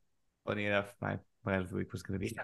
Funny 0.45 0.65
enough, 0.65 0.93
my 1.01 1.19
plan 1.43 1.61
of 1.61 1.69
the 1.69 1.75
week 1.75 1.91
was 1.93 2.03
going 2.03 2.19
to 2.19 2.25
be 2.25 2.35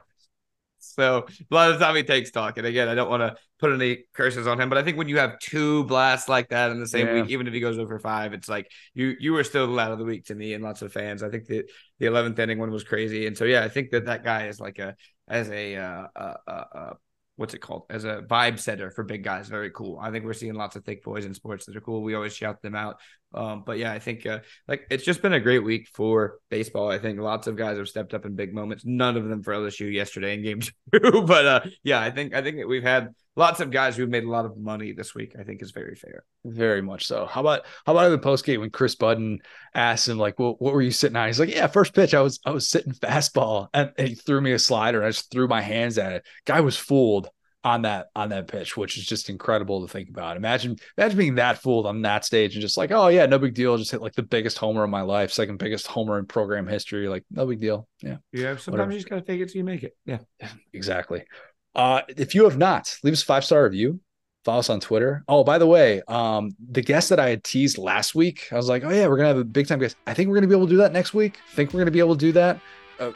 So 0.94 1.26
a 1.52 1.56
lot 1.56 1.72
of 1.72 1.80
Tommy 1.80 2.04
Tanks 2.04 2.32
talk, 2.32 2.58
and 2.58 2.68
again, 2.68 2.88
I 2.88 2.96
don't 2.96 3.10
want 3.10 3.22
to 3.22 3.36
put 3.60 3.72
any 3.72 4.04
curses 4.14 4.48
on 4.48 4.60
him, 4.60 4.70
but 4.70 4.78
I 4.78 4.84
think 4.84 4.98
when 4.98 5.08
you 5.08 5.18
have 5.18 5.40
two 5.40 5.84
blasts 5.86 6.30
like 6.30 6.50
that 6.50 6.72
in 6.72 6.80
the 6.80 6.88
same 6.88 7.08
Yeah. 7.08 7.14
week, 7.14 7.30
even 7.30 7.48
if 7.48 7.54
he 7.54 7.60
goes 7.60 7.80
over 7.80 8.00
five, 8.00 8.34
it's 8.34 8.50
like 8.50 8.70
you 8.94 9.16
you 9.20 9.34
were 9.34 9.44
still 9.44 9.68
the 9.68 9.74
lad 9.74 9.92
of 9.92 10.00
the 10.00 10.06
week 10.06 10.26
to 10.26 10.36
me 10.36 10.54
and 10.54 10.64
lots 10.64 10.82
of 10.82 10.92
fans. 10.92 11.24
I 11.24 11.30
think 11.30 11.46
that 11.48 11.70
the 12.00 12.06
eleventh 12.06 12.38
inning 12.40 12.60
one 12.60 12.72
was 12.72 12.84
crazy, 12.84 13.28
and 13.28 13.38
so 13.38 13.46
yeah, 13.46 13.64
I 13.64 13.70
think 13.70 13.92
that 13.92 14.06
that 14.06 14.24
guy 14.24 14.48
is 14.48 14.60
like 14.60 14.80
a 14.80 14.96
as 15.28 15.50
a 15.50 15.76
uh, 15.76 16.08
uh, 16.16 16.34
uh, 16.48 16.64
uh 16.76 16.94
what's 17.38 17.54
it 17.54 17.60
called 17.60 17.84
as 17.90 18.06
a 18.06 18.24
vibe 18.28 18.60
setter 18.60 18.90
for 18.92 19.04
big 19.04 19.24
guys. 19.24 19.48
Very 19.48 19.70
cool. 19.72 20.00
I 20.00 20.12
think 20.12 20.26
we're 20.26 20.34
seeing 20.34 20.54
lots 20.54 20.76
of 20.76 20.86
thick 20.86 21.04
boys 21.04 21.26
in 21.26 21.34
sports 21.34 21.66
that 21.66 21.76
are 21.76 21.82
cool. 21.82 22.02
We 22.02 22.16
always 22.16 22.36
shout 22.36 22.62
them 22.62 22.76
out. 22.76 23.00
Um, 23.34 23.64
but 23.66 23.78
yeah, 23.78 23.92
I 23.92 24.00
think 24.00 24.26
uh, 24.26 24.40
like 24.68 24.88
it's 24.90 25.04
just 25.04 25.22
been 25.22 25.34
a 25.34 25.40
great 25.40 25.64
week 25.64 25.90
for 25.94 26.40
baseball. 26.50 26.90
I 26.90 27.00
think 27.00 27.20
lots 27.20 27.48
of 27.48 27.58
guys 27.58 27.78
have 27.78 27.90
stepped 27.90 28.14
up 28.14 28.26
in 28.26 28.36
big 28.36 28.54
moments. 28.54 28.86
None 28.86 29.18
of 29.18 29.28
them 29.28 29.44
for 29.44 29.54
LSU 29.54 29.92
yesterday 29.92 30.36
in 30.36 30.44
game 30.44 30.60
two, 30.94 31.24
but 31.28 31.46
uh, 31.46 31.62
yeah, 31.84 32.00
I 32.00 32.12
think 32.12 32.34
I 32.34 32.42
think 32.42 32.58
that 32.58 32.68
we've 32.68 32.84
had 32.84 33.10
lots 33.36 33.60
of 33.60 33.72
guys 33.72 33.96
who've 33.96 34.10
made 34.10 34.24
a 34.24 34.30
lot 34.30 34.46
of 34.46 34.58
money 34.58 34.92
this 34.92 35.14
week. 35.14 35.36
I 35.40 35.44
think 35.44 35.62
is 35.62 35.72
very 35.72 35.96
fair. 35.96 36.24
Very 36.44 36.82
much 36.82 37.06
so. 37.06 37.26
How 37.26 37.42
about 37.42 37.62
how 37.86 37.94
about 37.94 38.06
in 38.06 38.12
the 38.12 38.18
post 38.18 38.46
game 38.46 38.62
when 38.62 38.70
Chris 38.70 38.96
Budden 38.96 39.40
asked 39.74 40.08
him 40.08 40.18
like, 40.18 40.40
"Well, 40.40 40.56
what 40.60 40.74
were 40.74 40.82
you 40.82 40.92
sitting 40.92 41.16
on?" 41.16 41.28
He's 41.28 41.40
like, 41.40 41.54
"Yeah, 41.54 41.68
first 41.68 41.94
pitch, 41.94 42.14
I 42.14 42.22
was 42.22 42.40
I 42.46 42.52
was 42.52 42.70
sitting 42.70 42.94
fastball, 42.94 43.68
and, 43.74 43.92
and 43.98 44.08
he 44.08 44.16
threw 44.16 44.42
me 44.42 44.54
a 44.54 44.60
slider, 44.60 45.00
and 45.00 45.08
I 45.08 45.10
just 45.10 45.32
threw 45.32 45.48
my 45.48 45.62
hands 45.62 45.98
at 45.98 46.14
it. 46.14 46.26
Guy 46.46 46.62
was 46.62 46.78
fooled 46.78 47.30
on 47.66 47.82
that 47.82 48.10
on 48.16 48.30
that 48.30 48.48
pitch, 48.48 48.78
which 48.78 48.96
is 48.96 49.06
just 49.08 49.28
incredible 49.28 49.82
to 49.82 49.92
think 49.92 50.08
about. 50.08 50.38
Imagine 50.38 50.78
imagine 50.98 51.18
being 51.18 51.36
that 51.36 51.58
fooled 51.58 51.88
on 51.88 52.04
that 52.04 52.24
stage 52.24 52.54
and 52.54 52.62
just 52.62 52.78
like, 52.78 52.92
oh 52.92 53.08
yeah, 53.08 53.26
no 53.26 53.40
big 53.40 53.56
deal. 53.56 53.76
Just 53.76 53.90
hit 53.90 54.02
like 54.02 54.14
the 54.14 54.22
biggest 54.22 54.60
homer 54.60 54.84
of 54.84 54.90
my 54.92 55.02
life, 55.02 55.32
second 55.32 55.58
biggest 55.58 55.88
homer 55.88 56.20
in 56.20 56.28
program 56.28 56.68
history. 56.68 57.10
Like 57.10 57.26
no 57.32 57.46
big 57.48 57.60
deal. 57.60 57.88
Yeah, 58.04 58.18
Yeah, 58.32 58.56
sometimes 58.58 58.68
Whatever. 58.68 58.92
you 58.92 58.98
just 59.00 59.10
gotta 59.10 59.22
take 59.24 59.42
it 59.42 59.48
till 59.48 59.58
you 59.58 59.64
make 59.64 59.84
it. 59.84 59.98
Yeah. 60.06 60.20
exactly. 60.74 61.24
Uh, 61.76 62.02
if 62.10 62.34
you 62.36 62.44
have 62.46 62.58
not, 62.58 62.98
leave 63.04 63.14
us 63.14 63.22
a 63.22 63.26
five 63.26 63.44
star 63.46 63.64
review. 63.64 64.00
Follow 64.44 64.60
us 64.60 64.70
on 64.70 64.80
Twitter. 64.80 65.24
Oh, 65.28 65.44
by 65.44 65.58
the 65.58 65.66
way, 65.66 66.04
um, 66.08 66.56
the 66.70 66.82
guest 66.82 67.10
that 67.10 67.20
I 67.20 67.30
had 67.30 67.44
teased 67.44 67.80
last 67.80 68.14
week, 68.14 68.48
I 68.52 68.56
was 68.56 68.70
like, 68.70 68.84
oh 68.84 68.90
yeah, 68.90 69.08
we're 69.08 69.18
gonna 69.18 69.30
have 69.30 69.38
a 69.38 69.44
big 69.44 69.68
time 69.68 69.80
guest. 69.80 69.96
I 70.06 70.14
think 70.14 70.30
we're 70.30 70.36
gonna 70.36 70.48
be 70.48 70.56
able 70.56 70.68
to 70.68 70.74
do 70.74 70.78
that 70.78 70.94
next 70.94 71.14
week. 71.14 71.40
I 71.52 71.56
think 71.56 71.74
we're 71.74 71.80
gonna 71.80 71.92
be 71.92 72.00
able 72.00 72.16
to 72.16 72.20
do 72.20 72.32
that. 72.34 72.60
Uh, 73.00 73.12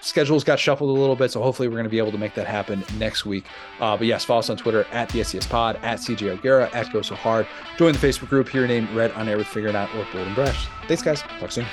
schedules 0.00 0.44
got 0.44 0.58
shuffled 0.58 0.90
a 0.90 1.00
little 1.00 1.16
bit, 1.16 1.30
so 1.30 1.42
hopefully 1.42 1.68
we're 1.68 1.74
going 1.74 1.84
to 1.84 1.90
be 1.90 1.98
able 1.98 2.12
to 2.12 2.18
make 2.18 2.34
that 2.34 2.46
happen 2.46 2.84
next 2.98 3.26
week. 3.26 3.44
Uh, 3.80 3.96
but 3.96 4.06
yes, 4.06 4.24
follow 4.24 4.40
us 4.40 4.50
on 4.50 4.56
Twitter 4.56 4.84
at 4.92 5.08
the 5.10 5.20
SDS 5.20 5.48
Pod, 5.48 5.76
at 5.82 5.98
CJ 5.98 6.30
O'Gara, 6.30 6.70
at 6.72 6.92
Go 6.92 7.02
So 7.02 7.14
Hard. 7.14 7.46
Join 7.76 7.92
the 7.92 7.98
Facebook 7.98 8.28
group. 8.28 8.48
Hear 8.48 8.62
your 8.62 8.68
name 8.68 8.94
read 8.96 9.12
on 9.12 9.28
air 9.28 9.36
with 9.36 9.46
Figuring 9.46 9.76
Out 9.76 9.90
or 9.94 10.06
Bold 10.12 10.26
and 10.26 10.34
Brash. 10.34 10.68
Thanks, 10.86 11.02
guys. 11.02 11.22
Talk 11.22 11.52
soon. 11.52 11.66